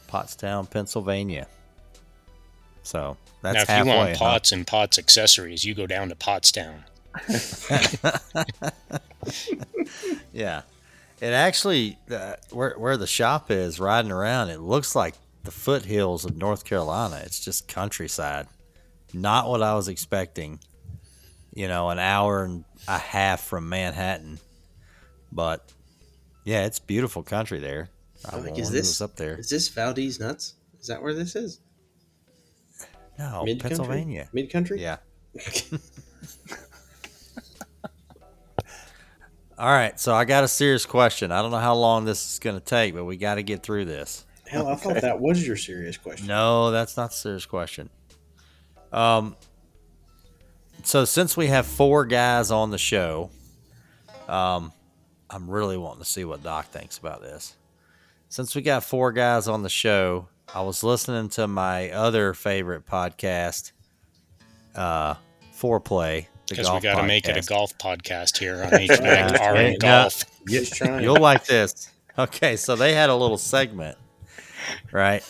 Pottstown, 0.10 0.70
Pennsylvania. 0.70 1.48
So 2.84 3.18
that's 3.42 3.56
now 3.56 3.62
if 3.62 3.68
halfway. 3.68 3.92
you 3.92 3.98
want 3.98 4.10
huh? 4.12 4.18
pots 4.18 4.52
and 4.52 4.68
pots 4.68 4.98
accessories 5.00 5.66
you 5.66 5.74
go 5.74 5.88
down 5.88 6.10
to 6.10 6.16
pottstown 6.16 6.84
Yeah. 10.34 10.64
It 11.22 11.32
actually, 11.32 11.98
uh, 12.12 12.36
where 12.52 12.76
where 12.78 12.98
the 12.98 13.08
shop 13.08 13.50
is, 13.50 13.80
riding 13.80 14.12
around, 14.12 14.50
it 14.50 14.60
looks 14.60 14.96
like 14.96 15.16
the 15.44 15.52
foothills 15.52 16.26
of 16.26 16.36
North 16.36 16.66
Carolina. 16.66 17.22
It's 17.24 17.40
just 17.40 17.70
countryside. 17.70 18.48
Not 19.14 19.48
what 19.48 19.64
I 19.64 19.76
was 19.76 19.88
expecting. 19.88 20.60
You 21.56 21.68
know, 21.68 21.90
an 21.90 21.98
hour 21.98 22.44
and 22.44 22.64
a 22.88 23.00
half 23.00 23.42
from 23.42 23.70
Manhattan, 23.70 24.40
but 25.32 25.72
yeah, 26.44 26.66
it's 26.66 26.78
beautiful 26.80 27.24
country 27.24 27.60
there. 27.60 27.90
I 28.32 28.38
Like, 28.38 28.60
is 28.60 28.70
this 28.72 29.02
up 29.02 29.16
there? 29.16 29.38
Is 29.38 29.50
this 29.50 29.68
Valdez 29.70 30.20
nuts? 30.20 30.56
Is 30.80 30.88
that 30.88 31.02
where 31.02 31.14
this 31.14 31.36
is? 31.36 31.60
No, 33.18 33.44
Mid-country? 33.46 33.78
Pennsylvania. 33.78 34.30
Mid 34.34 34.52
country? 34.52 34.82
Yeah. 34.82 34.98
All 39.58 39.70
right, 39.70 39.98
so 39.98 40.14
I 40.14 40.26
got 40.26 40.44
a 40.44 40.50
serious 40.50 40.86
question. 40.86 41.32
I 41.32 41.42
don't 41.42 41.52
know 41.52 41.60
how 41.60 41.76
long 41.76 42.04
this 42.04 42.34
is 42.34 42.40
going 42.40 42.60
to 42.60 42.64
take, 42.64 42.94
but 42.94 43.06
we 43.06 43.16
got 43.16 43.36
to 43.36 43.44
get 43.44 43.64
through 43.64 43.86
this. 43.86 44.26
Hell, 44.48 44.68
I 44.68 44.76
thought 44.76 45.02
that 45.02 45.22
was 45.22 45.48
your 45.48 45.56
serious 45.56 45.96
question. 45.96 46.28
No, 46.28 46.72
that's 46.72 46.98
not 46.98 47.12
a 47.12 47.14
serious 47.14 47.46
question. 47.46 47.90
Um, 48.92 49.38
so 50.86 51.06
since 51.06 51.36
we 51.36 51.48
have 51.48 51.66
four 51.66 52.06
guys 52.06 52.52
on 52.52 52.72
the 52.72 52.78
show, 52.78 53.30
um, 54.28 54.72
I'm 55.30 55.50
really 55.50 55.78
wanting 55.78 56.04
to 56.04 56.10
see 56.10 56.24
what 56.26 56.44
Doc 56.44 56.68
thinks 56.68 56.98
about 56.98 57.22
this. 57.22 57.56
Since 58.30 58.56
we 58.56 58.62
got 58.62 58.84
four 58.84 59.12
guys 59.12 59.48
on 59.48 59.64
the 59.64 59.70
show, 59.70 60.28
I 60.54 60.62
was 60.62 60.84
listening 60.84 61.30
to 61.30 61.48
my 61.48 61.90
other 61.92 62.34
favorite 62.34 62.86
podcast, 62.86 63.72
uh, 64.76 65.16
Fore 65.54 65.80
Play. 65.80 66.28
the 66.48 66.56
because 66.56 66.72
we 66.72 66.80
got 66.80 66.96
to 67.02 67.04
make 67.08 67.28
it 67.28 67.38
a 67.38 67.42
golf 67.48 67.78
podcast 67.78 68.38
here 68.38 68.64
on 68.64 68.70
hvac 68.72 69.00
Yeah. 69.02 69.38
r 69.42 69.56
and 69.56 69.80
golf 69.80 70.24
Just 70.48 70.76
trying. 70.76 71.04
You'll 71.04 71.18
like 71.20 71.46
this. 71.46 71.92
Okay, 72.18 72.56
so 72.56 72.76
they 72.76 72.94
had 72.94 73.10
a 73.10 73.16
little 73.16 73.38
segment, 73.38 73.98
right? 74.92 75.24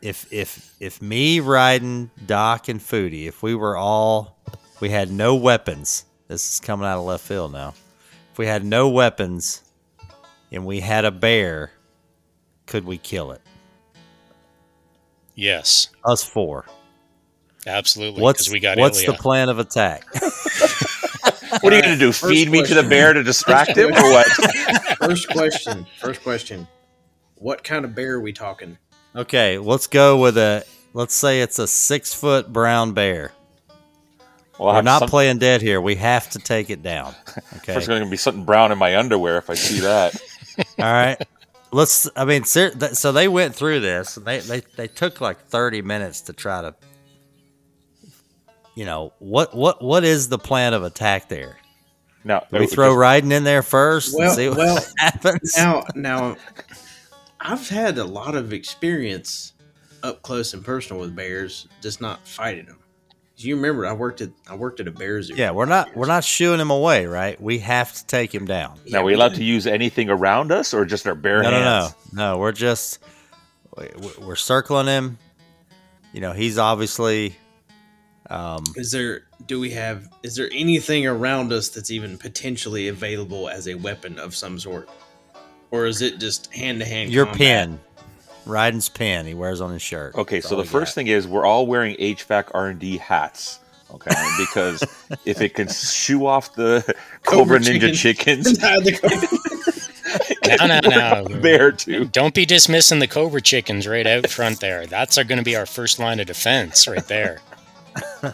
If 0.00 0.32
if 0.32 0.74
if 0.80 1.02
me 1.02 1.40
Ryden 1.40 2.10
Doc 2.26 2.68
and 2.68 2.80
Foodie, 2.80 3.26
if 3.26 3.42
we 3.42 3.54
were 3.54 3.76
all 3.76 4.38
we 4.80 4.90
had 4.90 5.10
no 5.10 5.34
weapons. 5.34 6.04
This 6.28 6.52
is 6.52 6.60
coming 6.60 6.86
out 6.86 6.98
of 6.98 7.04
left 7.04 7.24
field 7.24 7.52
now. 7.52 7.74
If 8.32 8.38
we 8.38 8.46
had 8.46 8.64
no 8.64 8.88
weapons 8.90 9.62
and 10.52 10.66
we 10.66 10.80
had 10.80 11.04
a 11.04 11.10
bear, 11.10 11.72
could 12.66 12.84
we 12.84 12.98
kill 12.98 13.32
it? 13.32 13.40
Yes, 15.34 15.88
Us 16.04 16.24
four. 16.24 16.66
absolutely. 17.66 18.22
What's 18.22 18.50
we 18.50 18.60
got 18.60 18.76
what's 18.78 18.98
Ilya. 18.98 19.12
the 19.12 19.18
plan 19.18 19.48
of 19.48 19.58
attack? 19.58 20.04
What 21.62 21.72
are 21.72 21.76
you 21.76 21.82
going 21.82 21.94
to 21.94 21.98
do? 21.98 22.12
First 22.12 22.32
Feed 22.34 22.50
me 22.50 22.62
to 22.62 22.74
the 22.74 22.82
bear 22.82 23.14
to 23.14 23.22
distract 23.22 23.76
him, 23.76 23.90
or 23.90 24.10
what? 24.12 24.26
First 24.98 25.28
question. 25.30 25.86
First 25.98 26.22
question. 26.22 26.68
What 27.36 27.64
kind 27.64 27.86
of 27.86 27.94
bear 27.94 28.14
are 28.16 28.20
we 28.20 28.32
talking? 28.34 28.76
Okay, 29.16 29.58
let's 29.58 29.86
go 29.86 30.18
with 30.18 30.36
a. 30.38 30.64
Let's 30.94 31.14
say 31.14 31.42
it's 31.42 31.58
a 31.58 31.66
six 31.68 32.14
foot 32.14 32.52
brown 32.52 32.92
bear. 32.92 33.32
Well, 34.58 34.74
We're 34.74 34.82
not 34.82 35.00
some- 35.00 35.08
playing 35.08 35.38
dead 35.38 35.60
here. 35.62 35.80
We 35.80 35.94
have 35.96 36.30
to 36.30 36.38
take 36.38 36.70
it 36.70 36.82
down. 36.82 37.14
Okay. 37.58 37.72
There's 37.74 37.86
going 37.88 38.02
to 38.02 38.08
be 38.10 38.16
something 38.16 38.44
brown 38.44 38.72
in 38.72 38.78
my 38.78 38.96
underwear 38.96 39.36
if 39.38 39.50
I 39.50 39.54
see 39.54 39.80
that. 39.80 40.16
All 40.78 40.84
right. 40.84 41.16
Let's. 41.70 42.08
I 42.16 42.24
mean, 42.24 42.44
ser- 42.44 42.70
th- 42.70 42.92
so 42.92 43.12
they 43.12 43.28
went 43.28 43.54
through 43.54 43.80
this. 43.80 44.16
And 44.16 44.24
they 44.26 44.40
they 44.40 44.60
they 44.76 44.88
took 44.88 45.20
like 45.20 45.38
thirty 45.46 45.82
minutes 45.82 46.22
to 46.22 46.32
try 46.32 46.62
to. 46.62 46.74
You 48.74 48.84
know 48.86 49.12
what 49.18 49.54
what 49.54 49.82
what 49.82 50.04
is 50.04 50.28
the 50.28 50.38
plan 50.38 50.72
of 50.72 50.82
attack 50.84 51.28
there? 51.28 51.58
Now, 52.24 52.44
Do 52.50 52.58
we 52.60 52.66
throw 52.66 52.90
just- 52.90 52.98
Ryden 53.24 53.32
in 53.32 53.44
there 53.44 53.62
first 53.62 54.14
Well- 54.16 54.28
and 54.28 54.36
see 54.36 54.48
what 54.48 54.58
well, 54.58 54.84
happens? 54.98 55.54
Now, 55.56 55.84
now, 55.94 56.36
I've 57.40 57.68
had 57.68 57.98
a 57.98 58.04
lot 58.04 58.34
of 58.34 58.52
experience 58.52 59.52
up 60.02 60.22
close 60.22 60.54
and 60.54 60.64
personal 60.64 61.00
with 61.00 61.14
bears, 61.14 61.66
just 61.82 62.00
not 62.00 62.26
fighting 62.26 62.66
them. 62.66 62.78
You 63.36 63.54
remember, 63.54 63.86
I 63.86 63.92
worked 63.92 64.20
at 64.20 64.30
I 64.50 64.56
worked 64.56 64.80
at 64.80 64.88
a 64.88 64.90
bear 64.90 65.22
zoo. 65.22 65.34
yeah, 65.36 65.52
we're 65.52 65.64
not 65.66 65.94
we're 65.94 66.08
not 66.08 66.24
shooing 66.24 66.58
him 66.58 66.70
away, 66.72 67.06
right? 67.06 67.40
We 67.40 67.58
have 67.60 67.92
to 67.94 68.04
take 68.06 68.34
him 68.34 68.46
down. 68.46 68.80
Now, 68.86 69.00
are 69.02 69.04
we 69.04 69.14
allowed 69.14 69.36
to 69.36 69.44
use 69.44 69.66
anything 69.68 70.10
around 70.10 70.50
us, 70.50 70.74
or 70.74 70.84
just 70.84 71.06
our 71.06 71.14
bare 71.14 71.42
No, 71.44 71.50
no, 71.52 71.60
no, 71.60 71.88
no. 72.12 72.38
We're 72.38 72.50
just 72.50 72.98
we- 73.76 73.86
we're 74.26 74.34
circling 74.34 74.86
him. 74.88 75.18
You 76.12 76.20
know, 76.20 76.32
he's 76.32 76.58
obviously. 76.58 77.36
Um, 78.30 78.64
Is 78.74 78.90
there? 78.90 79.22
Do 79.46 79.60
we 79.60 79.70
have? 79.70 80.08
Is 80.24 80.34
there 80.34 80.50
anything 80.52 81.06
around 81.06 81.52
us 81.52 81.68
that's 81.68 81.90
even 81.92 82.18
potentially 82.18 82.88
available 82.88 83.48
as 83.48 83.68
a 83.68 83.74
weapon 83.76 84.18
of 84.18 84.34
some 84.34 84.58
sort, 84.58 84.88
or 85.70 85.86
is 85.86 86.02
it 86.02 86.18
just 86.18 86.52
hand 86.54 86.80
to 86.80 86.84
hand? 86.86 87.10
your 87.12 87.26
pin, 87.26 87.78
Ryden's 88.46 88.88
pin. 88.88 89.26
He 89.26 89.34
wears 89.34 89.60
on 89.60 89.72
his 89.72 89.82
shirt. 89.82 90.14
Okay, 90.14 90.40
so 90.40 90.56
the 90.56 90.64
first 90.64 90.90
got. 90.90 90.94
thing 90.94 91.06
is 91.08 91.26
we're 91.26 91.44
all 91.46 91.66
wearing 91.66 91.96
HVAC 91.96 92.50
R&D 92.54 92.98
hats. 92.98 93.60
Okay, 93.94 94.10
because 94.38 94.82
if 95.24 95.40
it 95.40 95.54
can 95.54 95.68
shoo 95.68 96.26
off 96.26 96.54
the 96.54 96.82
Cobra, 97.24 97.58
Cobra 97.58 97.60
Ninja 97.60 97.94
chicken. 97.94 98.42
chickens, 98.44 98.58
Now, 100.46 100.66
now, 100.66 100.80
now. 100.80 101.24
bear 101.40 101.72
too. 101.72 102.06
Don't 102.06 102.34
be 102.34 102.46
dismissing 102.46 102.98
the 102.98 103.06
Cobra 103.06 103.40
chickens 103.42 103.86
right 103.86 104.06
out 104.06 104.28
front 104.30 104.60
there. 104.60 104.86
That's 104.86 105.16
going 105.16 105.38
to 105.38 105.44
be 105.44 105.56
our 105.56 105.66
first 105.66 105.98
line 105.98 106.20
of 106.20 106.26
defense 106.26 106.88
right 106.88 107.06
there. 107.06 107.40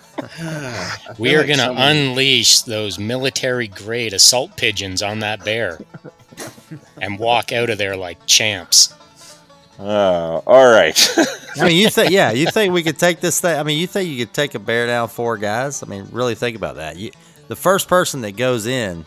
We 1.18 1.34
are 1.36 1.44
going 1.46 1.58
to 1.58 1.72
unleash 1.76 2.62
those 2.62 2.98
military 2.98 3.68
grade 3.68 4.12
assault 4.12 4.56
pigeons 4.56 5.02
on 5.02 5.20
that 5.20 5.44
bear 5.44 5.78
and 7.00 7.18
walk 7.18 7.52
out 7.52 7.70
of 7.70 7.78
there 7.78 7.96
like 7.96 8.24
champs. 8.26 8.94
Uh, 9.78 10.40
all 10.46 10.70
right. 10.70 10.98
I 11.56 11.68
mean, 11.68 11.76
you 11.76 11.88
think, 11.90 12.10
yeah, 12.10 12.30
you 12.32 12.46
think 12.50 12.72
we 12.72 12.82
could 12.82 12.98
take 12.98 13.20
this 13.20 13.40
thing? 13.40 13.58
I 13.58 13.62
mean, 13.62 13.78
you 13.78 13.86
think 13.86 14.08
you 14.08 14.24
could 14.24 14.34
take 14.34 14.54
a 14.54 14.58
bear 14.58 14.86
down 14.86 15.08
four 15.08 15.36
guys? 15.36 15.82
I 15.82 15.86
mean, 15.86 16.06
really 16.12 16.34
think 16.34 16.56
about 16.56 16.76
that. 16.76 16.96
You, 16.96 17.10
the 17.48 17.56
first 17.56 17.88
person 17.88 18.20
that 18.22 18.36
goes 18.36 18.66
in 18.66 19.04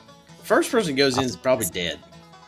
First 0.48 0.72
person 0.72 0.96
goes 0.96 1.18
in 1.18 1.26
is 1.26 1.36
probably 1.36 1.66
dead. 1.66 2.00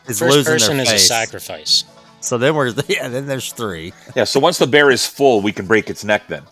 is 0.08 0.20
First 0.20 0.34
losing 0.34 0.54
person 0.54 0.78
their 0.78 0.86
is 0.86 0.92
a 0.92 0.98
sacrifice. 0.98 1.84
So 2.20 2.38
then 2.38 2.54
we're 2.54 2.68
yeah, 2.88 3.08
then 3.08 3.26
there's 3.26 3.52
three. 3.52 3.92
yeah. 4.16 4.24
So 4.24 4.40
once 4.40 4.56
the 4.56 4.66
bear 4.66 4.90
is 4.90 5.06
full, 5.06 5.42
we 5.42 5.52
can 5.52 5.66
break 5.66 5.90
its 5.90 6.02
neck. 6.02 6.26
Then. 6.26 6.42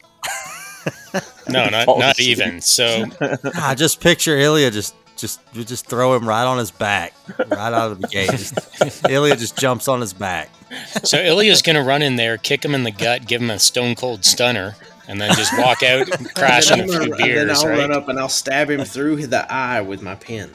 No, 1.49 1.71
not, 1.71 1.87
not 1.99 2.21
even. 2.21 2.61
So 2.61 3.07
I 3.55 3.75
just 3.75 4.03
picture 4.03 4.37
Ilya 4.37 4.71
just 4.73 4.95
just 5.19 5.41
you 5.53 5.65
just 5.65 5.87
throw 5.87 6.15
him 6.17 6.27
right 6.29 6.45
on 6.45 6.59
his 6.59 6.71
back, 6.71 7.13
right 7.39 7.73
out 7.73 7.93
of 7.93 8.01
the 8.01 8.09
gate. 8.09 8.31
Just, 8.31 9.05
Ilya 9.11 9.37
just 9.37 9.59
jumps 9.59 9.89
on 9.89 10.01
his 10.01 10.13
back. 10.13 10.51
So 11.05 11.19
Ilya's 11.23 11.63
going 11.63 11.77
to 11.77 11.83
run 11.83 12.03
in 12.03 12.17
there, 12.17 12.37
kick 12.39 12.65
him 12.65 12.75
in 12.75 12.85
the 12.85 12.91
gut, 12.91 13.27
give 13.27 13.41
him 13.43 13.51
a 13.51 13.59
stone 13.59 13.95
cold 13.95 14.25
stunner, 14.25 14.75
and 15.09 15.21
then 15.21 15.35
just 15.35 15.57
walk 15.59 15.83
out, 15.83 16.07
crash 16.35 16.71
in 16.73 16.81
And 16.81 16.91
a 16.91 16.93
then, 16.93 17.03
few 17.03 17.13
I'm 17.15 17.19
gonna- 17.19 17.25
and 17.25 17.37
then 17.39 17.47
beers, 17.49 17.65
I'll 17.65 17.69
run 17.71 17.93
up 17.93 18.09
and 18.09 18.19
I'll 18.19 18.29
stab 18.29 18.71
him 18.71 18.85
through 18.85 19.27
the 19.27 19.51
eye 19.53 19.81
with 19.81 20.03
my 20.03 20.15
pen. 20.15 20.51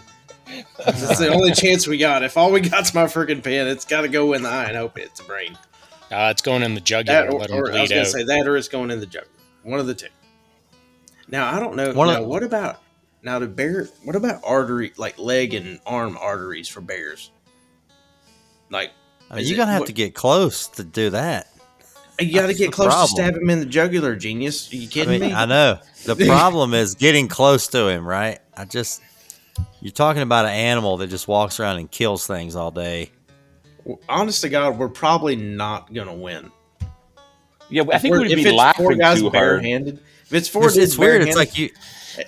That's 0.85 1.17
the 1.19 1.29
only 1.33 1.51
chance 1.53 1.87
we 1.87 1.97
got. 1.97 2.21
If 2.23 2.37
all 2.37 2.51
we 2.51 2.61
got's 2.61 2.93
my 2.93 3.05
freaking 3.05 3.43
pen, 3.43 3.67
it's 3.67 3.85
got 3.85 4.01
to 4.01 4.07
go 4.07 4.33
in 4.33 4.43
the 4.43 4.49
eye 4.49 4.65
and 4.65 4.77
hope 4.77 4.97
it's 4.99 5.19
a 5.19 5.23
brain. 5.23 5.57
Uh, 6.11 6.29
it's 6.29 6.43
going 6.43 6.61
in 6.61 6.75
the 6.75 6.81
jugular, 6.81 7.23
That 7.23 7.33
or, 7.33 7.39
let 7.39 7.49
him 7.49 7.57
or 7.57 7.71
I 7.71 7.81
was 7.81 7.89
gonna 7.89 8.01
out. 8.01 8.07
say 8.07 8.23
that, 8.23 8.47
or 8.47 8.55
it's 8.55 8.67
going 8.67 8.91
in 8.91 8.99
the 8.99 9.07
jugular. 9.07 9.27
One 9.63 9.79
of 9.79 9.87
the 9.87 9.95
two. 9.95 10.07
Now 11.27 11.51
I 11.51 11.59
don't 11.59 11.75
know. 11.75 11.91
One 11.93 12.09
of- 12.15 12.27
what 12.27 12.43
about 12.43 12.82
now 13.23 13.39
the 13.39 13.47
bear? 13.47 13.87
What 14.03 14.15
about 14.15 14.41
artery, 14.43 14.93
like 14.97 15.17
leg 15.17 15.53
and 15.53 15.79
arm 15.85 16.17
arteries 16.19 16.67
for 16.67 16.81
bears? 16.81 17.31
Like 18.69 18.91
I 19.29 19.35
mean, 19.37 19.47
you're 19.47 19.57
gonna 19.57 19.71
have 19.71 19.81
what- 19.81 19.87
to 19.87 19.93
get 19.93 20.13
close 20.15 20.67
to 20.69 20.83
do 20.83 21.09
that. 21.11 21.47
you 22.19 22.33
got 22.33 22.47
to 22.47 22.53
get 22.53 22.71
close 22.71 22.87
problem. 22.89 23.07
to 23.07 23.11
stab 23.13 23.35
him 23.35 23.49
in 23.49 23.59
the 23.59 23.65
jugular, 23.65 24.15
genius. 24.15 24.71
Are 24.71 24.75
you 24.75 24.83
I 24.87 24.91
kidding 24.91 25.19
mean, 25.21 25.29
me? 25.31 25.33
I 25.33 25.45
know 25.45 25.79
the 26.05 26.15
problem 26.27 26.73
is 26.73 26.95
getting 26.95 27.27
close 27.27 27.67
to 27.69 27.87
him, 27.87 28.05
right? 28.07 28.39
I 28.55 28.65
just 28.65 29.01
you're 29.81 29.91
talking 29.91 30.21
about 30.21 30.45
an 30.45 30.51
animal 30.51 30.97
that 30.97 31.07
just 31.07 31.27
walks 31.27 31.59
around 31.59 31.77
and 31.79 31.89
kills 31.89 32.25
things 32.27 32.55
all 32.55 32.71
day. 32.71 33.11
Honest 34.07 34.41
to 34.41 34.49
God, 34.49 34.77
we're 34.77 34.89
probably 34.89 35.35
not 35.35 35.91
gonna 35.93 36.13
win. 36.13 36.51
Yeah, 37.69 37.83
I 37.91 37.97
think 37.97 38.11
We're- 38.13 38.23
we'd 38.27 38.31
if 38.31 38.35
be 38.37 38.41
it's 38.43 38.49
four 38.51 38.57
laughing 38.57 38.97
guys 38.99 39.19
too 39.19 39.29
hard. 39.29 39.65
if 39.65 39.97
it's 40.31 40.47
four 40.47 40.67
It's, 40.67 40.77
it's 40.77 40.97
weird. 40.97 41.23
It's 41.23 41.35
like 41.35 41.57
you. 41.57 41.69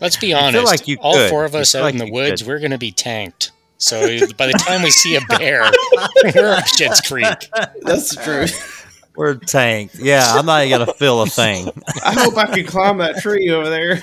Let's 0.02 0.18
be 0.18 0.34
I 0.34 0.52
feel 0.52 0.60
honest. 0.60 0.66
like 0.66 0.88
you 0.88 0.98
all 1.02 1.14
could. 1.14 1.30
four 1.30 1.45
of 1.45 1.56
us 1.56 1.72
feel 1.72 1.82
out 1.82 1.86
like 1.86 1.94
in 1.94 1.99
the 1.99 2.12
woods, 2.12 2.41
could. 2.41 2.48
we're 2.48 2.60
going 2.60 2.72
to 2.72 2.78
be 2.78 2.91
tanked. 2.91 3.52
So 3.78 4.02
by 4.38 4.48
the 4.48 4.53
time 4.53 4.84
we 4.84 4.90
see 4.90 5.16
a 5.16 5.22
bear, 5.22 5.70
we're 6.36 6.53
up 6.53 6.66
Shit's 6.66 7.02
Creek. 7.02 7.49
that's 7.82 8.16
the 8.16 8.22
truth. 8.24 8.82
We're 9.16 9.36
tanked. 9.36 9.95
Yeah, 9.95 10.24
I'm 10.26 10.45
not 10.45 10.66
even 10.66 10.80
gonna 10.80 10.94
feel 10.94 11.22
a 11.22 11.28
thing. 11.28 11.70
I 12.03 12.14
hope 12.14 12.38
I 12.38 12.48
can 12.48 12.66
climb 12.66 12.98
that 12.98 13.18
tree 13.22 13.49
over 13.49 13.70
there. 13.70 14.02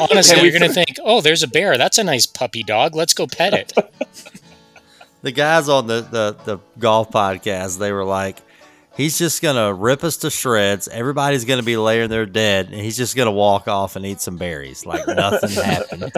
Honestly, 0.00 0.40
you're 0.42 0.50
going 0.58 0.62
to 0.68 0.72
think, 0.72 0.98
oh, 1.04 1.20
there's 1.20 1.42
a 1.42 1.48
bear. 1.48 1.78
That's 1.78 1.98
a 1.98 2.04
nice 2.04 2.26
puppy 2.26 2.62
dog. 2.62 2.94
Let's 2.94 3.14
go 3.14 3.26
pet 3.26 3.54
it. 3.54 3.72
the 5.22 5.30
guys 5.30 5.68
on 5.68 5.86
the, 5.86 6.00
the, 6.02 6.36
the 6.44 6.58
golf 6.78 7.10
podcast, 7.10 7.78
they 7.78 7.92
were 7.92 8.04
like, 8.04 8.38
he's 8.96 9.18
just 9.18 9.42
going 9.42 9.56
to 9.56 9.72
rip 9.74 10.04
us 10.04 10.16
to 10.18 10.30
shreds. 10.30 10.88
Everybody's 10.88 11.44
going 11.44 11.60
to 11.60 11.64
be 11.64 11.76
laying 11.76 12.08
there 12.10 12.26
dead, 12.26 12.66
and 12.66 12.74
he's 12.76 12.96
just 12.96 13.16
going 13.16 13.26
to 13.26 13.32
walk 13.32 13.68
off 13.68 13.96
and 13.96 14.04
eat 14.06 14.20
some 14.20 14.36
berries 14.36 14.84
like 14.86 15.06
nothing 15.06 15.50
happened. 15.64 16.12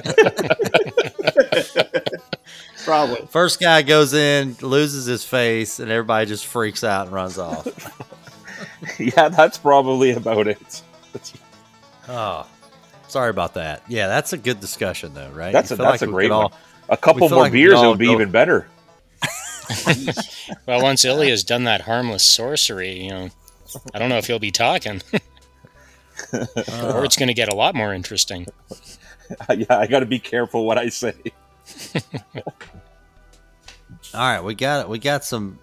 Probably. 2.85 3.27
First 3.31 3.61
guy 3.61 3.83
goes 3.83 4.13
in, 4.13 4.57
loses 4.61 5.07
his 5.07 5.25
face, 5.25 5.79
and 5.81 5.91
everybody 5.91 6.27
just 6.27 6.47
freaks 6.47 6.85
out 6.85 7.07
and 7.07 7.15
runs 7.15 7.39
off. 7.39 7.67
yeah, 8.99 9.29
that's 9.29 9.59
probably 9.59 10.11
about 10.13 10.47
it. 10.47 10.83
Oh, 12.07 12.47
sorry 13.09 13.31
about 13.31 13.55
that. 13.55 13.83
Yeah, 13.89 14.09
that's 14.09 14.35
a 14.35 14.37
good 14.37 14.61
discussion, 14.61 15.15
though, 15.15 15.31
right? 15.31 15.55
That's 15.55 15.71
You 15.71 15.77
a 15.77 15.79
that's 15.79 16.03
like 16.03 16.09
a 16.09 16.13
great 16.13 16.29
could 16.29 16.37
one. 16.37 16.51
A 16.91 16.99
couple 16.99 17.31
more 17.31 17.39
like 17.45 17.53
beers, 17.53 17.81
it 17.81 17.87
would 17.87 17.99
be 17.99 18.05
go- 18.09 18.13
even 18.13 18.31
better. 18.31 18.67
Well, 20.67 20.83
once 20.83 21.05
Ilya's 21.05 21.45
done 21.45 21.65
that 21.65 21.83
harmless 21.83 22.23
sorcery, 22.25 23.03
you 23.05 23.11
know, 23.11 23.29
I 23.93 23.99
don't 23.99 24.09
know 24.09 24.19
if 24.19 24.27
he'll 24.27 24.39
be 24.39 24.51
talking, 24.51 25.03
or 26.33 27.05
it's 27.05 27.17
going 27.17 27.29
to 27.29 27.35
get 27.35 27.53
a 27.53 27.55
lot 27.55 27.75
more 27.75 27.93
interesting. 27.93 28.47
yeah, 29.57 29.79
I 29.79 29.87
got 29.87 30.01
to 30.01 30.07
be 30.07 30.19
careful 30.19 30.65
what 30.67 30.79
I 30.79 30.89
say. 30.89 31.13
All 34.15 34.21
right, 34.21 34.41
we 34.41 34.55
got 34.55 34.89
we 34.89 34.99
got 34.99 35.25
some. 35.25 35.59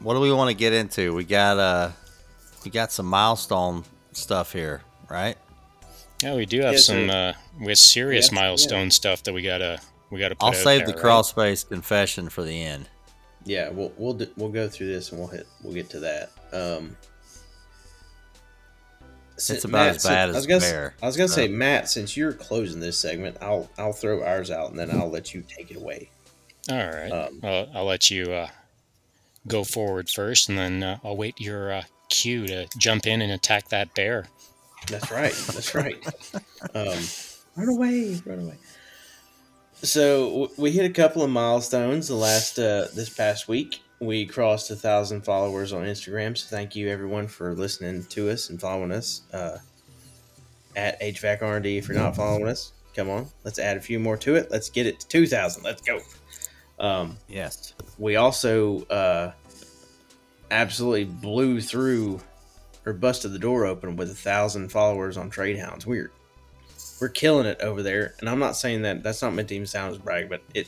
What 0.00 0.14
do 0.14 0.20
we 0.20 0.32
want 0.32 0.50
to 0.50 0.54
get 0.54 0.72
into? 0.72 1.14
We 1.14 1.24
got 1.24 1.58
uh, 1.58 1.90
we 2.64 2.70
got 2.70 2.92
some 2.92 3.06
milestone 3.06 3.84
stuff 4.12 4.52
here, 4.52 4.82
right? 5.08 5.36
Yeah, 6.22 6.34
we 6.34 6.46
do 6.46 6.60
have 6.62 6.72
Yes, 6.74 6.84
some 6.86 7.10
sir. 7.10 7.34
uh, 7.60 7.64
with 7.64 7.78
serious 7.78 8.30
Yeah, 8.32 8.40
milestone 8.40 8.90
stuff 8.90 9.22
that 9.24 9.32
we 9.34 9.42
gotta 9.42 9.80
we 10.14 10.20
gotta. 10.20 10.36
I'll 10.40 10.52
save 10.52 10.86
the 10.86 10.92
right? 10.92 11.00
crawl 11.00 11.24
space 11.24 11.64
confession 11.64 12.28
for 12.28 12.42
the 12.42 12.62
end. 12.62 12.88
Yeah, 13.44 13.68
we'll 13.70 13.92
we'll 13.98 14.14
do, 14.14 14.26
we'll 14.36 14.48
go 14.48 14.68
through 14.68 14.86
this 14.86 15.10
and 15.10 15.18
we'll 15.18 15.28
hit 15.28 15.46
we'll 15.62 15.74
get 15.74 15.90
to 15.90 16.00
that. 16.00 16.30
Um, 16.52 16.96
It's 19.36 19.64
about 19.64 19.88
as 19.88 20.02
since- 20.02 20.04
bad 20.04 20.28
I 20.28 20.30
as 20.30 20.36
was 20.36 20.46
gonna, 20.46 20.60
bear, 20.60 20.94
I 21.02 21.06
was 21.06 21.16
gonna 21.16 21.28
say. 21.28 21.48
Matt, 21.48 21.88
since 21.90 22.16
you're 22.16 22.32
closing 22.32 22.80
this 22.80 22.96
segment, 22.98 23.36
I'll 23.42 23.68
I'll 23.76 23.92
throw 23.92 24.22
ours 24.22 24.50
out 24.50 24.70
and 24.70 24.78
then 24.78 24.90
I'll 24.92 25.10
let 25.10 25.34
you 25.34 25.42
take 25.46 25.70
it 25.70 25.76
away. 25.76 26.10
All 26.70 26.76
right. 26.76 27.10
Um, 27.10 27.40
well, 27.42 27.68
I'll 27.74 27.84
let 27.84 28.10
you 28.10 28.32
uh, 28.32 28.48
go 29.46 29.64
forward 29.64 30.08
first, 30.08 30.48
and 30.48 30.56
then 30.56 30.82
uh, 30.82 30.98
I'll 31.04 31.16
wait 31.16 31.38
your 31.40 31.72
uh, 31.72 31.82
cue 32.08 32.46
to 32.46 32.66
jump 32.78 33.06
in 33.06 33.20
and 33.20 33.32
attack 33.32 33.68
that 33.70 33.94
bear. 33.94 34.28
That's 34.88 35.10
right. 35.10 35.34
That's 35.52 35.74
right. 35.74 35.96
Um, 36.74 36.98
run 37.56 37.68
away, 37.68 38.20
run 38.24 38.38
away. 38.40 38.54
So 39.84 40.24
w- 40.30 40.50
we 40.56 40.70
hit 40.72 40.84
a 40.86 40.92
couple 40.92 41.22
of 41.22 41.30
milestones 41.30 42.08
the 42.08 42.14
last 42.14 42.58
uh, 42.58 42.88
this 42.94 43.08
past 43.10 43.48
week. 43.48 43.80
We 44.00 44.26
crossed 44.26 44.70
a 44.70 44.76
thousand 44.76 45.22
followers 45.22 45.72
on 45.72 45.84
Instagram. 45.84 46.36
So 46.36 46.48
thank 46.54 46.74
you 46.74 46.88
everyone 46.88 47.26
for 47.28 47.54
listening 47.54 48.04
to 48.06 48.30
us 48.30 48.50
and 48.50 48.60
following 48.60 48.90
us 48.92 49.22
uh, 49.32 49.58
at 50.76 51.00
HVAC 51.00 51.42
R&D. 51.42 51.78
If 51.78 51.88
you're 51.88 51.96
not 51.96 52.16
following 52.16 52.48
us, 52.48 52.72
come 52.94 53.08
on, 53.10 53.28
let's 53.44 53.58
add 53.58 53.76
a 53.76 53.80
few 53.80 53.98
more 54.00 54.16
to 54.18 54.34
it. 54.36 54.50
Let's 54.50 54.68
get 54.70 54.86
it 54.86 55.00
to 55.00 55.08
two 55.08 55.26
thousand. 55.26 55.62
Let's 55.64 55.82
go. 55.82 56.00
Um, 56.78 57.16
Yes. 57.28 57.74
we 57.98 58.16
also 58.16 58.82
uh, 58.86 59.32
absolutely 60.50 61.04
blew 61.04 61.60
through 61.60 62.20
or 62.84 62.92
busted 62.92 63.32
the 63.32 63.38
door 63.38 63.64
open 63.64 63.96
with 63.96 64.10
a 64.10 64.14
thousand 64.14 64.70
followers 64.70 65.16
on 65.16 65.30
Trade 65.30 65.58
Hounds. 65.58 65.86
We're 65.86 66.10
we're 67.04 67.10
killing 67.10 67.44
it 67.44 67.60
over 67.60 67.82
there, 67.82 68.14
and 68.18 68.30
I'm 68.30 68.38
not 68.38 68.56
saying 68.56 68.80
that 68.82 69.02
that's 69.02 69.20
not 69.20 69.34
meant 69.34 69.48
to 69.48 69.54
even 69.56 69.66
sound 69.66 69.92
as 69.92 69.98
brag, 69.98 70.30
but 70.30 70.40
it 70.54 70.66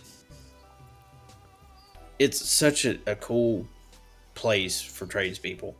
it's 2.18 2.46
such 2.46 2.84
a, 2.84 2.98
a 3.06 3.16
cool 3.16 3.66
place 4.34 4.82
for 4.82 5.06
tradespeople. 5.06 5.74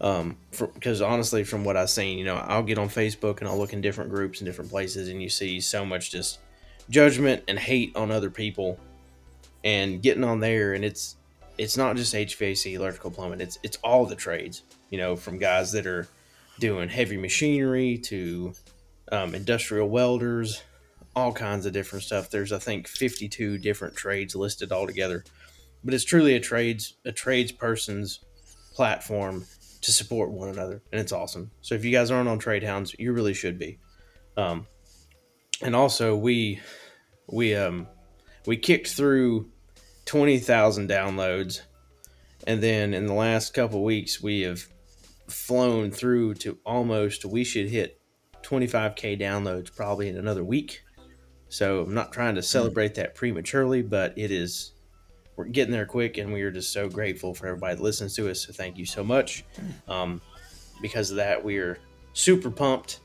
Um, 0.00 0.38
because 0.72 1.02
honestly, 1.02 1.44
from 1.44 1.64
what 1.64 1.76
I've 1.76 1.90
seen, 1.90 2.16
you 2.16 2.24
know, 2.24 2.36
I'll 2.36 2.62
get 2.62 2.78
on 2.78 2.88
Facebook 2.88 3.40
and 3.40 3.48
I'll 3.48 3.58
look 3.58 3.74
in 3.74 3.82
different 3.82 4.08
groups 4.08 4.40
and 4.40 4.46
different 4.46 4.70
places, 4.70 5.10
and 5.10 5.22
you 5.22 5.28
see 5.28 5.60
so 5.60 5.84
much 5.84 6.10
just 6.10 6.38
judgment 6.88 7.44
and 7.46 7.58
hate 7.58 7.94
on 7.94 8.10
other 8.10 8.30
people 8.30 8.80
and 9.64 10.00
getting 10.00 10.24
on 10.24 10.40
there. 10.40 10.72
And 10.72 10.82
it's 10.82 11.16
it's 11.58 11.76
not 11.76 11.94
just 11.96 12.14
HVAC 12.14 12.72
electrical 12.72 13.10
plumbing. 13.10 13.42
It's 13.42 13.58
it's 13.62 13.76
all 13.84 14.06
the 14.06 14.16
trades 14.16 14.62
you 14.88 14.96
know 14.96 15.14
from 15.14 15.36
guys 15.36 15.72
that 15.72 15.86
are 15.86 16.08
doing 16.58 16.88
heavy 16.88 17.18
machinery 17.18 17.98
to 17.98 18.54
um, 19.10 19.34
industrial 19.34 19.88
welders 19.88 20.62
all 21.16 21.32
kinds 21.32 21.66
of 21.66 21.72
different 21.72 22.04
stuff. 22.04 22.30
There's 22.30 22.52
I 22.52 22.58
think 22.58 22.86
52 22.86 23.58
different 23.58 23.96
trades 23.96 24.36
listed 24.36 24.72
all 24.72 24.86
together 24.86 25.24
but 25.84 25.94
it's 25.94 26.04
truly 26.04 26.34
a 26.34 26.40
trades 26.40 26.94
a 27.04 27.12
tradesperson's 27.12 28.20
platform 28.74 29.44
to 29.80 29.92
support 29.92 30.30
one 30.30 30.48
another 30.48 30.82
and 30.92 31.00
it's 31.00 31.12
awesome. 31.12 31.50
So 31.62 31.74
if 31.74 31.84
you 31.84 31.90
guys 31.90 32.10
aren't 32.10 32.28
on 32.28 32.38
trade 32.38 32.62
hounds 32.62 32.94
you 32.98 33.12
really 33.12 33.34
should 33.34 33.58
be. 33.58 33.78
Um, 34.36 34.66
and 35.62 35.74
also 35.74 36.16
we 36.16 36.60
we 37.26 37.54
um 37.54 37.86
we 38.46 38.56
kicked 38.56 38.88
through 38.88 39.50
20,000 40.06 40.88
downloads 40.88 41.62
and 42.46 42.62
then 42.62 42.94
in 42.94 43.06
the 43.06 43.14
last 43.14 43.54
couple 43.54 43.84
weeks 43.84 44.22
we 44.22 44.42
have 44.42 44.64
flown 45.28 45.90
through 45.90 46.34
to 46.34 46.58
almost 46.64 47.24
we 47.24 47.44
should 47.44 47.68
hit 47.68 47.99
25k 48.50 49.20
downloads 49.20 49.74
probably 49.74 50.08
in 50.08 50.16
another 50.16 50.42
week. 50.42 50.82
So 51.48 51.82
i'm 51.82 51.94
not 51.94 52.12
trying 52.12 52.34
to 52.34 52.42
celebrate 52.42 52.94
that 52.96 53.14
prematurely 53.14 53.82
but 53.82 54.16
it 54.16 54.30
is 54.30 54.72
we're 55.36 55.46
getting 55.46 55.72
there 55.72 55.86
quick 55.86 56.18
and 56.18 56.32
we 56.32 56.42
are 56.42 56.50
just 56.50 56.72
so 56.72 56.88
grateful 56.88 57.32
for 57.32 57.46
everybody 57.46 57.76
that 57.76 57.82
listens 57.82 58.14
to 58.16 58.30
us. 58.30 58.46
So 58.46 58.52
thank 58.52 58.76
you 58.76 58.84
so 58.84 59.02
much. 59.02 59.44
Um, 59.88 60.20
because 60.82 61.10
of 61.10 61.16
that 61.16 61.42
we 61.42 61.58
are 61.58 61.78
super 62.12 62.50
pumped 62.50 63.00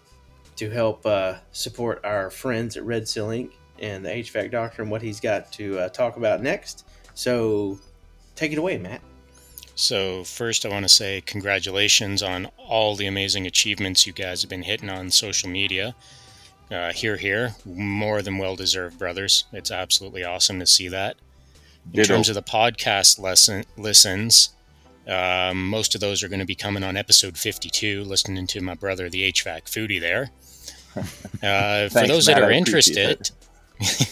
to 0.58 0.70
help 0.70 1.06
uh, 1.06 1.36
support 1.52 2.04
our 2.04 2.30
friends 2.30 2.76
at 2.76 2.84
red 2.84 3.08
seal 3.08 3.28
inc. 3.28 3.52
and 3.80 4.04
the 4.04 4.10
hvac 4.10 4.52
doctor 4.52 4.82
and 4.82 4.92
what 4.92 5.02
he's 5.02 5.20
got 5.20 5.52
to 5.54 5.80
uh, 5.80 5.90
talk 5.90 6.18
about 6.18 6.42
next. 6.42 6.88
So 7.14 7.80
take 8.36 8.52
it 8.52 8.58
away 8.58 8.78
matt 8.78 9.02
So, 9.76 10.24
first, 10.24 10.66
I 10.66 10.70
want 10.70 10.86
to 10.86 10.90
say 10.90 11.22
congratulations 11.22 12.24
on 12.24 12.46
all 12.58 12.96
the 12.96 13.08
amazing 13.08 13.46
achievements 13.46 14.08
you 14.08 14.14
guys 14.14 14.42
have 14.42 14.50
been 14.50 14.64
hitting 14.64 14.90
on 14.90 15.12
social 15.12 15.50
media. 15.50 15.96
Uh, 16.72 16.94
here, 16.94 17.18
here, 17.18 17.56
more 17.66 18.22
than 18.22 18.38
well 18.38 18.56
deserved, 18.56 18.98
brothers. 18.98 19.44
It's 19.52 19.72
absolutely 19.72 20.24
awesome 20.24 20.60
to 20.60 20.66
see 20.66 20.88
that. 20.88 21.18
In 21.88 21.92
Ditto. 21.92 22.16
terms 22.16 22.30
of 22.30 22.36
the 22.36 22.42
podcast 22.42 23.20
lesson 23.20 23.66
listens, 23.78 24.50
um, 25.08 25.70
most 25.70 25.94
of 25.94 26.02
those 26.02 26.24
are 26.24 26.30
going 26.30 26.40
to 26.40 26.46
be 26.46 26.56
coming 26.56 26.84
on 26.84 26.98
episode 26.98 27.38
52, 27.38 28.04
listening 28.04 28.48
to 28.48 28.62
my 28.62 28.74
brother, 28.74 29.10
the 29.10 29.32
HVAC 29.32 29.64
foodie 29.66 30.00
there. 30.00 30.32
Uh, 31.44 31.90
for 31.90 32.08
those 32.08 32.28
Matt. 32.28 32.38
that 32.38 32.44
are 32.44 32.52
interested, 32.52 33.30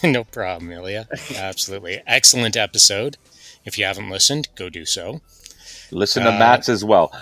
no 0.04 0.26
problem, 0.26 0.70
Ilya. 0.70 1.08
Absolutely. 1.36 2.02
Excellent 2.06 2.58
episode. 2.58 3.16
If 3.64 3.80
you 3.80 3.86
haven't 3.86 4.10
listened, 4.10 4.50
go 4.56 4.70
do 4.70 4.86
so. 4.86 5.22
Listen 5.94 6.24
to 6.24 6.30
Uh, 6.34 6.40
Matt's 6.40 6.70
as 6.70 6.84
well. 6.84 7.12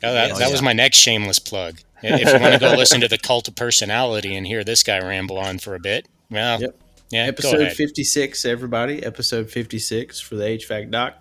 Oh, 0.00 0.12
that, 0.12 0.36
that 0.38 0.52
was 0.52 0.62
my 0.62 0.72
next 0.72 0.96
shameless 0.98 1.40
plug. 1.40 1.78
If 2.04 2.32
you 2.32 2.40
want 2.40 2.54
to 2.54 2.60
go 2.60 2.72
listen 2.76 3.00
to 3.00 3.08
the 3.08 3.18
cult 3.18 3.48
of 3.48 3.56
personality 3.56 4.36
and 4.36 4.46
hear 4.46 4.62
this 4.62 4.84
guy 4.84 5.00
ramble 5.00 5.38
on 5.38 5.58
for 5.58 5.74
a 5.74 5.80
bit, 5.80 6.06
well, 6.30 6.60
Yep. 6.60 6.78
yeah, 7.10 7.24
episode 7.24 7.72
56 7.72 8.44
everybody 8.44 9.02
episode 9.02 9.50
56 9.50 10.20
for 10.20 10.36
the 10.36 10.44
hvac 10.44 10.88
doc 10.92 11.14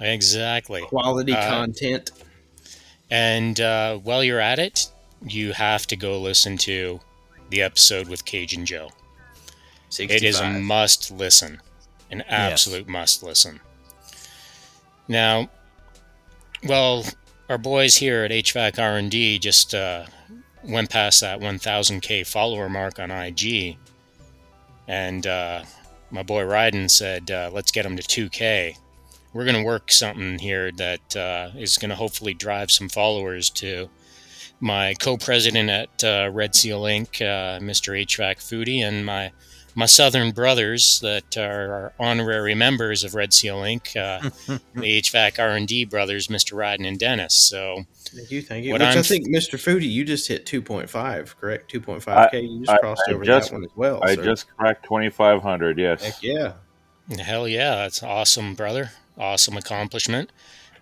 Exactly. 0.00 0.82
quality 0.82 1.32
Uh, 1.32 1.48
content 1.48 2.10
And 3.08 3.60
uh, 3.60 3.98
while 3.98 4.24
you're 4.24 4.40
at 4.40 4.58
it, 4.58 4.88
you 5.24 5.52
have 5.52 5.86
to 5.86 5.94
go 5.96 6.20
listen 6.20 6.58
to 6.58 6.98
the 7.50 7.62
episode 7.62 8.08
with 8.08 8.24
Cajun 8.24 8.66
Joe. 8.66 8.90
65. 9.90 10.16
It 10.16 10.26
is 10.26 10.40
a 10.40 10.50
must 10.50 11.12
listen, 11.12 11.60
an 12.10 12.22
absolute 12.22 12.88
must 12.88 13.22
listen. 13.22 13.60
Now, 15.08 15.48
well, 16.64 17.04
our 17.48 17.58
boys 17.58 17.96
here 17.96 18.24
at 18.24 18.30
HVAC 18.30 18.78
R&D 18.78 19.38
just 19.38 19.74
uh, 19.74 20.06
went 20.64 20.90
past 20.90 21.20
that 21.20 21.40
1,000k 21.40 22.26
follower 22.26 22.68
mark 22.68 22.98
on 22.98 23.10
IG, 23.10 23.76
and 24.88 25.26
uh, 25.26 25.62
my 26.10 26.22
boy 26.22 26.42
Ryden 26.42 26.90
said, 26.90 27.30
uh, 27.30 27.50
"Let's 27.52 27.70
get 27.70 27.84
them 27.84 27.96
to 27.96 28.02
2k." 28.02 28.76
We're 29.32 29.44
going 29.44 29.56
to 29.56 29.62
work 29.62 29.92
something 29.92 30.38
here 30.38 30.72
that 30.72 31.16
uh, 31.16 31.50
is 31.56 31.76
going 31.76 31.90
to 31.90 31.96
hopefully 31.96 32.32
drive 32.32 32.70
some 32.70 32.88
followers 32.88 33.50
to 33.50 33.90
my 34.60 34.94
co-president 34.94 35.68
at 35.68 36.04
uh, 36.04 36.30
Red 36.32 36.54
Seal 36.54 36.82
Inc., 36.82 37.20
uh, 37.20 37.60
Mr. 37.60 38.02
HVAC 38.06 38.38
Foodie, 38.38 38.80
and 38.80 39.04
my 39.04 39.32
my 39.76 39.86
southern 39.86 40.32
brothers 40.32 40.98
that 41.00 41.36
are 41.36 41.92
honorary 42.00 42.54
members 42.54 43.04
of 43.04 43.14
Red 43.14 43.32
Seal 43.32 43.58
Inc., 43.60 43.94
uh, 43.96 44.30
the 44.74 45.00
HVAC 45.02 45.38
R&D 45.38 45.84
brothers, 45.84 46.26
Mr. 46.26 46.54
Ryden 46.54 46.88
and 46.88 46.98
Dennis. 46.98 47.34
So 47.34 47.84
thank 48.06 48.30
you 48.30 48.42
thank 48.42 48.64
you 48.64 48.72
which 48.72 48.82
I'm- 48.82 48.96
i 48.98 49.02
think 49.02 49.26
mr 49.26 49.58
foodie 49.58 49.90
you 49.90 50.04
just 50.04 50.28
hit 50.28 50.46
2.5 50.46 51.36
correct 51.40 51.72
2.5k 51.72 52.48
you 52.48 52.60
just 52.60 52.70
I- 52.70 52.78
crossed 52.78 53.02
I 53.08 53.12
over 53.12 53.24
just- 53.24 53.50
that 53.50 53.56
one 53.56 53.64
as 53.64 53.70
well 53.76 54.00
I 54.02 54.14
so 54.14 54.22
just 54.24 54.48
cracked 54.56 54.84
2,500. 54.84 55.78
Yes. 55.78 56.02
heck 56.04 56.22
yeah 56.22 56.52
hell 57.20 57.46
yeah, 57.46 57.74
that's 57.76 58.02
awesome, 58.02 58.54
brother. 58.54 58.90
Awesome 59.18 59.56
accomplishment. 59.56 60.30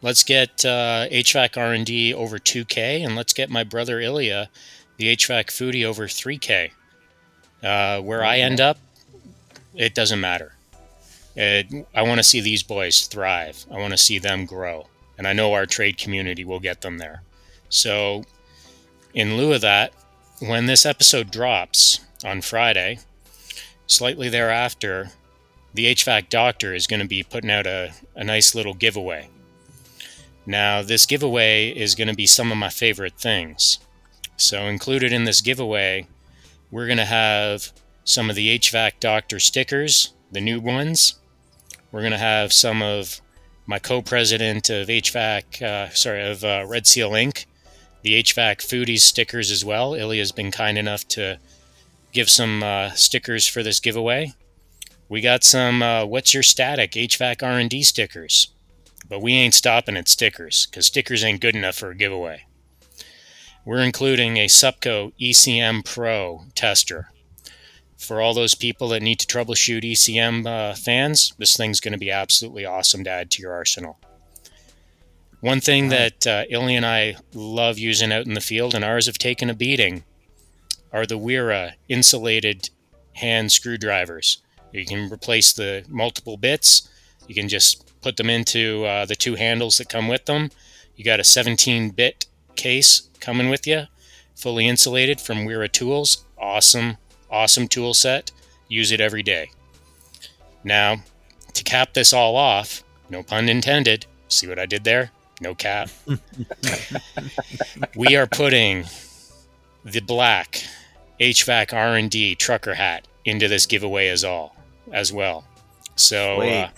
Let's 0.02 0.22
get 0.22 0.64
uh, 0.64 1.06
HVAC 1.10 1.56
R&D 1.56 2.14
over 2.14 2.38
2K, 2.38 3.04
and 3.04 3.14
let's 3.16 3.32
get 3.32 3.48
my 3.50 3.62
brother 3.64 4.00
Ilya, 4.00 4.48
the 4.96 5.14
HVAC 5.16 5.46
Foodie, 5.46 5.84
over 5.84 6.06
3K. 6.06 6.70
Uh, 7.62 8.00
where 8.00 8.22
I 8.24 8.38
end 8.38 8.60
up, 8.60 8.78
it 9.74 9.94
doesn't 9.94 10.20
matter. 10.20 10.52
It, 11.36 11.86
I 11.94 12.02
want 12.02 12.18
to 12.18 12.24
see 12.24 12.40
these 12.40 12.62
boys 12.62 13.06
thrive. 13.06 13.66
I 13.70 13.78
want 13.78 13.92
to 13.92 13.98
see 13.98 14.18
them 14.18 14.46
grow. 14.46 14.88
And 15.18 15.26
I 15.26 15.32
know 15.32 15.52
our 15.52 15.66
trade 15.66 15.98
community 15.98 16.44
will 16.44 16.60
get 16.60 16.80
them 16.80 16.98
there. 16.98 17.22
So, 17.68 18.24
in 19.14 19.36
lieu 19.36 19.52
of 19.52 19.60
that, 19.62 19.92
when 20.40 20.66
this 20.66 20.86
episode 20.86 21.30
drops 21.30 22.00
on 22.24 22.40
Friday, 22.40 22.98
slightly 23.86 24.28
thereafter, 24.28 25.10
the 25.72 25.86
HVAC 25.86 26.28
doctor 26.28 26.74
is 26.74 26.86
going 26.86 27.00
to 27.00 27.08
be 27.08 27.22
putting 27.22 27.50
out 27.50 27.66
a, 27.66 27.92
a 28.14 28.24
nice 28.24 28.54
little 28.54 28.74
giveaway. 28.74 29.28
Now, 30.46 30.82
this 30.82 31.06
giveaway 31.06 31.70
is 31.70 31.94
going 31.94 32.08
to 32.08 32.14
be 32.14 32.26
some 32.26 32.52
of 32.52 32.58
my 32.58 32.68
favorite 32.68 33.18
things. 33.18 33.78
So, 34.36 34.62
included 34.62 35.12
in 35.12 35.24
this 35.24 35.40
giveaway, 35.40 36.06
we're 36.70 36.86
going 36.86 36.98
to 36.98 37.04
have 37.04 37.72
some 38.04 38.30
of 38.30 38.36
the 38.36 38.58
HVAC 38.58 39.00
doctor 39.00 39.40
stickers, 39.40 40.12
the 40.30 40.40
new 40.40 40.60
ones. 40.60 41.14
We're 41.90 42.00
going 42.00 42.12
to 42.12 42.18
have 42.18 42.52
some 42.52 42.82
of 42.82 43.20
my 43.66 43.78
co-president 43.78 44.68
of 44.70 44.88
HVAC, 44.88 45.62
uh, 45.62 45.90
sorry, 45.90 46.28
of 46.28 46.44
uh, 46.44 46.64
Red 46.68 46.86
Seal 46.86 47.12
Inc., 47.12 47.46
the 48.02 48.22
HVAC 48.22 48.58
foodies 48.58 49.00
stickers 49.00 49.50
as 49.50 49.64
well. 49.64 49.94
Ilya's 49.94 50.32
been 50.32 50.50
kind 50.50 50.76
enough 50.76 51.08
to 51.08 51.38
give 52.12 52.28
some 52.28 52.62
uh, 52.62 52.90
stickers 52.90 53.46
for 53.46 53.62
this 53.62 53.80
giveaway. 53.80 54.34
We 55.08 55.20
got 55.20 55.42
some 55.42 55.82
uh, 55.82 56.04
"What's 56.04 56.34
Your 56.34 56.42
Static" 56.42 56.92
HVAC 56.92 57.42
R&D 57.42 57.82
stickers, 57.82 58.48
but 59.08 59.22
we 59.22 59.32
ain't 59.32 59.54
stopping 59.54 59.96
at 59.96 60.08
stickers 60.08 60.66
because 60.66 60.86
stickers 60.86 61.24
ain't 61.24 61.40
good 61.40 61.56
enough 61.56 61.76
for 61.76 61.90
a 61.90 61.96
giveaway. 61.96 62.44
We're 63.64 63.82
including 63.82 64.36
a 64.36 64.46
Supco 64.46 65.12
ECM 65.18 65.84
Pro 65.84 66.44
tester. 66.54 67.08
For 67.96 68.20
all 68.20 68.34
those 68.34 68.54
people 68.54 68.88
that 68.88 69.02
need 69.02 69.20
to 69.20 69.26
troubleshoot 69.26 69.82
ECM 69.82 70.46
uh, 70.46 70.74
fans, 70.74 71.32
this 71.38 71.56
thing's 71.56 71.80
going 71.80 71.92
to 71.92 71.98
be 71.98 72.10
absolutely 72.10 72.64
awesome 72.64 73.04
to 73.04 73.10
add 73.10 73.30
to 73.32 73.42
your 73.42 73.52
arsenal. 73.52 73.98
One 75.40 75.60
thing 75.60 75.88
that 75.90 76.26
uh, 76.26 76.44
Illy 76.48 76.74
and 76.74 76.86
I 76.86 77.16
love 77.34 77.78
using 77.78 78.12
out 78.12 78.26
in 78.26 78.34
the 78.34 78.40
field, 78.40 78.74
and 78.74 78.84
ours 78.84 79.06
have 79.06 79.18
taken 79.18 79.50
a 79.50 79.54
beating, 79.54 80.04
are 80.92 81.04
the 81.04 81.18
Wera 81.18 81.74
insulated 81.88 82.70
hand 83.14 83.52
screwdrivers. 83.52 84.38
You 84.72 84.86
can 84.86 85.12
replace 85.12 85.52
the 85.52 85.84
multiple 85.88 86.36
bits. 86.36 86.88
You 87.28 87.34
can 87.34 87.48
just 87.48 88.00
put 88.00 88.16
them 88.16 88.30
into 88.30 88.84
uh, 88.84 89.04
the 89.06 89.16
two 89.16 89.34
handles 89.34 89.78
that 89.78 89.88
come 89.88 90.08
with 90.08 90.24
them. 90.24 90.50
You 90.96 91.04
got 91.04 91.20
a 91.20 91.24
17 91.24 91.90
bit 91.90 92.26
case 92.56 93.08
coming 93.20 93.48
with 93.48 93.66
you, 93.66 93.84
fully 94.34 94.66
insulated 94.66 95.20
from 95.20 95.44
Wera 95.44 95.68
Tools. 95.68 96.24
Awesome, 96.38 96.96
awesome 97.34 97.68
tool 97.68 97.92
set. 97.94 98.30
Use 98.68 98.92
it 98.92 99.00
every 99.00 99.22
day. 99.22 99.50
Now, 100.62 101.02
to 101.52 101.64
cap 101.64 101.92
this 101.92 102.12
all 102.12 102.36
off, 102.36 102.82
no 103.10 103.22
pun 103.22 103.48
intended. 103.48 104.06
See 104.28 104.46
what 104.46 104.58
I 104.58 104.66
did 104.66 104.84
there? 104.84 105.10
No 105.40 105.54
cap. 105.54 105.90
we 107.96 108.16
are 108.16 108.26
putting 108.26 108.84
the 109.84 110.00
black 110.00 110.64
HVAC 111.20 111.72
R&D 111.72 112.36
trucker 112.36 112.74
hat 112.74 113.06
into 113.24 113.48
this 113.48 113.66
giveaway 113.66 114.08
as 114.08 114.24
all 114.24 114.56
as 114.92 115.12
well. 115.12 115.44
So 115.96 116.40
uh, 116.40 116.70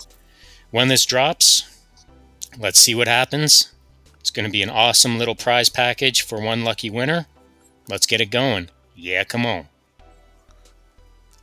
when 0.71 0.89
this 0.89 1.07
drops, 1.07 1.81
let's 2.59 2.79
see 2.79 2.95
what 2.95 3.09
happens. 3.09 3.73
It's 4.21 4.31
going 4.31 4.47
to 4.47 4.53
be 4.53 4.63
an 4.63 4.71
awesome 4.71 5.19
little 5.19 5.37
prize 5.37 5.69
package 5.69 6.23
for 6.23 6.41
one 6.41 6.65
lucky 6.65 6.91
winner. 6.91 7.27
Let's 7.89 8.07
get 8.07 8.21
it 8.21 8.31
going. 8.31 8.71
Yeah, 8.95 9.25
come 9.25 9.47
on. 9.47 9.69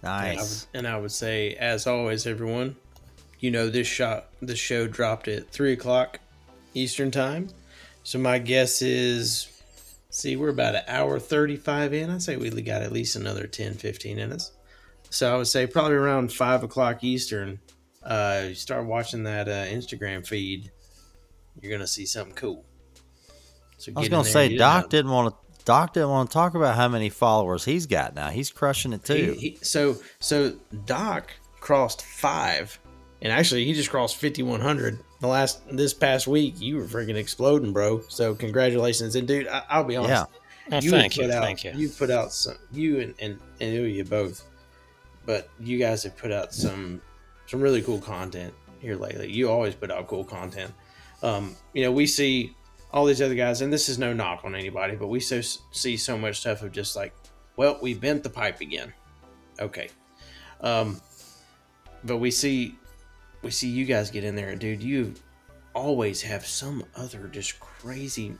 And 0.03 0.11
I 0.11 0.35
Nice. 0.35 0.67
And 0.73 0.87
I 0.87 0.97
would 0.97 1.11
say, 1.11 1.55
as 1.55 1.87
always, 1.87 2.27
everyone, 2.27 2.75
you 3.39 3.51
know 3.51 3.69
this 3.69 3.87
shot, 3.87 4.27
this 4.41 4.59
show 4.59 4.87
dropped 4.87 5.27
at 5.27 5.49
three 5.49 5.73
o'clock 5.73 6.19
Eastern 6.73 7.11
time. 7.11 7.49
So 8.03 8.19
my 8.19 8.39
guess 8.39 8.81
is, 8.81 9.47
see, 10.09 10.35
we're 10.35 10.49
about 10.49 10.75
an 10.75 10.83
hour 10.87 11.19
thirty-five 11.19 11.93
in. 11.93 12.09
I'd 12.09 12.21
say 12.21 12.35
we 12.37 12.49
got 12.61 12.81
at 12.81 12.91
least 12.91 13.15
another 13.15 13.47
10, 13.47 13.75
15 13.75 14.17
minutes. 14.17 14.51
So 15.09 15.33
I 15.33 15.37
would 15.37 15.47
say 15.47 15.67
probably 15.67 15.95
around 15.95 16.33
five 16.33 16.63
o'clock 16.63 17.03
Eastern. 17.03 17.59
Uh, 18.01 18.45
you 18.49 18.55
start 18.55 18.85
watching 18.85 19.23
that 19.23 19.47
uh, 19.47 19.65
Instagram 19.65 20.27
feed, 20.27 20.71
you're 21.61 21.71
gonna 21.71 21.87
see 21.87 22.05
something 22.05 22.35
cool. 22.35 22.65
So 23.77 23.93
I 23.95 23.99
was 23.99 24.09
gonna 24.09 24.25
say 24.25 24.45
and 24.45 24.51
get 24.51 24.55
it 24.55 24.59
Doc 24.59 24.89
didn't 24.89 25.11
want 25.11 25.33
to. 25.33 25.42
Doc 25.65 25.93
didn't 25.93 26.09
want 26.09 26.29
to 26.29 26.33
talk 26.33 26.55
about 26.55 26.75
how 26.75 26.87
many 26.87 27.09
followers 27.09 27.63
he's 27.65 27.85
got 27.85 28.15
now. 28.15 28.29
He's 28.29 28.51
crushing 28.51 28.93
it 28.93 29.03
too. 29.03 29.35
He, 29.37 29.49
he, 29.49 29.57
so 29.61 29.97
so 30.19 30.53
Doc 30.85 31.31
crossed 31.59 32.01
five, 32.03 32.77
and 33.21 33.31
actually 33.31 33.65
he 33.65 33.73
just 33.73 33.89
crossed 33.89 34.17
fifty 34.17 34.43
one 34.43 34.59
hundred. 34.61 34.99
The 35.21 35.27
last 35.27 35.61
this 35.71 35.93
past 35.93 36.27
week, 36.27 36.59
you 36.59 36.75
were 36.77 36.83
freaking 36.83 37.15
exploding, 37.15 37.71
bro. 37.71 38.01
So 38.09 38.35
congratulations, 38.35 39.15
and 39.15 39.27
dude, 39.27 39.47
I, 39.47 39.63
I'll 39.69 39.83
be 39.83 39.95
honest. 39.95 40.09
yeah, 40.11 40.39
Oh, 40.71 40.79
you 40.79 40.91
thank 40.91 41.17
you, 41.17 41.23
put 41.23 41.31
out, 41.31 41.43
thank 41.43 41.63
you. 41.63 41.71
You 41.75 41.89
put 41.89 42.09
out 42.09 42.31
some 42.31 42.57
you 42.71 42.99
and 42.99 43.13
and 43.19 43.39
and 43.59 43.73
you 43.73 44.03
both, 44.03 44.45
but 45.25 45.49
you 45.59 45.77
guys 45.77 46.03
have 46.03 46.17
put 46.17 46.31
out 46.31 46.53
some 46.53 47.01
some 47.47 47.61
really 47.61 47.81
cool 47.81 47.99
content 47.99 48.53
here 48.79 48.95
lately. 48.95 49.31
You 49.31 49.49
always 49.49 49.75
put 49.75 49.91
out 49.91 50.07
cool 50.07 50.23
content. 50.23 50.73
Um, 51.21 51.55
you 51.73 51.83
know, 51.83 51.91
we 51.91 52.05
see 52.07 52.55
all 52.93 53.05
these 53.05 53.21
other 53.21 53.35
guys, 53.35 53.61
and 53.61 53.73
this 53.73 53.89
is 53.89 53.97
no 53.97 54.13
knock 54.13 54.45
on 54.45 54.53
anybody, 54.53 54.95
but 54.95 55.07
we 55.07 55.19
so 55.19 55.41
see 55.41 55.97
so 55.97 56.17
much 56.17 56.39
stuff 56.39 56.61
of 56.61 56.71
just 56.71 56.95
like, 56.95 57.13
well, 57.57 57.79
we 57.81 57.95
bent 57.95 58.23
the 58.23 58.29
pipe 58.29 58.61
again. 58.61 58.93
Okay, 59.59 59.89
um, 60.61 61.01
but 62.03 62.17
we 62.17 62.29
see 62.29 62.75
we 63.41 63.49
see 63.49 63.67
you 63.67 63.85
guys 63.85 64.11
get 64.11 64.23
in 64.23 64.35
there, 64.35 64.49
and 64.49 64.59
dude, 64.59 64.83
you 64.83 65.13
always 65.73 66.21
have 66.21 66.45
some 66.45 66.85
other 66.95 67.27
just 67.27 67.59
crazy 67.59 68.35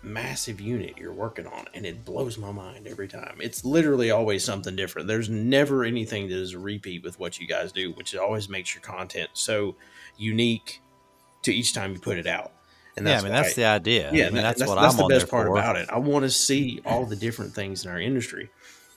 massive 0.00 0.60
unit 0.60 0.96
you're 0.96 1.12
working 1.12 1.46
on 1.46 1.66
and 1.74 1.84
it 1.84 2.04
blows 2.04 2.38
my 2.38 2.52
mind 2.52 2.86
every 2.86 3.08
time. 3.08 3.36
It's 3.40 3.64
literally 3.64 4.12
always 4.12 4.44
something 4.44 4.76
different. 4.76 5.08
There's 5.08 5.28
never 5.28 5.84
anything 5.84 6.28
that 6.28 6.38
is 6.38 6.54
a 6.54 6.58
repeat 6.58 7.02
with 7.02 7.18
what 7.18 7.40
you 7.40 7.48
guys 7.48 7.72
do 7.72 7.92
which 7.92 8.14
always 8.16 8.48
makes 8.48 8.74
your 8.74 8.80
content 8.80 9.28
so 9.32 9.74
unique 10.16 10.80
to 11.42 11.52
each 11.52 11.74
time 11.74 11.92
you 11.92 11.98
put 11.98 12.16
it 12.16 12.28
out 12.28 12.52
and 12.98 13.08
yeah. 13.08 13.18
I 13.18 13.22
mean, 13.22 13.32
that's 13.32 13.54
the 13.54 13.64
idea. 13.64 14.10
yeah 14.12 14.26
I 14.26 14.26
mean, 14.26 14.34
that- 14.36 14.42
that's, 14.42 14.58
that's, 14.60 14.68
what 14.68 14.80
that's 14.80 14.94
I'm 14.98 15.08
the 15.08 15.14
best 15.14 15.28
part 15.28 15.46
for. 15.46 15.52
about 15.58 15.76
it 15.76 15.88
i 15.90 15.98
want 15.98 16.24
to 16.24 16.30
see 16.30 16.80
all 16.84 17.04
the 17.06 17.16
different 17.16 17.54
things 17.54 17.84
in 17.84 17.90
our 17.90 18.00
industry 18.00 18.50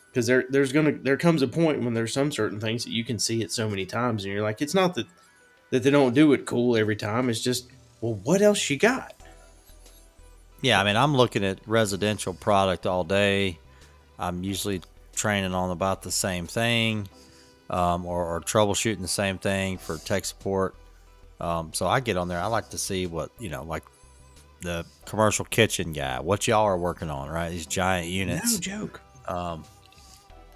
because 0.07 0.27
there 0.27 0.45
there's 0.49 0.71
gonna 0.73 0.91
there 0.91 1.17
comes 1.17 1.41
a 1.41 1.47
point 1.47 1.81
when 1.83 1.93
there's 1.93 2.13
some 2.13 2.31
certain 2.31 2.59
things 2.59 2.83
that 2.83 2.91
you 2.91 3.03
can 3.03 3.17
see 3.19 3.41
it 3.41 3.51
so 3.51 3.69
many 3.69 3.85
times 3.85 4.23
and 4.25 4.33
you're 4.33 4.43
like 4.43 4.61
it's 4.61 4.73
not 4.73 4.95
that 4.95 5.07
that 5.69 5.83
they 5.83 5.89
don't 5.89 6.13
do 6.13 6.33
it 6.33 6.45
cool 6.45 6.75
every 6.75 6.95
time 6.97 7.29
it's 7.29 7.39
just 7.41 7.69
well 8.01 8.15
what 8.23 8.41
else 8.41 8.69
you 8.69 8.77
got 8.77 9.13
Yeah, 10.61 10.79
I 10.79 10.83
mean, 10.83 10.95
I'm 10.95 11.15
looking 11.15 11.43
at 11.43 11.59
residential 11.65 12.33
product 12.35 12.85
all 12.85 13.03
day. 13.03 13.57
I'm 14.19 14.43
usually 14.43 14.81
training 15.15 15.55
on 15.55 15.71
about 15.71 16.03
the 16.03 16.11
same 16.11 16.45
thing, 16.45 17.07
um, 17.71 18.05
or, 18.05 18.23
or 18.35 18.41
troubleshooting 18.41 19.01
the 19.01 19.07
same 19.07 19.39
thing 19.39 19.79
for 19.79 19.97
tech 19.97 20.23
support. 20.25 20.75
Um, 21.39 21.73
so 21.73 21.87
I 21.87 21.99
get 21.99 22.15
on 22.17 22.27
there. 22.27 22.39
I 22.39 22.45
like 22.45 22.69
to 22.69 22.77
see 22.77 23.07
what 23.07 23.31
you 23.39 23.49
know, 23.49 23.63
like 23.63 23.83
the 24.61 24.85
commercial 25.05 25.45
kitchen 25.45 25.91
guy. 25.93 26.19
What 26.19 26.47
y'all 26.47 26.65
are 26.65 26.77
working 26.77 27.09
on, 27.09 27.29
right? 27.29 27.49
These 27.49 27.65
giant 27.65 28.07
units. 28.07 28.53
no 28.53 28.59
joke 28.59 29.01
Um, 29.27 29.63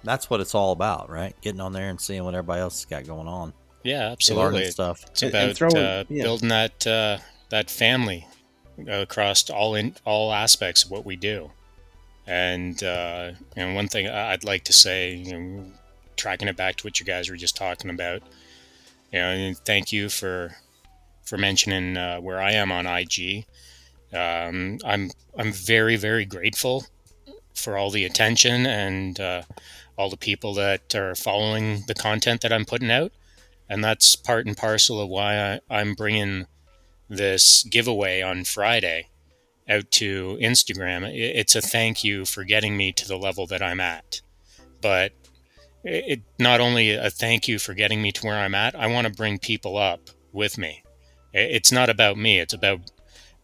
that's 0.04 0.30
what 0.30 0.40
it's 0.40 0.54
all 0.54 0.72
about, 0.72 1.10
right? 1.10 1.34
Getting 1.40 1.60
on 1.60 1.72
there 1.72 1.88
and 1.88 2.00
seeing 2.00 2.24
what 2.24 2.34
everybody 2.34 2.60
else 2.60 2.78
has 2.80 2.84
got 2.84 3.04
going 3.06 3.26
on, 3.28 3.52
Yeah, 3.82 4.10
absolutely. 4.12 4.52
learning 4.58 4.70
stuff. 4.70 5.04
It's 5.10 5.22
And- 5.22 5.30
about 5.30 5.48
and 5.48 5.56
throwing- 5.56 5.76
uh, 5.76 6.04
yeah. 6.08 6.22
building 6.22 6.48
that 6.50 6.86
uh, 6.86 7.18
that 7.48 7.70
family 7.70 8.26
across 8.88 9.48
all 9.50 9.74
in 9.74 9.94
all 10.04 10.32
aspects 10.32 10.84
of 10.84 10.90
what 10.90 11.04
we 11.06 11.16
do. 11.16 11.50
And 12.26 12.82
uh, 12.82 13.32
and 13.56 13.74
one 13.74 13.88
thing 13.88 14.08
I- 14.08 14.32
I'd 14.32 14.44
like 14.44 14.64
to 14.64 14.72
say, 14.72 15.14
you 15.14 15.38
know, 15.38 15.72
tracking 16.16 16.48
it 16.48 16.56
back 16.56 16.76
to 16.76 16.84
what 16.86 16.98
you 17.00 17.06
guys 17.06 17.28
were 17.30 17.36
just 17.36 17.56
talking 17.56 17.90
about, 17.90 18.22
you 19.12 19.18
know, 19.20 19.28
and 19.28 19.56
thank 19.58 19.92
you 19.92 20.08
for 20.08 20.56
for 21.24 21.36
mentioning 21.38 21.96
uh, 21.96 22.18
where 22.20 22.40
I 22.40 22.52
am 22.52 22.70
on 22.70 22.86
IG. 22.86 23.46
Um, 24.14 24.78
I'm 24.84 25.10
I'm 25.36 25.52
very 25.52 25.96
very 25.96 26.24
grateful 26.24 26.86
for 27.54 27.76
all 27.76 27.90
the 27.90 28.04
attention 28.04 28.66
and 28.66 29.18
uh, 29.18 29.42
all 29.96 30.10
the 30.10 30.16
people 30.16 30.54
that 30.54 30.94
are 30.94 31.14
following 31.14 31.82
the 31.86 31.94
content 31.94 32.42
that 32.42 32.52
I'm 32.52 32.64
putting 32.64 32.90
out 32.90 33.12
and 33.68 33.82
that's 33.82 34.14
part 34.14 34.46
and 34.46 34.56
parcel 34.56 35.00
of 35.00 35.08
why 35.08 35.54
I, 35.54 35.60
I'm 35.70 35.94
bringing 35.94 36.46
this 37.08 37.64
giveaway 37.64 38.22
on 38.22 38.44
Friday 38.44 39.08
out 39.68 39.90
to 39.92 40.38
Instagram. 40.40 41.10
It's 41.12 41.56
a 41.56 41.60
thank 41.60 42.04
you 42.04 42.24
for 42.24 42.44
getting 42.44 42.76
me 42.76 42.92
to 42.92 43.08
the 43.08 43.16
level 43.18 43.46
that 43.48 43.62
I'm 43.62 43.80
at, 43.80 44.20
but 44.80 45.12
it- 45.82 46.22
not 46.38 46.60
only 46.60 46.90
a 46.90 47.10
thank 47.10 47.48
you 47.48 47.58
for 47.58 47.74
getting 47.74 48.02
me 48.02 48.12
to 48.12 48.26
where 48.26 48.38
I'm 48.38 48.54
at. 48.54 48.74
I 48.74 48.86
want 48.86 49.06
to 49.06 49.12
bring 49.12 49.38
people 49.38 49.76
up 49.76 50.10
with 50.32 50.58
me. 50.58 50.82
It's 51.32 51.72
not 51.72 51.90
about 51.90 52.16
me. 52.16 52.38
It's 52.38 52.54
about 52.54 52.80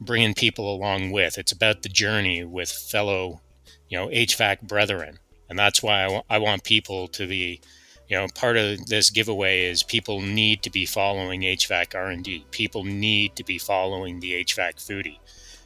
bringing 0.03 0.35
people 0.35 0.75
along 0.75 1.11
with. 1.11 1.39
It's 1.39 1.53
about 1.53 1.83
the 1.83 1.89
journey 1.89 2.45
with 2.45 2.71
fellow, 2.71 3.41
you 3.89 3.99
know, 3.99 4.09
HVAC 4.09 4.63
brethren, 4.63 5.19
and 5.49 5.59
that's 5.59 5.83
why 5.83 6.23
I 6.29 6.39
want 6.39 6.65
people 6.65 7.09
to 7.09 7.27
be 7.27 7.61
you 8.09 8.19
know 8.19 8.27
part 8.35 8.57
of 8.57 8.87
this 8.87 9.09
giveaway 9.09 9.65
is 9.65 9.83
people 9.83 10.21
need 10.21 10.63
to 10.63 10.71
be 10.71 10.85
following 10.85 11.41
hvac 11.41 11.95
r&d 11.95 12.45
people 12.51 12.85
need 12.85 13.35
to 13.37 13.45
be 13.45 13.57
following 13.57 14.21
the 14.21 14.33
hvac 14.45 14.75
foodie. 14.77 15.19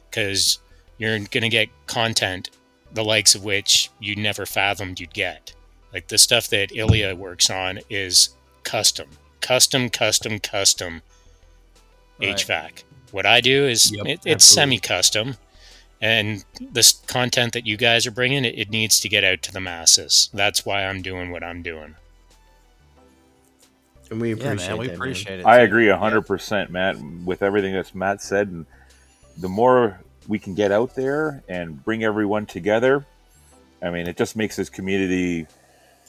Because 0.09 0.59
you're 0.97 1.17
going 1.19 1.41
to 1.41 1.49
get 1.49 1.69
content 1.87 2.49
the 2.93 3.03
likes 3.03 3.35
of 3.35 3.43
which 3.43 3.91
you 3.99 4.15
never 4.15 4.45
fathomed 4.45 4.99
you'd 4.99 5.13
get. 5.13 5.53
Like 5.93 6.07
the 6.07 6.17
stuff 6.17 6.47
that 6.49 6.75
ilya 6.75 7.15
works 7.15 7.49
on 7.49 7.79
is 7.89 8.29
custom. 8.63 9.09
Custom 9.41 9.89
custom 9.89 10.39
custom 10.39 11.01
Right. 12.19 12.35
hvac 12.35 12.83
what 13.11 13.25
i 13.25 13.41
do 13.41 13.65
is 13.65 13.91
Yep, 13.91 14.05
it, 14.05 14.19
it's 14.25 14.45
semi-custom 14.45 15.35
and 16.01 16.43
this 16.59 16.93
content 17.07 17.53
that 17.53 17.65
you 17.65 17.75
guys 17.75 18.05
are 18.05 18.11
bringing 18.11 18.45
it, 18.45 18.57
it 18.57 18.69
needs 18.69 18.99
to 18.99 19.09
get 19.09 19.23
out 19.23 19.41
to 19.43 19.51
the 19.51 19.59
masses 19.59 20.29
that's 20.33 20.65
why 20.65 20.85
i'm 20.85 21.01
doing 21.01 21.31
what 21.31 21.43
i'm 21.43 21.61
doing 21.61 21.95
and 24.09 24.21
we 24.21 24.33
Yeah, 24.33 24.51
appreciate 24.53 24.67
man, 24.69 24.77
we 24.77 24.87
that, 24.87 24.91
man. 24.91 24.95
appreciate 24.95 25.39
it. 25.41 25.45
I 25.45 25.57
too. 25.59 25.63
agree 25.65 25.89
hundred 25.89 26.21
percent, 26.21 26.71
Matt, 26.71 26.97
with 27.25 27.43
everything 27.43 27.73
that's 27.73 27.93
Matt 27.93 28.21
said. 28.21 28.47
And 28.47 28.65
the 29.37 29.49
more 29.49 29.99
we 30.29 30.39
can 30.39 30.53
get 30.55 30.71
out 30.71 30.95
there 30.95 31.43
and 31.49 31.83
bring 31.83 32.05
everyone 32.05 32.45
together, 32.45 33.05
I 33.81 33.89
mean, 33.89 34.07
it 34.07 34.15
just 34.17 34.35
makes 34.37 34.55
this 34.55 34.69
community 34.69 35.45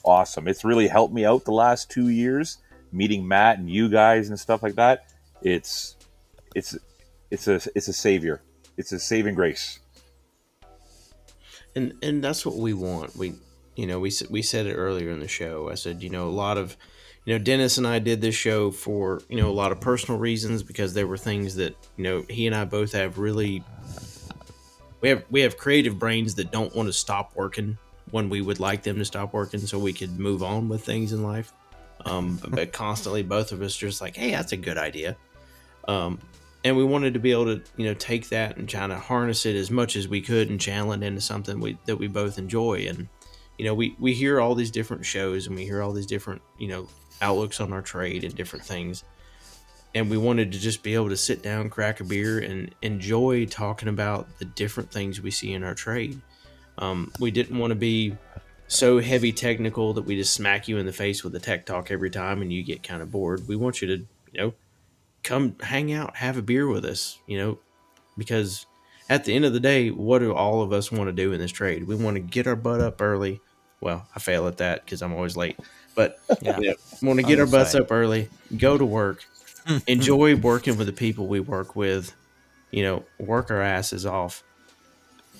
awesome. 0.05 0.47
It's 0.47 0.63
really 0.63 0.87
helped 0.87 1.13
me 1.13 1.25
out 1.25 1.43
the 1.43 1.51
last 1.51 1.91
two 1.91 2.07
years, 2.07 2.59
meeting 2.93 3.27
Matt 3.27 3.59
and 3.59 3.69
you 3.69 3.89
guys 3.89 4.29
and 4.29 4.39
stuff 4.39 4.63
like 4.63 4.75
that. 4.75 5.07
It's 5.41 5.97
it's 6.55 6.77
it's 7.31 7.47
a 7.47 7.61
it's 7.75 7.87
a 7.87 7.93
savior. 7.93 8.41
It's 8.77 8.91
a 8.91 8.99
saving 8.99 9.35
grace. 9.35 9.79
and 11.75 11.93
and 12.01 12.23
that's 12.23 12.45
what 12.45 12.55
we 12.55 12.73
want. 12.73 13.15
We, 13.15 13.33
you 13.75 13.87
know, 13.87 13.99
we 13.99 14.11
we 14.29 14.41
said 14.41 14.65
it 14.65 14.75
earlier 14.75 15.11
in 15.11 15.19
the 15.19 15.27
show. 15.27 15.69
I 15.69 15.75
said, 15.75 16.01
you 16.01 16.09
know, 16.09 16.27
a 16.27 16.31
lot 16.31 16.57
of, 16.57 16.75
you 17.25 17.37
know, 17.37 17.43
Dennis 17.43 17.77
and 17.77 17.87
I 17.87 17.99
did 17.99 18.21
this 18.21 18.35
show 18.35 18.71
for 18.71 19.21
you 19.29 19.37
know 19.37 19.49
a 19.49 19.51
lot 19.51 19.71
of 19.71 19.79
personal 19.79 20.19
reasons 20.19 20.63
because 20.63 20.93
there 20.93 21.07
were 21.07 21.17
things 21.17 21.55
that 21.55 21.75
you 21.97 22.03
know 22.03 22.25
he 22.29 22.47
and 22.47 22.55
I 22.55 22.65
both 22.65 22.93
have 22.93 23.17
really. 23.17 23.63
We 25.01 25.09
have 25.09 25.23
we 25.29 25.41
have 25.41 25.55
creative 25.57 25.97
brains 25.97 26.35
that 26.35 26.51
don't 26.51 26.75
want 26.75 26.87
to 26.87 26.93
stop 26.93 27.33
working 27.35 27.77
when 28.11 28.27
we 28.27 28.41
would 28.41 28.59
like 28.59 28.83
them 28.83 28.97
to 28.97 29.05
stop 29.05 29.33
working 29.33 29.59
so 29.59 29.79
we 29.79 29.93
could 29.93 30.19
move 30.19 30.43
on 30.43 30.67
with 30.67 30.83
things 30.83 31.13
in 31.13 31.23
life. 31.23 31.53
Um, 32.05 32.39
but 32.49 32.73
constantly, 32.73 33.23
both 33.23 33.51
of 33.51 33.61
us 33.61 33.75
just 33.77 34.01
like, 34.01 34.17
hey, 34.17 34.31
that's 34.31 34.51
a 34.51 34.57
good 34.57 34.77
idea. 34.77 35.15
Um, 35.87 36.19
and 36.63 36.75
we 36.75 36.83
wanted 36.83 37.13
to 37.13 37.19
be 37.19 37.31
able 37.31 37.45
to, 37.45 37.61
you 37.77 37.85
know, 37.85 37.93
take 37.93 38.29
that 38.29 38.57
and 38.57 38.69
kind 38.69 38.91
of 38.91 38.99
harness 38.99 39.45
it 39.45 39.55
as 39.55 39.71
much 39.71 39.95
as 39.95 40.07
we 40.07 40.21
could 40.21 40.49
and 40.49 40.59
channel 40.59 40.91
it 40.91 41.03
into 41.03 41.21
something 41.21 41.59
we, 41.59 41.77
that 41.85 41.95
we 41.95 42.07
both 42.07 42.37
enjoy. 42.37 42.85
And, 42.87 43.07
you 43.57 43.65
know, 43.65 43.73
we, 43.73 43.95
we 43.99 44.13
hear 44.13 44.41
all 44.41 44.55
these 44.55 44.71
different 44.71 45.05
shows 45.05 45.47
and 45.47 45.55
we 45.55 45.63
hear 45.63 45.81
all 45.81 45.93
these 45.93 46.05
different, 46.05 46.41
you 46.57 46.67
know, 46.67 46.87
outlooks 47.21 47.61
on 47.61 47.71
our 47.71 47.81
trade 47.81 48.23
and 48.23 48.35
different 48.35 48.65
things. 48.65 49.03
And 49.95 50.09
we 50.09 50.17
wanted 50.17 50.51
to 50.51 50.59
just 50.59 50.83
be 50.83 50.93
able 50.93 51.09
to 51.09 51.17
sit 51.17 51.41
down, 51.41 51.69
crack 51.69 51.99
a 51.99 52.03
beer, 52.03 52.39
and 52.39 52.75
enjoy 52.81 53.45
talking 53.45 53.87
about 53.87 54.27
the 54.37 54.45
different 54.45 54.91
things 54.91 55.21
we 55.21 55.31
see 55.31 55.53
in 55.53 55.63
our 55.63 55.73
trade. 55.73 56.21
Um, 56.77 57.11
we 57.19 57.31
didn't 57.31 57.57
want 57.57 57.71
to 57.71 57.75
be 57.75 58.15
so 58.67 58.99
heavy 58.99 59.31
technical 59.31 59.93
that 59.93 60.03
we 60.03 60.15
just 60.15 60.33
smack 60.33 60.67
you 60.67 60.77
in 60.77 60.85
the 60.85 60.93
face 60.93 61.23
with 61.23 61.33
the 61.33 61.39
tech 61.39 61.65
talk 61.65 61.89
every 61.89 62.09
time 62.09 62.41
and 62.41 62.53
you 62.53 62.63
get 62.63 62.83
kind 62.83 63.01
of 63.01 63.11
bored. 63.11 63.47
We 63.47 63.55
want 63.55 63.81
you 63.81 63.87
to, 63.87 63.97
you 64.31 64.37
know, 64.37 64.53
come 65.23 65.55
hang 65.61 65.91
out, 65.93 66.17
have 66.17 66.37
a 66.37 66.41
beer 66.41 66.67
with 66.67 66.85
us, 66.85 67.19
you 67.27 67.37
know, 67.37 67.59
because 68.17 68.65
at 69.09 69.25
the 69.25 69.33
end 69.33 69.45
of 69.45 69.53
the 69.53 69.59
day, 69.59 69.89
what 69.89 70.19
do 70.19 70.33
all 70.33 70.61
of 70.61 70.71
us 70.71 70.91
want 70.91 71.07
to 71.07 71.13
do 71.13 71.33
in 71.33 71.39
this 71.39 71.51
trade? 71.51 71.87
We 71.87 71.95
want 71.95 72.15
to 72.15 72.19
get 72.19 72.47
our 72.47 72.55
butt 72.55 72.81
up 72.81 73.01
early. 73.01 73.41
Well, 73.81 74.07
I 74.15 74.19
fail 74.19 74.47
at 74.47 74.57
that 74.57 74.85
because 74.85 75.01
I'm 75.01 75.13
always 75.13 75.37
late, 75.37 75.57
but 75.95 76.19
Yeah. 76.41 76.59
yeah, 76.59 76.73
want 77.01 77.19
to 77.19 77.23
get 77.23 77.39
I'm 77.39 77.45
our 77.45 77.51
butts 77.51 77.75
up 77.75 77.91
early, 77.91 78.29
go 78.57 78.77
to 78.77 78.85
work, 78.85 79.23
enjoy 79.87 80.35
working 80.35 80.77
with 80.77 80.87
the 80.87 80.93
people 80.93 81.27
we 81.27 81.39
work 81.39 81.75
with, 81.75 82.13
you 82.71 82.83
know, 82.83 83.05
work 83.19 83.49
our 83.51 83.61
asses 83.61 84.05
off, 84.05 84.43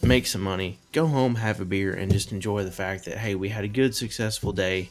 make 0.01 0.25
some 0.25 0.41
money, 0.41 0.79
go 0.93 1.05
home, 1.07 1.35
have 1.35 1.59
a 1.59 1.65
beer, 1.65 1.93
and 1.93 2.11
just 2.11 2.31
enjoy 2.31 2.63
the 2.63 2.71
fact 2.71 3.05
that, 3.05 3.17
hey, 3.17 3.35
we 3.35 3.49
had 3.49 3.63
a 3.63 3.67
good, 3.67 3.93
successful 3.93 4.51
day. 4.53 4.89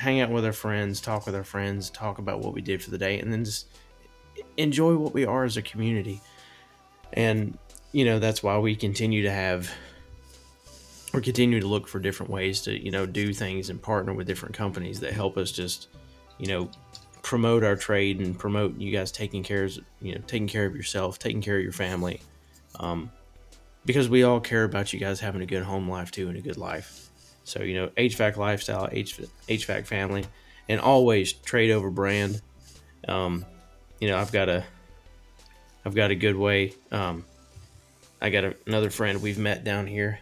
Hang 0.00 0.22
out 0.22 0.30
with 0.30 0.46
our 0.46 0.52
friends, 0.54 0.98
talk 0.98 1.26
with 1.26 1.34
our 1.34 1.44
friends, 1.44 1.90
talk 1.90 2.16
about 2.16 2.40
what 2.40 2.54
we 2.54 2.62
did 2.62 2.82
for 2.82 2.90
the 2.90 2.96
day, 2.96 3.20
and 3.20 3.30
then 3.30 3.44
just 3.44 3.66
enjoy 4.56 4.96
what 4.96 5.12
we 5.12 5.26
are 5.26 5.44
as 5.44 5.58
a 5.58 5.62
community. 5.62 6.22
And, 7.12 7.58
you 7.92 8.06
know, 8.06 8.18
that's 8.18 8.42
why 8.42 8.56
we 8.56 8.74
continue 8.74 9.22
to 9.24 9.30
have 9.30 9.70
or 11.12 11.20
continue 11.20 11.60
to 11.60 11.66
look 11.66 11.86
for 11.86 11.98
different 11.98 12.32
ways 12.32 12.62
to, 12.62 12.82
you 12.82 12.90
know, 12.90 13.04
do 13.04 13.34
things 13.34 13.68
and 13.68 13.82
partner 13.82 14.14
with 14.14 14.26
different 14.26 14.54
companies 14.54 15.00
that 15.00 15.12
help 15.12 15.36
us 15.36 15.52
just, 15.52 15.88
you 16.38 16.46
know, 16.46 16.70
promote 17.20 17.62
our 17.62 17.76
trade 17.76 18.20
and 18.20 18.38
promote 18.38 18.78
you 18.78 18.90
guys 18.90 19.12
taking 19.12 19.42
care 19.42 19.64
of, 19.64 19.78
you 20.00 20.14
know, 20.14 20.20
taking 20.26 20.48
care 20.48 20.64
of 20.64 20.74
yourself, 20.74 21.18
taking 21.18 21.42
care 21.42 21.58
of 21.58 21.62
your 21.62 21.72
family. 21.72 22.22
Um, 22.78 23.10
because 23.84 24.08
we 24.08 24.22
all 24.22 24.40
care 24.40 24.64
about 24.64 24.94
you 24.94 24.98
guys 24.98 25.20
having 25.20 25.42
a 25.42 25.46
good 25.46 25.62
home 25.62 25.90
life 25.90 26.10
too 26.10 26.28
and 26.28 26.38
a 26.38 26.40
good 26.40 26.56
life. 26.56 27.09
So, 27.50 27.62
you 27.62 27.74
know, 27.74 27.88
HVAC 27.88 28.36
lifestyle, 28.36 28.88
HVAC 28.88 29.86
family, 29.86 30.24
and 30.68 30.80
always 30.80 31.32
trade 31.32 31.70
over 31.70 31.90
brand. 31.90 32.40
Um, 33.08 33.44
you 34.00 34.08
know, 34.08 34.16
I've 34.16 34.32
got 34.32 34.48
a, 34.48 34.64
I've 35.84 35.94
got 35.94 36.10
a 36.10 36.14
good 36.14 36.36
way. 36.36 36.74
Um, 36.92 37.24
I 38.20 38.30
got 38.30 38.44
a, 38.44 38.56
another 38.66 38.90
friend 38.90 39.20
we've 39.20 39.38
met 39.38 39.64
down 39.64 39.86
here, 39.86 40.20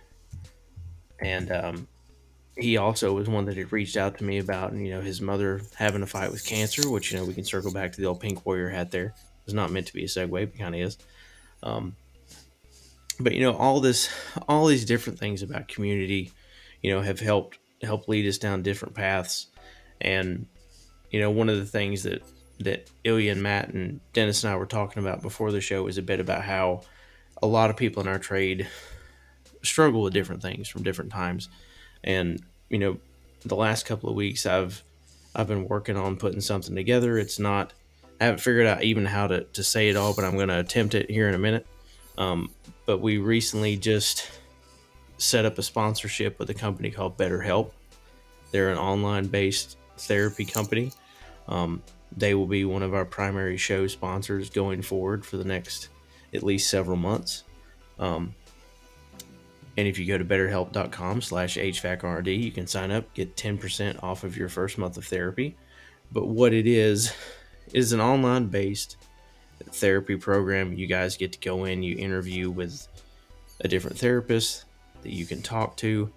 and 1.20 1.50
um, 1.52 1.88
he 2.56 2.76
also 2.76 3.12
was 3.12 3.28
one 3.28 3.44
that 3.46 3.56
had 3.56 3.72
reached 3.72 3.96
out 3.96 4.18
to 4.18 4.24
me 4.24 4.38
about, 4.38 4.72
you 4.72 4.90
know, 4.90 5.00
his 5.00 5.20
mother 5.20 5.60
having 5.76 6.02
a 6.02 6.06
fight 6.06 6.30
with 6.30 6.46
cancer, 6.46 6.90
which 6.90 7.12
you 7.12 7.18
know 7.18 7.24
we 7.24 7.34
can 7.34 7.44
circle 7.44 7.72
back 7.72 7.92
to 7.92 8.00
the 8.00 8.06
old 8.06 8.20
pink 8.20 8.46
warrior 8.46 8.68
hat. 8.68 8.90
There 8.90 9.14
it's 9.44 9.54
not 9.54 9.70
meant 9.70 9.86
to 9.86 9.94
be 9.94 10.04
a 10.04 10.06
segue, 10.06 10.30
but 10.30 10.58
kind 10.58 10.74
of 10.74 10.80
is. 10.80 10.98
Um, 11.62 11.96
but 13.18 13.34
you 13.34 13.40
know, 13.40 13.54
all 13.54 13.80
this, 13.80 14.10
all 14.48 14.66
these 14.66 14.84
different 14.84 15.18
things 15.18 15.42
about 15.42 15.68
community, 15.68 16.32
you 16.82 16.92
know, 16.92 17.00
have 17.00 17.20
helped 17.20 17.58
help 17.82 18.08
lead 18.08 18.26
us 18.26 18.38
down 18.38 18.62
different 18.62 18.94
paths, 18.94 19.46
and 20.00 20.46
you 21.10 21.20
know, 21.20 21.30
one 21.30 21.48
of 21.48 21.58
the 21.58 21.66
things 21.66 22.02
that 22.04 22.22
that 22.60 22.90
Ilya 23.04 23.32
and 23.32 23.42
Matt 23.42 23.68
and 23.70 24.00
Dennis 24.12 24.44
and 24.44 24.52
I 24.52 24.56
were 24.56 24.66
talking 24.66 25.02
about 25.02 25.22
before 25.22 25.52
the 25.52 25.60
show 25.60 25.84
was 25.84 25.98
a 25.98 26.02
bit 26.02 26.20
about 26.20 26.42
how 26.42 26.82
a 27.42 27.46
lot 27.46 27.70
of 27.70 27.76
people 27.76 28.02
in 28.02 28.08
our 28.08 28.18
trade 28.18 28.68
struggle 29.62 30.02
with 30.02 30.12
different 30.12 30.42
things 30.42 30.68
from 30.68 30.82
different 30.82 31.12
times. 31.12 31.48
And, 32.02 32.42
you 32.68 32.78
know, 32.78 32.98
the 33.44 33.56
last 33.56 33.86
couple 33.86 34.08
of 34.08 34.16
weeks 34.16 34.46
I've 34.46 34.82
I've 35.34 35.46
been 35.46 35.68
working 35.68 35.96
on 35.96 36.16
putting 36.16 36.40
something 36.40 36.74
together. 36.74 37.18
It's 37.18 37.38
not 37.38 37.72
I 38.20 38.24
haven't 38.24 38.40
figured 38.40 38.66
out 38.66 38.82
even 38.82 39.06
how 39.06 39.28
to, 39.28 39.44
to 39.44 39.62
say 39.62 39.88
it 39.88 39.96
all, 39.96 40.14
but 40.14 40.24
I'm 40.24 40.36
gonna 40.36 40.58
attempt 40.58 40.94
it 40.94 41.10
here 41.10 41.28
in 41.28 41.34
a 41.34 41.38
minute. 41.38 41.66
Um, 42.16 42.50
but 42.86 42.98
we 42.98 43.18
recently 43.18 43.76
just 43.76 44.28
set 45.18 45.44
up 45.44 45.58
a 45.58 45.62
sponsorship 45.62 46.38
with 46.38 46.48
a 46.50 46.54
company 46.54 46.90
called 46.90 47.16
BetterHelp. 47.18 47.72
They're 48.50 48.70
an 48.70 48.78
online 48.78 49.26
based 49.26 49.76
therapy 49.98 50.44
company. 50.44 50.92
Um, 51.48 51.82
they 52.16 52.34
will 52.34 52.46
be 52.46 52.64
one 52.64 52.82
of 52.82 52.94
our 52.94 53.04
primary 53.04 53.56
show 53.56 53.86
sponsors 53.86 54.48
going 54.48 54.82
forward 54.82 55.26
for 55.26 55.36
the 55.36 55.44
next 55.44 55.88
at 56.32 56.42
least 56.42 56.70
several 56.70 56.96
months. 56.96 57.44
Um, 57.98 58.34
and 59.76 59.86
if 59.86 59.98
you 59.98 60.06
go 60.06 60.18
to 60.18 60.24
betterhelp.com 60.24 61.20
slash 61.20 61.56
HVACRD, 61.56 62.42
you 62.42 62.50
can 62.50 62.66
sign 62.66 62.90
up, 62.90 63.12
get 63.14 63.36
10% 63.36 64.02
off 64.02 64.24
of 64.24 64.36
your 64.36 64.48
first 64.48 64.78
month 64.78 64.96
of 64.96 65.04
therapy. 65.04 65.56
But 66.10 66.26
what 66.26 66.52
it 66.52 66.66
is, 66.66 67.12
is 67.72 67.92
an 67.92 68.00
online 68.00 68.46
based 68.46 68.96
therapy 69.72 70.16
program. 70.16 70.72
You 70.72 70.86
guys 70.86 71.16
get 71.16 71.32
to 71.32 71.38
go 71.38 71.64
in, 71.64 71.82
you 71.82 71.96
interview 71.96 72.50
with 72.50 72.88
a 73.60 73.68
different 73.68 73.98
therapist 73.98 74.64
that 75.02 75.12
you 75.12 75.26
can 75.26 75.42
talk 75.42 75.76
to. 75.78 76.10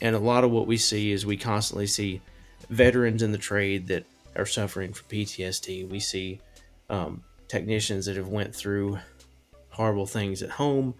And 0.00 0.16
a 0.16 0.18
lot 0.18 0.44
of 0.44 0.50
what 0.50 0.66
we 0.66 0.76
see 0.76 1.12
is 1.12 1.24
we 1.24 1.36
constantly 1.36 1.86
see 1.86 2.20
veterans 2.68 3.22
in 3.22 3.32
the 3.32 3.38
trade 3.38 3.86
that 3.88 4.04
are 4.36 4.46
suffering 4.46 4.92
from 4.92 5.06
PTSD. 5.08 5.88
We 5.88 6.00
see 6.00 6.40
um, 6.90 7.22
technicians 7.48 8.06
that 8.06 8.16
have 8.16 8.28
went 8.28 8.54
through 8.54 8.98
horrible 9.70 10.06
things 10.06 10.42
at 10.42 10.50
home, 10.50 10.94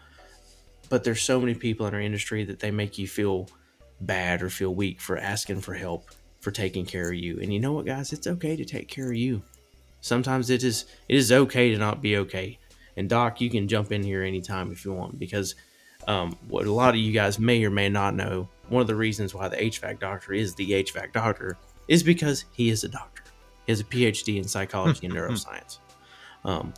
but 0.88 1.04
there's 1.04 1.22
so 1.22 1.40
many 1.40 1.54
people 1.54 1.86
in 1.86 1.94
our 1.94 2.00
industry 2.00 2.44
that 2.44 2.60
they 2.60 2.70
make 2.70 2.98
you 2.98 3.08
feel 3.08 3.48
bad 4.00 4.42
or 4.42 4.50
feel 4.50 4.74
weak 4.74 5.00
for 5.00 5.16
asking 5.18 5.60
for 5.60 5.74
help, 5.74 6.10
for 6.40 6.50
taking 6.50 6.84
care 6.84 7.08
of 7.08 7.14
you. 7.14 7.38
And 7.40 7.52
you 7.52 7.60
know 7.60 7.72
what, 7.72 7.86
guys? 7.86 8.12
It's 8.12 8.26
okay 8.26 8.56
to 8.56 8.64
take 8.64 8.88
care 8.88 9.08
of 9.08 9.16
you. 9.16 9.42
Sometimes 10.00 10.50
it 10.50 10.64
is 10.64 10.86
it 11.08 11.16
is 11.16 11.32
okay 11.32 11.70
to 11.70 11.78
not 11.78 12.02
be 12.02 12.16
okay. 12.18 12.58
And 12.96 13.08
Doc, 13.08 13.40
you 13.40 13.48
can 13.48 13.68
jump 13.68 13.92
in 13.92 14.02
here 14.02 14.22
anytime 14.22 14.70
if 14.70 14.84
you 14.84 14.92
want, 14.92 15.18
because 15.18 15.54
um, 16.08 16.36
what 16.48 16.66
a 16.66 16.72
lot 16.72 16.90
of 16.90 16.96
you 16.96 17.12
guys 17.12 17.38
may 17.38 17.64
or 17.64 17.70
may 17.70 17.88
not 17.88 18.14
know, 18.14 18.48
one 18.68 18.80
of 18.80 18.86
the 18.86 18.94
reasons 18.96 19.34
why 19.34 19.48
the 19.48 19.56
HVAC 19.56 19.98
doctor 20.00 20.32
is 20.32 20.54
the 20.54 20.70
HVAC 20.70 21.12
doctor 21.12 21.56
is 21.88 22.02
because 22.02 22.44
he 22.52 22.70
is 22.70 22.84
a 22.84 22.88
doctor. 22.88 23.22
He 23.66 23.72
has 23.72 23.80
a 23.80 23.84
PhD 23.84 24.38
in 24.38 24.44
psychology 24.44 25.06
and 25.06 25.14
neuroscience. 25.14 25.78
Um, 26.44 26.74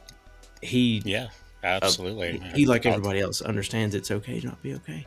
he 0.63 1.03
Yeah, 1.05 1.29
absolutely. 1.63 2.39
he 2.55 2.67
like 2.67 2.85
Uh, 2.87 2.91
everybody 2.91 3.21
else 3.21 3.41
understands 3.41 3.95
it's 3.95 4.11
okay 4.11 4.41
to 4.41 4.47
not 4.47 4.63
be 4.63 4.75
okay. 4.75 5.07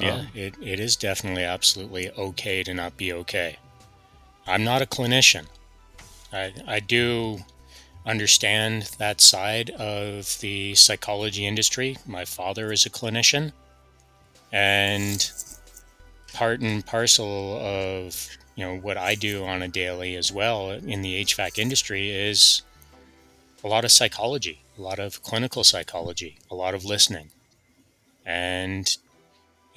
Yeah, 0.00 0.14
Um, 0.14 0.28
it, 0.34 0.54
it 0.62 0.80
is 0.80 0.96
definitely 0.96 1.44
absolutely 1.44 2.10
okay 2.12 2.62
to 2.62 2.74
not 2.74 2.96
be 2.96 3.12
okay. 3.12 3.58
I'm 4.46 4.64
not 4.64 4.80
a 4.82 4.86
clinician. 4.86 5.46
I, 6.32 6.52
I 6.66 6.80
do 6.80 7.38
understand 8.08 8.84
that 8.98 9.20
side 9.20 9.70
of 9.70 10.38
the 10.40 10.74
psychology 10.74 11.46
industry. 11.46 11.98
My 12.06 12.24
father 12.24 12.72
is 12.72 12.86
a 12.86 12.90
clinician, 12.90 13.52
and 14.50 15.30
part 16.32 16.60
and 16.60 16.84
parcel 16.84 17.58
of 17.60 18.28
you 18.56 18.64
know 18.64 18.76
what 18.78 18.96
I 18.96 19.14
do 19.14 19.44
on 19.44 19.62
a 19.62 19.68
daily 19.68 20.16
as 20.16 20.32
well 20.32 20.70
in 20.70 21.02
the 21.02 21.24
HVAC 21.24 21.58
industry 21.58 22.10
is 22.10 22.62
a 23.62 23.68
lot 23.68 23.84
of 23.84 23.92
psychology, 23.92 24.62
a 24.78 24.80
lot 24.80 24.98
of 24.98 25.22
clinical 25.22 25.62
psychology, 25.62 26.38
a 26.50 26.54
lot 26.54 26.74
of 26.74 26.84
listening, 26.84 27.28
and 28.24 28.96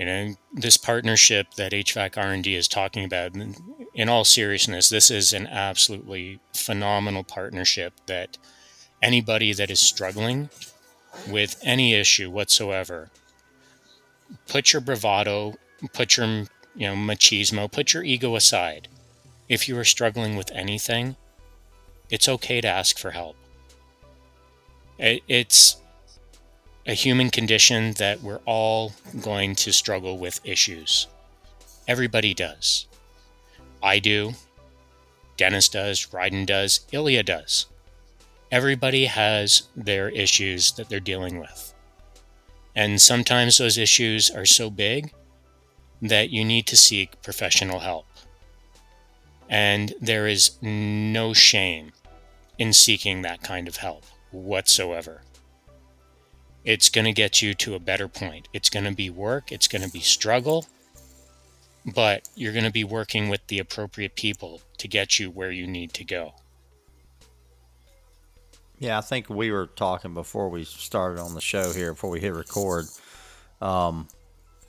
you 0.02 0.08
know 0.08 0.34
this 0.52 0.78
partnership 0.78 1.54
that 1.58 1.74
HVAC 1.74 2.18
R&D 2.18 2.56
is 2.56 2.68
talking 2.68 3.06
about 3.06 3.36
in- 3.36 4.10
all 4.10 4.26
seriousness 4.26 4.90
this 4.90 5.12
is 5.12 5.32
an 5.32 5.46
absolutely 5.46 6.40
phenomenal 6.56 7.24
partnership 7.24 7.94
that 8.08 8.40
anybody 9.04 9.54
that 9.54 9.70
is 9.70 9.80
struggling 9.80 10.50
with 11.30 11.62
any 11.64 11.94
issue 11.94 12.32
whatsoever 12.32 13.12
put 14.48 14.74
your 14.74 14.82
bravado 14.82 15.54
put 15.94 16.18
your 16.18 16.26
you 16.26 16.88
know 16.88 16.96
machismo 16.96 17.72
put 17.72 17.94
your 17.94 18.04
ego 18.04 18.36
aside. 18.36 18.88
If 19.48 19.68
you 19.70 19.78
are 19.78 19.84
struggling 19.84 20.36
with 20.36 20.50
anything 20.52 21.16
it's 22.10 22.28
okay 22.28 22.60
to 22.60 22.68
ask 22.68 22.98
for 22.98 23.12
help. 23.12 23.36
It- 24.98 25.22
it's 25.28 25.76
a 26.86 26.94
human 26.94 27.30
condition 27.30 27.94
that 27.94 28.22
we're 28.22 28.42
all 28.46 28.94
going 29.22 29.56
to 29.56 29.72
struggle 29.72 30.18
with 30.18 30.40
issues. 30.44 31.08
Everybody 31.88 32.34
does. 32.34 32.88
I 33.84 34.00
do. 34.00 34.34
Dennis 35.38 35.70
does. 35.70 36.08
Ryden 36.08 36.46
does. 36.46 36.82
Ilya 36.92 37.24
does. 37.24 37.68
Everybody 38.52 39.06
has 39.06 39.64
their 39.76 40.10
issues 40.10 40.72
that 40.74 40.90
they're 40.90 41.00
dealing 41.00 41.40
with. 41.40 41.74
And 42.76 43.02
sometimes 43.02 43.58
those 43.58 43.78
issues 43.78 44.30
are 44.30 44.46
so 44.46 44.70
big 44.70 45.14
that 46.02 46.30
you 46.30 46.44
need 46.44 46.68
to 46.68 46.78
seek 46.78 47.22
professional 47.22 47.80
help. 47.80 48.06
And 49.50 49.94
there 50.02 50.28
is 50.28 50.52
no 50.62 51.34
shame 51.34 51.92
in 52.58 52.74
seeking 52.74 53.22
that 53.22 53.44
kind 53.44 53.68
of 53.68 53.78
help 53.78 54.06
whatsoever. 54.32 55.22
It's 56.64 56.90
going 56.90 57.06
to 57.06 57.12
get 57.12 57.42
you 57.42 57.54
to 57.56 57.76
a 57.76 57.80
better 57.80 58.08
point. 58.08 58.48
It's 58.54 58.70
going 58.70 58.86
to 58.86 58.94
be 58.94 59.10
work, 59.10 59.52
it's 59.52 59.68
going 59.68 59.84
to 59.84 59.90
be 59.90 60.00
struggle, 60.00 60.66
but 61.86 62.30
you're 62.36 62.54
going 62.54 62.66
to 62.66 62.72
be 62.72 62.84
working 62.84 63.30
with 63.30 63.46
the 63.48 63.60
appropriate 63.60 64.16
people 64.16 64.62
to 64.78 64.88
get 64.88 65.20
you 65.20 65.30
where 65.32 65.52
you 65.52 65.68
need 65.68 65.94
to 65.94 66.04
go. 66.04 66.34
Yeah, 68.80 68.98
I 68.98 69.02
think 69.02 69.30
we 69.30 69.52
were 69.52 69.68
talking 69.68 70.16
before 70.16 70.50
we 70.50 70.64
started 70.64 71.22
on 71.22 71.36
the 71.36 71.42
show 71.42 71.72
here, 71.72 71.94
before 71.94 72.10
we 72.10 72.20
hit 72.20 72.34
record, 72.34 72.86
um, 73.62 74.08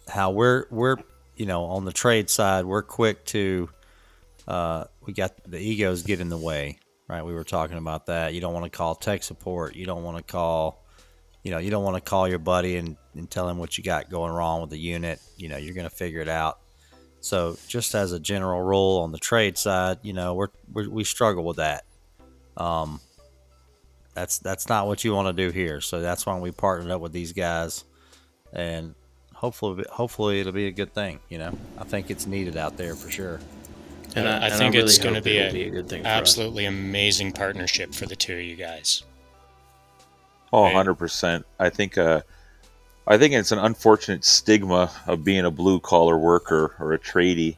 how 0.07 0.33
we're 0.33 0.67
we're 0.71 0.97
you 1.37 1.47
know 1.47 1.65
on 1.65 1.87
the 1.87 1.93
trade 1.93 2.29
side, 2.29 2.67
we're 2.67 2.83
quick 2.83 3.25
to 3.27 3.71
uh, 4.47 4.85
we 5.07 5.13
got 5.15 5.33
the 5.51 5.59
egos 5.59 6.03
get 6.03 6.21
in 6.21 6.29
the 6.29 6.37
way, 6.37 6.79
right? 7.09 7.25
We 7.25 7.33
were 7.33 7.45
talking 7.45 7.79
about 7.79 8.07
that. 8.07 8.35
You 8.35 8.43
don't 8.43 8.53
want 8.53 8.71
to 8.71 8.77
call 8.77 8.95
tech 8.95 9.23
support. 9.23 9.77
You 9.77 9.87
don't 9.87 10.03
want 10.03 10.19
to 10.19 10.23
call, 10.23 10.82
you 11.43 11.51
know, 11.51 11.59
you 11.59 11.71
don't 11.71 11.85
want 11.85 11.97
to 11.97 12.01
call 12.01 12.29
your 12.29 12.39
buddy 12.39 12.77
and, 12.77 12.97
and 13.15 13.31
tell 13.31 13.49
him 13.49 13.59
what 13.59 13.77
you 13.77 13.85
got 13.85 14.11
going 14.11 14.33
wrong 14.33 14.61
with 14.61 14.71
the 14.71 14.79
unit. 14.79 15.21
You 15.37 15.49
know, 15.49 15.57
you're 15.57 15.75
going 15.75 15.89
to 15.89 15.95
figure 15.95 16.21
it 16.21 16.29
out. 16.29 16.59
So 17.21 17.57
just 17.69 17.95
as 17.95 18.13
a 18.13 18.19
general 18.19 18.61
rule 18.63 19.01
on 19.01 19.13
the 19.13 19.19
trade 19.19 19.57
side, 19.57 19.99
you 20.03 20.13
know, 20.13 20.35
we're, 20.35 20.49
we're 20.73 20.89
we 20.89 21.05
struggle 21.05 21.45
with 21.45 21.59
that. 21.59 21.85
Um, 22.57 23.01
that's 24.15 24.39
that's 24.39 24.69
not 24.69 24.87
what 24.87 25.05
you 25.05 25.15
want 25.15 25.35
to 25.35 25.47
do 25.47 25.53
here. 25.53 25.81
So 25.81 26.01
that's 26.01 26.27
why 26.27 26.39
we 26.39 26.51
partnered 26.51 26.91
up 26.91 27.01
with 27.01 27.13
these 27.13 27.33
guys, 27.33 27.85
and 28.53 28.95
hopefully 29.33 29.85
hopefully 29.91 30.41
it'll 30.41 30.53
be 30.53 30.67
a 30.67 30.73
good 30.73 30.93
thing. 30.93 31.21
You 31.29 31.39
know, 31.39 31.59
I 31.79 31.85
think 31.85 32.11
it's 32.11 32.27
needed 32.27 32.57
out 32.57 32.77
there 32.77 32.95
for 32.95 33.11
sure. 33.11 33.41
And 34.15 34.29
I, 34.29 34.49
and 34.49 34.55
think 34.55 34.75
really 34.75 34.85
it's 34.85 34.99
going 34.99 35.15
to 35.15 35.23
be, 35.23 35.39
a 35.39 35.51
be 35.51 35.63
a 35.65 35.71
good 35.71 35.89
thing 35.89 36.05
absolutely 36.05 36.67
amazing 36.67 37.33
partnership 37.33 37.95
for 37.95 38.05
the 38.05 38.17
two 38.17 38.35
of 38.35 38.43
you 38.43 38.57
guys. 38.57 39.05
Oh, 40.53 40.65
Right. 40.65 40.75
100%. 40.75 41.45
I 41.59 41.71
think 41.71 41.99
uh 41.99 42.23
I 43.07 43.19
think 43.19 43.35
it's 43.35 43.51
an 43.53 43.59
unfortunate 43.59 44.25
stigma 44.25 44.91
of 45.07 45.25
being 45.25 45.45
a 45.45 45.51
blue 45.51 45.81
collar 45.81 46.17
worker 46.17 46.77
or 46.79 46.93
a 46.93 46.99
tradie 46.99 47.57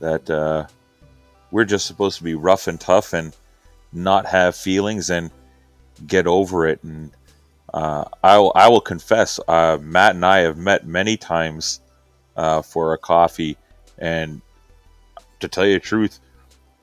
that 0.00 0.28
uh 0.30 0.66
we're 1.50 1.64
just 1.64 1.86
supposed 1.86 2.18
to 2.18 2.24
be 2.24 2.34
rough 2.34 2.66
and 2.66 2.80
tough 2.80 3.12
and 3.12 3.34
not 3.92 4.26
have 4.26 4.54
feelings 4.54 5.10
and 5.10 5.30
get 6.06 6.26
over 6.26 6.66
it 6.66 6.82
and 6.82 7.10
uh, 7.74 8.04
I, 8.24 8.38
will, 8.38 8.52
I 8.54 8.68
will 8.68 8.80
confess 8.80 9.38
uh, 9.46 9.76
Matt 9.80 10.14
and 10.14 10.24
I 10.24 10.38
have 10.38 10.56
met 10.56 10.86
many 10.86 11.18
times 11.18 11.80
uh, 12.34 12.62
for 12.62 12.94
a 12.94 12.98
coffee 12.98 13.58
and 13.98 14.40
to 15.40 15.48
tell 15.48 15.66
you 15.66 15.74
the 15.74 15.80
truth 15.80 16.20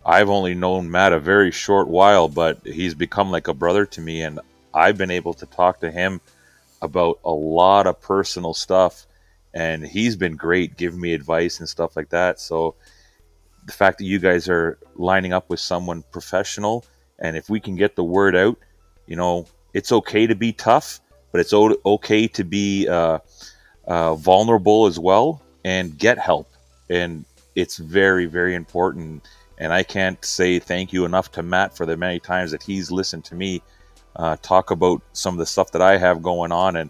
I've 0.06 0.30
only 0.30 0.54
known 0.54 0.92
Matt 0.92 1.14
a 1.14 1.20
very 1.20 1.52
short 1.52 1.88
while 1.88 2.28
but 2.28 2.60
he's 2.66 2.94
become 2.94 3.32
like 3.32 3.48
a 3.48 3.54
brother 3.54 3.86
to 3.88 4.02
me 4.02 4.22
and 4.22 4.40
I've 4.76 4.98
been 4.98 5.12
able 5.12 5.34
to 5.36 5.46
talk 5.46 5.80
to 5.80 5.90
him 5.90 6.22
about 6.82 7.20
a 7.24 7.32
lot 7.32 7.88
of 7.88 8.02
personal 8.02 8.54
stuff, 8.54 9.08
and 9.54 9.86
he's 9.86 10.16
been 10.16 10.36
great 10.36 10.78
giving 10.78 11.00
me 11.00 11.14
advice 11.14 11.60
and 11.60 11.70
stuff 11.70 11.96
like 11.96 12.10
that. 12.10 12.40
So, 12.40 12.76
the 13.66 13.72
fact 13.72 13.98
that 13.98 14.06
you 14.06 14.20
guys 14.20 14.48
are 14.48 14.78
lining 14.96 15.34
up 15.34 15.50
with 15.50 15.60
someone 15.60 16.04
professional, 16.12 16.86
and 17.20 17.36
if 17.36 17.50
we 17.50 17.60
can 17.60 17.76
get 17.76 17.96
the 17.96 18.04
word 18.04 18.36
out, 18.36 18.58
you 19.08 19.16
know, 19.16 19.48
it's 19.74 19.92
okay 19.92 20.28
to 20.28 20.36
be 20.36 20.52
tough, 20.52 21.00
but 21.32 21.42
it's 21.42 21.54
okay 21.54 22.28
to 22.28 22.44
be 22.44 22.88
uh, 22.88 23.20
uh, 23.88 24.16
vulnerable 24.16 24.86
as 24.86 25.00
well 25.00 25.42
and 25.64 25.98
get 25.98 26.18
help. 26.18 26.50
And 26.90 27.26
it's 27.56 27.78
very, 27.78 28.26
very 28.26 28.56
important. 28.56 29.28
And 29.58 29.74
I 29.74 29.84
can't 29.84 30.24
say 30.24 30.60
thank 30.60 30.94
you 30.94 31.06
enough 31.06 31.32
to 31.34 31.44
Matt 31.44 31.76
for 31.76 31.86
the 31.86 31.98
many 31.98 32.20
times 32.20 32.52
that 32.52 32.62
he's 32.62 32.92
listened 32.92 33.26
to 33.26 33.36
me 33.36 33.62
uh, 34.16 34.38
talk 34.42 34.72
about 34.72 35.02
some 35.14 35.34
of 35.36 35.40
the 35.40 35.46
stuff 35.46 35.72
that 35.72 35.82
I 35.82 35.98
have 35.98 36.22
going 36.22 36.52
on, 36.52 36.76
and 36.76 36.90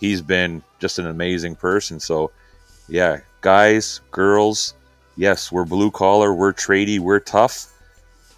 he's 0.00 0.20
been 0.22 0.62
just 0.78 0.98
an 0.98 1.06
amazing 1.06 1.56
person. 1.56 2.00
So, 2.00 2.30
yeah, 2.88 3.20
guys, 3.40 4.00
girls, 4.10 4.74
yes, 5.16 5.50
we're 5.52 5.64
blue 5.64 5.90
collar, 5.90 6.34
we're 6.34 6.52
tradie, 6.52 6.98
we're 6.98 7.20
tough, 7.20 7.72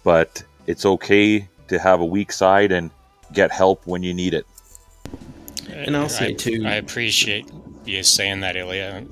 but 0.03 0.43
it's 0.67 0.85
okay 0.85 1.47
to 1.67 1.79
have 1.79 1.99
a 2.01 2.05
weak 2.05 2.31
side 2.31 2.71
and 2.71 2.89
get 3.33 3.51
help 3.51 3.85
when 3.85 4.03
you 4.03 4.13
need 4.13 4.33
it. 4.33 4.45
And 5.69 5.97
I'll 5.97 6.09
say 6.09 6.29
I, 6.29 6.33
too- 6.33 6.63
I 6.65 6.75
appreciate 6.75 7.49
you 7.85 8.01
saying 8.03 8.39
that, 8.41 8.55
Ilya. 8.55 9.03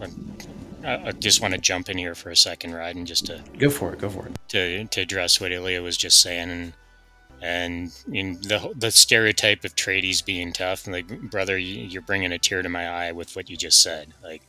I, 0.85 1.07
I 1.07 1.11
just 1.11 1.41
want 1.41 1.53
to 1.53 1.60
jump 1.60 1.90
in 1.90 1.98
here 1.98 2.15
for 2.15 2.30
a 2.30 2.35
second, 2.35 2.73
Ride, 2.73 2.95
and 2.95 3.07
just 3.07 3.26
to 3.27 3.41
Go 3.57 3.69
for 3.69 3.94
it. 3.94 3.99
Go 3.99 4.10
for 4.10 4.27
it. 4.27 4.34
to, 4.49 4.85
to 4.85 5.02
address 5.02 5.40
what 5.40 5.52
Ilya 5.52 5.81
was 5.81 5.98
just 5.98 6.22
saying, 6.22 6.49
and 6.49 6.73
and 7.44 7.91
in 8.11 8.36
the 8.41 8.74
the 8.76 8.90
stereotype 8.90 9.65
of 9.65 9.76
tradies 9.76 10.24
being 10.26 10.53
tough. 10.53 10.86
And 10.86 10.94
Like, 10.94 11.07
brother, 11.30 11.57
you, 11.57 11.84
you're 11.84 12.02
bringing 12.02 12.32
a 12.32 12.40
tear 12.40 12.61
to 12.61 12.70
my 12.70 12.88
eye 12.88 13.11
with 13.11 13.36
what 13.36 13.49
you 13.49 13.57
just 13.57 13.84
said. 13.84 14.14
Like, 14.24 14.41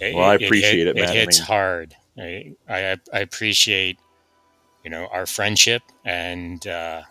it- 0.00 0.14
Well, 0.14 0.24
I 0.28 0.34
appreciate 0.34 0.86
it, 0.88 0.88
It, 0.88 0.96
man. 0.96 1.08
I 1.08 1.12
hits 1.12 1.38
mean- 1.38 1.46
hard. 1.46 1.94
I, 2.18 2.54
I 2.68 2.96
I 3.12 3.20
appreciate 3.20 3.98
you 4.84 4.90
know 4.90 5.06
our 5.12 5.26
friendship, 5.26 5.82
and 6.04 6.66
uh, 6.66 7.02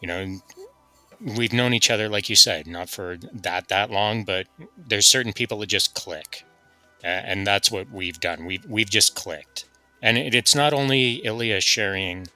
you 0.00 0.08
know 0.08 0.40
we've 1.36 1.52
known 1.52 1.72
each 1.74 1.90
other, 1.90 2.08
like 2.08 2.28
you 2.28 2.34
said, 2.34 2.66
not 2.66 2.88
for 2.90 3.16
that 3.32 3.68
that 3.68 3.90
long, 3.92 4.24
but 4.24 4.48
there's 4.88 5.06
certain 5.06 5.32
people 5.32 5.58
that 5.58 5.68
just 5.68 5.94
click, 5.94 6.44
and 7.04 7.46
that's 7.46 7.70
what 7.70 7.88
we've 7.92 8.18
done. 8.18 8.44
We've 8.44 8.64
we've 8.66 8.90
just 8.90 9.14
clicked, 9.14 9.66
and 10.02 10.18
it, 10.18 10.34
it's 10.34 10.54
not 10.56 10.72
only 10.72 11.24
Ilya 11.24 11.60
sharing 11.60 12.26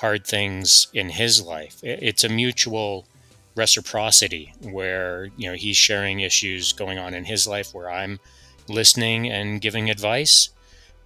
hard 0.00 0.26
things 0.26 0.88
in 0.92 1.10
his 1.10 1.42
life; 1.42 1.78
it's 1.82 2.24
a 2.24 2.28
mutual 2.28 3.06
reciprocity 3.54 4.54
where 4.62 5.28
you 5.36 5.48
know 5.48 5.56
he's 5.56 5.76
sharing 5.76 6.20
issues 6.20 6.72
going 6.72 6.98
on 6.98 7.14
in 7.14 7.24
his 7.24 7.46
life, 7.46 7.74
where 7.74 7.90
I'm 7.90 8.20
listening 8.68 9.30
and 9.30 9.60
giving 9.60 9.90
advice 9.90 10.50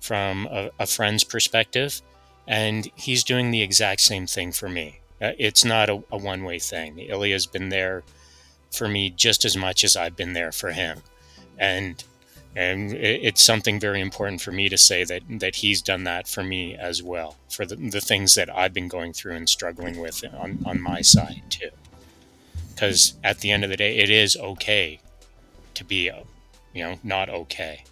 from 0.00 0.48
a, 0.50 0.70
a 0.80 0.86
friend's 0.86 1.24
perspective, 1.24 2.02
and 2.46 2.90
he's 2.94 3.24
doing 3.24 3.50
the 3.50 3.62
exact 3.62 4.00
same 4.00 4.26
thing 4.26 4.52
for 4.52 4.68
me. 4.68 5.00
Uh, 5.20 5.32
it's 5.38 5.64
not 5.64 5.88
a, 5.88 6.02
a 6.10 6.16
one 6.16 6.42
way 6.44 6.58
thing. 6.58 6.98
Ilya's 6.98 7.46
been 7.46 7.68
there 7.68 8.02
for 8.72 8.88
me 8.88 9.10
just 9.10 9.44
as 9.44 9.56
much 9.56 9.84
as 9.84 9.96
I've 9.96 10.16
been 10.16 10.32
there 10.32 10.50
for 10.50 10.72
him. 10.72 11.02
And 11.58 12.02
and 12.54 12.92
it's 12.92 13.42
something 13.42 13.80
very 13.80 14.00
important 14.00 14.42
for 14.42 14.52
me 14.52 14.68
to 14.68 14.76
say 14.76 15.04
that 15.04 15.22
that 15.40 15.56
he's 15.56 15.80
done 15.80 16.04
that 16.04 16.28
for 16.28 16.44
me 16.44 16.76
as 16.76 17.02
well 17.02 17.36
for 17.48 17.64
the, 17.64 17.76
the 17.76 18.00
things 18.00 18.34
that 18.34 18.54
I've 18.54 18.74
been 18.74 18.88
going 18.88 19.14
through 19.14 19.34
and 19.34 19.48
struggling 19.48 19.98
with 19.98 20.22
on, 20.34 20.58
on 20.66 20.80
my 20.80 21.00
side 21.00 21.42
too. 21.48 21.70
Because 22.74 23.14
at 23.24 23.38
the 23.38 23.50
end 23.50 23.64
of 23.64 23.70
the 23.70 23.76
day, 23.76 23.98
it 23.98 24.10
is 24.10 24.36
okay 24.36 25.00
to 25.74 25.84
be, 25.84 26.10
you 26.74 26.82
know, 26.82 26.98
not 27.02 27.28
okay. 27.28 27.84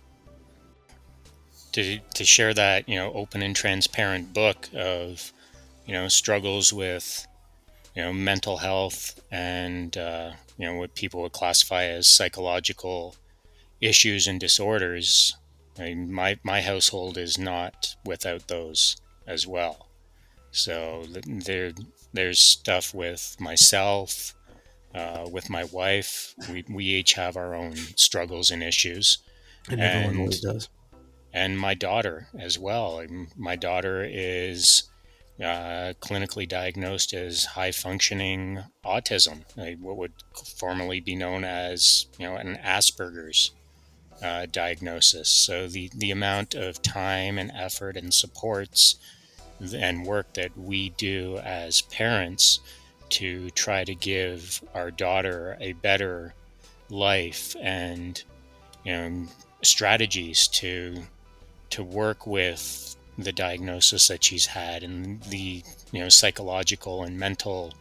To 1.73 1.99
to 2.15 2.25
share 2.25 2.53
that 2.53 2.89
you 2.89 2.97
know 2.97 3.13
open 3.13 3.43
and 3.43 3.55
transparent 3.55 4.35
book 4.35 4.69
of 4.75 5.33
you 5.87 5.93
know 5.93 6.09
struggles 6.09 6.73
with 6.73 7.27
you 7.95 8.03
know 8.03 8.13
mental 8.13 8.57
health 8.57 9.21
and 9.31 9.97
uh, 9.97 10.33
you 10.59 10.67
know 10.67 10.75
what 10.75 10.97
people 10.97 11.23
would 11.23 11.33
classify 11.33 11.85
as 11.85 12.09
psychological 12.09 13.15
issues 13.81 14.27
and 14.27 14.41
disorders. 14.41 15.37
I 15.79 15.83
mean, 15.95 16.13
my 16.13 16.39
my 16.43 16.61
household 16.63 17.17
is 17.19 17.39
not 17.39 17.97
without 18.05 18.49
those 18.49 18.97
as 19.27 19.47
well. 19.47 19.89
So 20.53 21.05
there 21.27 21.73
there's 22.13 22.41
stuff 22.41 22.93
with 22.95 23.37
myself, 23.41 24.35
uh, 24.95 25.27
with 25.31 25.51
my 25.51 25.65
wife. 25.65 26.35
We 26.51 26.65
we 26.69 26.85
each 26.85 27.15
have 27.15 27.37
our 27.37 27.55
own 27.55 27.77
struggles 27.97 28.51
and 28.51 28.63
issues 28.63 29.19
And 29.69 29.81
everyone 29.81 30.19
always 30.19 30.41
does. 30.41 30.69
and 31.33 31.59
my 31.59 31.75
daughter 31.75 32.29
as 32.39 32.59
well. 32.59 33.05
My 33.37 33.57
daughter 33.57 34.05
is 34.05 34.85
uh, 35.41 35.95
clinically 36.01 36.49
diagnosed 36.49 37.13
as 37.15 37.45
high 37.47 37.73
functioning 37.73 38.63
autism, 38.85 39.45
what 39.81 39.97
would 39.97 40.13
formerly 40.57 41.01
be 41.01 41.15
known 41.17 41.45
as 41.45 42.07
you 42.19 42.27
know 42.27 42.37
an 42.37 42.57
Asperger's 42.63 43.53
uh, 44.23 44.47
diagnosis. 44.51 45.29
So 45.29 45.67
the 45.67 45.91
the 45.95 46.11
amount 46.11 46.55
of 46.55 46.83
time 46.83 47.39
and 47.39 47.51
effort 47.55 47.97
and 47.97 48.13
supports 48.13 48.97
and 49.75 50.07
work 50.07 50.33
that 50.35 50.57
we 50.57 50.91
do 50.91 51.39
as 51.39 51.83
parents 51.83 52.61
to 53.11 53.51
try 53.51 53.85
to 53.85 53.95
give 53.95 54.63
our 54.75 54.91
daughter 54.91 55.57
a 55.61 55.73
better 55.75 56.35
life 56.89 57.55
and 57.61 58.23
you 58.85 58.93
know 58.93 59.27
strategies 59.63 60.49
to 60.49 61.03
to 61.71 61.85
work 61.85 62.27
with 62.27 62.97
the 63.19 63.33
diagnosis 63.33 64.09
that 64.09 64.25
she's 64.25 64.47
had 64.47 64.83
and 64.83 65.23
the 65.25 65.63
you 65.93 66.01
know 66.01 66.09
psychological 66.09 67.05
and 67.05 67.19
mental 67.19 67.73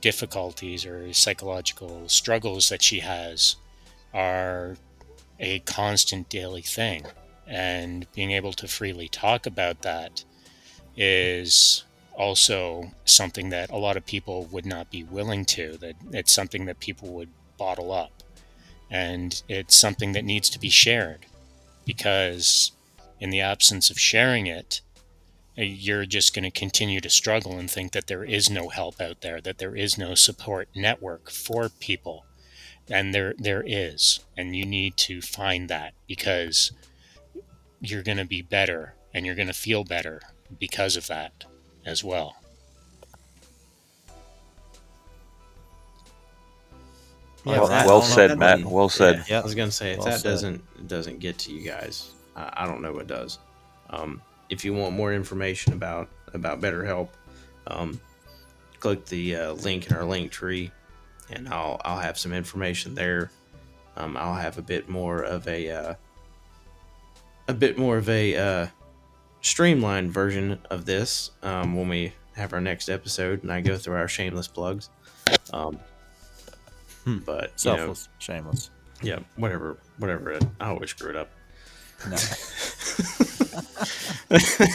difficulties 0.00 0.84
or 0.84 1.12
psychological 1.12 2.08
struggles 2.08 2.68
that 2.68 2.82
she 2.82 3.00
has 3.00 3.56
are 4.12 4.76
a 5.40 5.60
constant 5.60 6.28
daily 6.28 6.62
thing. 6.62 7.04
And 7.46 8.06
being 8.12 8.30
able 8.30 8.52
to 8.52 8.68
freely 8.68 9.08
talk 9.08 9.46
about 9.46 9.82
that 9.82 10.24
is 10.96 11.84
also 12.14 12.92
something 13.04 13.48
that 13.48 13.70
a 13.70 13.76
lot 13.76 13.96
of 13.96 14.06
people 14.06 14.44
would 14.46 14.66
not 14.66 14.90
be 14.90 15.02
willing 15.02 15.44
to 15.46 15.76
that 15.78 15.96
it's 16.12 16.32
something 16.32 16.66
that 16.66 16.78
people 16.78 17.08
would 17.08 17.30
bottle 17.56 17.90
up. 17.90 18.12
And 18.90 19.42
it's 19.48 19.74
something 19.74 20.12
that 20.12 20.24
needs 20.24 20.50
to 20.50 20.60
be 20.60 20.68
shared 20.68 21.26
because 21.84 22.72
in 23.18 23.30
the 23.30 23.40
absence 23.40 23.90
of 23.90 23.98
sharing 23.98 24.46
it 24.46 24.80
uh, 25.58 25.62
you're 25.62 26.06
just 26.06 26.34
going 26.34 26.44
to 26.44 26.50
continue 26.50 27.00
to 27.00 27.10
struggle 27.10 27.58
and 27.58 27.70
think 27.70 27.92
that 27.92 28.06
there 28.06 28.24
is 28.24 28.48
no 28.48 28.68
help 28.68 29.00
out 29.00 29.20
there 29.20 29.40
that 29.40 29.58
there 29.58 29.74
is 29.76 29.98
no 29.98 30.14
support 30.14 30.68
network 30.74 31.30
for 31.30 31.68
people 31.68 32.24
and 32.90 33.14
there 33.14 33.34
there 33.38 33.62
is 33.66 34.20
and 34.36 34.56
you 34.56 34.64
need 34.66 34.96
to 34.96 35.20
find 35.22 35.68
that 35.68 35.92
because 36.08 36.72
you're 37.80 38.02
going 38.02 38.18
to 38.18 38.24
be 38.24 38.42
better 38.42 38.94
and 39.14 39.24
you're 39.24 39.34
going 39.34 39.48
to 39.48 39.54
feel 39.54 39.84
better 39.84 40.20
because 40.58 40.96
of 40.96 41.06
that 41.06 41.44
as 41.86 42.02
well 42.04 42.36
Yeah, 47.44 47.52
well, 47.58 47.68
that- 47.68 47.86
well 47.86 48.02
said, 48.02 48.22
doesn't- 48.38 48.38
Matt. 48.38 48.64
Well 48.64 48.88
said. 48.90 49.24
Yeah. 49.28 49.40
I 49.40 49.42
was 49.42 49.54
gonna 49.54 49.70
say 49.70 49.92
if 49.92 49.98
Well 49.98 50.08
that 50.08 50.20
said. 50.20 50.28
doesn't 50.28 50.88
doesn't 50.88 51.20
get 51.20 51.38
to 51.38 51.52
you 51.52 51.62
guys, 51.66 52.10
I, 52.36 52.52
I 52.58 52.66
don't 52.66 52.82
know 52.82 52.92
what 52.92 53.06
does. 53.06 53.38
Um, 53.88 54.20
if 54.50 54.64
you 54.64 54.74
want 54.74 54.94
more 54.94 55.14
information 55.14 55.72
about 55.72 56.08
about 56.34 56.60
BetterHelp, 56.60 57.08
um, 57.66 57.98
click 58.78 59.06
the 59.06 59.36
uh, 59.36 59.52
link 59.52 59.90
in 59.90 59.96
our 59.96 60.04
link 60.04 60.30
tree, 60.30 60.70
and 61.32 61.48
I'll 61.48 61.80
I'll 61.84 61.98
have 62.00 62.18
some 62.18 62.32
information 62.32 62.94
there. 62.94 63.30
Um, 63.96 64.16
I'll 64.16 64.34
have 64.34 64.58
a 64.58 64.62
bit 64.62 64.88
more 64.88 65.22
of 65.22 65.46
a 65.48 65.70
uh, 65.70 65.94
a 67.48 67.54
bit 67.54 67.76
more 67.78 67.96
of 67.98 68.08
a 68.08 68.36
uh, 68.36 68.66
streamlined 69.40 70.12
version 70.12 70.58
of 70.70 70.84
this 70.86 71.30
um, 71.42 71.74
when 71.76 71.88
we 71.88 72.12
have 72.36 72.52
our 72.52 72.60
next 72.60 72.88
episode, 72.88 73.42
and 73.42 73.52
I 73.52 73.60
go 73.60 73.76
through 73.76 73.96
our 73.96 74.08
shameless 74.08 74.48
plugs. 74.48 74.90
Um, 75.52 75.78
Hmm. 77.04 77.18
but 77.18 77.52
you 77.64 77.74
know, 77.76 77.94
shameless. 78.18 78.70
yeah, 79.02 79.20
whatever, 79.36 79.78
whatever. 79.98 80.32
It, 80.32 80.44
I 80.60 80.68
always 80.68 80.90
screw 80.90 81.10
it 81.10 81.16
up. 81.16 81.30
No. 82.08 82.16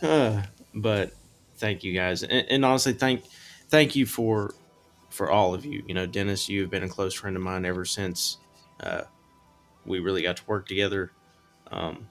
Uh, 0.00 0.40
but 0.74 1.10
thank 1.56 1.82
you 1.82 1.92
guys, 1.92 2.22
and, 2.22 2.46
and 2.48 2.64
honestly, 2.64 2.92
thank 2.92 3.24
thank 3.68 3.96
you 3.96 4.06
for 4.06 4.54
for 5.18 5.32
all 5.32 5.52
of 5.52 5.64
you. 5.64 5.82
You 5.88 5.94
know, 5.94 6.06
Dennis, 6.06 6.48
you've 6.48 6.70
been 6.70 6.84
a 6.84 6.88
close 6.88 7.12
friend 7.12 7.36
of 7.36 7.42
mine 7.42 7.64
ever 7.64 7.84
since 7.84 8.38
uh, 8.78 9.02
we 9.84 9.98
really 9.98 10.22
got 10.22 10.36
to 10.36 10.44
work 10.46 10.68
together. 10.68 11.10
Um, 11.72 12.06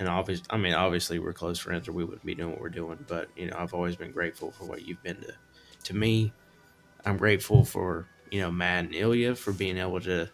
and 0.00 0.08
obviously, 0.08 0.44
I 0.50 0.56
mean, 0.56 0.74
obviously, 0.74 1.20
we're 1.20 1.32
close 1.32 1.60
friends, 1.60 1.86
or 1.86 1.92
we 1.92 2.02
wouldn't 2.02 2.26
be 2.26 2.34
doing 2.34 2.50
what 2.50 2.60
we're 2.60 2.68
doing. 2.68 2.98
But 3.06 3.28
you 3.36 3.46
know, 3.46 3.56
I've 3.56 3.74
always 3.74 3.94
been 3.94 4.10
grateful 4.10 4.50
for 4.50 4.64
what 4.64 4.84
you've 4.84 5.02
been 5.04 5.20
to 5.22 5.34
to 5.84 5.94
me. 5.94 6.32
I'm 7.06 7.16
grateful 7.16 7.64
for 7.64 8.08
you 8.32 8.40
know 8.40 8.50
Matt 8.50 8.86
and 8.86 8.94
Ilya 8.94 9.36
for 9.36 9.52
being 9.52 9.78
able 9.78 10.00
to 10.00 10.28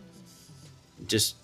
just. 1.07 1.37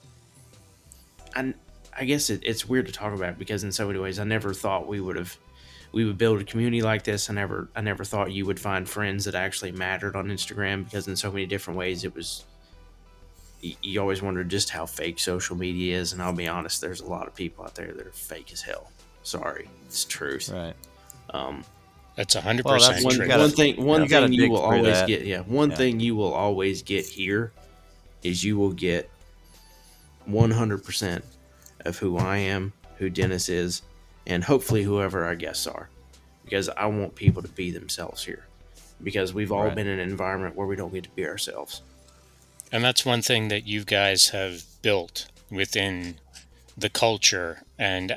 I 1.36 1.52
I 1.94 2.04
guess 2.04 2.30
it, 2.30 2.40
it's 2.42 2.66
weird 2.66 2.86
to 2.86 2.92
talk 2.92 3.12
about 3.12 3.38
because 3.38 3.64
in 3.64 3.72
so 3.72 3.86
many 3.86 3.98
ways 3.98 4.18
I 4.18 4.24
never 4.24 4.54
thought 4.54 4.88
we 4.88 5.00
would 5.00 5.16
have 5.16 5.36
we 5.92 6.04
would 6.04 6.18
build 6.18 6.40
a 6.40 6.44
community 6.44 6.82
like 6.82 7.02
this. 7.04 7.28
I 7.30 7.34
never 7.34 7.68
I 7.74 7.80
never 7.80 8.04
thought 8.04 8.32
you 8.32 8.46
would 8.46 8.60
find 8.60 8.88
friends 8.88 9.24
that 9.24 9.34
actually 9.34 9.72
mattered 9.72 10.14
on 10.16 10.26
Instagram 10.28 10.84
because 10.84 11.08
in 11.08 11.16
so 11.16 11.30
many 11.30 11.46
different 11.46 11.78
ways 11.78 12.04
it 12.04 12.14
was 12.14 12.44
you, 13.60 13.74
you 13.82 14.00
always 14.00 14.22
wonder 14.22 14.44
just 14.44 14.70
how 14.70 14.86
fake 14.86 15.18
social 15.18 15.56
media 15.56 15.98
is 15.98 16.12
and 16.12 16.22
I'll 16.22 16.32
be 16.32 16.46
honest 16.48 16.80
there's 16.80 17.00
a 17.00 17.06
lot 17.06 17.26
of 17.26 17.34
people 17.34 17.64
out 17.64 17.74
there 17.74 17.92
that 17.92 18.06
are 18.06 18.12
fake 18.12 18.52
as 18.52 18.62
hell. 18.62 18.90
Sorry, 19.22 19.68
it's 19.86 20.04
truth. 20.04 20.48
Right. 20.50 20.74
Um, 21.34 21.64
that's 22.16 22.34
100% 22.34 22.64
Well, 22.64 22.78
one, 23.04 23.28
gotta- 23.28 23.40
one 23.42 23.50
thing 23.50 23.84
one 23.84 24.02
you 24.02 24.08
thing 24.08 24.32
you 24.32 24.50
will 24.50 24.58
always 24.60 24.84
that. 25.00 25.06
get 25.08 25.24
yeah 25.26 25.40
one 25.40 25.70
Yeah. 25.70 25.76
thing 25.76 26.00
you 26.00 26.14
will 26.16 26.32
always 26.32 26.82
get 26.82 27.04
here 27.06 27.52
is 28.22 28.44
you 28.44 28.56
will 28.58 28.72
get 28.72 29.10
100% 30.28 31.22
of 31.86 31.98
who 31.98 32.18
I 32.18 32.36
am, 32.38 32.72
who 32.98 33.08
Dennis 33.10 33.48
is, 33.48 33.82
and 34.30 34.44
hopefully 34.44 34.84
whoever 34.84 35.24
our 35.24 35.34
guests 35.34 35.66
are. 35.66 35.88
Because 36.44 36.68
I 36.70 36.86
want 36.86 37.14
people 37.16 37.42
to 37.42 37.48
be 37.48 37.70
themselves 37.70 38.24
here. 38.24 38.44
Because 39.02 39.34
we've 39.34 39.52
all 39.52 39.64
Right. 39.64 39.74
been 39.74 39.86
in 39.86 39.98
an 39.98 40.08
environment 40.08 40.56
where 40.56 40.66
we 40.66 40.76
don't 40.76 40.92
get 40.92 41.04
to 41.04 41.10
be 41.10 41.26
ourselves. 41.26 41.82
And 42.72 42.84
that's 42.84 43.04
one 43.04 43.22
thing 43.22 43.48
that 43.48 43.66
you 43.66 43.84
guys 43.84 44.28
have 44.28 44.62
built 44.82 45.26
within 45.50 46.16
the 46.78 46.88
culture 46.88 47.62
and 47.78 48.16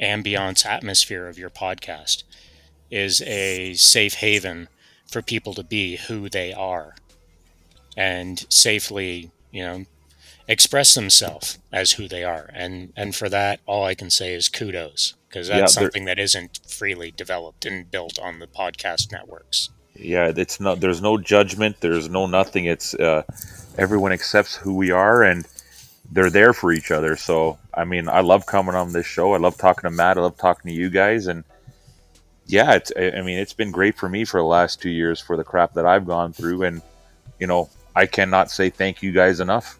ambiance 0.00 0.66
atmosphere 0.66 1.26
of 1.26 1.38
your 1.38 1.50
podcast 1.50 2.22
is 2.90 3.22
a 3.22 3.74
safe 3.74 4.14
haven 4.14 4.68
for 5.10 5.22
people 5.22 5.54
to 5.54 5.62
be 5.64 5.96
who 5.96 6.28
they 6.28 6.52
are 6.52 6.94
and 7.96 8.44
safely, 8.50 9.30
you 9.50 9.64
know, 9.64 9.84
express 10.48 10.94
themselves 10.94 11.58
as 11.72 11.92
who 11.92 12.08
they 12.08 12.24
are. 12.24 12.50
And 12.54 12.92
and 12.96 13.14
for 13.14 13.28
that 13.28 13.60
all 13.66 13.84
I 13.84 13.94
can 13.94 14.10
say 14.10 14.34
is 14.34 14.48
kudos 14.48 15.14
because 15.28 15.48
that's 15.48 15.60
Yeah, 15.60 15.66
something 15.66 16.06
that 16.06 16.18
isn't 16.18 16.60
freely 16.68 17.10
developed 17.12 17.66
and 17.66 17.90
built 17.90 18.18
on 18.18 18.38
the 18.40 18.46
podcast 18.48 19.12
networks. 19.12 19.70
yeah 19.94 20.32
it's 20.36 20.60
not 20.60 20.80
there's 20.80 21.02
no 21.02 21.18
judgment 21.18 21.76
there's 21.80 22.08
no 22.08 22.26
nothing. 22.26 22.64
It's 22.66 22.94
uh, 22.94 23.22
everyone 23.76 24.12
accepts 24.12 24.56
who 24.56 24.74
we 24.74 24.90
are 24.90 25.22
and 25.22 25.46
they're 26.10 26.30
there 26.30 26.52
for 26.54 26.72
each 26.72 26.90
other. 26.90 27.16
So 27.16 27.58
i 27.74 27.84
mean 27.84 28.08
i 28.08 28.20
love 28.20 28.46
coming 28.46 28.74
on 28.74 28.92
this 28.92 29.06
show. 29.06 29.34
I 29.34 29.38
love 29.38 29.56
talking 29.58 29.88
to 29.88 29.90
matt. 29.90 30.18
I 30.18 30.22
love 30.22 30.36
talking 30.38 30.70
to 30.70 30.76
you 30.76 30.90
guys. 30.90 31.26
And 31.26 31.44
yeah 32.46 32.74
it's 32.74 32.92
i 32.96 33.10
I 33.18 33.22
mean 33.22 33.38
it's 33.38 33.52
been 33.54 33.70
great 33.72 33.96
for 33.98 34.08
me 34.08 34.24
for 34.24 34.40
the 34.40 34.46
last 34.46 34.80
two 34.80 34.90
years 34.90 35.20
for 35.20 35.36
the 35.36 35.44
crap 35.44 35.74
that 35.74 35.86
i've 35.86 36.06
gone 36.06 36.32
through. 36.32 36.62
And 36.64 36.82
you 37.40 37.46
know 37.46 37.68
i 37.94 38.06
cannot 38.06 38.50
say 38.50 38.70
thank 38.70 39.02
you 39.02 39.12
guys 39.12 39.40
enough 39.40 39.78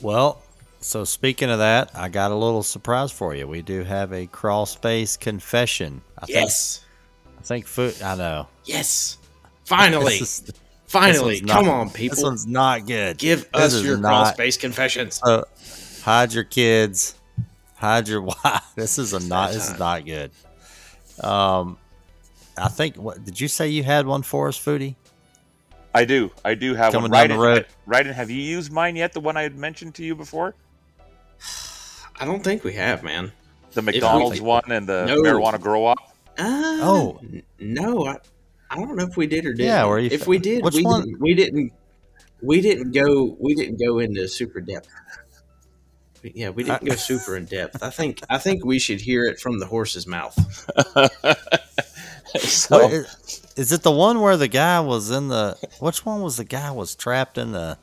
Well, 0.00 0.42
so 0.80 1.04
speaking 1.04 1.50
of 1.50 1.58
that, 1.58 1.90
I 1.94 2.08
got 2.08 2.30
a 2.30 2.34
little 2.34 2.62
surprise 2.62 3.10
for 3.10 3.34
you. 3.34 3.46
We 3.48 3.62
do 3.62 3.82
have 3.84 4.12
a 4.12 4.26
crawl 4.26 4.66
space 4.66 5.16
confession. 5.16 6.02
I 6.18 6.26
Yes. 6.28 6.78
think 6.78 6.84
I 7.38 7.42
think 7.42 7.66
food 7.66 8.02
I 8.02 8.14
know. 8.16 8.48
Yes. 8.64 9.18
Finally. 9.64 10.14
Is- 10.20 10.50
Finally. 10.86 11.36
one's 11.36 11.42
not- 11.42 11.52
Come 11.54 11.68
on, 11.68 11.90
people. 11.90 12.16
This 12.16 12.24
one's 12.24 12.46
not 12.46 12.86
good. 12.86 13.18
Give 13.18 13.40
This 13.52 13.74
us 13.74 13.82
your 13.82 13.98
crawl 13.98 14.24
not- 14.24 14.34
space 14.34 14.56
confessions. 14.56 15.20
So, 15.24 15.44
hide 16.02 16.32
your 16.32 16.44
kids. 16.44 17.14
Hide 17.76 18.08
your 18.08 18.22
wife. 18.44 18.62
This 18.74 18.98
is 18.98 19.12
a 19.12 19.20
not. 19.28 19.52
This 19.52 19.70
is 19.70 19.78
not 19.78 20.04
good. 20.06 20.30
Um, 21.22 21.76
I 22.56 22.68
think. 22.68 22.96
What 22.96 23.24
did 23.24 23.40
you 23.40 23.48
say? 23.48 23.68
You 23.68 23.82
had 23.84 24.06
one 24.06 24.22
for 24.22 24.48
us, 24.48 24.58
Foodie? 24.58 24.94
I 25.98 26.04
do 26.04 26.30
i 26.44 26.54
do 26.54 26.74
have 26.74 26.92
Coming 26.92 27.10
one 27.10 27.28
down 27.28 27.38
right 27.38 27.54
the 27.56 27.60
road. 27.62 27.66
right 27.86 28.06
have 28.06 28.30
you 28.30 28.40
used 28.40 28.70
mine 28.72 28.94
yet 28.96 29.12
the 29.12 29.20
one 29.20 29.36
i 29.36 29.42
had 29.42 29.56
mentioned 29.56 29.94
to 29.96 30.04
you 30.04 30.14
before 30.14 30.54
I 32.20 32.24
don't 32.24 32.42
think 32.42 32.64
we 32.64 32.72
have, 32.74 33.02
man. 33.04 33.30
the 33.72 33.80
we- 33.80 33.86
mcdonald's 33.92 34.40
one 34.40 34.70
and 34.70 34.88
the 34.88 35.06
No. 35.06 35.22
marijuana 35.22 35.60
grow 35.60 35.86
op 35.86 35.98
Uh, 36.38 36.78
Oh. 36.82 37.20
no, 37.60 38.06
I, 38.06 38.16
I 38.70 38.76
don't 38.76 38.96
know 38.96 39.06
if 39.06 39.16
we 39.16 39.26
did 39.26 39.44
or 39.46 39.52
didn't. 39.52 39.66
Yeah, 39.66 39.84
where 39.86 39.98
you 39.98 40.10
if 40.12 40.22
fa- 40.24 40.30
we 40.30 40.38
did, 40.38 40.62
which 40.64 40.74
we 40.74 40.82
one? 40.84 41.02
didn't, 41.04 41.20
we 41.20 41.34
didn't. 41.34 41.72
We 42.42 42.60
didn't 42.60 42.92
go. 42.92 43.36
We 43.40 43.54
didn't 43.56 43.78
go 43.84 43.98
into 43.98 44.28
super 44.28 44.60
depth. 44.60 44.88
Yeah, 46.22 46.50
we 46.50 46.62
didn't 46.64 46.84
go 46.84 46.94
super 46.94 47.36
in 47.36 47.46
depth. 47.46 47.82
I 47.82 47.90
think. 47.90 48.20
I 48.30 48.38
think 48.38 48.64
we 48.64 48.78
should 48.78 49.00
hear 49.00 49.24
it 49.24 49.40
from 49.40 49.58
the 49.58 49.66
horse's 49.66 50.06
mouth. 50.06 50.36
so 52.38 52.78
What 52.82 52.92
is, 52.92 53.42
is 53.56 53.72
it 53.72 53.82
the 53.82 53.90
one 53.90 54.20
where 54.20 54.36
the 54.36 54.48
guy 54.48 54.80
was 54.80 55.10
in 55.10 55.28
the? 55.28 55.56
Which 55.80 56.04
one 56.06 56.22
was 56.22 56.36
the 56.36 56.44
guy 56.44 56.70
was 56.70 56.94
trapped 56.94 57.38
in 57.38 57.52
the? 57.52 57.78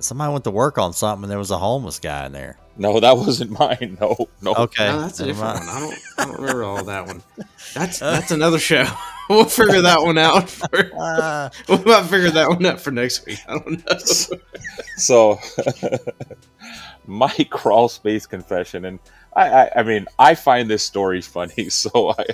Somebody 0.00 0.32
went 0.32 0.44
to 0.44 0.50
work 0.50 0.78
on 0.78 0.92
something, 0.92 1.24
and 1.24 1.30
there 1.30 1.38
was 1.38 1.52
a 1.52 1.58
homeless 1.58 2.00
guy 2.00 2.26
in 2.26 2.32
there. 2.32 2.58
no 2.76 2.98
that 2.98 3.16
wasn't 3.16 3.56
mine 3.56 3.96
no 4.00 4.16
no 4.40 4.52
Okay, 4.54 4.88
No, 4.88 5.02
that's 5.02 5.20
a 5.20 5.26
different 5.26 5.60
one. 5.60 5.68
I 5.68 5.80
don't. 5.80 5.98
I 6.18 6.24
don't 6.24 6.40
remember 6.40 6.64
all 6.64 6.84
that 6.84 7.06
one. 7.06 7.22
That's 7.74 8.00
that's 8.00 8.30
another 8.32 8.58
show. 8.58 8.84
we'll 9.28 9.44
figure 9.44 9.80
that 9.82 10.02
one 10.02 10.18
out. 10.18 10.50
For, 10.50 10.90
Ah, 10.98 11.50
we 11.68 11.76
might 11.84 12.04
figure 12.06 12.30
that 12.30 12.48
one 12.48 12.66
out 12.66 12.80
for 12.80 12.90
next 12.90 13.24
week. 13.26 13.38
I 13.46 13.58
don't 13.58 13.88
know. 13.88 13.96
so 14.96 15.38
my 17.06 17.32
crawl 17.50 17.88
space 17.88 18.26
confession 18.26 18.84
and 18.86 18.98
I, 19.34 19.48
I 19.48 19.70
i 19.76 19.82
mean 19.82 20.06
i 20.18 20.34
find 20.34 20.68
this 20.68 20.82
story 20.82 21.20
funny 21.36 21.68
so 21.70 22.14
i 22.18 22.26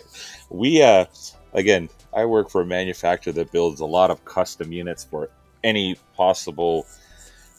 we 0.50 0.82
uh 0.82 1.06
again 1.52 1.88
i 2.14 2.24
work 2.24 2.50
for 2.50 2.62
a 2.62 2.66
manufacturer 2.66 3.32
that 3.34 3.52
builds 3.52 3.80
a 3.80 3.86
lot 3.86 4.10
of 4.10 4.24
custom 4.24 4.72
units 4.72 5.04
for 5.04 5.30
any 5.64 5.96
possible 6.16 6.86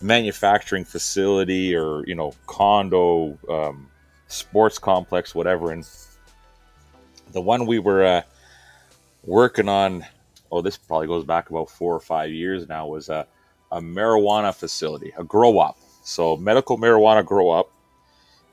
manufacturing 0.01 0.85
facility 0.85 1.75
or 1.75 2.03
you 2.07 2.15
know 2.15 2.33
condo 2.47 3.37
um, 3.49 3.87
sports 4.27 4.77
complex 4.77 5.35
whatever. 5.35 5.71
And 5.71 5.87
the 7.31 7.41
one 7.41 7.65
we 7.65 7.79
were 7.79 8.05
uh, 8.05 8.21
working 9.23 9.67
on 9.67 10.05
oh 10.51 10.61
this 10.61 10.77
probably 10.77 11.07
goes 11.07 11.25
back 11.25 11.49
about 11.49 11.69
four 11.69 11.93
or 11.93 11.99
five 11.99 12.31
years 12.31 12.67
now 12.67 12.87
was 12.87 13.09
a, 13.09 13.27
a 13.71 13.81
marijuana 13.81 14.53
facility 14.55 15.13
a 15.17 15.23
grow 15.23 15.59
op 15.59 15.77
So 16.03 16.37
medical 16.37 16.77
marijuana 16.77 17.25
grow 17.25 17.49
op, 17.49 17.71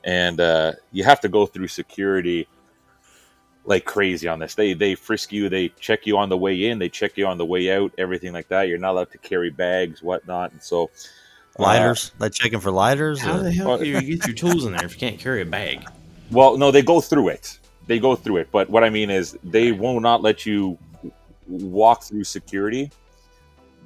and 0.07 0.39
uh, 0.39 0.71
you 0.93 1.03
have 1.03 1.19
to 1.19 1.29
go 1.29 1.45
through 1.45 1.67
security 1.67 2.47
like 3.65 3.83
crazy 3.83 4.29
on 4.29 4.39
this. 4.39 4.55
They 4.55 4.73
they 4.73 4.95
frisk 4.95 5.33
you, 5.33 5.49
they 5.49 5.67
check 5.69 6.07
you 6.07 6.17
on 6.17 6.29
the 6.29 6.37
way 6.37 6.67
in, 6.67 6.79
they 6.79 6.87
check 6.89 7.17
you 7.17 7.27
on 7.27 7.37
the 7.37 7.45
way 7.45 7.71
out, 7.71 7.91
everything 7.97 8.31
like 8.31 8.47
that. 8.47 8.69
You're 8.69 8.77
not 8.77 8.91
allowed 8.91 9.11
to 9.11 9.17
carry 9.17 9.49
bags, 9.51 10.01
whatnot, 10.01 10.53
and 10.53 10.63
so 10.63 10.89
uh, 11.59 11.63
Lighters? 11.63 12.11
they 12.19 12.29
checking 12.29 12.61
for 12.61 12.71
lighters? 12.71 13.19
How 13.19 13.37
or- 13.37 13.43
the 13.43 13.51
hell 13.51 13.77
do 13.77 13.85
you 13.85 14.01
get 14.01 14.25
your 14.25 14.35
tools 14.35 14.65
in 14.65 14.71
there 14.71 14.85
if 14.85 14.93
you 14.93 14.99
can't 14.99 15.19
carry 15.19 15.41
a 15.41 15.45
bag? 15.45 15.85
Well, 16.31 16.57
no, 16.57 16.71
they 16.71 16.81
go 16.81 17.01
through 17.01 17.29
it. 17.29 17.59
They 17.87 17.99
go 17.99 18.15
through 18.15 18.37
it. 18.37 18.49
But 18.51 18.69
what 18.69 18.83
I 18.83 18.89
mean 18.89 19.09
is, 19.09 19.37
they 19.43 19.71
will 19.71 19.99
not 19.99 20.21
let 20.21 20.45
you 20.45 20.77
walk 21.47 22.03
through 22.03 22.25
security 22.25 22.91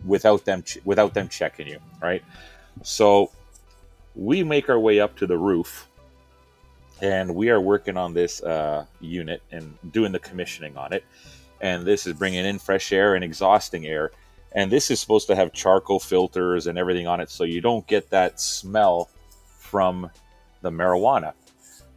without 0.05 0.45
them 0.45 0.61
ch- 0.63 0.79
without 0.85 1.13
them 1.15 1.27
checking 1.27 1.67
you, 1.67 1.79
right? 2.01 2.23
So 2.83 3.31
we 4.15 4.43
make 4.43 4.69
our 4.69 4.79
way 4.79 4.99
up 4.99 5.15
to 5.17 5.27
the 5.27 5.37
roof, 5.37 5.87
and 7.01 7.33
we 7.35 7.49
are 7.49 7.59
working 7.59 7.97
on 7.97 8.13
this 8.13 8.41
uh, 8.43 8.85
unit 8.99 9.41
and 9.51 9.77
doing 9.91 10.11
the 10.11 10.19
commissioning 10.19 10.77
on 10.77 10.93
it. 10.93 11.03
And 11.59 11.85
this 11.85 12.07
is 12.07 12.13
bringing 12.13 12.45
in 12.45 12.59
fresh 12.59 12.91
air 12.91 13.15
and 13.15 13.23
exhausting 13.23 13.85
air. 13.85 14.11
And 14.53 14.71
this 14.71 14.91
is 14.91 14.99
supposed 14.99 15.27
to 15.27 15.35
have 15.35 15.53
charcoal 15.53 15.99
filters 15.99 16.67
and 16.67 16.77
everything 16.77 17.07
on 17.07 17.21
it, 17.21 17.29
so 17.29 17.43
you 17.43 17.61
don't 17.61 17.85
get 17.87 18.09
that 18.09 18.39
smell 18.39 19.09
from 19.57 20.09
the 20.61 20.69
marijuana. 20.69 21.33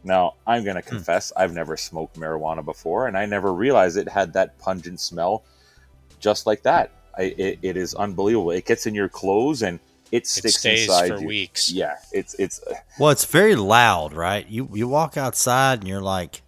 Now, 0.03 0.35
I'm 0.45 0.63
going 0.63 0.75
to 0.75 0.81
confess, 0.81 1.33
I've 1.35 1.53
never 1.53 1.75
smoked 1.75 2.17
marijuana 2.17 2.63
before, 2.63 3.07
and 3.07 3.17
I 3.17 3.25
never 3.25 3.53
realized 3.53 3.97
it 3.97 4.07
had 4.07 4.33
that 4.33 4.57
pungent 4.59 4.99
smell 4.99 5.43
just 6.19 6.45
like 6.45 6.63
that. 6.63 6.91
I, 7.17 7.23
it, 7.37 7.59
it 7.61 7.77
is 7.77 7.93
unbelievable. 7.95 8.51
It 8.51 8.65
gets 8.65 8.85
in 8.85 8.95
your 8.95 9.09
clothes 9.09 9.61
and 9.63 9.79
it 10.15 10.23
It 10.23 10.27
sticks 10.27 10.59
stays 10.59 10.83
inside 10.83 11.09
for 11.09 11.19
you. 11.19 11.27
weeks. 11.27 11.71
Yeah, 11.71 11.95
it's 12.11 12.35
it's 12.35 12.61
Well, 12.99 13.11
it's 13.11 13.25
very 13.25 13.55
loud, 13.55 14.13
right? 14.13 14.47
You 14.47 14.69
you 14.73 14.87
walk 14.87 15.17
outside 15.17 15.79
and 15.79 15.87
you're 15.87 16.01
like, 16.01 16.41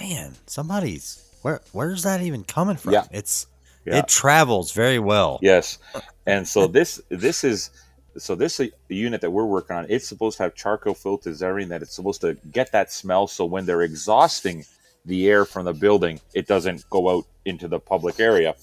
man, 0.00 0.34
somebody's 0.46 1.24
where? 1.42 1.60
Where's 1.72 2.02
that 2.04 2.22
even 2.22 2.44
coming 2.44 2.76
from? 2.76 2.92
Yeah. 2.92 3.04
It's 3.10 3.46
yeah. 3.84 3.98
it 3.98 4.08
travels 4.08 4.72
very 4.72 4.98
well. 4.98 5.38
Yes, 5.42 5.78
and 6.26 6.46
so 6.46 6.66
this 6.66 7.00
this 7.08 7.44
is 7.44 7.70
so 8.18 8.34
this 8.34 8.60
uh, 8.60 8.66
unit 8.88 9.20
that 9.22 9.30
we're 9.30 9.46
working 9.46 9.76
on. 9.76 9.86
It's 9.88 10.06
supposed 10.06 10.36
to 10.36 10.44
have 10.44 10.54
charcoal 10.54 10.94
filters, 10.94 11.42
everything 11.42 11.70
that 11.70 11.82
it's 11.82 11.94
supposed 11.94 12.20
to 12.20 12.34
get 12.50 12.72
that 12.72 12.92
smell. 12.92 13.26
So 13.26 13.44
when 13.44 13.64
they're 13.66 13.82
exhausting 13.82 14.64
the 15.04 15.28
air 15.28 15.44
from 15.44 15.64
the 15.64 15.72
building, 15.72 16.20
it 16.34 16.46
doesn't 16.46 16.88
go 16.90 17.08
out 17.08 17.26
into 17.44 17.68
the 17.68 17.80
public 17.80 18.20
area. 18.20 18.54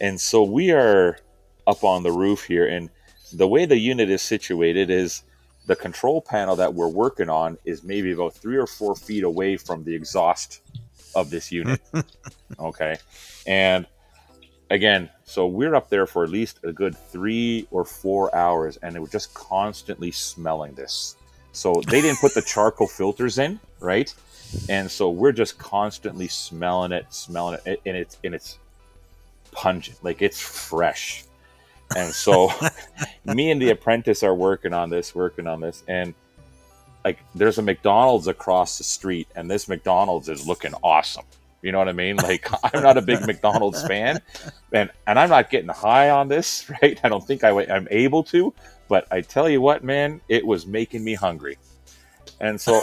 And 0.00 0.20
so 0.20 0.42
we 0.42 0.70
are 0.72 1.18
up 1.66 1.84
on 1.84 2.02
the 2.02 2.12
roof 2.12 2.44
here, 2.44 2.66
and 2.66 2.90
the 3.32 3.48
way 3.48 3.66
the 3.66 3.78
unit 3.78 4.10
is 4.10 4.22
situated 4.22 4.90
is 4.90 5.22
the 5.66 5.76
control 5.76 6.20
panel 6.20 6.56
that 6.56 6.74
we're 6.74 6.88
working 6.88 7.30
on 7.30 7.58
is 7.64 7.82
maybe 7.82 8.12
about 8.12 8.34
three 8.34 8.56
or 8.56 8.66
four 8.66 8.94
feet 8.94 9.24
away 9.24 9.56
from 9.56 9.82
the 9.84 9.94
exhaust 9.94 10.60
of 11.14 11.30
this 11.30 11.50
unit. 11.50 11.80
okay, 12.58 12.96
and 13.46 13.86
again, 14.70 15.08
so 15.24 15.46
we're 15.46 15.74
up 15.74 15.88
there 15.88 16.06
for 16.06 16.24
at 16.24 16.30
least 16.30 16.60
a 16.64 16.72
good 16.72 16.96
three 16.96 17.66
or 17.70 17.84
four 17.84 18.34
hours, 18.34 18.76
and 18.78 18.94
they 18.94 18.98
were 18.98 19.08
just 19.08 19.32
constantly 19.34 20.10
smelling 20.10 20.74
this. 20.74 21.16
So 21.52 21.80
they 21.88 22.00
didn't 22.00 22.20
put 22.20 22.34
the 22.34 22.42
charcoal 22.46 22.88
filters 22.88 23.38
in, 23.38 23.60
right? 23.80 24.12
And 24.68 24.90
so 24.90 25.10
we're 25.10 25.32
just 25.32 25.58
constantly 25.58 26.28
smelling 26.28 26.92
it, 26.92 27.06
smelling 27.10 27.58
it, 27.64 27.80
and 27.86 27.96
it's 27.96 28.18
and 28.24 28.34
it's 28.34 28.58
pungent, 29.52 30.02
like 30.02 30.20
it's 30.20 30.40
fresh. 30.40 31.24
And 31.96 32.12
so 32.12 32.50
me 33.24 33.50
and 33.50 33.60
the 33.60 33.70
apprentice 33.70 34.22
are 34.22 34.34
working 34.34 34.72
on 34.72 34.90
this, 34.90 35.14
working 35.14 35.46
on 35.46 35.60
this, 35.60 35.82
and 35.88 36.14
like 37.04 37.18
there's 37.34 37.58
a 37.58 37.62
McDonald's 37.62 38.28
across 38.28 38.78
the 38.78 38.84
street, 38.84 39.28
and 39.36 39.50
this 39.50 39.68
McDonald's 39.68 40.28
is 40.28 40.46
looking 40.46 40.74
awesome. 40.82 41.24
You 41.62 41.72
know 41.72 41.78
what 41.78 41.88
I 41.88 41.92
mean? 41.92 42.16
Like 42.16 42.48
I'm 42.74 42.82
not 42.82 42.96
a 42.96 43.02
big 43.02 43.26
McDonald's 43.26 43.86
fan, 43.86 44.20
and 44.72 44.90
and 45.06 45.18
I'm 45.18 45.30
not 45.30 45.50
getting 45.50 45.70
high 45.70 46.10
on 46.10 46.28
this, 46.28 46.70
right? 46.82 46.98
I 47.02 47.08
don't 47.08 47.26
think 47.26 47.44
I, 47.44 47.50
I'm 47.66 47.88
able 47.90 48.22
to, 48.24 48.52
but 48.88 49.06
I 49.10 49.20
tell 49.20 49.48
you 49.48 49.60
what, 49.60 49.84
man, 49.84 50.20
it 50.28 50.46
was 50.46 50.66
making 50.66 51.04
me 51.04 51.14
hungry. 51.14 51.58
And 52.40 52.60
so 52.60 52.82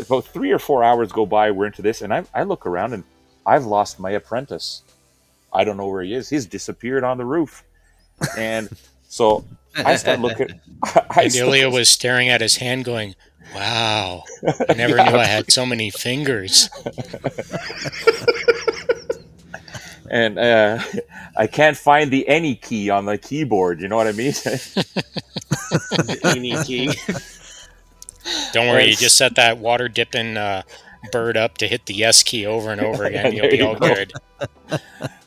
about 0.00 0.26
three 0.26 0.52
or 0.52 0.58
four 0.58 0.84
hours 0.84 1.10
go 1.10 1.24
by, 1.24 1.50
we're 1.50 1.66
into 1.66 1.82
this, 1.82 2.02
and 2.02 2.12
I, 2.12 2.24
I 2.34 2.42
look 2.42 2.66
around 2.66 2.92
and 2.92 3.04
I've 3.44 3.64
lost 3.64 3.98
my 3.98 4.10
apprentice. 4.12 4.82
I 5.52 5.64
don't 5.64 5.76
know 5.76 5.88
where 5.88 6.02
he 6.02 6.14
is. 6.14 6.28
He's 6.28 6.46
disappeared 6.46 7.02
on 7.02 7.16
the 7.16 7.24
roof. 7.24 7.64
And 8.36 8.68
so 9.08 9.44
I 9.76 9.96
start 9.96 10.20
looking. 10.20 10.60
I 10.84 11.22
And 11.24 11.32
start- 11.32 11.48
Ilya 11.48 11.70
was 11.70 11.88
staring 11.88 12.28
at 12.28 12.40
his 12.40 12.56
hand, 12.56 12.84
going, 12.84 13.14
"Wow, 13.54 14.24
I 14.68 14.72
never 14.74 14.96
knew 14.96 15.16
I 15.16 15.26
had 15.26 15.52
so 15.52 15.64
many 15.66 15.90
fingers." 15.90 16.68
and 20.10 20.38
uh, 20.38 20.78
I 21.36 21.46
can't 21.46 21.76
find 21.76 22.10
the 22.10 22.26
any 22.28 22.54
key 22.54 22.90
on 22.90 23.06
the 23.06 23.18
keyboard. 23.18 23.80
You 23.80 23.88
know 23.88 23.96
what 23.96 24.06
I 24.06 24.12
mean? 24.12 24.32
Any 26.24 26.62
key. 26.64 26.90
Don't 28.52 28.68
worry, 28.68 28.86
you 28.86 28.96
just 28.96 29.16
set 29.16 29.34
that 29.36 29.58
water 29.58 29.88
dipping 29.88 30.36
uh, 30.36 30.62
bird 31.12 31.36
up 31.36 31.58
to 31.58 31.68
hit 31.68 31.86
the 31.86 31.94
yes 31.94 32.22
key 32.22 32.46
over 32.46 32.70
and 32.70 32.80
over 32.80 33.04
again. 33.04 33.32
You'll 33.32 33.50
be 33.50 33.58
you 33.58 33.66
all 33.66 33.74
go. 33.76 33.94
good. 33.94 34.12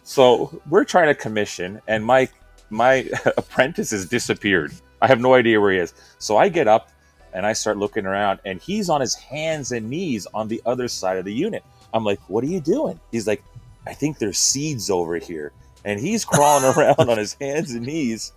so 0.03 0.61
we're 0.69 0.83
trying 0.85 1.07
to 1.07 1.15
commission, 1.15 1.81
and 1.87 2.03
my 2.05 2.29
my 2.69 3.09
apprentice 3.37 3.91
has 3.91 4.05
disappeared. 4.05 4.73
I 5.01 5.07
have 5.07 5.19
no 5.21 5.33
idea 5.33 5.59
where 5.61 5.71
he 5.71 5.77
is. 5.79 5.93
So 6.17 6.37
I 6.37 6.49
get 6.49 6.67
up 6.67 6.89
and 7.33 7.45
I 7.45 7.53
start 7.53 7.77
looking 7.77 8.05
around, 8.05 8.39
and 8.43 8.59
he's 8.59 8.89
on 8.89 9.01
his 9.01 9.13
hands 9.15 9.71
and 9.71 9.89
knees 9.89 10.25
on 10.33 10.47
the 10.47 10.61
other 10.65 10.87
side 10.87 11.17
of 11.17 11.25
the 11.25 11.33
unit. 11.33 11.63
I'm 11.93 12.03
like, 12.03 12.19
"What 12.27 12.43
are 12.43 12.47
you 12.47 12.59
doing?" 12.59 12.99
He's 13.11 13.27
like, 13.27 13.43
"I 13.85 13.93
think 13.93 14.17
there's 14.17 14.39
seeds 14.39 14.89
over 14.89 15.17
here," 15.17 15.51
and 15.85 15.99
he's 15.99 16.25
crawling 16.25 16.65
around 16.77 17.07
on 17.09 17.17
his 17.19 17.33
hands 17.39 17.71
and 17.71 17.85
knees, 17.85 18.33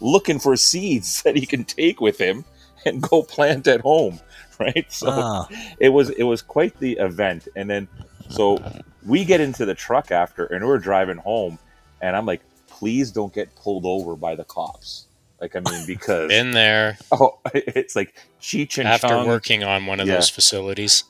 looking 0.00 0.38
for 0.38 0.56
seeds 0.56 1.22
that 1.22 1.34
he 1.34 1.46
can 1.46 1.64
take 1.64 2.00
with 2.00 2.18
him 2.18 2.44
and 2.86 3.02
go 3.02 3.22
plant 3.22 3.66
at 3.66 3.80
home. 3.80 4.20
Right? 4.60 4.92
So 4.92 5.06
Ah, 5.08 5.48
it 5.78 5.90
was 5.90 6.10
it 6.10 6.24
was 6.24 6.42
quite 6.42 6.76
the 6.80 6.94
event 6.94 7.46
and 7.54 7.70
then 7.70 7.86
so 8.28 8.58
we 9.06 9.24
get 9.24 9.40
into 9.40 9.64
the 9.64 9.74
truck 9.76 10.10
after 10.10 10.46
and 10.46 10.66
we're 10.66 10.80
driving 10.80 11.18
home 11.18 11.60
and 12.02 12.16
i'm 12.16 12.26
like 12.26 12.40
please 12.78 13.10
don't 13.10 13.34
get 13.34 13.54
pulled 13.56 13.84
over 13.86 14.16
by 14.16 14.34
the 14.34 14.44
cops 14.44 15.06
like 15.40 15.56
i 15.56 15.60
mean 15.60 15.84
because 15.86 16.28
Been 16.28 16.52
there 16.52 16.98
oh 17.12 17.38
it's 17.54 17.96
like 17.96 18.14
cheech 18.40 18.78
and 18.78 18.88
after 18.88 19.08
Chong. 19.08 19.26
working 19.26 19.64
on 19.64 19.86
one 19.86 20.00
of 20.00 20.06
Yeah. 20.06 20.16
those 20.16 20.30
facilities. 20.30 21.04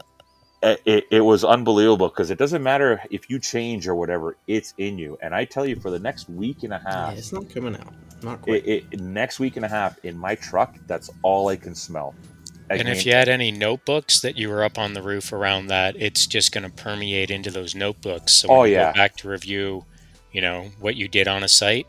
it, 0.62 0.81
it, 0.85 1.05
it 1.11 1.20
was 1.20 1.45
unbelievable 1.45 2.09
because 2.09 2.31
it 2.31 2.39
doesn't 2.39 2.62
matter 2.62 3.01
if 3.11 3.28
you 3.31 3.39
change 3.39 3.86
or 3.86 3.95
whatever 3.95 4.36
it's 4.47 4.74
in 4.78 4.99
you 4.99 5.19
and 5.23 5.35
i 5.35 5.45
tell 5.45 5.66
you 5.66 5.77
for 5.77 5.90
the 5.90 5.99
next 6.01 6.28
week 6.28 6.62
and 6.62 6.73
a 6.73 6.81
Yeah, 6.85 6.93
half 6.93 7.19
it's 7.19 7.32
not 7.32 7.49
coming 7.51 7.77
out. 7.77 7.93
Not 8.23 8.40
quite. 8.43 8.65
it, 8.66 8.85
it, 8.90 9.01
next 9.01 9.39
week 9.39 9.57
and 9.57 9.65
a 9.65 9.69
half 9.69 9.97
in 10.05 10.16
my 10.19 10.35
truck 10.35 10.74
that's 10.89 11.11
all 11.23 11.49
i 11.49 11.57
can 11.57 11.74
smell 11.74 12.15
I 12.70 12.74
And 12.77 12.89
if 12.89 13.07
you 13.07 13.12
had 13.12 13.31
any 13.31 13.51
notebooks 13.51 14.20
that 14.20 14.36
you 14.36 14.51
were 14.51 14.62
up 14.62 14.78
on 14.78 14.93
the 14.93 15.01
roof 15.01 15.32
around 15.32 15.69
that, 15.69 15.97
it's 15.99 16.27
just 16.27 16.53
going 16.53 16.65
to 16.65 16.70
permeate 16.70 17.31
into 17.31 17.51
those 17.51 17.74
notebooks. 17.74 18.35
So 18.35 18.49
oh, 18.49 18.51
when 18.51 18.61
Oh, 18.61 18.65
you 18.65 18.73
yeah. 18.74 18.93
go 18.93 18.99
back 18.99 19.16
to 19.19 19.28
review, 19.28 19.85
you 20.32 20.40
know, 20.40 20.70
what 20.80 20.96
you 20.96 21.09
did 21.09 21.28
on 21.28 21.42
a 21.42 21.48
site, 21.48 21.86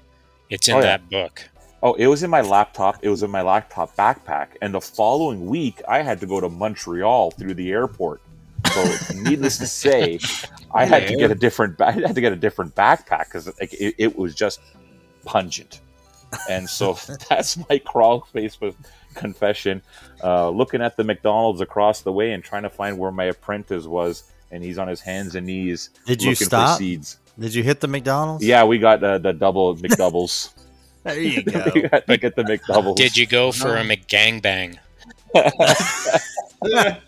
it's 0.49 0.68
in 0.68 0.76
Oh, 0.76 0.78
yeah. 0.80 0.84
that 0.86 1.10
book. 1.10 1.49
Oh, 1.82 1.94
it 1.94 2.07
was 2.07 2.24
in 2.24 2.30
my 2.30 2.41
laptop. 2.41 2.98
It 3.02 3.10
was 3.10 3.24
in 3.24 3.32
my 3.32 3.41
laptop 3.41 3.95
backpack. 3.95 4.49
And 4.61 4.74
the 4.74 4.82
following 4.82 5.45
week, 5.45 5.82
I 5.88 6.02
had 6.02 6.20
to 6.20 6.26
go 6.26 6.41
to 6.41 6.49
Montreal 6.49 7.32
through 7.32 7.53
the 7.53 7.72
airport. 7.72 8.22
So, 8.74 8.95
needless 9.16 9.57
to 9.60 9.68
say, 9.68 10.20
I 10.74 10.86
had 10.86 11.07
to 11.07 11.16
get 11.16 11.32
a 11.32 11.36
different. 11.36 11.80
I 11.82 11.91
had 11.91 12.16
to 12.16 12.22
get 12.22 12.34
a 12.34 12.36
different 12.36 12.76
backpack 12.76 13.26
because 13.26 13.48
like, 13.60 13.74
it, 13.74 13.95
it 13.98 14.18
was 14.18 14.36
just 14.36 14.60
pungent. 15.26 15.80
And 16.49 16.70
so 16.70 16.98
that's 17.30 17.57
my 17.70 17.80
crawl 17.80 18.26
space 18.28 18.60
with 18.60 18.76
confession. 19.16 19.82
Uh, 20.24 20.49
looking 20.49 20.82
at 20.82 20.98
the 20.98 21.03
McDonald's 21.03 21.61
across 21.61 22.02
the 22.02 22.11
way 22.11 22.34
and 22.34 22.44
trying 22.44 22.64
to 22.64 22.70
find 22.70 22.98
where 22.98 23.11
my 23.11 23.26
apprentice 23.26 23.86
was, 23.86 24.24
and 24.52 24.64
he's 24.64 24.78
on 24.78 24.88
his 24.88 24.99
hands 25.02 25.36
and 25.36 25.48
knees 25.48 25.91
did 26.06 26.22
you 26.22 26.36
stop? 26.36 26.78
for 26.78 26.84
seeds. 26.84 27.18
Did 27.40 27.56
you 27.56 27.64
hit 27.64 27.80
the 27.80 27.88
McDonald's? 27.88 28.44
Yeah, 28.44 28.64
we 28.66 28.80
got 28.80 29.03
uh, 29.03 29.18
the 29.18 29.34
double 29.34 29.76
McDoubles. 29.78 30.53
There 31.03 31.20
you 31.20 31.44
we 31.74 31.82
got 31.84 32.06
to 32.07 32.18
get 32.18 32.36
the 32.36 32.44
McDoubles. 32.44 32.98
Did 32.98 33.16
you 33.16 33.26
go 33.26 33.52
for 33.52 33.78
a 33.78 33.84
McGangbang? 33.84 34.78
Jeez. 35.36 37.02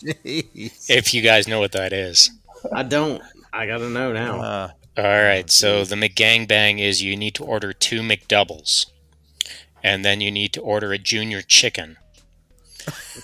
If 0.88 1.12
you 1.12 1.22
guys 1.22 1.48
know 1.48 1.58
what 1.58 1.72
that 1.72 1.92
is. 1.92 2.30
I 2.72 2.82
don't. 2.82 3.20
I 3.52 3.66
gotta 3.66 3.88
know 3.88 4.12
now. 4.12 4.40
Uh, 4.40 4.70
All 4.96 5.04
right, 5.04 5.50
so 5.50 5.84
the 5.84 5.96
McGangbang 5.96 6.78
is 6.78 7.02
you 7.02 7.16
need 7.16 7.34
to 7.34 7.44
order 7.44 7.72
two 7.72 8.00
McDoubles, 8.00 8.86
and 9.82 10.04
then 10.04 10.20
you 10.20 10.30
need 10.30 10.52
to 10.52 10.60
order 10.60 10.92
a 10.92 10.98
junior 10.98 11.42
chicken. 11.42 11.96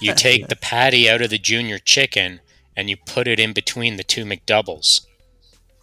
You 0.00 0.14
take 0.14 0.48
the 0.48 0.56
patty 0.56 1.08
out 1.08 1.22
of 1.22 1.30
the 1.30 1.38
junior 1.38 1.78
chicken 1.78 2.40
and 2.76 2.90
you 2.90 2.96
put 2.96 3.28
it 3.28 3.38
in 3.40 3.52
between 3.52 3.96
the 3.96 4.02
two 4.02 4.24
McDoubles, 4.24 5.06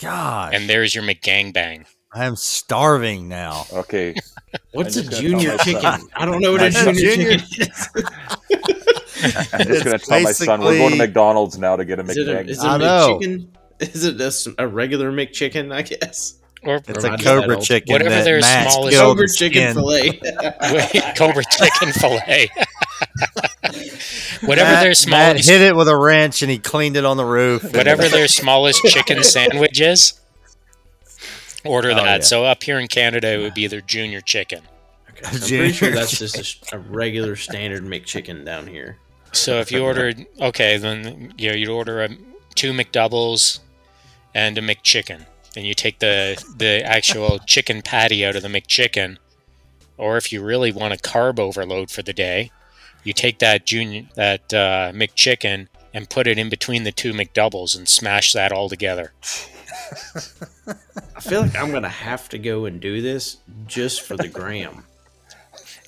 God. 0.02 0.54
and 0.54 0.68
there's 0.70 0.94
your 0.96 1.04
McGangbang. 1.04 1.86
I 2.14 2.26
am 2.26 2.36
starving 2.36 3.28
now. 3.30 3.66
Okay, 3.72 4.16
What's 4.74 4.98
a 4.98 5.04
junior 5.10 5.58
chicken? 5.60 6.02
I 6.16 6.26
don't 6.26 6.42
know 6.42 6.52
what 6.52 6.62
a 6.62 6.66
A 6.68 6.70
junior, 6.72 6.94
junior- 6.94 7.38
chicken 7.38 7.68
is. 8.50 9.50
I'm 9.54 9.68
just 9.68 9.84
gonna 9.86 10.00
tell 10.00 10.22
my 10.22 10.32
son 10.32 10.62
we're 10.62 10.78
going 10.78 10.92
to 10.92 10.98
McDonald's 10.98 11.58
now 11.58 11.76
to 11.76 11.86
get 11.86 12.00
a 12.00 12.04
Is 12.04 12.18
it 12.18 12.28
a, 12.28 12.32
McDang. 12.34 12.48
is 12.50 12.64
it 12.64 12.68
a, 12.68 12.78
know. 12.78 13.20
McChicken? 13.22 13.48
Is 13.80 14.04
it 14.04 14.20
a, 14.22 14.26
s- 14.26 14.48
a 14.58 14.68
regular 14.68 15.12
McChicken? 15.12 15.74
I 15.74 15.84
guess. 15.84 16.38
Or 16.64 16.76
It's 16.76 17.04
Or 17.06 17.14
a 17.14 17.18
cobra 17.18 17.60
chicken. 17.62 17.94
Whatever 17.94 18.10
that 18.12 18.24
their 18.24 18.40
Matt 18.42 18.72
smallest- 18.72 18.98
Cobra 19.00 19.28
chicken 19.30 19.72
skin. 19.72 19.74
fillet. 19.74 20.20
Cobra 21.16 21.44
chicken 21.50 21.92
fillet. 21.94 22.50
whatever 24.42 24.72
Matt, 24.72 24.82
their 24.82 24.90
Matt 24.90 24.98
smallest, 24.98 25.50
hit 25.50 25.62
it 25.62 25.76
with 25.76 25.88
a 25.88 25.96
wrench 25.98 26.42
and 26.42 26.52
he 26.52 26.58
cleaned 26.58 26.98
it 26.98 27.06
on 27.06 27.18
the 27.18 27.26
roof. 27.26 27.64
whatever 27.64 28.08
their 28.10 28.28
smallest 28.30 28.84
chicken 28.84 29.24
sandwich 29.24 29.80
is. 29.80 30.14
Order 31.64 31.92
Oh, 31.92 31.96
that. 31.96 32.06
yeah. 32.06 32.20
So 32.22 32.44
up 32.46 32.64
here 32.64 32.80
in 32.80 32.88
Canada, 32.88 33.30
it 33.34 33.38
would 33.38 33.54
be 33.54 33.68
their 33.68 33.82
junior 33.82 34.22
chicken. 34.22 34.62
Okay, 35.12 35.22
so 35.24 35.30
I'm 35.30 35.42
Junior 35.42 35.58
pretty 35.64 35.74
sure 35.74 35.92
that's 35.92 36.18
just 36.18 36.74
a 36.74 36.80
regular 36.80 37.36
standard 37.36 37.84
McChicken 37.84 38.44
down 38.46 38.66
here. 38.68 38.98
So 39.34 39.60
if 39.60 39.72
you 39.72 39.84
ordered, 39.84 40.26
okay, 40.40 40.78
then 40.78 41.34
you 41.38 41.50
know, 41.50 41.56
you'd 41.56 41.70
order 41.70 42.02
a, 42.04 42.10
two 42.56 42.74
McDoubles 42.74 43.60
and 44.34 44.58
a 44.58 44.62
McChicken, 44.62 45.26
and 45.56 45.66
you 45.68 45.74
take 45.74 46.00
the 46.00 46.44
the 46.58 46.84
actual 46.84 47.40
chicken 47.40 47.82
patty 47.84 48.26
out 48.26 48.36
of 48.36 48.42
the 48.42 48.50
McChicken, 48.50 49.18
or 49.98 50.18
if 50.18 50.34
you 50.34 50.42
really 50.44 50.72
want 50.72 50.94
a 50.94 50.98
carb 50.98 51.40
overload 51.40 51.92
for 51.92 52.02
the 52.02 52.12
day, 52.14 52.52
you 53.04 53.14
take 53.14 53.40
that 53.40 53.66
junior 53.66 54.06
that 54.16 54.54
uh, 54.54 54.92
McChicken 54.94 55.68
and 55.94 56.10
put 56.10 56.28
it 56.28 56.38
in 56.38 56.50
between 56.50 56.84
the 56.84 56.92
two 56.92 57.12
McDoubles 57.14 57.76
and 57.78 57.88
smash 57.88 58.34
that 58.34 58.52
all 58.52 58.70
together. 58.70 59.12
I 61.16 61.20
feel 61.20 61.42
like 61.42 61.56
I'm 61.56 61.72
gonna 61.72 61.90
have 61.90 62.30
to 62.30 62.38
go 62.38 62.66
and 62.66 62.80
do 62.80 63.02
this 63.02 63.38
just 63.68 64.02
for 64.02 64.16
the 64.16 64.28
gram. 64.28 64.86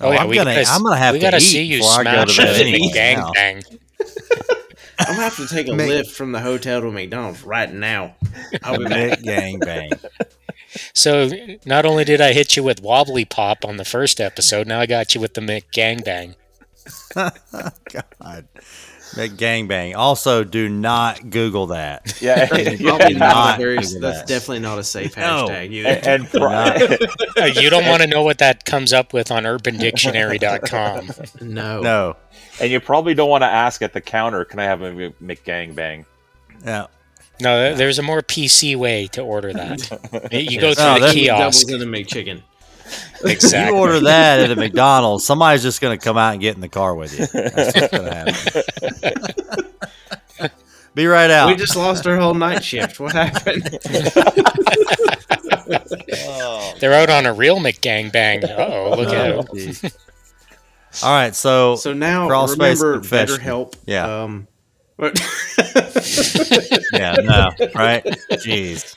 Oh, 0.01 0.11
I'm 0.11 0.27
we 0.27 0.35
gonna- 0.35 0.53
gotta, 0.55 0.69
I'm 0.69 0.83
gonna 0.83 0.97
have 0.97 1.13
we 1.13 1.19
to 1.19 1.25
gotta 1.25 1.37
eat 1.37 1.41
see 1.41 1.63
you 1.63 1.77
before 1.79 2.01
I 2.01 2.03
go 2.15 2.25
to 2.25 2.31
smash 2.31 2.47
bed 2.57 2.61
it 2.61 2.67
anyway 2.67 2.89
gang 2.93 3.17
now. 3.19 3.31
bang. 3.33 3.63
I'm 4.99 5.05
gonna 5.15 5.21
have 5.21 5.37
to 5.37 5.47
take 5.47 5.67
a 5.67 5.73
Mc- 5.73 5.87
lift 5.87 6.11
from 6.11 6.31
the 6.33 6.39
hotel 6.39 6.81
to 6.81 6.91
McDonald's 6.91 7.43
right 7.43 7.71
now. 7.71 8.15
I'll 8.63 8.77
be 8.77 8.85
back. 8.85 9.21
Nick 9.21 9.21
gang 9.23 9.59
bang. 9.59 9.91
So 10.93 11.29
not 11.65 11.85
only 11.85 12.03
did 12.03 12.19
I 12.19 12.33
hit 12.33 12.55
you 12.57 12.63
with 12.63 12.81
wobbly 12.81 13.25
pop 13.25 13.63
on 13.63 13.77
the 13.77 13.85
first 13.85 14.19
episode, 14.19 14.67
now 14.67 14.79
I 14.79 14.85
got 14.85 15.13
you 15.15 15.21
with 15.21 15.35
the 15.35 15.41
McGangbang. 15.41 16.35
God. 17.15 18.47
Nick 19.15 19.37
gang 19.37 19.67
bang. 19.67 19.93
Also, 19.95 20.43
do 20.43 20.67
not 20.67 21.29
Google 21.29 21.67
that. 21.67 22.19
Yeah, 22.19 22.45
That's 22.51 22.81
probably 22.81 23.13
not 23.13 23.35
not 23.35 23.57
very. 23.59 23.77
Google 23.77 23.99
That's 24.01 24.19
that. 24.19 24.27
definitely 24.27 24.59
not 24.59 24.79
a 24.79 24.83
safe 24.83 25.15
No. 25.15 25.47
hashtag 25.47 25.71
either. 25.71 26.09
and, 26.09 26.27
pri- 26.29 26.97
Uh, 27.43 27.45
you 27.45 27.69
don't 27.69 27.85
want 27.87 28.01
to 28.01 28.07
know 28.07 28.23
what 28.23 28.39
that 28.39 28.65
comes 28.65 28.91
up 28.93 29.13
with 29.13 29.29
on 29.31 29.43
UrbanDictionary.com. 29.43 31.09
no, 31.41 31.81
No. 31.81 32.15
and 32.59 32.71
you 32.71 32.79
probably 32.79 33.13
don't 33.13 33.29
want 33.29 33.43
to 33.43 33.47
ask 33.47 33.81
at 33.81 33.93
the 33.93 34.01
counter, 34.01 34.45
"Can 34.45 34.59
I 34.59 34.63
have 34.65 34.81
a 34.81 34.91
Mc- 34.91 35.19
McGangbang?" 35.19 36.05
Yeah. 36.65 36.87
No, 37.41 37.75
there's 37.75 37.99
a 37.99 38.03
more 38.03 38.21
PC 38.21 38.75
way 38.75 39.07
to 39.07 39.21
order 39.21 39.51
that. 39.53 39.79
You 40.31 40.61
go 40.61 40.69
No, 40.69 40.73
through 40.75 40.93
the 40.93 40.99
that- 41.07 41.13
kiosk. 41.13 41.67
Doubles 41.67 41.81
in 41.83 41.87
a 41.87 41.91
McChicken. 41.91 42.41
Exactly. 43.25 43.73
You 43.73 43.81
order 43.81 44.01
that 44.01 44.41
at 44.41 44.51
a 44.51 44.55
McDonald's, 44.57 45.23
somebody's 45.25 45.61
just 45.63 45.79
going 45.79 45.97
to 45.97 46.03
come 46.03 46.17
out 46.17 46.33
and 46.33 46.41
get 46.41 46.55
in 46.55 46.61
the 46.61 46.67
car 46.67 46.93
with 46.93 47.17
you. 47.17 47.25
That's 47.27 47.73
what's 47.73 47.91
going 47.91 48.03
to 48.03 48.13
happen. 50.41 50.49
Be 50.93 51.07
right 51.07 51.29
out. 51.31 51.47
We 51.47 51.55
just 51.55 51.75
lost 51.77 52.05
our 52.05 52.17
whole 52.17 52.33
night 52.33 52.63
shift. 52.65 52.99
What 52.99 53.13
happened? 53.13 53.63
They're 56.79 56.93
out 56.93 57.09
on 57.09 57.25
a 57.25 57.33
real 57.33 57.57
McGangbang. 57.59 58.43
Uh-oh, 58.43 58.95
look 58.97 59.09
Oh, 59.09 59.39
out. 59.39 59.53
geez. 59.55 59.83
All 61.01 61.09
right, 61.11 61.33
so, 61.33 61.75
So 61.77 61.93
now 61.93 62.27
Crawl 62.27 62.47
space 62.49 62.81
remember 62.81 62.99
confession. 62.99 63.37
BetterHelp. 63.37 63.73
Yeah. 63.85 64.23
Um, 64.23 64.47
yeah, 66.93 67.15
no, 67.23 67.51
right? 67.73 68.03
Jeez. 68.33 68.95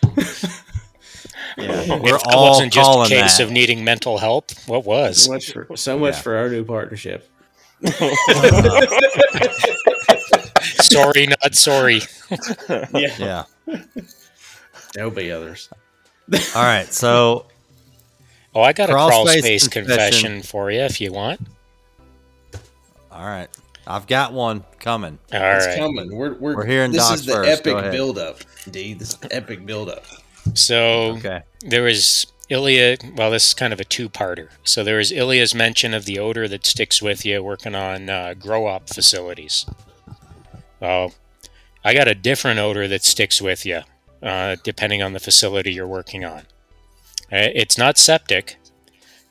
Yeah, 1.57 1.99
we're 2.01 2.17
If 2.17 2.23
it 2.23 2.35
all 2.35 2.51
wasn't 2.51 2.73
just 2.73 2.91
a 2.91 3.09
case 3.09 3.39
that. 3.39 3.45
of 3.45 3.51
needing 3.51 3.83
mental 3.85 4.19
help, 4.19 4.51
what 4.67 4.85
was? 4.85 5.23
so 5.25 5.33
much 5.33 5.53
for 5.53 5.77
so 5.77 5.99
much 5.99 6.15
Yeah. 6.17 6.21
for 6.21 6.37
our 6.37 6.49
new 6.49 6.65
partnership. 6.65 7.29
sorry, 10.83 11.27
not 11.27 11.55
sorry. 11.55 12.01
yeah. 12.95 13.45
There'll 14.95 15.11
be 15.11 15.31
others. 15.33 15.69
All 16.55 16.63
right, 16.63 16.87
so 16.93 17.47
Oh, 18.55 18.63
I 18.63 18.73
got 18.73 18.89
a 18.89 18.93
Crawl 18.93 19.09
crawl 19.09 19.27
space 19.27 19.43
space 19.45 19.69
confession. 19.69 19.97
confession 20.33 20.43
for 20.43 20.71
you 20.71 20.81
if 20.81 21.01
you 21.01 21.13
want. 21.13 21.41
all 23.13 23.27
right, 23.27 23.49
I've 23.87 24.07
got 24.07 24.33
one 24.33 24.65
coming. 24.81 25.19
All 25.33 25.41
it's 25.43 25.67
right. 25.67 25.79
coming. 25.79 26.15
We're 26.17 26.35
we're, 26.35 26.57
We're 26.57 26.65
hearing 26.67 26.91
this 26.93 27.07
Doc's 27.07 27.21
is 27.21 27.27
the 27.27 27.33
first. 27.35 27.67
Epic 27.67 27.91
buildup, 27.93 28.39
D. 28.71 28.95
This 28.95 29.19
epic 29.31 29.67
buildup. 29.67 30.05
So 30.55 31.17
Okay. 31.19 31.43
there 31.61 31.83
was 31.83 32.27
Ilya. 32.49 32.99
Well, 33.17 33.31
this 33.31 33.49
is 33.49 33.55
kind 33.55 33.73
of 33.73 33.81
a 33.81 33.85
two-parter. 33.85 34.49
So 34.65 34.85
there 34.85 34.99
was 34.99 35.11
Ilya's 35.13 35.55
mention 35.55 35.93
of 35.95 36.05
the 36.05 36.19
odor 36.19 36.47
that 36.49 36.65
sticks 36.67 37.03
with 37.03 37.25
you 37.27 37.43
working 37.43 37.75
on 37.75 38.09
uh, 38.09 38.35
grow 38.35 38.67
op 38.67 38.89
facilities. 38.89 39.67
Well, 40.81 41.15
I 41.85 41.95
got 41.95 42.09
a 42.09 42.15
different 42.15 42.59
odor 42.61 42.87
that 42.89 43.03
sticks 43.05 43.41
with 43.43 43.65
you, 43.67 43.83
uh, 44.23 44.57
depending 44.63 45.03
on 45.03 45.13
the 45.13 45.21
facility 45.21 45.73
you're 45.73 45.87
working 45.89 46.25
on. 46.25 46.41
Uh, 47.33 47.51
It's 47.55 47.77
not 47.79 47.99
septic. 47.99 48.57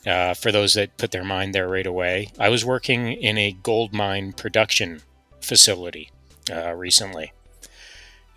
Uh, 0.05 0.33
for 0.35 0.51
those 0.51 0.73
that 0.75 0.97
put 0.97 1.09
their 1.11 1.23
mind 1.23 1.55
there 1.55 1.67
right 1.67 1.87
away, 1.87 2.29
I 2.37 2.49
was 2.49 2.63
working 2.63 3.11
in 3.13 3.37
a 3.39 3.53
gold 3.63 3.91
mine 3.91 4.33
production 4.33 5.01
facility 5.41 6.11
uh, 6.51 6.73
recently, 6.73 7.33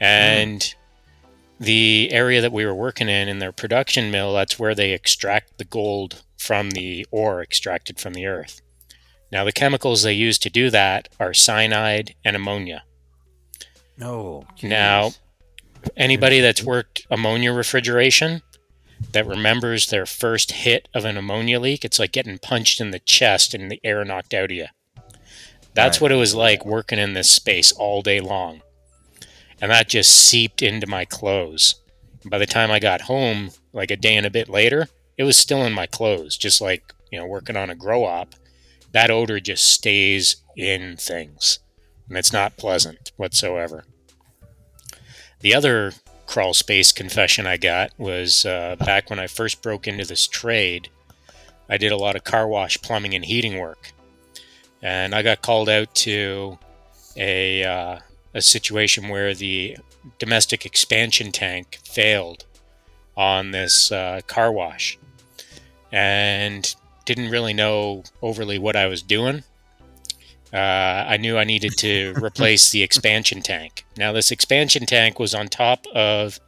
and 0.00 0.74
the 1.60 2.08
area 2.12 2.40
that 2.40 2.52
we 2.52 2.64
were 2.64 2.74
working 2.74 3.08
in 3.08 3.28
in 3.28 3.38
their 3.40 3.52
production 3.52 4.10
mill 4.10 4.32
that's 4.32 4.58
where 4.58 4.74
they 4.74 4.92
extract 4.92 5.58
the 5.58 5.64
gold 5.64 6.22
from 6.38 6.70
the 6.70 7.04
ore 7.10 7.42
extracted 7.42 7.98
from 7.98 8.14
the 8.14 8.26
earth 8.26 8.60
now 9.32 9.44
the 9.44 9.52
chemicals 9.52 10.02
they 10.02 10.12
use 10.12 10.38
to 10.38 10.48
do 10.50 10.70
that 10.70 11.08
are 11.18 11.34
cyanide 11.34 12.14
and 12.24 12.36
ammonia 12.36 12.82
No. 13.96 14.46
now 14.62 15.10
anybody 15.96 16.40
that's 16.40 16.62
worked 16.62 17.06
ammonia 17.10 17.52
refrigeration 17.52 18.42
that 19.12 19.26
remembers 19.26 19.88
their 19.88 20.06
first 20.06 20.52
hit 20.52 20.88
of 20.94 21.04
an 21.04 21.16
ammonia 21.16 21.58
leak 21.60 21.84
it's 21.84 21.98
like 21.98 22.12
getting 22.12 22.38
punched 22.38 22.80
in 22.80 22.90
the 22.92 22.98
chest 23.00 23.54
and 23.54 23.70
the 23.70 23.80
air 23.82 24.04
knocked 24.04 24.34
out 24.34 24.46
of 24.52 24.56
you 24.56 24.66
that's 25.74 25.98
Right. 25.98 26.02
what 26.02 26.12
it 26.12 26.16
was 26.16 26.34
like 26.34 26.64
working 26.64 26.98
in 26.98 27.14
this 27.14 27.30
space 27.30 27.72
all 27.72 28.02
day 28.02 28.20
long 28.20 28.62
and 29.60 29.70
that 29.70 29.88
just 29.88 30.10
seeped 30.10 30.62
into 30.62 30.86
my 30.86 31.04
clothes. 31.04 31.76
By 32.24 32.38
the 32.38 32.46
time 32.46 32.70
I 32.70 32.78
got 32.78 33.02
home, 33.02 33.50
like 33.72 33.90
a 33.90 33.96
day 33.96 34.16
and 34.16 34.26
a 34.26 34.30
bit 34.30 34.48
later, 34.48 34.88
it 35.16 35.24
was 35.24 35.36
still 35.36 35.64
in 35.64 35.72
my 35.72 35.86
clothes, 35.86 36.36
just 36.36 36.60
like, 36.60 36.94
you 37.10 37.18
know, 37.18 37.26
working 37.26 37.56
on 37.56 37.70
a 37.70 37.74
grow 37.74 38.04
op. 38.04 38.34
That 38.92 39.10
odor 39.10 39.40
just 39.40 39.70
stays 39.70 40.36
in 40.56 40.96
things, 40.96 41.58
and 42.08 42.16
it's 42.16 42.32
not 42.32 42.56
pleasant 42.56 43.12
whatsoever. 43.16 43.84
The 45.40 45.54
other 45.54 45.92
crawl 46.26 46.54
space 46.54 46.92
confession 46.92 47.46
I 47.46 47.56
got 47.56 47.98
was 47.98 48.44
uh, 48.44 48.76
back 48.78 49.10
when 49.10 49.18
I 49.18 49.26
first 49.26 49.62
broke 49.62 49.86
into 49.86 50.04
this 50.04 50.26
trade. 50.26 50.88
I 51.68 51.76
did 51.76 51.92
a 51.92 51.96
lot 51.96 52.16
of 52.16 52.24
car 52.24 52.46
wash 52.48 52.80
plumbing 52.80 53.14
and 53.14 53.24
heating 53.24 53.58
work, 53.58 53.92
and 54.82 55.14
I 55.14 55.22
got 55.22 55.42
called 55.42 55.68
out 55.68 55.94
to 55.96 56.58
a 57.16 57.64
uh, 57.64 57.98
a 58.34 58.42
situation 58.42 59.08
where 59.08 59.34
the 59.34 59.76
domestic 60.18 60.64
expansion 60.66 61.32
tank 61.32 61.78
failed 61.84 62.44
on 63.16 63.50
this 63.50 63.90
uh, 63.90 64.20
car 64.26 64.52
wash 64.52 64.98
and 65.90 66.74
didn't 67.04 67.30
really 67.30 67.54
know 67.54 68.04
overly 68.22 68.58
what 68.58 68.76
I 68.76 68.86
was 68.86 69.02
doing. 69.02 69.42
Uh, 70.52 70.56
I 70.56 71.16
knew 71.16 71.36
I 71.36 71.44
needed 71.44 71.76
to 71.78 72.14
replace 72.22 72.70
the 72.70 72.82
expansion 72.82 73.42
tank. 73.42 73.84
Now, 73.96 74.12
this 74.12 74.30
expansion 74.30 74.86
tank 74.86 75.18
was 75.18 75.34
on 75.34 75.48
top 75.48 75.86
of 75.94 76.40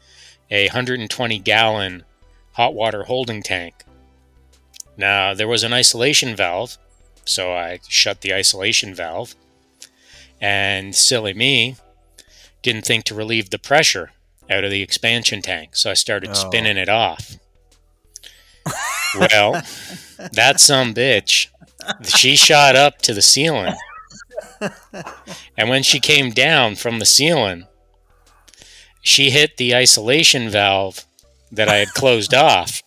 a 0.51 0.67
120 0.67 1.39
gallon 1.41 2.05
hot 2.53 2.75
water 2.75 3.05
holding 3.05 3.43
tank. 3.43 3.85
Now, 4.97 5.35
there 5.35 5.49
was 5.49 5.63
an 5.63 5.73
isolation 5.73 6.37
valve, 6.37 6.77
so 7.25 7.53
I 7.53 7.81
shut 7.89 8.21
the 8.21 8.35
isolation 8.35 8.95
valve. 8.95 9.35
And 10.41 10.95
silly 10.95 11.35
me 11.35 11.77
didn't 12.63 12.85
think 12.85 13.05
to 13.05 13.15
relieve 13.15 13.51
the 13.51 13.59
pressure 13.59 14.11
out 14.51 14.65
of 14.65 14.71
the 14.71 14.83
expansion 14.83 15.43
tank, 15.43 15.77
so 15.77 15.91
I 15.91 15.95
started 15.95 16.31
Oh. 16.31 16.35
spinning 16.35 16.77
it 16.77 16.89
off. 16.89 17.37
well, 19.19 19.63
that 20.33 20.61
some 20.61 20.93
bitch, 20.95 21.49
she 22.05 22.37
shot 22.37 22.77
up 22.77 22.99
to 23.03 23.15
the 23.15 23.23
ceiling. 23.23 23.75
And 25.57 25.69
when 25.69 25.83
she 25.83 26.01
came 26.01 26.31
down 26.31 26.77
from 26.77 26.99
the 26.99 27.07
ceiling, 27.07 27.67
she 29.03 29.31
hit 29.31 29.57
the 29.57 29.75
isolation 29.75 30.49
valve 30.51 31.05
that 31.53 31.69
I 31.69 31.77
had 31.77 31.89
closed 31.95 32.35
off 32.35 32.83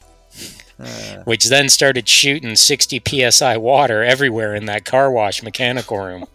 Uh, 0.79 1.17
which 1.25 1.45
then 1.45 1.69
started 1.69 2.09
shooting 2.09 2.55
60 2.55 3.01
psi 3.29 3.57
water 3.57 4.03
everywhere 4.03 4.55
in 4.55 4.65
that 4.65 4.85
car 4.85 5.11
wash 5.11 5.43
mechanical 5.43 5.97
room. 5.99 6.25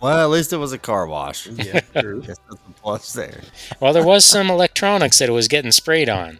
Well, 0.00 0.18
at 0.18 0.30
least 0.30 0.52
it 0.52 0.56
was 0.56 0.72
a 0.72 0.78
car 0.78 1.06
wash. 1.06 1.46
Yeah, 1.50 1.80
true. 2.00 2.22
That's 2.22 2.40
a 2.48 2.56
plus 2.82 3.12
there. 3.12 3.40
Well, 3.80 3.92
there 3.92 4.04
was 4.04 4.24
some 4.24 4.50
electronics 4.50 5.18
that 5.18 5.28
it 5.28 5.32
was 5.32 5.48
getting 5.48 5.72
sprayed 5.72 6.08
on. 6.08 6.38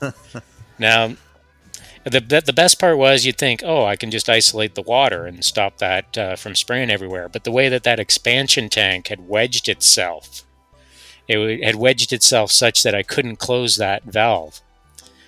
now, 0.78 1.16
the, 2.04 2.20
the 2.20 2.42
the 2.44 2.52
best 2.52 2.80
part 2.80 2.98
was 2.98 3.24
you'd 3.24 3.38
think, 3.38 3.62
oh, 3.64 3.84
I 3.84 3.96
can 3.96 4.10
just 4.10 4.28
isolate 4.28 4.74
the 4.74 4.82
water 4.82 5.26
and 5.26 5.44
stop 5.44 5.78
that 5.78 6.18
uh, 6.18 6.36
from 6.36 6.54
spraying 6.54 6.90
everywhere. 6.90 7.28
But 7.28 7.44
the 7.44 7.52
way 7.52 7.68
that 7.68 7.84
that 7.84 8.00
expansion 8.00 8.68
tank 8.68 9.08
had 9.08 9.28
wedged 9.28 9.68
itself, 9.68 10.44
it 11.28 11.34
w- 11.34 11.62
had 11.62 11.76
wedged 11.76 12.12
itself 12.12 12.50
such 12.50 12.82
that 12.82 12.94
I 12.94 13.02
couldn't 13.02 13.36
close 13.36 13.76
that 13.76 14.04
valve. 14.04 14.60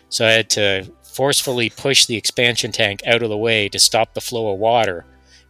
So 0.09 0.27
I 0.27 0.33
had 0.33 0.51
to 0.51 0.93
forcefully 1.03 1.71
push 1.71 2.07
the 2.07 2.17
expansion 2.17 2.73
tank 2.73 3.01
out 3.07 3.23
of 3.23 3.29
the 3.29 3.39
way 3.39 3.69
to 3.69 3.79
stop 3.79 4.15
the 4.15 4.21
flow 4.21 4.53
of 4.53 4.59
water 4.59 5.05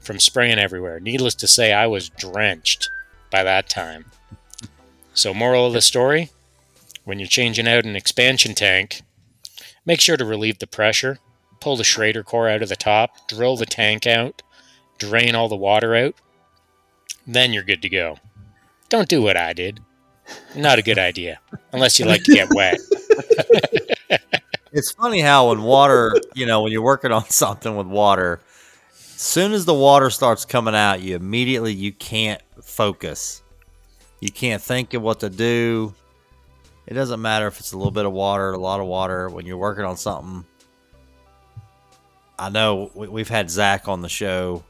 from 0.05 0.21
spraying 0.21 0.59
everywhere. 0.59 1.01
Needless 1.01 1.35
to 1.37 1.49
say, 1.49 1.73
I 1.73 1.87
was 1.87 2.09
drenched 2.11 2.91
by 3.31 3.43
that 3.43 3.69
time. 3.69 4.07
So, 5.15 5.33
moral 5.35 5.67
of 5.67 5.73
the 5.73 5.81
story 5.81 6.31
when 7.05 7.19
you're 7.19 7.29
changing 7.29 7.69
out 7.69 7.85
an 7.85 7.97
expansion 7.97 8.55
tank, 8.55 9.03
make 9.85 10.01
sure 10.01 10.17
to 10.17 10.25
relieve 10.25 10.59
the 10.59 10.67
pressure, 10.67 11.19
pull 11.61 11.77
the 11.77 11.85
Schrader 11.85 12.23
core 12.23 12.49
out 12.49 12.63
of 12.63 12.69
the 12.69 12.77
top, 12.77 13.29
drill 13.29 13.57
the 13.57 13.67
tank 13.67 14.07
out, 14.07 14.43
drain 14.99 15.35
all 15.35 15.49
the 15.49 15.57
water 15.57 15.95
out. 15.95 16.15
Then 17.27 17.53
you're 17.53 17.63
good 17.63 17.83
to 17.83 17.89
go. 17.89 18.19
Don't 18.89 19.09
do 19.09 19.23
what 19.23 19.37
I 19.37 19.53
did. 19.53 19.81
Not 20.57 20.79
a 20.79 20.83
good 20.83 20.99
idea, 20.99 21.41
unless 21.73 21.99
you 21.99 22.07
like 22.07 22.25
to 22.25 22.33
get 22.33 22.49
wet. 22.55 22.79
It's 24.75 24.91
funny 24.91 25.21
how 25.21 25.51
when 25.51 25.63
water, 25.63 26.17
you 26.35 26.47
know, 26.47 26.63
when 26.63 26.73
you're 26.73 26.83
working 26.83 27.13
on 27.13 27.25
something 27.31 27.77
with 27.77 27.87
water, 27.87 28.41
soon 29.17 29.53
as 29.53 29.65
the 29.65 29.75
water 29.75 30.11
starts 30.11 30.45
coming 30.45 30.75
out, 30.75 31.01
you 31.01 31.17
immediately 31.17 31.73
you 31.73 31.93
can't 31.93 32.41
focus. 32.63 33.43
You 34.21 34.31
can't 34.31 34.63
think 34.63 34.95
of 34.95 35.03
what 35.03 35.21
to 35.21 35.31
do. 35.31 35.95
It 36.87 36.95
doesn't 36.95 37.21
matter 37.21 37.47
if 37.47 37.61
it's 37.61 37.73
a 37.73 37.77
little 37.77 37.93
bit 37.93 38.05
of 38.05 38.13
water, 38.13 38.53
a 38.53 38.59
lot 38.59 38.81
of 38.81 38.87
water. 38.87 39.29
When 39.29 39.47
you're 39.47 39.57
working 39.57 39.85
on 39.85 39.97
something, 39.97 40.45
I 42.39 42.51
know 42.51 42.91
we, 42.95 43.09
we've 43.09 43.29
had 43.29 43.51
Zach 43.51 43.89
on 43.89 44.03
the 44.03 44.09
show 44.09 44.63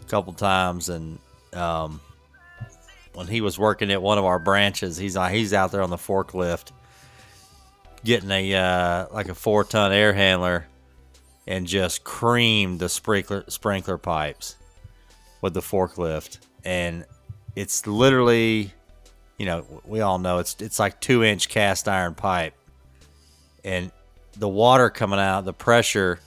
a 0.00 0.04
couple 0.04 0.32
times, 0.34 0.88
and 0.88 1.18
um, 1.52 2.00
when 3.14 3.26
he 3.26 3.40
was 3.40 3.58
working 3.58 3.90
at 3.90 4.02
one 4.02 4.18
of 4.18 4.24
our 4.24 4.38
branches, 4.38 4.96
he's 4.96 5.16
uh, 5.16 5.28
he's 5.28 5.54
out 5.54 5.72
there 5.72 5.82
on 5.82 5.90
the 5.90 5.96
forklift 5.96 6.72
getting 8.06 8.30
a 8.30 8.54
uh, 8.54 9.06
like 9.12 9.28
a 9.28 9.34
four 9.34 9.64
ton 9.64 9.92
air 9.92 10.12
handler 10.12 10.66
and 11.46 11.66
just 11.66 12.04
creamed 12.04 12.80
the 12.80 12.88
sprinkler 12.88 13.44
sprinkler 13.48 13.98
pipes 13.98 14.56
with 15.42 15.54
the 15.54 15.60
forklift 15.60 16.38
and 16.64 17.04
it's 17.54 17.86
literally 17.86 18.72
you 19.38 19.46
know 19.46 19.64
we 19.84 20.00
all 20.00 20.18
know 20.18 20.38
it's 20.38 20.56
it's 20.60 20.78
like 20.78 21.00
two 21.00 21.22
inch 21.22 21.48
cast 21.48 21.88
iron 21.88 22.14
pipe 22.14 22.54
and 23.64 23.90
the 24.36 24.48
water 24.48 24.90
coming 24.90 25.18
out 25.18 25.44
the 25.44 25.52
pressure 25.52 26.18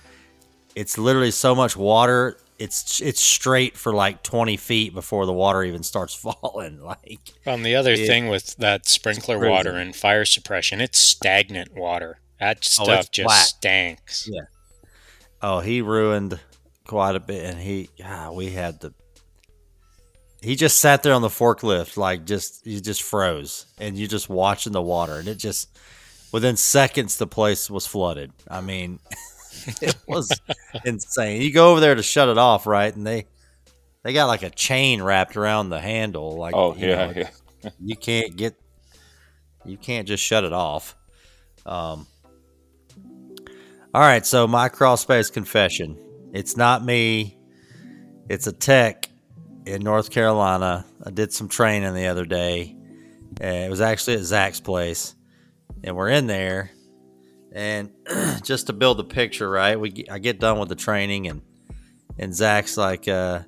it's 0.76 0.98
literally 0.98 1.32
so 1.32 1.54
much 1.54 1.76
water 1.76 2.38
it's 2.60 3.02
it's 3.02 3.22
straight 3.22 3.78
for 3.78 3.94
like 3.94 4.22
20 4.22 4.58
feet 4.58 4.94
before 4.94 5.26
the 5.26 5.34
water 5.34 5.64
even 5.64 5.82
starts 5.82 6.14
falling 6.42 6.82
like 6.82 7.20
On 7.48 7.64
the 7.64 7.76
other 7.76 7.94
It- 7.94 8.06
thing 8.08 8.28
with 8.28 8.56
that 8.58 8.88
sprinkler 8.88 9.50
water 9.50 9.72
and 9.72 9.96
fire 9.96 10.26
suppression, 10.26 10.82
it's 10.82 11.00
stagnant 11.00 11.74
water. 11.76 12.20
That 12.40 12.58
oh, 12.58 12.84
stuff 12.84 13.06
Oh, 13.06 13.10
just 13.12 13.26
black. 13.26 13.46
stanks. 13.46 14.30
Yeah. 14.32 14.42
Oh, 15.42 15.60
he 15.60 15.82
ruined 15.82 16.40
quite 16.86 17.16
a 17.16 17.20
bit, 17.20 17.46
and 17.46 17.60
he, 17.60 17.90
ah, 18.04 18.32
we 18.32 18.52
had 18.52 18.80
the. 18.82 18.94
He 20.42 20.56
just 20.56 20.80
sat 20.80 21.04
there 21.04 21.14
on 21.14 21.22
the 21.22 21.28
forklift, 21.30 21.98
like 21.98 22.26
just 22.26 22.66
he 22.66 22.80
just 22.80 23.04
froze, 23.04 23.66
and 23.78 23.98
you 23.98 24.08
just 24.08 24.30
watching 24.30 24.74
the 24.74 24.82
water, 24.82 25.16
and 25.16 25.28
it 25.28 25.36
just 25.36 25.78
within 26.32 26.56
seconds 26.56 27.18
the 27.18 27.28
place 27.28 27.70
was 27.70 27.86
flooded. 27.86 28.32
I 28.50 28.62
mean, 28.62 29.00
it 29.82 29.98
was 30.08 30.32
insane. 30.86 31.42
You 31.42 31.52
go 31.52 31.72
over 31.72 31.80
there 31.80 31.96
to 31.96 32.04
shut 32.04 32.30
it 32.30 32.38
off, 32.38 32.68
right, 32.68 32.94
and 32.96 33.06
they 33.06 33.26
they 34.04 34.14
got 34.14 34.28
like 34.28 34.44
a 34.44 34.50
chain 34.50 35.02
wrapped 35.02 35.36
around 35.36 35.70
the 35.70 35.80
handle, 35.80 36.38
like 36.38 36.56
Oh 36.56 36.74
you 36.76 36.88
yeah, 36.88 37.06
know, 37.06 37.14
yeah. 37.16 37.70
you 37.80 37.96
can't 37.98 38.36
get 38.36 38.56
you 39.66 39.78
can't 39.78 40.08
just 40.08 40.24
shut 40.24 40.46
it 40.46 40.54
off 40.54 40.96
um 41.66 42.08
all 43.94 44.02
right 44.02 44.26
so 44.26 44.48
my 44.48 44.70
crawl 44.70 44.98
space 44.98 45.30
confession. 45.30 45.98
It's 46.34 46.56
not 46.56 46.86
me. 46.86 47.38
It's 48.30 48.48
a 48.48 48.52
tech 48.52 49.10
in 49.66 49.82
north 49.82 50.12
carolina. 50.12 50.86
I 51.04 51.10
did 51.12 51.34
some 51.34 51.48
training 51.48 51.94
the 51.94 52.08
other 52.08 52.26
day. 52.26 52.76
Uh, 53.42 53.46
it 53.46 53.70
was 53.70 53.82
actually 53.82 54.16
at 54.16 54.24
zach's 54.24 54.60
place. 54.60 55.16
And 55.84 55.96
we're 55.96 56.10
in 56.10 56.28
there. 56.28 56.72
And 57.52 57.92
just 58.44 58.68
to 58.68 58.74
build 58.74 58.98
the 58.98 59.04
picture 59.04 59.50
right 59.50 59.80
we 59.80 60.06
i 60.12 60.20
get 60.20 60.40
done 60.40 60.60
with 60.60 60.70
the 60.70 60.76
training 60.76 61.28
and 61.28 61.42
and 62.20 62.34
zach's 62.34 62.78
like 62.78 63.08
uh 63.08 63.42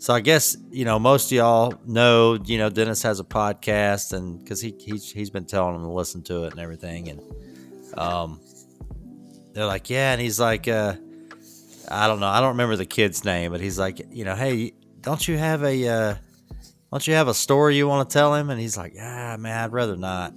so 0.00 0.14
I 0.14 0.20
guess 0.20 0.56
you 0.70 0.86
know 0.86 0.98
most 0.98 1.26
of 1.26 1.32
y'all 1.32 1.74
know 1.84 2.38
you 2.46 2.56
know 2.56 2.70
Dennis 2.70 3.02
has 3.02 3.20
a 3.20 3.24
podcast 3.24 4.14
and 4.14 4.38
because 4.38 4.58
he 4.60 4.74
he's, 4.78 5.10
he's 5.12 5.28
been 5.28 5.44
telling 5.44 5.74
them 5.74 5.82
to 5.82 5.90
listen 5.90 6.22
to 6.22 6.44
it 6.44 6.52
and 6.52 6.58
everything. 6.60 7.10
And 7.10 7.20
um 7.98 8.40
they're 9.52 9.66
like 9.66 9.90
yeah 9.90 10.12
and 10.12 10.20
he's 10.20 10.40
like 10.40 10.68
uh 10.68 10.94
I 11.88 12.06
don't 12.06 12.20
know 12.20 12.28
I 12.28 12.40
don't 12.40 12.50
remember 12.50 12.76
the 12.76 12.86
kid's 12.86 13.24
name 13.24 13.52
but 13.52 13.60
he's 13.60 13.78
like 13.78 14.00
you 14.10 14.24
know 14.24 14.34
hey 14.34 14.72
don't 15.00 15.26
you 15.26 15.38
have 15.38 15.62
a 15.62 15.88
uh 15.88 16.14
don't 16.92 17.06
you 17.06 17.14
have 17.14 17.28
a 17.28 17.34
story 17.34 17.76
you 17.76 17.88
want 17.88 18.08
to 18.08 18.12
tell 18.12 18.34
him 18.34 18.50
and 18.50 18.60
he's 18.60 18.76
like 18.76 18.94
ah 19.00 19.36
man 19.38 19.64
I'd 19.64 19.72
rather 19.72 19.96
not 19.96 20.32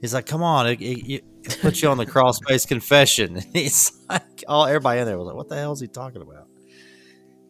he's 0.00 0.14
like 0.14 0.26
come 0.26 0.42
on 0.42 0.66
it, 0.68 0.80
it, 0.80 1.24
it 1.42 1.58
puts 1.60 1.82
you 1.82 1.88
on 1.88 1.98
the 1.98 2.06
crawl 2.06 2.32
space 2.32 2.66
confession 2.66 3.36
and 3.36 3.46
he's 3.52 3.92
like 4.08 4.44
all 4.48 4.66
everybody 4.66 5.00
in 5.00 5.06
there 5.06 5.18
was 5.18 5.26
like 5.26 5.36
what 5.36 5.48
the 5.48 5.56
hell 5.56 5.72
is 5.72 5.80
he 5.80 5.86
talking 5.86 6.22
about 6.22 6.48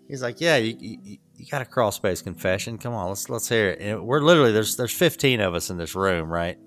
He's 0.09 0.23
like, 0.23 0.41
yeah, 0.41 0.57
you, 0.57 0.77
you, 0.79 1.19
you 1.37 1.47
got 1.51 1.63
a 1.63 1.65
crawl 1.65 1.91
space 1.91 2.21
confession. 2.21 2.79
Come 2.79 2.95
on, 2.95 3.09
let's 3.09 3.29
let's 3.31 3.49
hear 3.49 3.71
it. 3.71 3.81
And 3.81 4.07
we're 4.07 4.21
literally 4.21 4.53
there's 4.53 4.77
there's 4.77 4.93
15 4.93 5.41
of 5.41 5.55
us 5.55 5.71
in 5.71 5.79
this 5.79 5.95
room, 5.95 6.31
right? 6.31 6.59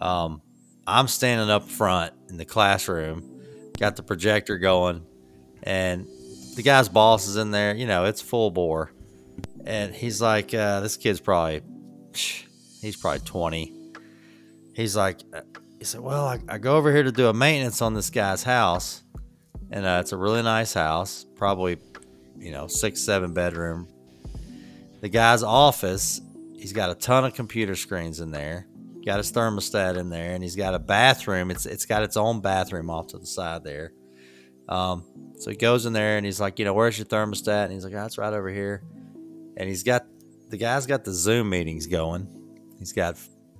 Um, 0.00 0.42
I'm 0.86 1.08
standing 1.08 1.48
up 1.48 1.68
front 1.68 2.12
in 2.28 2.36
the 2.36 2.44
classroom, 2.44 3.33
got 3.78 3.96
the 3.96 4.02
projector 4.02 4.58
going, 4.58 5.04
and 5.62 6.06
the 6.56 6.62
guy's 6.62 6.88
boss 6.88 7.26
is 7.26 7.36
in 7.36 7.50
there. 7.50 7.74
You 7.74 7.86
know, 7.86 8.04
it's 8.04 8.20
full 8.20 8.50
bore, 8.50 8.92
and 9.64 9.94
he's 9.94 10.20
like, 10.20 10.54
uh, 10.54 10.80
this 10.80 10.96
kid's 10.96 11.20
probably 11.20 11.62
he's 12.80 12.96
probably 12.96 13.20
20. 13.20 13.72
He's 14.74 14.96
like, 14.96 15.20
uh, 15.32 15.40
he 15.78 15.84
said, 15.84 16.00
well, 16.00 16.26
I, 16.26 16.40
I 16.48 16.58
go 16.58 16.76
over 16.76 16.92
here 16.92 17.02
to 17.02 17.12
do 17.12 17.28
a 17.28 17.34
maintenance 17.34 17.80
on 17.82 17.94
this 17.94 18.10
guy's 18.10 18.42
house, 18.42 19.02
and 19.70 19.84
uh, 19.86 19.98
it's 20.00 20.12
a 20.12 20.16
really 20.16 20.42
nice 20.42 20.74
house, 20.74 21.24
probably 21.36 21.78
you 22.36 22.50
know, 22.50 22.66
six, 22.66 23.00
seven 23.00 23.32
bedroom. 23.32 23.88
The 25.00 25.08
guy's 25.08 25.42
office, 25.42 26.20
he's 26.54 26.72
got 26.72 26.90
a 26.90 26.94
ton 26.94 27.24
of 27.24 27.34
computer 27.34 27.76
screens 27.76 28.20
in 28.20 28.30
there, 28.30 28.66
got 29.04 29.18
his 29.18 29.32
thermostat 29.32 29.96
in 29.96 30.10
there, 30.10 30.32
and 30.32 30.42
he's 30.42 30.56
got 30.56 30.74
a 30.74 30.78
bathroom. 30.78 31.50
It's 31.50 31.66
it's 31.66 31.86
got 31.86 32.02
its 32.02 32.16
own 32.16 32.40
bathroom 32.40 32.90
off 32.90 33.08
to 33.08 33.18
the 33.18 33.26
side 33.26 33.64
there. 33.64 33.92
Um, 34.68 35.04
so 35.38 35.50
he 35.50 35.56
goes 35.56 35.84
in 35.84 35.92
there 35.92 36.16
and 36.16 36.24
he's 36.24 36.40
like, 36.40 36.58
you 36.58 36.64
know, 36.64 36.72
where's 36.72 36.96
your 36.96 37.06
thermostat? 37.06 37.64
And 37.64 37.72
he's 37.72 37.84
like, 37.84 37.92
oh, 37.92 38.04
it's 38.06 38.16
right 38.16 38.32
over 38.32 38.48
here. 38.48 38.82
And 39.58 39.68
he's 39.68 39.82
got 39.82 40.06
the 40.48 40.56
guy's 40.56 40.86
got 40.86 41.04
the 41.04 41.12
Zoom 41.12 41.50
meetings 41.50 41.86
going. 41.86 42.28
He's 42.78 42.92
got, 42.92 43.18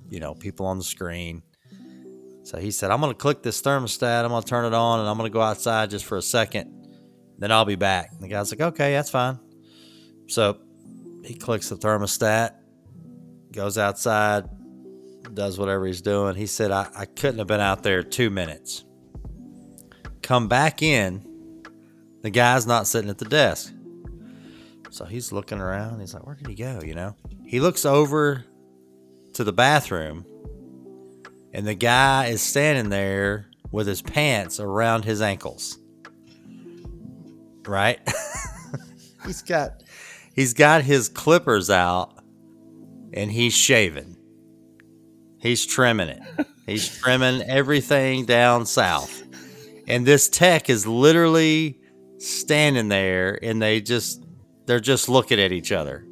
you 0.09 0.21
know, 0.21 0.35
people 0.35 0.67
on 0.67 0.79
the 0.79 0.85
screen. 0.85 1.43
So 2.45 2.59
he 2.59 2.71
said, 2.71 2.91
I'm 2.91 3.01
gonna 3.01 3.15
click 3.15 3.43
this 3.43 3.61
thermostat, 3.61 4.25
I'm 4.25 4.31
gonna 4.31 4.47
turn 4.47 4.65
it 4.65 4.75
on, 4.75 5.01
and 5.01 5.09
I'm 5.09 5.17
gonna 5.17 5.31
go 5.31 5.41
outside 5.41 5.91
just 5.91 6.05
for 6.05 6.17
a 6.17 6.23
second 6.23 6.85
then 7.39 7.53
I'll 7.53 7.65
be 7.65 7.77
back. 7.77 8.11
And 8.13 8.23
the 8.23 8.29
guy's 8.29 8.53
like, 8.53 8.61
okay, 8.61 8.93
that's 8.93 9.11
fine. 9.11 9.39
So 10.29 10.59
he 11.25 11.35
clicks 11.35 11.69
the 11.69 11.77
thermostat, 11.77 12.55
goes 13.53 13.79
outside, 13.79 14.49
does 15.35 15.59
whatever 15.59 15.87
he's 15.87 16.03
doing. 16.03 16.35
He 16.35 16.47
said, 16.47 16.71
I, 16.71 16.89
I 16.97 17.05
couldn't 17.07 17.39
have 17.39 17.47
been 17.47 17.61
out 17.61 17.83
there 17.83 18.03
two 18.03 18.31
minutes. 18.31 18.85
Come 20.23 20.49
back 20.49 20.83
in, 20.83 21.25
the 22.23 22.31
guy's 22.31 22.67
not 22.67 22.87
sitting 22.87 23.11
at 23.11 23.19
the 23.19 23.25
desk. 23.27 23.73
So 24.91 25.05
he's 25.05 25.33
looking 25.33 25.61
around. 25.61 26.01
He's 26.01 26.15
like, 26.15 26.27
where 26.27 26.37
did 26.37 26.47
he 26.47 26.55
go? 26.55 26.81
You 26.85 26.95
know? 26.95 27.17
He 27.45 27.61
looks 27.61 27.85
over 27.85 28.45
to 29.35 29.45
the 29.45 29.53
bathroom, 29.53 30.25
and 31.53 31.67
the 31.67 31.75
guy 31.75 32.27
is 32.27 32.41
standing 32.41 32.89
there 32.89 33.51
with 33.73 33.87
his 33.87 34.03
pants 34.03 34.61
around 34.61 35.05
his 35.05 35.21
ankles 35.21 35.79
right? 37.69 38.01
he's 39.27 39.43
got 39.43 39.83
he's 40.35 40.55
got 40.55 40.83
his 40.83 41.09
clippers 41.09 41.71
out 41.71 42.19
and 43.13 43.31
he's 43.31 43.55
shaving. 43.55 44.14
He's 45.45 45.65
trimming 45.67 46.09
it. 46.09 46.21
He's 46.67 46.89
trimming 46.99 47.43
everything 47.43 48.25
down 48.25 48.65
south. 48.67 49.23
and 49.87 50.07
this 50.07 50.29
tech 50.31 50.71
is 50.71 50.87
literally 50.87 51.79
standing 52.19 52.89
there, 52.89 53.39
and 53.43 53.61
they 53.61 53.81
just 53.83 54.25
they're 54.67 54.81
just 54.81 55.09
looking 55.11 55.39
at 55.39 55.53
each 55.53 55.71
other, 55.71 56.07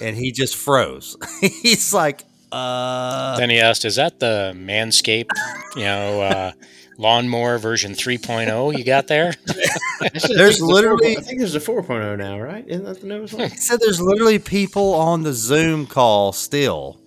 and 0.00 0.16
he 0.16 0.30
just 0.30 0.54
froze. 0.54 1.16
He's 1.40 1.92
like, 1.92 2.22
uh, 2.52 3.36
Then 3.36 3.50
he 3.50 3.58
asked, 3.58 3.84
"Is 3.84 3.96
that 3.96 4.20
the 4.20 4.52
Manscaped, 4.56 5.30
you 5.74 5.82
know, 5.82 6.20
uh, 6.22 6.52
lawnmower 6.98 7.58
version 7.58 7.92
3.0 7.94 8.78
you 8.78 8.84
got 8.84 9.08
there?" 9.08 9.34
There's 10.28 10.60
literally- 10.60 11.16
I 11.16 11.20
think 11.20 11.38
there's 11.40 11.56
a 11.56 11.60
4.0 11.60 12.16
now, 12.18 12.38
right? 12.40 12.64
Isn't 12.68 12.84
that 12.84 13.00
the 13.00 13.06
newest 13.08 13.34
one? 13.34 13.50
He 13.50 13.56
said 13.56 13.80
there's 13.80 14.00
literally 14.00 14.38
people 14.38 14.94
on 14.94 15.24
the 15.24 15.32
Zoom 15.32 15.86
call 15.86 16.32
still. 16.32 17.00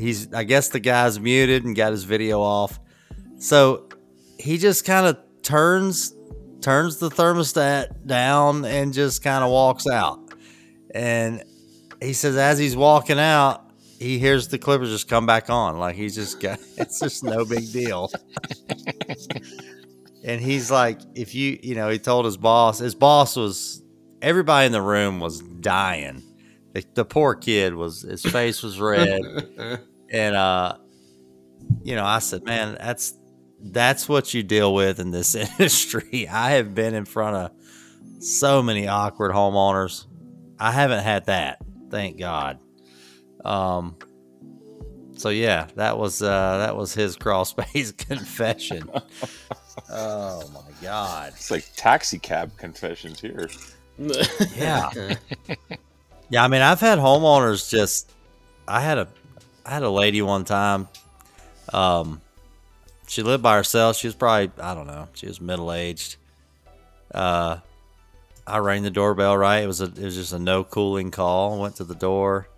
He's 0.00 0.32
I 0.32 0.44
guess 0.44 0.68
the 0.68 0.80
guy's 0.80 1.20
muted 1.20 1.64
and 1.64 1.76
got 1.76 1.92
his 1.92 2.04
video 2.04 2.40
off. 2.40 2.78
So 3.38 3.88
he 4.38 4.58
just 4.58 4.84
kind 4.84 5.06
of 5.06 5.18
turns 5.42 6.14
turns 6.60 6.98
the 6.98 7.10
thermostat 7.10 8.06
down 8.06 8.64
and 8.64 8.92
just 8.92 9.22
kind 9.22 9.44
of 9.44 9.50
walks 9.50 9.86
out. 9.86 10.34
And 10.94 11.42
he 12.02 12.12
says 12.12 12.36
as 12.36 12.58
he's 12.58 12.76
walking 12.76 13.18
out, 13.18 13.70
he 13.98 14.18
hears 14.18 14.48
the 14.48 14.58
clippers 14.58 14.90
just 14.90 15.08
come 15.08 15.26
back 15.26 15.50
on. 15.50 15.78
Like 15.78 15.96
he's 15.96 16.14
just 16.14 16.40
got 16.40 16.58
it's 16.76 17.00
just 17.00 17.22
no 17.22 17.44
big 17.44 17.70
deal. 17.72 18.10
and 20.24 20.40
he's 20.40 20.70
like, 20.70 21.00
if 21.14 21.34
you 21.34 21.58
you 21.62 21.74
know, 21.74 21.88
he 21.88 21.98
told 21.98 22.24
his 22.24 22.36
boss, 22.36 22.78
his 22.78 22.94
boss 22.94 23.36
was 23.36 23.82
everybody 24.22 24.66
in 24.66 24.72
the 24.72 24.82
room 24.82 25.20
was 25.20 25.40
dying. 25.40 26.22
The, 26.72 26.84
the 26.94 27.04
poor 27.04 27.34
kid 27.34 27.74
was 27.74 28.02
his 28.02 28.22
face 28.22 28.62
was 28.62 28.80
red, 28.80 29.20
and 30.10 30.34
uh, 30.34 30.76
you 31.82 31.94
know, 31.94 32.04
I 32.04 32.18
said, 32.18 32.44
man, 32.44 32.76
that's 32.80 33.14
that's 33.62 34.08
what 34.08 34.32
you 34.34 34.42
deal 34.42 34.74
with 34.74 35.00
in 35.00 35.10
this 35.10 35.34
industry. 35.58 36.28
I 36.28 36.52
have 36.52 36.74
been 36.74 36.94
in 36.94 37.04
front 37.04 37.36
of 37.36 38.22
so 38.22 38.62
many 38.62 38.88
awkward 38.88 39.32
homeowners. 39.32 40.06
I 40.58 40.72
haven't 40.72 41.02
had 41.02 41.26
that, 41.26 41.58
thank 41.90 42.18
God. 42.18 42.58
Um, 43.44 43.96
so 45.16 45.28
yeah, 45.30 45.68
that 45.76 45.98
was 45.98 46.22
uh, 46.22 46.58
that 46.58 46.76
was 46.76 46.94
his 46.94 47.16
crawl 47.16 47.44
space 47.44 47.92
confession. 47.98 48.90
oh 49.90 50.42
my 50.52 50.72
God. 50.82 51.32
It's 51.34 51.50
like 51.50 51.64
taxi 51.76 52.18
cab 52.18 52.56
confessions 52.56 53.20
here. 53.20 53.48
Yeah. 54.54 54.90
Yeah, 56.30 56.44
I 56.44 56.48
mean, 56.48 56.62
I've 56.62 56.80
had 56.80 56.98
homeowners 56.98 57.68
just. 57.68 58.12
I 58.68 58.80
had 58.80 58.98
a, 58.98 59.08
I 59.70 59.74
had 59.74 59.84
a 59.84 59.90
lady 59.90 60.20
one 60.20 60.44
time. 60.44 60.88
Um, 61.72 62.20
she 63.06 63.22
lived 63.22 63.44
by 63.44 63.54
herself. 63.54 63.96
She 63.96 64.08
was 64.08 64.16
probably 64.16 64.50
I 64.60 64.74
don't 64.74 64.88
know. 64.88 65.06
She 65.14 65.28
was 65.28 65.40
middle 65.40 65.72
aged. 65.72 66.16
Uh, 67.14 67.58
I 68.48 68.58
rang 68.58 68.82
the 68.82 68.90
doorbell. 68.90 69.38
Right, 69.38 69.62
it 69.62 69.68
was 69.68 69.80
a 69.80 69.84
it 69.84 70.00
was 70.00 70.16
just 70.16 70.32
a 70.32 70.40
no 70.40 70.64
cooling 70.64 71.12
call. 71.12 71.60
Went 71.60 71.76
to 71.76 71.84
the 71.84 71.94
door. 71.94 72.48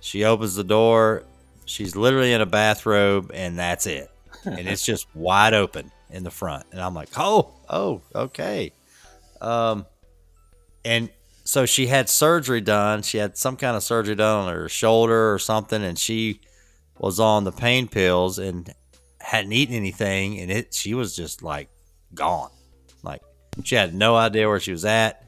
She 0.00 0.24
opens 0.24 0.56
the 0.56 0.64
door. 0.64 1.22
She's 1.64 1.94
literally 1.94 2.32
in 2.32 2.40
a 2.40 2.46
bathrobe, 2.46 3.30
and 3.32 3.56
that's 3.56 3.86
it. 3.86 4.10
And 4.44 4.66
it's 4.66 4.84
just 4.84 5.06
wide 5.14 5.54
open 5.54 5.92
in 6.10 6.24
the 6.24 6.32
front. 6.32 6.66
And 6.72 6.80
I'm 6.80 6.94
like, 6.94 7.10
oh, 7.16 7.52
oh, 7.70 8.02
okay. 8.16 8.72
Um, 9.40 9.86
and 10.84 11.08
so 11.46 11.64
she 11.64 11.86
had 11.86 12.08
surgery 12.08 12.60
done. 12.60 13.02
She 13.02 13.18
had 13.18 13.36
some 13.36 13.56
kind 13.56 13.76
of 13.76 13.82
surgery 13.82 14.16
done 14.16 14.48
on 14.48 14.52
her 14.52 14.68
shoulder 14.68 15.32
or 15.32 15.38
something, 15.38 15.82
and 15.82 15.98
she 15.98 16.40
was 16.98 17.20
on 17.20 17.44
the 17.44 17.52
pain 17.52 17.88
pills 17.88 18.38
and 18.38 18.72
hadn't 19.20 19.52
eaten 19.52 19.74
anything, 19.74 20.38
and 20.40 20.50
it 20.50 20.74
she 20.74 20.92
was 20.92 21.14
just 21.14 21.42
like 21.42 21.68
gone, 22.14 22.50
like 23.02 23.22
she 23.64 23.74
had 23.76 23.94
no 23.94 24.16
idea 24.16 24.48
where 24.48 24.60
she 24.60 24.72
was 24.72 24.84
at. 24.84 25.22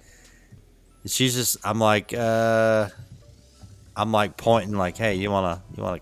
And 1.03 1.11
she's 1.11 1.35
just, 1.35 1.57
I'm 1.65 1.79
like, 1.79 2.13
uh, 2.13 2.89
I'm 3.97 4.11
like 4.11 4.37
pointing, 4.37 4.77
like, 4.77 4.97
hey, 4.97 5.15
you 5.15 5.31
wanna, 5.31 5.63
you 5.77 5.83
wanna 5.83 6.01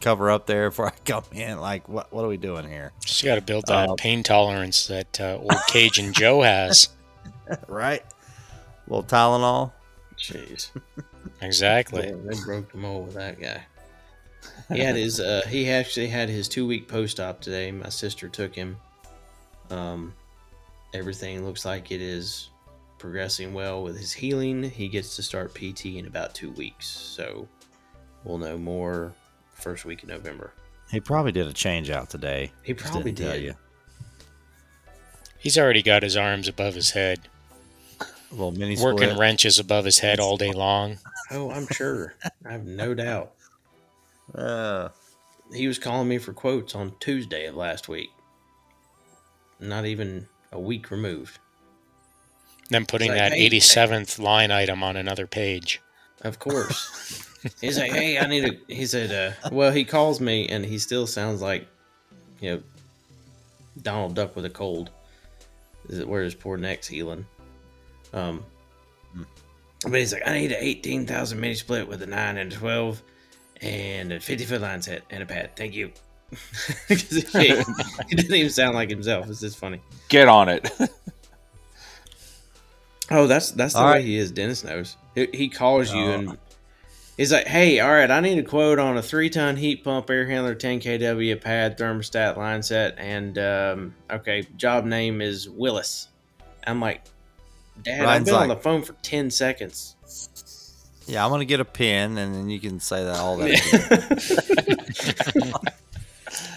cover 0.00 0.30
up 0.30 0.46
there 0.46 0.70
before 0.70 0.86
I 0.86 0.92
come 1.04 1.24
in? 1.32 1.58
Like, 1.60 1.88
what, 1.88 2.12
what 2.12 2.24
are 2.24 2.28
we 2.28 2.36
doing 2.36 2.68
here? 2.68 2.92
Just 3.04 3.24
got 3.24 3.34
to 3.34 3.40
build 3.40 3.64
that 3.66 3.88
Uh, 3.88 3.94
pain 3.96 4.22
tolerance 4.22 4.86
that 4.86 5.20
uh, 5.20 5.38
old 5.40 5.52
Cajun 5.68 6.12
Joe 6.12 6.42
has. 6.42 6.88
Right? 7.68 8.02
Little 8.88 9.04
Tylenol. 9.04 9.72
Jeez. 10.16 10.70
Exactly. 11.42 12.06
Yeah, 12.06 12.14
they 12.24 12.40
broke 12.44 12.72
the 12.72 12.78
mold 12.78 13.06
with 13.06 13.16
that 13.16 13.38
guy. 13.38 13.62
He 14.72 14.78
had 14.78 14.96
his. 14.96 15.20
Uh, 15.20 15.42
he 15.48 15.68
actually 15.70 16.06
had 16.08 16.28
his 16.28 16.48
two 16.48 16.66
week 16.66 16.88
post 16.88 17.20
op 17.20 17.40
today. 17.40 17.70
My 17.70 17.88
sister 17.88 18.28
took 18.28 18.54
him. 18.54 18.76
Um, 19.70 20.14
everything 20.94 21.44
looks 21.44 21.64
like 21.64 21.90
it 21.90 22.00
is 22.00 22.48
progressing 22.98 23.52
well 23.52 23.82
with 23.82 23.98
his 23.98 24.12
healing. 24.12 24.62
He 24.62 24.88
gets 24.88 25.16
to 25.16 25.22
start 25.22 25.54
PT 25.54 25.86
in 25.86 26.06
about 26.06 26.34
two 26.34 26.50
weeks, 26.52 26.86
so 26.86 27.46
we'll 28.24 28.38
know 28.38 28.56
more 28.56 29.12
first 29.52 29.84
week 29.84 30.02
in 30.02 30.08
November. 30.08 30.52
He 30.90 31.00
probably 31.00 31.32
did 31.32 31.46
a 31.48 31.52
change 31.52 31.90
out 31.90 32.08
today. 32.08 32.52
He 32.62 32.72
probably 32.72 33.12
didn't 33.12 33.30
tell 33.30 33.40
you. 33.40 33.54
He's 35.38 35.58
already 35.58 35.82
got 35.82 36.02
his 36.02 36.16
arms 36.16 36.48
above 36.48 36.74
his 36.74 36.92
head, 36.92 37.20
A 37.24 37.35
little 38.30 38.52
mini 38.52 38.76
working 38.76 39.08
split. 39.08 39.18
wrenches 39.18 39.58
above 39.58 39.84
his 39.84 39.98
head 40.00 40.20
all 40.20 40.36
day 40.36 40.52
long. 40.52 40.98
Oh, 41.30 41.50
I'm 41.50 41.66
sure. 41.72 42.14
I 42.44 42.52
have 42.52 42.64
no 42.64 42.94
doubt. 42.94 43.32
Uh, 44.34 44.88
He 45.52 45.66
was 45.68 45.78
calling 45.78 46.08
me 46.08 46.18
for 46.18 46.32
quotes 46.32 46.74
on 46.74 46.92
Tuesday 47.00 47.46
of 47.46 47.54
last 47.56 47.88
week. 47.88 48.10
Not 49.60 49.86
even 49.86 50.26
a 50.52 50.60
week 50.60 50.90
removed. 50.90 51.38
Then 52.68 52.84
putting 52.84 53.10
like, 53.10 53.18
that 53.18 53.32
hey, 53.32 53.48
87th 53.48 54.18
line 54.18 54.50
item 54.50 54.82
on 54.82 54.96
another 54.96 55.26
page. 55.26 55.80
Of 56.22 56.38
course. 56.38 57.22
He's 57.60 57.78
like, 57.78 57.92
hey, 57.92 58.18
I 58.18 58.26
need 58.26 58.44
a. 58.44 58.72
He 58.72 58.86
said, 58.86 59.12
uh, 59.44 59.50
well, 59.52 59.70
he 59.70 59.84
calls 59.84 60.20
me 60.20 60.48
and 60.48 60.64
he 60.64 60.78
still 60.78 61.06
sounds 61.06 61.40
like, 61.40 61.68
you 62.40 62.50
know, 62.50 62.62
Donald 63.80 64.14
Duck 64.14 64.34
with 64.34 64.44
a 64.44 64.50
cold. 64.50 64.90
Is 65.88 66.00
it 66.00 66.08
where 66.08 66.24
his 66.24 66.34
poor 66.34 66.56
neck's 66.56 66.88
healing? 66.88 67.26
Um, 68.12 68.44
but 69.82 69.94
he's 70.00 70.12
like, 70.12 70.26
I 70.26 70.34
need 70.38 70.52
an 70.52 70.58
18,000 70.60 71.38
mini 71.38 71.54
split 71.54 71.86
with 71.86 72.02
a 72.02 72.06
9 72.06 72.36
and 72.38 72.52
a 72.52 72.56
12 72.56 73.02
and 73.62 74.12
a 74.12 74.20
50 74.20 74.44
foot 74.44 74.60
line 74.60 74.82
set 74.82 75.02
and 75.10 75.22
a 75.22 75.26
pad. 75.26 75.56
Thank 75.56 75.74
you. 75.74 75.92
he, 76.88 76.94
he 76.94 78.14
doesn't 78.16 78.34
even 78.34 78.50
sound 78.50 78.74
like 78.74 78.90
himself. 78.90 79.28
It's 79.30 79.40
just 79.40 79.58
funny. 79.58 79.80
Get 80.08 80.28
on 80.28 80.48
it. 80.48 80.70
Oh, 83.10 83.26
that's 83.28 83.52
that's 83.52 83.74
the 83.74 83.78
All 83.80 83.86
way 83.86 83.92
right. 83.92 84.04
he 84.04 84.16
is. 84.16 84.32
Dennis 84.32 84.64
knows. 84.64 84.96
He, 85.14 85.28
he 85.32 85.48
calls 85.48 85.92
you 85.94 86.00
Oh. 86.02 86.10
and 86.12 86.38
he's 87.16 87.32
like, 87.32 87.46
"Hey, 87.46 87.78
all 87.78 87.92
right, 87.92 88.10
I 88.10 88.18
need 88.18 88.36
a 88.38 88.42
quote 88.42 88.80
on 88.80 88.96
a 88.98 89.02
three-ton 89.02 89.56
heat 89.56 89.84
pump 89.84 90.10
air 90.10 90.26
handler, 90.26 90.56
10 90.56 90.80
kW 90.80 91.40
pad, 91.40 91.78
thermostat, 91.78 92.36
line 92.36 92.64
set, 92.64 92.98
and 92.98 93.38
um, 93.38 93.94
okay, 94.10 94.44
job 94.56 94.84
name 94.86 95.20
is 95.20 95.48
Willis." 95.48 96.08
I'm 96.66 96.80
like, 96.80 97.02
"Dad, 97.82 98.00
I've 98.00 98.06
Ryan's 98.06 98.26
been 98.26 98.34
on 98.34 98.48
the 98.48 98.56
phone 98.56 98.82
for 98.82 98.92
10 99.02 99.30
seconds." 99.30 99.94
yeah, 101.06 101.24
I'm 101.24 101.30
gonna 101.30 101.44
get 101.44 101.60
a 101.60 101.64
pen, 101.64 102.18
and 102.18 102.34
then 102.34 102.50
you 102.50 102.58
can 102.60 102.80
say 102.80 103.04
that 103.04 103.16
all 103.16 103.36
that. 103.38 103.52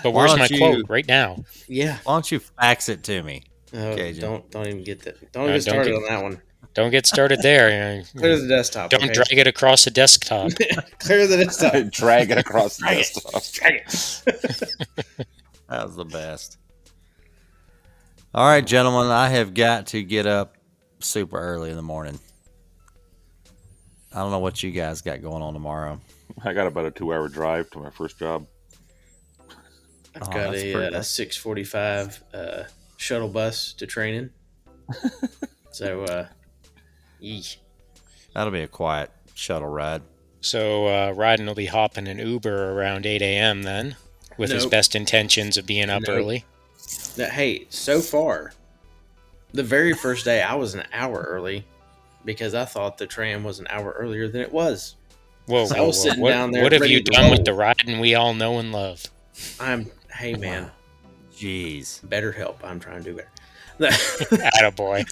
But 0.04 0.12
where's 0.12 0.36
my 0.38 0.48
you- 0.50 0.58
quote 0.58 0.86
right 0.90 1.08
now? 1.08 1.44
yeah. 1.68 1.98
Why 2.04 2.16
don't 2.16 2.32
you 2.32 2.40
fax 2.40 2.90
it 2.90 3.04
to 3.04 3.22
me? 3.22 3.44
Uh, 3.74 3.78
oh, 3.78 3.96
Cajun. 3.96 4.22
don't 4.22 4.52
don't 4.52 4.68
even 4.68 4.84
get 4.84 5.02
that. 5.04 5.32
Don't 5.32 5.48
No, 5.48 5.54
get 5.54 5.66
don't 5.66 5.74
started 5.74 5.90
get- 5.92 5.96
on 5.98 6.04
that 6.04 6.24
one. 6.24 6.42
Don't 6.74 6.92
get 6.92 7.06
started 7.06 7.42
there. 7.42 8.04
Clear 8.18 8.38
the 8.40 8.48
desktop. 8.48 8.90
Don't 8.92 9.04
okay? 9.04 9.14
drag 9.14 9.34
it 9.38 9.48
across 9.48 9.86
the 9.86 9.92
desktop. 9.92 10.52
Clear 11.00 11.28
the 11.28 11.38
desktop. 11.38 11.90
Drag 11.92 12.32
it 12.32 12.38
across 12.38 12.78
the 12.78 12.86
desktop. 12.88 13.44
Drag 13.52 13.74
it. 13.76 14.14
That 15.68 15.86
was 15.86 15.96
the 15.96 16.06
best. 16.06 16.58
All 18.34 18.48
right, 18.48 18.66
gentlemen, 18.66 19.12
I 19.12 19.30
have 19.30 19.54
got 19.54 19.88
to 19.88 20.04
get 20.04 20.26
up 20.28 20.56
super 21.00 21.40
early 21.40 21.70
in 21.70 21.76
the 21.76 21.82
morning. 21.82 22.20
I 24.14 24.20
don't 24.20 24.32
know 24.32 24.40
what 24.40 24.64
you 24.64 24.72
guys 24.72 25.02
got 25.02 25.22
going 25.22 25.42
on 25.42 25.54
tomorrow. 25.54 26.00
I 26.44 26.54
got 26.54 26.68
about 26.68 26.86
a 26.86 26.92
two-hour 26.92 27.28
drive 27.30 27.70
to 27.72 27.80
my 27.80 27.90
first 27.92 28.18
job. 28.18 28.46
I've 30.16 30.24
Oh, 30.24 30.32
got 30.32 30.56
a 30.56 30.74
pretty 30.74 30.96
uh, 30.96 31.02
645 31.02 32.24
uh, 32.34 32.64
shuttle 32.98 33.28
bus 33.30 33.74
to 33.74 33.86
training. 33.86 34.32
so, 35.72 36.04
uh, 36.04 36.28
yeesh. 37.22 37.58
That'll 38.34 38.52
be 38.52 38.62
a 38.64 38.68
quiet 38.68 39.12
shuttle 39.36 39.68
ride. 39.68 40.02
So 40.42 40.88
uh, 40.88 41.14
Ryden 41.14 41.46
will 41.46 41.54
be 41.56 41.66
hopping 41.68 42.08
an 42.08 42.18
Uber 42.18 42.72
around 42.72 43.06
8 43.06 43.22
a.m. 43.22 43.64
then, 43.64 43.96
with 44.38 44.50
his 44.52 44.66
best 44.66 44.96
intentions 44.96 45.58
of 45.58 45.66
being 45.66 45.90
up 45.90 46.04
Nope. 46.08 46.18
early. 46.18 46.46
Now, 47.18 47.30
hey, 47.30 47.68
so 47.70 48.00
far, 48.02 48.54
the 49.54 49.64
very 49.64 49.94
first 49.94 50.26
day 50.26 50.42
I 50.42 50.56
was 50.56 50.76
an 50.76 50.84
hour 50.94 51.26
early 51.28 51.66
because 52.26 52.54
I 52.54 52.66
thought 52.66 52.98
the 52.98 53.08
tram 53.08 53.44
was 53.44 53.60
an 53.60 53.68
hour 53.70 53.92
earlier 53.98 54.28
than 54.28 54.42
it 54.42 54.52
was. 54.52 54.96
Whoa, 55.46 55.66
So 55.66 55.76
I 55.76 55.80
whoa, 55.80 55.88
was 55.88 55.98
whoa. 55.98 56.04
sitting 56.04 56.22
What, 56.22 56.30
down 56.32 56.52
there 56.52 56.64
what 56.64 56.72
have 56.74 56.86
you 56.88 57.02
to 57.04 57.12
done 57.12 57.32
with 57.32 57.48
roll. 57.48 57.58
the 57.58 57.64
Ryden 57.64 58.00
we 58.00 58.16
all 58.16 58.34
know 58.34 58.60
and 58.60 58.72
love? 58.72 59.04
I'm, 59.60 59.90
hey 60.14 60.34
man, 60.36 60.70
Jeez. 61.34 62.08
Better 62.08 62.32
help. 62.34 62.60
I'm 62.64 62.80
trying 62.80 63.04
to 63.04 63.12
do 63.12 63.16
better. 63.16 63.30
Attaboy. 63.80 65.06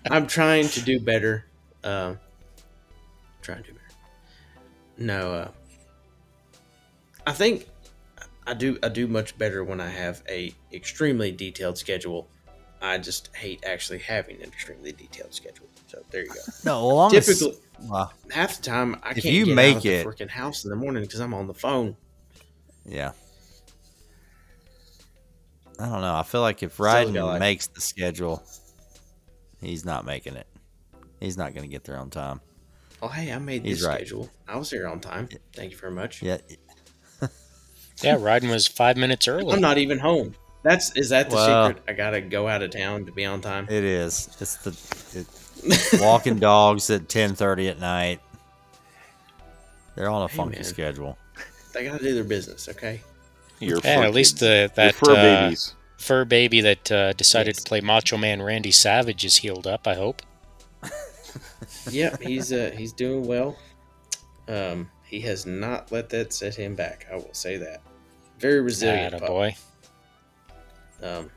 I'm 0.10 0.26
trying 0.26 0.68
to 0.68 0.80
do 0.82 1.00
better. 1.00 1.46
Um, 1.82 2.18
trying 3.40 3.62
to 3.62 3.70
do 3.70 3.72
better. 3.72 3.94
No, 4.98 5.32
uh, 5.32 5.48
I 7.26 7.32
think 7.32 7.66
I 8.46 8.52
do. 8.52 8.78
I 8.82 8.88
do 8.90 9.06
much 9.06 9.38
better 9.38 9.64
when 9.64 9.80
I 9.80 9.88
have 9.88 10.22
a 10.28 10.52
extremely 10.72 11.32
detailed 11.32 11.78
schedule. 11.78 12.28
I 12.82 12.98
just 12.98 13.34
hate 13.34 13.64
actually 13.66 13.98
having 13.98 14.36
an 14.36 14.48
extremely 14.48 14.92
detailed 14.92 15.34
schedule. 15.34 15.66
So 15.86 16.02
there 16.10 16.22
you 16.22 16.28
go. 16.28 16.34
No, 16.64 16.86
well, 16.86 16.98
I'm 17.00 17.10
Typically, 17.10 17.54
well, 17.82 18.12
half 18.30 18.56
the 18.56 18.62
time 18.62 18.96
I 19.02 19.10
If 19.10 19.22
can't 19.22 19.34
you 19.34 19.46
get 19.46 19.54
make 19.54 19.76
out 19.76 19.76
of 19.76 19.82
the 19.82 20.04
freaking 20.04 20.28
house 20.30 20.64
in 20.64 20.70
the 20.70 20.76
morning 20.76 21.02
because 21.02 21.20
I'm 21.20 21.32
on 21.34 21.46
the 21.46 21.54
phone. 21.54 21.96
yeah. 22.84 23.12
I 25.78 25.88
don't 25.90 26.00
know. 26.00 26.14
I 26.14 26.22
feel 26.22 26.40
like 26.40 26.62
if 26.62 26.78
Ryden 26.78 27.22
like- 27.22 27.40
makes 27.40 27.66
the 27.66 27.80
schedule, 27.82 28.42
he's 29.60 29.84
not 29.84 30.06
making 30.06 30.34
it. 30.36 30.46
He's 31.20 31.36
not 31.36 31.54
going 31.54 31.64
to 31.64 31.70
get 31.70 31.84
there 31.84 31.98
on 31.98 32.08
time. 32.10 32.40
Oh, 33.02 33.08
hey, 33.08 33.30
I 33.30 33.38
made 33.38 33.62
He's 33.64 33.80
this 33.80 33.86
right. 33.86 33.96
schedule. 33.96 34.30
I 34.48 34.56
was 34.56 34.70
here 34.70 34.88
on 34.88 35.00
time. 35.00 35.28
Thank 35.54 35.72
you 35.72 35.76
very 35.76 35.92
much. 35.92 36.22
Yeah. 36.22 36.38
yeah, 38.02 38.16
Ryden 38.16 38.50
was 38.50 38.66
five 38.66 38.96
minutes 38.96 39.28
early. 39.28 39.52
I'm 39.52 39.60
not 39.60 39.76
even 39.76 39.98
home. 39.98 40.34
That's 40.66 40.90
is 40.96 41.10
that 41.10 41.30
the 41.30 41.36
Well- 41.36 41.68
secret? 41.68 41.84
I 41.86 41.92
gotta 41.92 42.20
go 42.20 42.48
out 42.48 42.60
of 42.62 42.70
town 42.72 43.06
to 43.06 43.12
be 43.12 43.24
on 43.24 43.40
time. 43.40 43.68
It 43.70 43.84
is. 43.84 44.28
It's 44.40 44.56
the 44.56 44.76
it, 45.14 46.00
walking 46.02 46.40
dogs 46.40 46.90
at 46.90 47.06
10:30 47.08 47.70
at 47.70 47.78
night. 47.78 48.20
They're 49.94 50.08
on 50.10 50.22
a 50.22 50.28
Hey, 50.28 50.36
funky 50.36 50.56
man. 50.56 50.64
schedule. 50.64 51.16
They 51.72 51.84
gotta 51.84 52.02
do 52.02 52.14
their 52.14 52.24
business, 52.24 52.68
okay? 52.68 53.00
Your 53.60 53.78
Yeah, 53.84 53.96
fur 54.00 54.04
at 54.06 54.12
least 54.14 54.40
the 54.40 54.70
that 54.74 54.96
fur 54.96 55.12
uh, 55.12 55.14
babies. 55.44 55.74
fur 55.98 56.24
baby 56.24 56.60
that 56.62 56.90
uh, 56.90 57.12
decided 57.12 57.54
Yes. 57.54 57.62
to 57.62 57.68
play 57.68 57.80
Macho 57.80 58.16
Man 58.16 58.42
Randy 58.42 58.72
Savage 58.72 59.24
is 59.24 59.36
healed 59.36 59.66
up. 59.68 59.86
I 59.86 59.94
hope. 59.94 60.22
Yep, 61.90 62.22
he's 62.22 62.52
uh 62.52 62.72
he's 62.76 62.92
doing 62.92 63.26
well. 63.26 63.56
Um, 64.48 64.90
he 65.04 65.20
has 65.20 65.46
not 65.46 65.90
let 65.92 66.08
that 66.10 66.32
set 66.32 66.54
him 66.56 66.74
back. 66.74 67.06
I 67.12 67.16
will 67.16 67.32
say 67.34 67.56
that. 67.58 67.80
Very 68.38 68.60
resilient. 68.60 69.12
pup. 69.18 69.28
boy. 69.28 69.54
Um, 71.02 71.30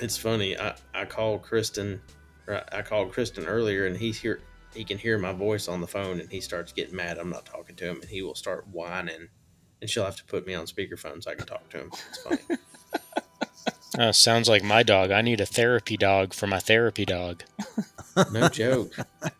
it's 0.00 0.16
funny. 0.16 0.58
I 0.58 0.74
I 0.94 1.04
called 1.04 1.42
Kristen. 1.42 2.00
I 2.48 2.62
I 2.72 2.82
called 2.82 3.12
Kristen 3.12 3.46
earlier, 3.46 3.86
and 3.86 3.96
he's 3.96 4.20
here. 4.20 4.40
He 4.74 4.84
can 4.84 4.98
hear 4.98 5.18
my 5.18 5.32
voice 5.32 5.68
on 5.68 5.80
the 5.80 5.86
phone, 5.86 6.20
and 6.20 6.30
he 6.30 6.40
starts 6.40 6.72
getting 6.72 6.96
mad. 6.96 7.18
I'm 7.18 7.30
not 7.30 7.46
talking 7.46 7.76
to 7.76 7.84
him, 7.84 8.00
and 8.00 8.10
he 8.10 8.22
will 8.22 8.34
start 8.34 8.66
whining, 8.68 9.28
and 9.80 9.88
she'll 9.88 10.04
have 10.04 10.16
to 10.16 10.24
put 10.24 10.46
me 10.46 10.54
on 10.54 10.66
speakerphone 10.66 11.22
so 11.22 11.30
I 11.30 11.34
can 11.36 11.46
talk 11.46 11.68
to 11.70 11.78
him. 11.78 11.90
It's 12.08 12.22
funny. 12.22 12.40
Oh, 13.96 14.10
sounds 14.10 14.48
like 14.48 14.64
my 14.64 14.82
dog. 14.82 15.12
I 15.12 15.22
need 15.22 15.40
a 15.40 15.46
therapy 15.46 15.96
dog 15.96 16.34
for 16.34 16.48
my 16.48 16.58
therapy 16.58 17.04
dog. 17.04 17.44
No 18.32 18.48
joke. 18.48 18.92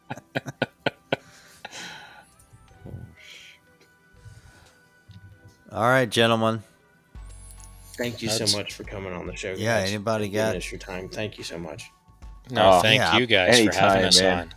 All 5.73 5.89
right, 5.89 6.09
gentlemen. 6.09 6.63
Thank 7.97 8.23
you 8.23 8.29
That's- 8.29 8.51
so 8.51 8.59
much 8.59 8.75
for 8.75 8.85
coming 8.85 9.13
on 9.13 9.27
the 9.27 9.37
show. 9.37 9.53
Yeah, 9.57 9.81
guys, 9.81 9.91
anybody 9.91 10.29
got- 10.29 10.71
your 10.73 10.79
time? 10.81 11.09
Thank 11.09 11.39
you 11.39 11.45
so 11.45 11.59
much. 11.59 11.91
No, 12.51 12.73
Oh, 12.73 12.81
thank 12.83 12.99
yeah. 13.01 13.17
you 13.19 13.27
guys 13.27 13.59
for 13.65 13.73
having 13.75 14.05
us 14.05 14.21
man. 14.21 14.39
on. 14.39 14.55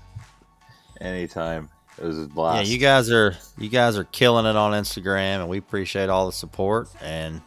Anytime. 1.07 1.69
It 1.97 2.03
was 2.03 2.19
a 2.19 2.27
blast. 2.27 2.68
Yeah, 2.68 2.73
you 2.73 2.80
guys 2.80 3.09
are 3.11 3.35
you 3.57 3.69
guys 3.69 3.97
are 3.97 4.03
killing 4.03 4.45
it 4.45 4.55
on 4.55 4.72
Instagram, 4.73 5.39
and 5.39 5.49
we 5.49 5.57
appreciate 5.57 6.09
all 6.09 6.26
the 6.27 6.31
support. 6.31 6.89
And 7.01 7.41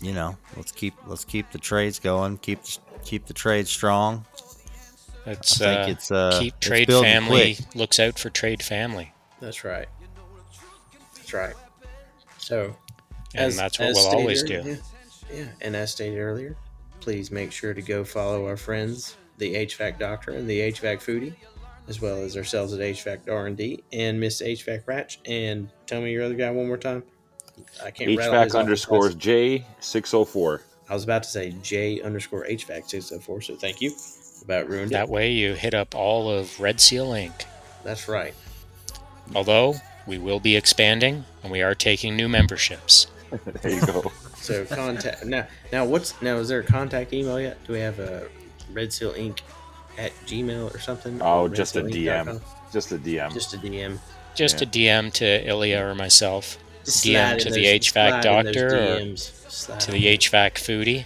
you 0.00 0.12
know, 0.12 0.36
let's 0.56 0.72
keep 0.72 0.94
let's 1.06 1.24
keep 1.24 1.50
the 1.50 1.58
trades 1.58 1.98
going. 1.98 2.38
Keep 2.38 2.60
keep 3.04 3.26
the 3.26 3.34
trade 3.34 3.66
strong. 3.68 4.24
It's, 5.26 5.60
I 5.60 5.64
think 5.74 5.88
uh, 5.88 5.90
it's 5.90 6.10
uh, 6.10 6.36
keep 6.40 6.54
it's 6.56 6.66
trade 6.66 6.88
family 6.88 7.56
quick. 7.56 7.74
looks 7.74 7.98
out 8.00 8.18
for 8.18 8.30
trade 8.30 8.62
family, 8.62 9.12
That's 9.40 9.62
right. 9.64 9.88
That's 11.16 11.34
right. 11.34 11.54
So, 12.38 12.74
and 13.38 13.52
that's 13.54 13.78
what 13.78 13.92
we'll 13.94 14.06
always 14.08 14.42
earlier- 14.44 14.62
do. 14.62 14.68
Yeah, 14.70 14.76
yeah, 15.38 15.44
and 15.60 15.76
as 15.76 15.92
stated 15.92 16.18
earlier, 16.18 16.56
please 17.00 17.30
make 17.30 17.52
sure 17.52 17.74
to 17.74 17.82
go 17.82 18.04
follow 18.04 18.46
our 18.46 18.56
friends, 18.56 19.16
the 19.38 19.54
HVAC 19.54 19.98
Doctor 19.98 20.32
and 20.32 20.48
the 20.48 20.60
HVAC 20.72 20.98
Foodie, 21.02 21.34
as 21.88 22.00
well 22.00 22.16
as 22.22 22.36
ourselves 22.36 22.72
at 22.72 22.80
HVAC 22.80 23.30
R 23.30 23.46
and 23.46 23.56
D 23.56 23.82
and 23.92 24.18
Miss 24.18 24.42
HVAC 24.42 24.86
Ratch. 24.86 25.20
And 25.26 25.68
tell 25.86 26.00
me 26.00 26.12
your 26.12 26.24
other 26.24 26.34
guy 26.34 26.50
one 26.50 26.66
more 26.66 26.76
time. 26.76 27.02
I 27.84 27.90
can't. 27.90 28.10
HVAC 28.10 28.54
underscores. 28.58 29.14
J 29.16 29.64
six 29.80 30.12
oh 30.14 30.24
four. 30.24 30.62
I 30.88 30.94
was 30.94 31.04
about 31.04 31.22
to 31.24 31.28
say 31.28 31.54
J 31.62 32.00
underscore 32.02 32.46
HVAC 32.46 32.88
six 32.88 33.12
oh 33.12 33.18
four. 33.18 33.40
So 33.42 33.54
thank 33.56 33.80
you. 33.80 33.92
About 34.44 34.68
ruined 34.68 34.92
That 34.92 35.04
it. 35.04 35.10
way, 35.10 35.32
you 35.32 35.54
hit 35.54 35.74
up 35.74 35.94
all 35.96 36.30
of 36.30 36.58
Red 36.60 36.80
Seal 36.80 37.08
Inc. 37.10 37.44
That's 37.84 38.08
right. 38.08 38.32
Although 39.34 39.74
we 40.06 40.16
will 40.18 40.40
be 40.40 40.56
expanding 40.56 41.24
and 41.42 41.50
we 41.52 41.60
are 41.60 41.74
taking 41.74 42.16
new 42.16 42.28
memberships. 42.28 43.08
There 43.62 43.72
you 43.72 43.84
go. 43.86 44.12
So 44.36 44.64
contact 44.64 45.24
now. 45.26 45.46
Now 45.72 45.84
what's 45.84 46.20
now? 46.22 46.36
Is 46.36 46.48
there 46.48 46.60
a 46.60 46.64
contact 46.64 47.12
email 47.12 47.40
yet? 47.40 47.62
Do 47.66 47.72
we 47.72 47.80
have 47.80 47.98
a 47.98 48.28
Red 48.72 48.92
Seal 48.92 49.12
Inc. 49.12 49.40
at 49.98 50.12
Gmail 50.26 50.74
or 50.74 50.78
something? 50.78 51.20
Oh, 51.20 51.42
Or 51.42 51.48
just 51.48 51.76
a 51.76 51.82
redsealinc.com? 51.82 52.38
DM. 52.38 52.42
Just 52.72 52.92
a 52.92 52.98
DM. 52.98 53.32
Just 53.32 53.54
a 53.54 53.58
DM. 53.58 53.98
Just 54.34 54.62
a 54.62 54.66
DM 54.66 55.12
to 55.14 55.48
Ilya 55.48 55.84
or 55.84 55.94
myself, 55.94 56.58
Just 56.84 57.04
DM 57.04 57.12
slide 57.12 57.32
in 57.32 57.38
to 57.40 57.50
the 57.50 57.64
HVAC 57.64 57.84
slide 57.92 58.06
in 58.06 58.44
those 58.44 58.54
doctor 58.54 59.02
or 59.02 59.16
Slide 59.16 59.80
to 59.80 59.90
the 59.90 60.04
HVAC 60.16 60.52
foodie. 60.54 61.04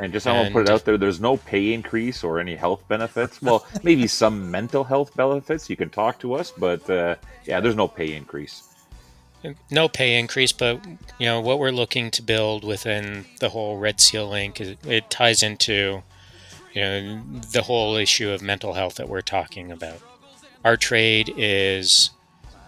And 0.00 0.12
just 0.12 0.26
I 0.26 0.32
want 0.32 0.48
to 0.48 0.52
put 0.52 0.62
it 0.62 0.70
out 0.70 0.84
there, 0.84 0.96
there's 0.96 1.20
no 1.20 1.36
pay 1.36 1.74
increase 1.74 2.24
or 2.24 2.40
any 2.40 2.56
health 2.56 2.82
benefits. 2.88 3.40
Well, 3.42 3.66
maybe 3.82 4.06
some 4.06 4.50
mental 4.50 4.82
health 4.84 5.14
benefits. 5.14 5.68
You 5.68 5.76
can 5.76 5.90
talk 5.90 6.18
to 6.20 6.34
us, 6.34 6.50
but 6.50 6.88
uh, 6.88 7.16
yeah, 7.44 7.60
there's 7.60 7.76
no 7.76 7.86
pay 7.86 8.14
increase. 8.14 8.71
No 9.70 9.88
pay 9.88 10.18
increase, 10.18 10.52
but 10.52 10.84
you 11.18 11.26
know 11.26 11.40
what 11.40 11.58
we're 11.58 11.70
looking 11.70 12.10
to 12.12 12.22
build 12.22 12.64
within 12.64 13.26
the 13.40 13.48
whole 13.48 13.76
Red 13.76 14.00
Seal 14.00 14.30
Inc. 14.30 14.60
Is, 14.60 14.76
it 14.86 15.10
ties 15.10 15.42
into 15.42 16.02
you 16.72 16.80
know 16.80 17.22
the 17.52 17.62
whole 17.62 17.96
issue 17.96 18.30
of 18.30 18.42
mental 18.42 18.74
health 18.74 18.96
that 18.96 19.08
we're 19.08 19.20
talking 19.20 19.72
about. 19.72 19.98
Our 20.64 20.76
trade 20.76 21.32
is 21.36 22.10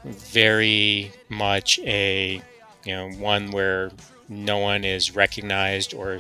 very 0.05 1.13
much 1.29 1.79
a 1.81 2.43
you 2.85 2.93
know 2.93 3.11
one 3.13 3.51
where 3.51 3.93
no 4.29 4.59
one 4.59 4.85
is 4.85 5.15
recognized 5.15 5.95
or 5.95 6.19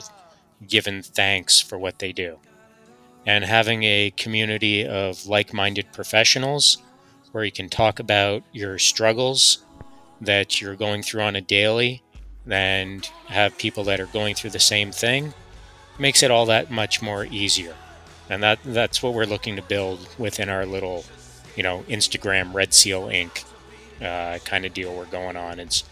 given 0.68 1.02
thanks 1.02 1.60
for 1.60 1.78
what 1.78 1.98
they 1.98 2.12
do. 2.12 2.38
And 3.26 3.44
having 3.44 3.82
a 3.84 4.12
community 4.16 4.86
of 4.86 5.26
like-minded 5.26 5.92
professionals 5.92 6.78
where 7.32 7.42
you 7.44 7.50
can 7.50 7.68
talk 7.68 7.98
about 7.98 8.42
your 8.52 8.78
struggles 8.78 9.63
that 10.20 10.60
you're 10.60 10.76
going 10.76 11.02
through 11.02 11.22
on 11.22 11.36
a 11.36 11.40
daily 11.40 12.02
and 12.48 13.06
have 13.26 13.56
people 13.58 13.84
that 13.84 14.00
are 14.00 14.06
going 14.06 14.34
through 14.34 14.50
the 14.50 14.58
same 14.58 14.92
thing 14.92 15.32
makes 15.98 16.22
it 16.22 16.30
all 16.30 16.46
that 16.46 16.70
much 16.70 17.00
more 17.00 17.24
easier. 17.26 17.74
And 18.28 18.42
that 18.42 18.58
that's 18.64 19.02
what 19.02 19.14
we're 19.14 19.26
looking 19.26 19.56
to 19.56 19.62
build 19.62 20.08
within 20.18 20.48
our 20.48 20.64
little, 20.64 21.04
you 21.56 21.62
know, 21.62 21.84
Instagram 21.88 22.54
Red 22.54 22.72
Seal 22.74 23.06
Inc. 23.08 23.44
Uh, 24.02 24.38
kind 24.44 24.64
of 24.64 24.74
deal 24.74 24.94
we're 24.94 25.04
going 25.06 25.36
on. 25.36 25.60
It's 25.60 25.84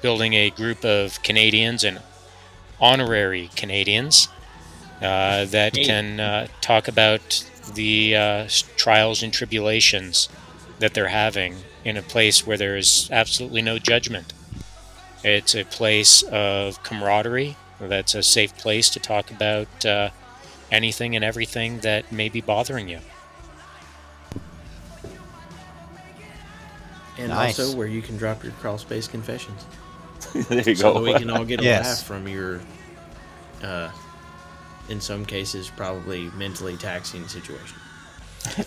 building 0.00 0.34
a 0.34 0.50
group 0.50 0.84
of 0.84 1.22
Canadians 1.22 1.82
and 1.82 2.00
honorary 2.80 3.50
Canadians 3.56 4.28
uh, 5.02 5.44
that 5.46 5.74
can 5.74 6.20
uh, 6.20 6.46
talk 6.60 6.88
about 6.88 7.44
the 7.74 8.16
uh, 8.16 8.48
trials 8.76 9.22
and 9.22 9.32
tribulations 9.32 10.28
that 10.78 10.94
they're 10.94 11.08
having 11.08 11.56
in 11.84 11.96
a 11.96 12.02
place 12.02 12.46
where 12.46 12.56
there 12.56 12.76
is 12.76 13.08
absolutely 13.12 13.62
no 13.62 13.78
judgment. 13.78 14.32
It's 15.24 15.54
a 15.54 15.64
place 15.64 16.22
of 16.24 16.82
camaraderie. 16.82 17.56
That's 17.80 18.14
a 18.14 18.22
safe 18.22 18.56
place 18.56 18.90
to 18.90 19.00
talk 19.00 19.30
about 19.30 19.84
uh, 19.86 20.10
anything 20.70 21.14
and 21.16 21.24
everything 21.24 21.80
that 21.80 22.10
may 22.12 22.28
be 22.28 22.40
bothering 22.40 22.88
you. 22.88 23.00
and 27.18 27.28
Nice. 27.30 27.58
also 27.58 27.76
where 27.76 27.86
you 27.88 28.00
can 28.00 28.16
drop 28.16 28.44
your 28.44 28.52
crawl 28.54 28.78
space 28.78 29.08
confessions, 29.08 29.64
there 30.48 30.62
you 30.68 30.74
so 30.76 30.92
go. 30.92 31.00
that 31.00 31.12
we 31.12 31.18
can 31.18 31.30
all 31.30 31.44
get 31.44 31.60
a 31.60 31.64
Yes. 31.64 31.84
laugh 31.98 32.06
from 32.06 32.28
your, 32.28 32.60
uh, 33.62 33.90
in 34.88 35.00
some 35.00 35.24
cases 35.24 35.68
probably 35.68 36.30
mentally 36.36 36.76
taxing 36.76 37.26
situation. 37.26 37.76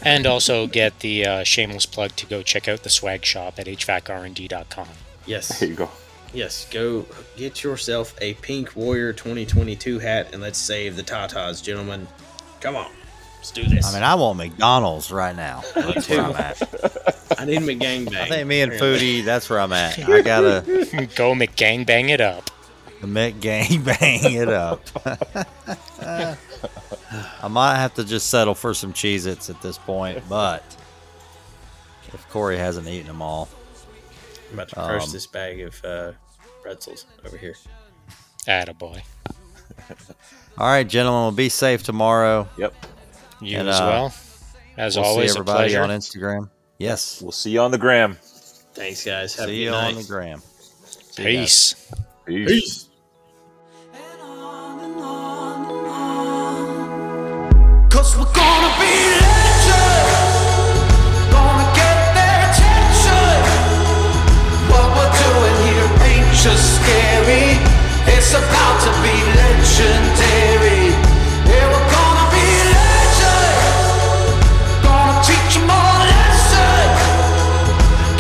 And 0.03 0.26
also 0.26 0.68
get 0.68 1.00
the 1.00 1.26
uh, 1.26 1.43
shameless 1.43 1.85
plug 1.85 2.16
to 2.18 2.26
go 2.26 2.42
check 2.42 2.68
out 2.68 2.84
the 2.84 2.90
swag 2.90 3.26
shop 3.26 3.60
at 3.60 3.68
hvacrnd.com. 3.68 4.88
Yes, 5.26 5.60
there 5.60 5.69
you 5.69 5.76
go. 5.76 5.90
yes. 6.34 6.68
Go 6.72 7.06
get 7.38 7.64
yourself 7.64 8.16
a 8.22 8.34
Pink 8.35 8.76
Warrior 8.76 9.14
2022 9.14 10.00
hat 10.00 10.30
and 10.34 10.42
let's 10.42 10.58
save 10.60 10.95
the 10.95 11.03
Tatas, 11.03 11.61
gentlemen. 11.64 12.08
Come 12.60 12.76
on, 12.76 12.92
let's 13.38 13.51
do 13.51 13.64
this. 13.64 13.85
I 13.88 13.93
mean, 13.93 14.03
I 14.03 14.16
want 14.16 14.38
McDonald's 14.38 15.11
right 15.11 15.35
now. 15.35 15.61
That's 15.76 16.10
where 16.10 16.22
I'm 16.22 16.35
at. 16.35 16.61
I 17.40 17.45
need 17.45 17.60
McGangbang. 17.61 18.16
I 18.16 18.27
think 18.27 18.48
me 18.48 18.61
and 18.61 18.72
Foodie, 18.74 19.24
that's 19.24 19.50
where 19.50 19.60
I'm 19.60 19.74
at. 19.74 19.98
I 19.98 20.22
gotta 20.22 20.61
Go 21.16 21.34
McGangbang 21.34 22.10
it 22.10 22.22
up. 22.22 22.50
Met 23.01 23.40
gang 23.40 23.82
bang 23.84 24.34
it 24.34 24.48
up. 24.50 24.82
I 27.41 27.48
might 27.48 27.75
have 27.77 27.93
to 27.95 28.03
just 28.03 28.30
settle 28.30 28.56
for 28.56 28.73
some 28.73 28.93
Cheez 28.93 29.25
Its 29.27 29.49
at 29.49 29.61
this 29.61 29.77
point, 29.77 30.22
but 30.30 30.64
if 32.14 32.27
Corey 32.30 32.57
hasn't 32.57 32.88
eaten 32.88 33.07
them 33.07 33.22
all. 33.22 33.48
I'm 34.49 34.56
about 34.56 34.69
to 34.69 34.75
crush 34.75 35.03
Um, 35.06 35.11
this 35.11 35.27
bag 35.27 35.61
of 35.61 35.85
uh, 35.85 36.11
pretzels 36.61 37.06
over 37.25 37.38
here. 37.38 37.56
Attaboy. 38.48 39.01
All 40.57 40.67
right, 40.67 40.88
gentlemen, 40.88 41.22
we'll 41.23 41.31
be 41.31 41.48
safe 41.49 41.83
tomorrow. 41.83 42.48
Yep. 42.57 42.73
You 43.41 43.59
And, 43.59 43.69
as 43.69 43.80
uh, 43.80 43.85
well. 43.85 44.14
As 44.77 44.95
we'll 44.98 45.06
always, 45.06 45.31
see 45.33 45.40
everybody 45.40 45.69
pleasure. 45.73 45.81
on 45.83 45.90
Instagram. 45.90 46.49
Yes. 46.77 47.22
We'll 47.22 47.31
see 47.31 47.51
you 47.51 47.61
on 47.61 47.72
the 47.72 47.77
gram. 47.77 48.17
Thanks, 48.73 49.03
guys. 49.06 49.35
Have 49.35 49.45
a 49.48 49.49
See 49.49 49.57
good 49.59 49.64
you 49.65 49.72
night. 49.72 49.88
on 49.90 49.95
the 49.95 50.03
gram. 50.03 50.41
See 50.85 51.23
you 51.31 51.38
guys. 51.40 51.91
Peace. 52.25 52.90
Cause 57.91 58.15
we're 58.15 58.23
gonna 58.23 58.71
be 58.79 58.95
legends. 59.19 60.15
Gonna 61.27 61.67
get 61.75 61.97
their 62.15 62.39
attention. 62.47 63.35
What 64.71 64.87
we're 64.95 65.11
doing 65.11 65.57
here 65.67 65.91
ain't 66.07 66.31
just 66.31 66.79
scary. 66.79 67.59
It's 68.07 68.31
about 68.31 68.77
to 68.87 68.91
be 69.03 69.11
legendary. 69.35 70.95
Yeah, 71.51 71.67
we're 71.67 71.89
gonna 71.91 72.27
be 72.31 72.47
legends. 72.71 73.59
Gonna 74.87 75.19
a 75.67 75.83
lesson. 76.07 76.87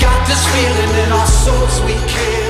Got 0.03 0.19
this 0.27 0.43
feeling 0.51 0.93
in 1.05 1.11
our 1.13 1.27
souls 1.27 1.79
we. 1.87 2.40